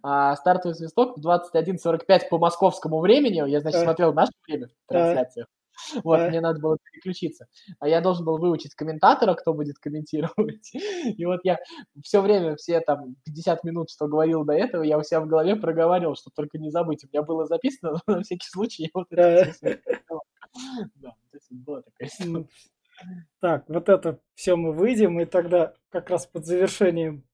а, 0.02 0.34
стартовый 0.36 0.74
свисток 0.74 1.18
в 1.18 1.20
21.45 1.20 2.28
по 2.30 2.38
московскому 2.38 3.00
времени. 3.00 3.48
Я, 3.48 3.60
значит, 3.60 3.80
Да. 3.80 3.84
смотрел 3.84 4.12
наше 4.14 4.32
время 4.46 4.66
в 4.68 4.70
Да. 4.70 4.74
трансляциях. 4.88 5.46
Вот, 6.04 6.28
мне 6.28 6.40
надо 6.40 6.60
было 6.60 6.78
переключиться. 6.82 7.46
А 7.80 7.88
я 7.88 8.00
должен 8.00 8.24
был 8.24 8.38
выучить 8.38 8.74
комментатора, 8.74 9.34
кто 9.34 9.52
будет 9.54 9.78
комментировать. 9.78 10.70
И 11.16 11.24
вот 11.24 11.40
я 11.44 11.58
все 12.02 12.20
время, 12.20 12.56
все 12.56 12.80
там 12.80 13.16
50 13.24 13.64
минут, 13.64 13.90
что 13.90 14.06
говорил 14.08 14.44
до 14.44 14.52
этого, 14.54 14.82
я 14.82 14.98
у 14.98 15.02
себя 15.02 15.20
в 15.20 15.26
голове 15.26 15.56
проговаривал, 15.56 16.16
чтобы 16.16 16.34
только 16.34 16.58
не 16.58 16.70
забыть. 16.70 17.04
У 17.04 17.08
меня 17.08 17.22
было 17.22 17.46
записано, 17.46 17.98
но 18.06 18.16
на 18.16 18.22
всякий 18.22 18.48
случай 18.48 18.84
я 18.84 18.88
вот 18.94 19.06
это. 19.10 19.52
Да, 20.96 21.14
была 21.50 21.82
такая 21.82 22.08
история. 22.08 22.30
М, 22.36 22.48
Так, 23.40 23.68
вот 23.68 23.88
это 23.88 24.20
все 24.34 24.56
мы 24.56 24.72
выйдем, 24.72 25.20
и 25.20 25.26
тогда 25.26 25.74
как 25.90 26.10
раз 26.10 26.26
под 26.26 26.46
завершением 26.46 27.24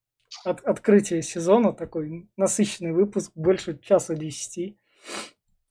от, 0.44 0.60
открытия 0.64 1.22
сезона 1.22 1.72
такой 1.72 2.28
насыщенный 2.36 2.92
выпуск, 2.92 3.32
больше 3.34 3.78
часа 3.78 4.14
десяти. 4.14 4.76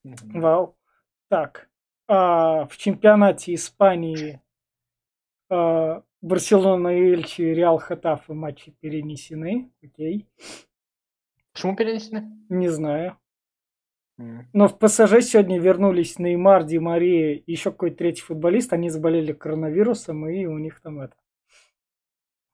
Мгм. 0.03 0.41
Вау. 0.41 0.77
Так, 1.30 1.69
а, 2.13 2.65
в 2.65 2.75
чемпионате 2.75 3.53
Испании 3.53 4.41
а, 5.49 6.03
Барселона 6.21 6.89
и 6.89 7.13
Эльчи, 7.13 7.41
Реал 7.41 7.77
Хатафы 7.77 8.33
матчи 8.33 8.75
перенесены. 8.81 9.71
Окей. 9.81 10.27
Почему 11.53 11.73
перенесены? 11.73 12.29
Не 12.49 12.67
знаю. 12.67 13.17
Но 14.51 14.67
в 14.67 14.77
ПСЖ 14.77 15.21
сегодня 15.21 15.57
вернулись 15.57 16.19
Неймар, 16.19 16.65
Ди 16.65 16.79
Мария 16.79 17.35
и 17.35 17.49
еще 17.49 17.71
какой-то 17.71 17.99
третий 17.99 18.23
футболист. 18.23 18.73
Они 18.73 18.89
заболели 18.89 19.31
коронавирусом, 19.31 20.27
и 20.27 20.45
у 20.45 20.57
них 20.57 20.81
там 20.81 20.99
это 20.99 21.15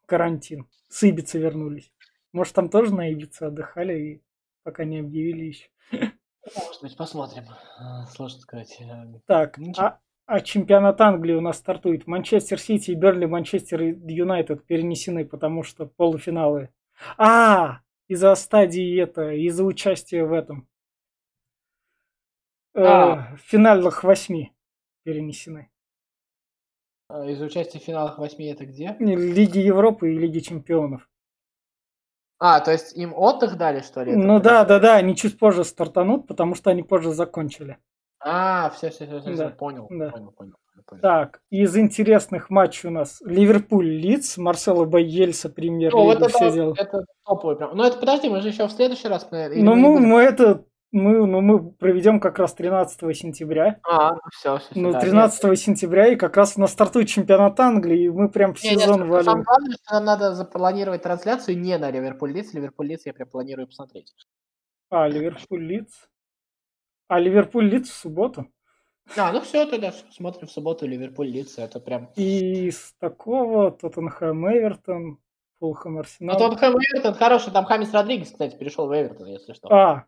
карантин. 0.06 0.68
С 0.88 1.02
Ибицы 1.04 1.40
вернулись. 1.40 1.92
Может, 2.32 2.54
там 2.54 2.70
тоже 2.70 2.94
на 2.94 3.12
Ибице 3.12 3.46
отдыхали, 3.46 4.00
и 4.00 4.24
пока 4.62 4.86
не 4.86 5.00
объявили 5.00 5.46
еще. 5.46 5.70
Может 6.56 6.82
быть, 6.82 6.96
посмотрим. 6.98 7.44
А, 7.80 8.06
Сложно 8.08 8.40
сказать. 8.40 8.78
Э, 8.80 9.20
Так, 9.26 9.58
Ничего. 9.58 9.86
а, 9.86 10.00
а 10.26 10.40
чемпионат 10.42 11.00
Англии 11.02 11.34
у 11.34 11.42
нас 11.42 11.58
стартует. 11.58 12.08
Манчестер 12.08 12.60
Сити 12.60 12.92
и 12.92 12.96
Берли, 12.96 13.26
Манчестер 13.26 13.82
Юнайтед 13.82 14.66
перенесены, 14.66 15.26
потому 15.26 15.64
что 15.64 15.86
полуфиналы. 15.86 16.70
А, 17.18 17.80
из-за 18.08 18.34
стадии 18.36 19.00
это, 19.02 19.32
из-за 19.32 19.64
участия 19.64 20.24
в 20.24 20.34
этом. 20.34 20.68
Э, 22.74 22.84
А. 22.84 23.36
финальных 23.38 24.04
восьми 24.04 24.54
перенесены. 25.04 25.70
а 27.10 27.26
Из 27.26 27.42
участия 27.42 27.80
в 27.80 27.84
финалах 27.84 28.18
восьми 28.20 28.46
это 28.48 28.66
где? 28.66 28.96
Лиги 29.00 29.60
Европы 29.60 30.14
и 30.14 30.18
Лиги 30.18 30.40
Чемпионов. 30.40 31.10
А, 32.40 32.60
то 32.60 32.72
есть 32.72 32.96
им 32.96 33.14
отдых 33.16 33.58
дали, 33.58 33.82
что 33.82 34.04
ли? 34.04 34.16
Ну 34.16 34.40
да, 34.40 34.64
да, 34.64 34.80
да, 34.80 34.96
они 34.96 35.16
чуть 35.16 35.40
позже 35.40 35.64
стартанут, 35.64 36.28
потому 36.28 36.54
что 36.56 36.70
они 36.70 36.84
позже 36.84 37.12
закончили. 37.12 37.78
А, 38.20 38.70
все, 38.72 38.90
все, 38.90 39.06
все, 39.06 39.20
все, 39.22 39.36
Да, 39.36 39.50
понял, 39.50 39.88
да. 39.90 40.10
понял, 40.10 40.32
понял. 40.32 40.54
Так, 41.02 41.42
из 41.50 41.76
интересных 41.76 42.50
матчей 42.50 42.90
у 42.90 42.92
нас 42.92 43.22
Ливерпуль 43.26 43.88
Лидс, 43.88 44.38
Марсело 44.38 44.86
Байельса, 44.86 45.50
Ну, 45.50 45.54
премьер-лига, 45.56 46.20
вот 46.20 46.30
все 46.32 46.46
это, 46.46 46.56
дела. 46.56 46.74
это 46.78 47.06
топовый 47.26 47.56
прям. 47.58 47.76
Ну, 47.76 47.84
это 47.84 47.98
подожди, 47.98 48.30
мы 48.30 48.42
же 48.42 48.50
еще 48.50 48.68
в 48.68 48.72
следующий 48.72 49.08
раз... 49.08 49.30
наверное, 49.32 49.64
Ну, 49.64 49.76
мы 49.76 50.00
мы 50.00 50.22
это, 50.22 50.64
мы, 50.92 51.26
ну, 51.28 51.42
мы 51.42 51.72
проведем 51.72 52.20
как 52.20 52.40
раз 52.40 52.54
13 52.54 53.16
сентября. 53.16 53.80
А, 53.84 54.14
ну 54.14 54.20
все, 54.32 54.58
все, 54.58 54.70
Ну, 54.76 54.98
13 54.98 55.60
сентября, 55.60 56.08
и 56.08 56.16
как 56.16 56.38
раз 56.38 56.54
у 56.58 56.62
нас 56.62 56.72
стартует 56.72 57.10
чемпионат 57.10 57.60
Англии, 57.60 58.06
и 58.06 58.10
мы 58.10 58.30
прям 58.30 58.54
в 58.54 58.64
Не, 58.64 58.72
сезон 58.72 59.00
самое 59.00 59.12
валим. 59.12 59.44
главное, 59.44 59.76
что 59.84 59.94
нам 59.96 60.06
надо 60.06 60.34
запланировать 60.34 61.04
трансляцию 61.04 61.60
не 61.60 61.78
на 61.78 61.92
Ливерпуль 61.92 62.32
Лиц. 62.32 62.54
Ливерпуль 62.54 62.88
Лиц 62.88 63.02
я 63.06 63.14
прям 63.14 63.28
планирую 63.30 63.68
посмотреть. 63.68 64.14
А, 64.90 65.08
Ливерпуль 65.08 65.64
Лидс. 65.64 65.94
А, 67.10 67.20
Ливерпуль 67.20 67.66
Лидс 67.70 67.90
в 67.90 67.96
субботу. 67.96 68.48
А, 69.18 69.32
ну 69.32 69.42
все, 69.42 69.66
тогда 69.66 69.92
смотрим 70.12 70.48
в 70.48 70.52
субботу 70.52 70.86
Ливерпуль 70.88 71.28
Лиц. 71.28 71.58
Это 71.58 71.80
прям... 71.80 72.10
И 72.16 72.68
из 72.68 72.94
такого 73.00 73.72
Тоттенхэм 73.72 74.48
Эвертон, 74.52 75.20
Фулхэм 75.60 75.94
Ну, 75.96 76.00
Арсенал. 76.00 76.38
Тоттенхэм 76.38 76.74
Эвертон 76.74 77.14
хороший. 77.16 77.52
Там 77.52 77.66
Хамис 77.66 77.94
Родригес, 77.94 78.32
кстати, 78.32 78.56
перешел 78.58 78.88
в 78.88 78.94
Эвертон, 78.94 79.28
если 79.28 79.54
что. 79.54 79.70
А, 79.70 80.06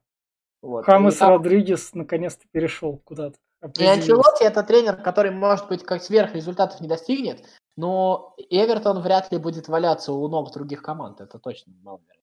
Вот. 0.62 0.86
Хамес 0.86 1.16
И 1.16 1.20
там- 1.20 1.30
Родригес 1.30 1.94
наконец-то 1.94 2.46
перешел 2.52 2.98
куда-то. 2.98 3.38
И. 3.78 3.86
Анчелотти 3.86 4.44
это 4.44 4.64
тренер, 4.64 4.98
который, 4.98 5.32
может 5.32 5.68
быть, 5.68 5.84
как 5.84 6.02
сверх 6.02 6.34
результатов 6.34 6.80
не 6.80 6.88
достигнет, 6.88 7.44
но 7.76 8.36
Эвертон 8.50 9.02
вряд 9.02 9.32
ли 9.32 9.38
будет 9.38 9.68
валяться 9.68 10.14
у 10.14 10.28
ног 10.28 10.52
других 10.54 10.82
команд. 10.82 11.22
Это 11.22 11.40
точно 11.40 11.74
маловероятно. 11.82 12.16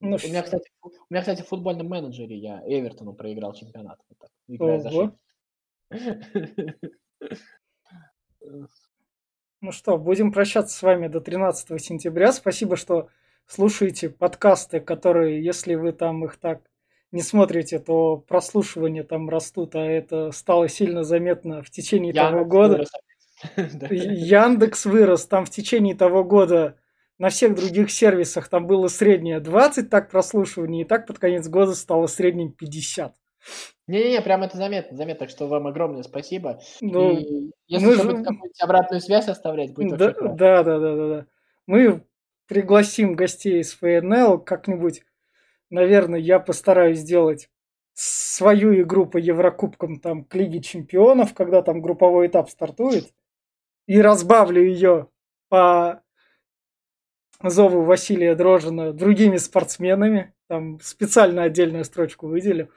Ну, 0.00 0.18
у, 0.22 0.28
меня, 0.28 0.42
кстати, 0.42 0.70
у 0.82 0.90
меня, 1.08 1.20
кстати, 1.20 1.42
в 1.42 1.48
футбольном 1.48 1.88
менеджере 1.88 2.36
я 2.36 2.62
Эвертону 2.66 3.14
проиграл 3.14 3.54
чемпионат. 3.54 3.98
Вот 4.08 4.18
так, 4.18 4.30
играя 4.48 4.80
за. 4.80 5.16
Ну 9.60 9.72
что, 9.72 9.96
будем 9.96 10.30
прощаться 10.30 10.76
с 10.76 10.82
вами 10.82 11.08
до 11.08 11.22
13 11.22 11.82
сентября. 11.82 12.32
Спасибо, 12.32 12.76
что 12.76 13.08
слушаете 13.46 14.08
подкасты, 14.10 14.80
которые, 14.80 15.42
если 15.44 15.74
вы 15.74 15.92
там 15.92 16.24
их 16.24 16.36
так 16.36 16.60
не 17.12 17.22
смотрите, 17.22 17.78
то 17.78 18.16
прослушивания 18.16 19.04
там 19.04 19.28
растут, 19.30 19.76
а 19.76 19.84
это 19.84 20.32
стало 20.32 20.68
сильно 20.68 21.04
заметно 21.04 21.62
в 21.62 21.70
течение 21.70 22.12
того 22.12 22.38
Яндекс 22.38 22.50
года. 22.50 22.72
вырос. 22.74 22.90
Яндекс 23.90 24.84
вырос, 24.86 25.26
там 25.26 25.44
в 25.44 25.50
течение 25.50 25.94
того 25.94 26.24
года 26.24 26.76
на 27.18 27.28
всех 27.28 27.54
других 27.54 27.92
сервисах 27.92 28.48
там 28.48 28.66
было 28.66 28.88
среднее 28.88 29.38
20 29.38 29.88
так 29.90 30.10
прослушиваний, 30.10 30.82
и 30.82 30.84
так 30.84 31.06
под 31.06 31.20
конец 31.20 31.46
года 31.46 31.74
стало 31.74 32.08
средним 32.08 32.50
50. 32.50 33.14
Не-не-не, 33.86 34.22
прям 34.22 34.42
это 34.42 34.56
заметно, 34.56 34.96
заметно, 34.96 35.26
так 35.26 35.30
что 35.30 35.46
вам 35.46 35.66
огромное 35.66 36.02
спасибо. 36.02 36.58
Ну, 36.80 37.12
И 37.18 37.52
если 37.68 37.86
мы 37.86 37.92
же- 37.92 37.98
какую-нибудь 38.00 38.60
обратную 38.60 39.00
связь 39.00 39.28
оставлять, 39.28 39.74
будет 39.74 39.98
да, 39.98 40.12
классно. 40.12 40.36
да, 40.36 40.62
да, 40.64 40.78
да, 40.78 40.96
да, 40.96 41.08
да. 41.08 41.26
Мы 41.66 42.02
пригласим 42.46 43.14
гостей 43.14 43.60
из 43.60 43.74
ФНЛ 43.74 44.40
как-нибудь. 44.40 45.02
Наверное, 45.70 46.20
я 46.20 46.40
постараюсь 46.40 46.98
сделать 46.98 47.48
свою 47.94 48.80
игру 48.82 49.06
по 49.06 49.16
Еврокубкам 49.16 50.00
там 50.00 50.24
к 50.24 50.34
Лиге 50.34 50.60
Чемпионов, 50.60 51.34
когда 51.34 51.62
там 51.62 51.80
групповой 51.80 52.26
этап 52.26 52.50
стартует, 52.50 53.12
и 53.86 54.00
разбавлю 54.00 54.62
ее 54.62 55.08
по 55.48 56.02
зову 57.42 57.82
Василия 57.82 58.34
Дрожина 58.34 58.92
другими 58.92 59.36
спортсменами. 59.36 60.34
Там 60.48 60.80
специально 60.80 61.44
отдельную 61.44 61.84
строчку 61.84 62.26
выделю. 62.26 62.70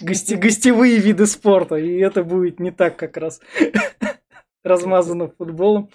Гости, 0.00 0.34
гостевые 0.34 0.98
виды 0.98 1.26
спорта. 1.26 1.76
И 1.76 1.98
это 1.98 2.24
будет 2.24 2.58
не 2.58 2.70
так 2.70 2.96
как 2.96 3.16
раз 3.16 3.40
размазано 4.64 5.28
футболом. 5.28 5.90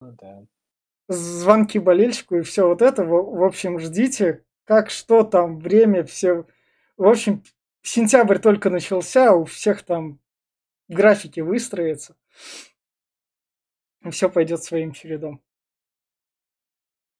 Ну 0.00 0.12
да. 0.20 0.44
Звонки 1.08 1.78
болельщику 1.78 2.36
и 2.36 2.42
все 2.42 2.68
вот 2.68 2.82
это. 2.82 3.04
В, 3.04 3.08
в 3.08 3.44
общем, 3.44 3.78
ждите, 3.78 4.44
как 4.64 4.90
что 4.90 5.24
там, 5.24 5.58
время, 5.58 6.04
все. 6.04 6.46
В 6.96 7.06
общем, 7.06 7.42
сентябрь 7.82 8.38
только 8.38 8.70
начался, 8.70 9.34
у 9.34 9.44
всех 9.44 9.82
там 9.82 10.20
графики 10.88 11.40
выстроятся. 11.40 12.16
И 14.04 14.10
все 14.10 14.28
пойдет 14.28 14.62
своим 14.62 14.92
чередом. 14.92 15.42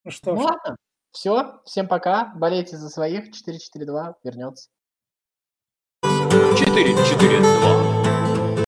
Ну 0.05 0.11
что 0.11 0.35
ну, 0.35 0.41
ж. 0.41 0.45
ладно. 0.45 0.77
Все, 1.13 1.61
всем 1.65 1.89
пока. 1.89 2.33
Болейте 2.35 2.77
за 2.77 2.89
своих. 2.89 3.31
4-4-2 3.31 4.15
вернется. 4.25 4.69
4-4-2. 6.05 8.22